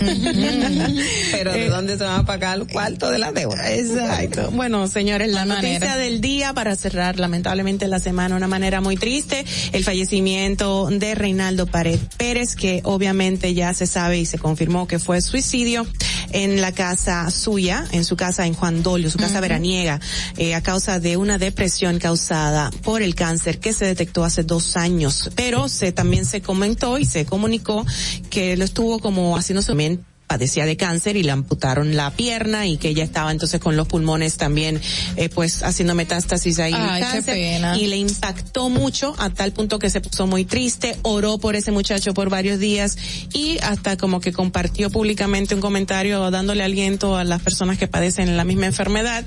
Pero 1.33 1.53
¿de 1.55 1.65
Eh, 1.65 1.69
dónde 1.71 1.97
se 1.97 2.05
van 2.05 2.21
a 2.21 2.27
pagar 2.27 2.59
el 2.59 2.67
cuarto 2.67 3.11
de 3.11 3.19
la 3.19 3.33
deuda? 3.33 3.73
Exacto. 3.73 4.51
Bueno, 4.51 4.87
señores, 4.89 5.31
la 5.33 5.47
noticia 5.47 5.73
manera. 5.79 5.97
del 5.97 6.21
día 6.21 6.53
para 6.53 6.77
cerrar 6.77 7.19
lamentablemente 7.19 7.89
la 7.89 7.99
semana 7.99 8.37
una 8.37 8.47
manera 8.47 8.58
muy 8.81 8.97
triste, 8.97 9.45
el 9.73 9.85
fallecimiento 9.85 10.89
de 10.91 11.15
Reinaldo 11.15 11.67
Pared 11.67 12.01
Pérez, 12.17 12.57
que 12.57 12.81
obviamente 12.83 13.55
ya 13.55 13.73
se 13.73 13.87
sabe 13.87 14.19
y 14.19 14.27
se 14.27 14.39
confirmó 14.39 14.89
que 14.89 14.99
fue 14.99 15.21
suicidio 15.21 15.87
en 16.33 16.61
la 16.61 16.73
casa 16.73 17.31
suya, 17.31 17.87
en 17.93 18.05
su 18.05 18.17
casa 18.17 18.47
en 18.47 18.55
Juan 18.55 18.83
Dolio, 18.83 19.11
su 19.11 19.19
casa 19.19 19.41
veraniega, 19.41 20.01
eh, 20.37 20.57
a 20.57 20.61
causa 20.61 20.99
de 20.99 21.17
una 21.17 21.39
depresión 21.39 22.01
causada 22.01 22.71
por 22.83 23.01
el 23.01 23.15
cáncer 23.15 23.61
que 23.61 23.73
se 23.73 23.85
detectó 23.85 24.25
hace 24.25 24.43
dos 24.43 24.77
años. 24.77 25.31
Pero 25.37 25.69
se 25.69 25.93
también 25.93 26.25
se 26.25 26.43
comentó 26.43 26.99
y 26.99 27.05
se 27.05 27.25
comunicó 27.25 27.87
que 28.29 28.57
lo 28.57 28.65
estuvo 28.65 28.99
como 28.99 29.37
haciéndose 29.37 29.73
bien 29.75 30.05
padecía 30.29 30.65
de 30.67 30.77
cáncer 30.77 31.17
y 31.17 31.25
le 31.25 31.33
amputaron 31.33 31.97
la 31.97 32.13
pierna 32.13 32.67
y 32.69 32.77
que 32.77 32.91
ella 32.91 33.03
estaba 33.03 33.33
entonces 33.33 33.61
con 33.61 33.77
los 33.77 33.89
pulmones 33.89 34.37
también 34.37 34.81
eh, 35.17 35.29
pues 35.31 35.63
haciendo 35.65 35.95
metástasis 35.97 36.59
ahí 36.61 36.73
Ay, 36.77 37.03
qué 37.03 37.09
cáncer 37.09 37.35
pena. 37.35 37.77
y 37.77 37.87
le 37.89 37.97
impactó 37.97 38.69
mucho 38.69 39.15
a 39.19 39.31
tal 39.31 39.53
punto 39.53 39.79
que 39.81 39.91
se 39.91 40.01
puso 40.01 40.27
muy 40.27 40.45
triste, 40.45 40.97
oró 41.03 41.39
por 41.39 41.57
ese 41.57 41.73
muchacho 41.73 42.15
por 42.15 42.29
varios 42.31 42.61
días 42.61 42.97
y 43.33 43.59
hasta 43.63 43.97
como 43.97 44.21
que 44.21 44.33
compartió 44.33 44.91
públicamente 44.91 45.55
un 45.55 45.61
comentario 45.61 46.31
dándole 46.31 46.63
aliento 46.63 47.17
a 47.17 47.25
las 47.25 47.43
personas 47.43 47.79
que 47.79 47.89
padecen 47.89 48.37
la 48.37 48.45
misma 48.45 48.67
enfermedad 48.67 49.25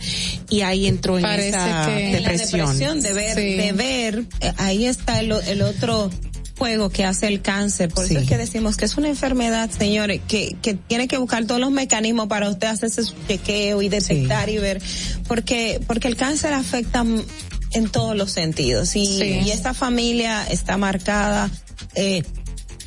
y 0.49 0.61
ahí 0.61 0.85
entró 0.87 1.17
en 1.17 1.23
Parece 1.23 1.49
esa 1.49 1.85
que- 1.87 2.05
En 2.17 2.23
la 2.23 2.29
depresión. 2.31 2.69
depresión 2.79 3.01
de 3.01 3.13
ver, 3.13 3.35
Sí. 3.35 3.55
de 3.55 3.71
ver, 3.73 4.23
eh, 4.39 4.53
ahí 4.57 4.85
está 4.85 5.19
el, 5.19 5.31
o- 5.31 5.41
el 5.41 5.63
otro 5.63 6.11
juego 6.61 6.89
que 6.91 7.03
hace 7.05 7.25
el 7.27 7.41
cáncer. 7.41 7.89
Por 7.89 8.05
Sí. 8.07 8.13
eso 8.13 8.21
es 8.21 8.29
que 8.29 8.37
decimos 8.37 8.77
que 8.77 8.85
es 8.85 8.95
una 8.95 9.07
enfermedad, 9.09 9.71
señores, 9.71 10.21
que, 10.27 10.55
que 10.61 10.75
tiene 10.75 11.07
que 11.07 11.17
buscar 11.17 11.43
todos 11.45 11.59
los 11.59 11.71
mecanismos 11.71 12.27
para 12.27 12.49
usted 12.51 12.67
hacerse 12.67 13.03
su 13.03 13.15
chequeo 13.27 13.81
y 13.81 13.89
detectar 13.89 14.47
y 14.49 14.59
ver, 14.59 14.79
porque, 15.27 15.79
porque 15.87 16.07
el 16.07 16.15
cáncer 16.15 16.53
afecta 16.53 17.03
en 17.73 17.89
todos 17.89 18.15
los 18.15 18.31
sentidos 18.31 18.95
y, 18.95 19.07
Sí. 19.07 19.39
y 19.43 19.49
esta 19.49 19.73
familia 19.73 20.45
está 20.51 20.77
marcada, 20.77 21.49
eh, 21.95 22.21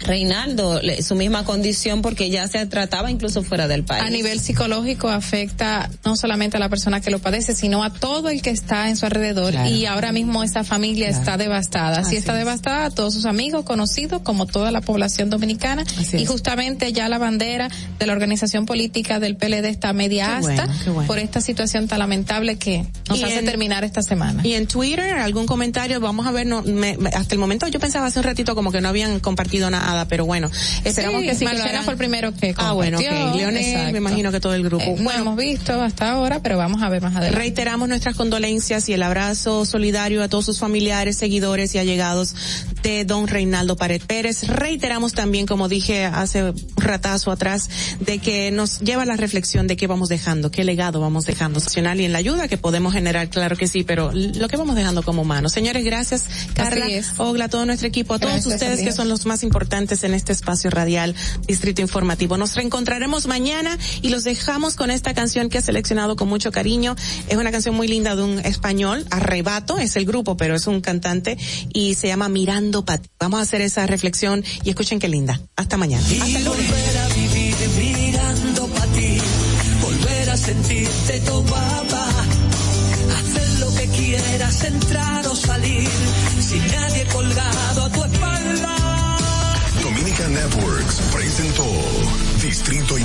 Reinaldo, 0.05 0.81
le- 0.83 1.03
su 1.03 1.15
misma 1.15 1.45
condición 1.45 2.03
porque 2.03 2.31
ya 2.31 2.47
se 2.49 2.65
trataba 2.67 3.11
incluso 3.11 3.43
fuera 3.43 3.67
del 3.69 3.85
país. 3.85 4.03
A 4.05 4.11
nivel 4.11 4.41
psicológico 4.41 5.09
afecta 5.09 5.91
no 6.05 6.17
solamente 6.17 6.57
a 6.57 6.61
la 6.61 6.69
persona 6.69 7.01
que 7.01 7.11
lo 7.11 7.19
padece, 7.19 7.55
sino 7.55 7.83
a 7.83 7.91
todo 7.93 8.29
el 8.29 8.43
que 8.43 8.51
está 8.51 8.89
en 8.89 8.97
su 8.97 9.07
alrededor. 9.07 9.53
Claro. 9.53 9.69
Y 9.71 9.87
ahora 9.87 10.13
mismo 10.13 10.43
esa 10.45 10.65
familia 10.65 11.09
está 11.09 11.37
devastada. 11.37 11.99
Así 12.01 12.09
Así 12.09 12.17
está 12.17 12.33
es. 12.33 12.39
devastada, 12.39 12.91
todos 12.91 13.15
sus 13.15 13.25
amigos, 13.27 13.65
conocidos, 13.65 14.23
como 14.23 14.47
toda 14.47 14.71
la 14.71 14.81
población 14.81 15.31
dominicana. 15.31 15.85
Así 15.99 16.19
y 16.19 16.23
es. 16.23 16.29
justamente 16.29 16.93
ya 16.93 17.09
la 17.09 17.19
bandera 17.19 17.69
de 17.99 18.07
la 18.07 18.13
organización 18.13 18.67
política 18.67 19.19
del 19.21 19.37
PLD 19.37 19.69
está 19.69 19.93
media 19.93 20.27
Qué 20.27 20.33
asta 20.33 20.67
bueno, 20.67 20.81
qué 20.85 20.91
bueno. 20.91 21.07
por 21.07 21.19
esta 21.19 21.41
situación 21.41 21.89
tan 21.89 21.99
lamentable 21.99 22.57
que 22.57 22.85
nos 23.09 23.19
Y 23.19 23.25
hace 23.25 23.39
en- 23.39 23.45
terminar 23.47 23.85
esta 23.85 24.03
semana. 24.03 24.43
Y 24.45 24.55
en 24.55 24.67
Twitter, 24.67 25.15
algún 25.19 25.47
comentario, 25.47 26.01
vamos 26.01 26.27
a 26.27 26.31
ver, 26.33 26.47
no, 26.47 26.63
me- 26.63 26.97
me- 26.99 27.11
hasta 27.11 27.35
el 27.35 27.39
momento 27.39 27.67
yo 27.69 27.81
pensaba 27.81 28.07
hace 28.07 28.19
un 28.19 28.25
ratito 28.25 28.55
como 28.55 28.71
que 28.73 28.81
no 28.81 28.89
habían 28.89 29.21
compartido 29.21 29.71
nada, 29.71 29.94
pero 30.09 30.25
bueno, 30.27 30.51
esperamos 30.85 31.21
Sí, 31.23 31.29
que 31.29 31.35
sí 31.37 31.45
Marcela 31.45 31.83
fue 31.83 31.93
el 31.93 31.99
primero 31.99 32.35
que 32.35 32.55
Ah, 32.57 32.73
bueno, 32.73 32.99
ok. 32.99 33.05
Leonel, 33.37 33.57
Exacto. 33.57 33.93
me 33.93 33.99
imagino 33.99 34.33
que 34.33 34.41
todo 34.41 34.55
el 34.55 34.63
grupo. 34.65 34.85
Eh, 34.85 34.95
no 34.99 35.05
Bueno. 35.05 35.21
hemos 35.21 35.37
visto 35.37 35.81
hasta 35.81 36.11
ahora, 36.11 36.41
pero 36.43 36.57
vamos 36.59 36.83
a 36.83 36.89
ver 36.89 37.01
más 37.03 37.15
adelante. 37.17 37.39
Reiteramos 37.39 37.89
nuestras 37.89 38.17
condolencias 38.17 38.89
y 38.89 38.93
el 38.93 39.03
abrazo 39.03 39.65
solidario 39.65 40.23
a 40.23 40.29
todos 40.29 40.45
sus 40.45 40.59
familiares, 40.59 41.17
seguidores 41.17 41.75
y 41.75 41.79
allegados 41.79 42.35
de 42.83 43.05
don 43.05 43.29
Reinaldo 43.29 43.77
Pared 43.77 44.03
Pérez. 44.07 44.47
Reiteramos 44.49 45.13
también, 45.13 45.47
como 45.47 45.69
dije 45.69 46.05
hace 46.05 46.43
un 46.45 46.57
ratazo 46.77 47.31
atrás, 47.31 47.69
de 48.01 48.19
que 48.19 48.51
nos 48.51 48.81
lleva 48.81 49.03
a 49.03 49.07
la 49.07 49.17
reflexión 49.17 49.67
de 49.67 49.77
qué 49.77 49.87
vamos 49.87 50.09
dejando, 50.09 50.51
qué 50.51 50.65
legado 50.65 51.01
vamos 51.01 51.25
dejando 51.27 51.61
nacional 51.61 52.01
y 52.01 52.05
en 52.05 52.13
la 52.13 52.19
ayuda 52.19 52.49
que 52.49 52.57
podemos 52.57 52.93
generar, 52.93 53.29
claro 53.29 53.57
que 53.57 53.67
sí, 53.69 53.85
pero 53.85 54.11
lo 54.13 54.49
que 54.49 54.57
vamos 54.57 54.75
dejando 54.77 55.03
como 55.03 55.23
humanos. 55.23 55.53
Señores, 55.53 55.85
gracias, 55.85 56.25
Carla. 56.55 56.87
Ogla, 57.19 57.49
todo 57.49 57.65
nuestro 57.67 57.89
equipo, 57.89 58.15
a 58.15 58.19
todos 58.19 58.33
Gracias, 58.33 58.55
ustedes 58.55 58.73
Andrea. 58.73 58.87
que 58.89 58.93
son 58.97 59.09
los 59.09 59.27
más 59.27 59.43
importantes. 59.43 59.74
Importantes 59.75 60.05
en 60.05 60.15
este 60.15 60.33
espacio 60.33 60.71
radial 60.71 61.17
Distrito 61.49 61.83
Informativo. 61.83 62.37
Nos 62.37 62.55
reencontraremos 62.55 63.27
mañana 63.27 63.77
y 64.03 64.11
los 64.11 64.23
dejamos 64.23 64.77
con 64.77 64.89
esta 64.93 65.15
canción 65.15 65.49
que 65.49 65.59
he 65.59 65.63
seleccionado 65.63 66.15
con 66.15 66.29
mucho 66.29 66.53
cariño. 66.53 66.95
Es 67.29 67.37
una 67.37 67.51
canción 67.51 67.75
muy 67.75 67.89
linda 67.89 68.15
de 68.15 68.23
un 68.23 68.39
español, 68.39 69.05
Arrebato, 69.11 69.79
es 69.79 69.97
el 69.97 70.07
grupo, 70.07 70.37
pero 70.37 70.55
es 70.55 70.69
un 70.69 70.81
cantante 70.81 71.37
y 71.73 71.95
se 71.97 72.07
llama 72.07 72.29
Mirando 72.29 72.85
Pati. 72.85 73.09
Vamos 73.19 73.41
a 73.41 73.43
hacer 73.43 73.63
esa 73.63 73.85
reflexión 73.87 74.45
y 74.63 74.71
escuchen 74.71 75.01
qué 75.01 75.09
linda. 75.09 75.41
Hasta 75.57 75.77
mañana. 75.77 76.07
Y 76.09 76.45
volver 76.45 76.97
a 76.99 77.04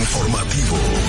Informativo. 0.10 1.09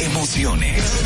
Emociones. 0.00 1.04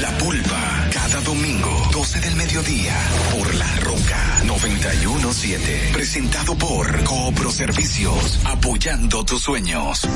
La 0.00 0.18
pulpa. 0.18 0.88
Cada 0.92 1.20
domingo, 1.20 1.79
12 2.00 2.20
del 2.20 2.36
mediodía, 2.36 2.96
por 3.30 3.54
La 3.56 3.76
Roca 3.80 4.42
917. 4.46 5.90
Presentado 5.92 6.56
por 6.56 7.04
Coopro 7.04 7.52
Servicios, 7.52 8.40
apoyando 8.44 9.22
tus 9.22 9.42
sueños. 9.42 10.08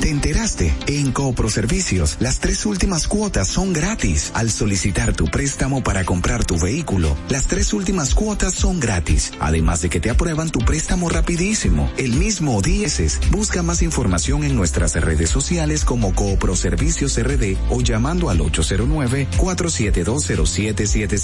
¿Te 0.00 0.10
enteraste? 0.10 0.74
En 0.88 1.12
Coopro 1.12 1.48
Servicios, 1.48 2.16
las 2.18 2.40
tres 2.40 2.66
últimas 2.66 3.06
cuotas 3.06 3.46
son 3.46 3.72
gratis. 3.72 4.32
Al 4.34 4.50
solicitar 4.50 5.14
tu 5.14 5.26
préstamo 5.26 5.80
para 5.80 6.04
comprar 6.04 6.44
tu 6.44 6.58
vehículo, 6.58 7.16
las 7.28 7.46
tres 7.46 7.72
últimas 7.72 8.16
cuotas 8.16 8.54
son 8.54 8.80
gratis. 8.80 9.32
Además 9.38 9.80
de 9.80 9.90
que 9.90 10.00
te 10.00 10.10
aprueban 10.10 10.50
tu 10.50 10.58
préstamo 10.58 11.08
rapidísimo. 11.08 11.88
El 11.98 12.14
mismo 12.14 12.60
dieses. 12.62 13.20
Busca 13.30 13.62
más 13.62 13.82
información 13.82 14.42
en 14.42 14.56
nuestras 14.56 14.96
redes 14.96 15.30
sociales 15.30 15.84
como 15.84 16.16
Coopro 16.16 16.56
Servicios 16.56 17.16
RD 17.16 17.56
o 17.70 17.80
llamando 17.80 18.28
al 18.28 18.40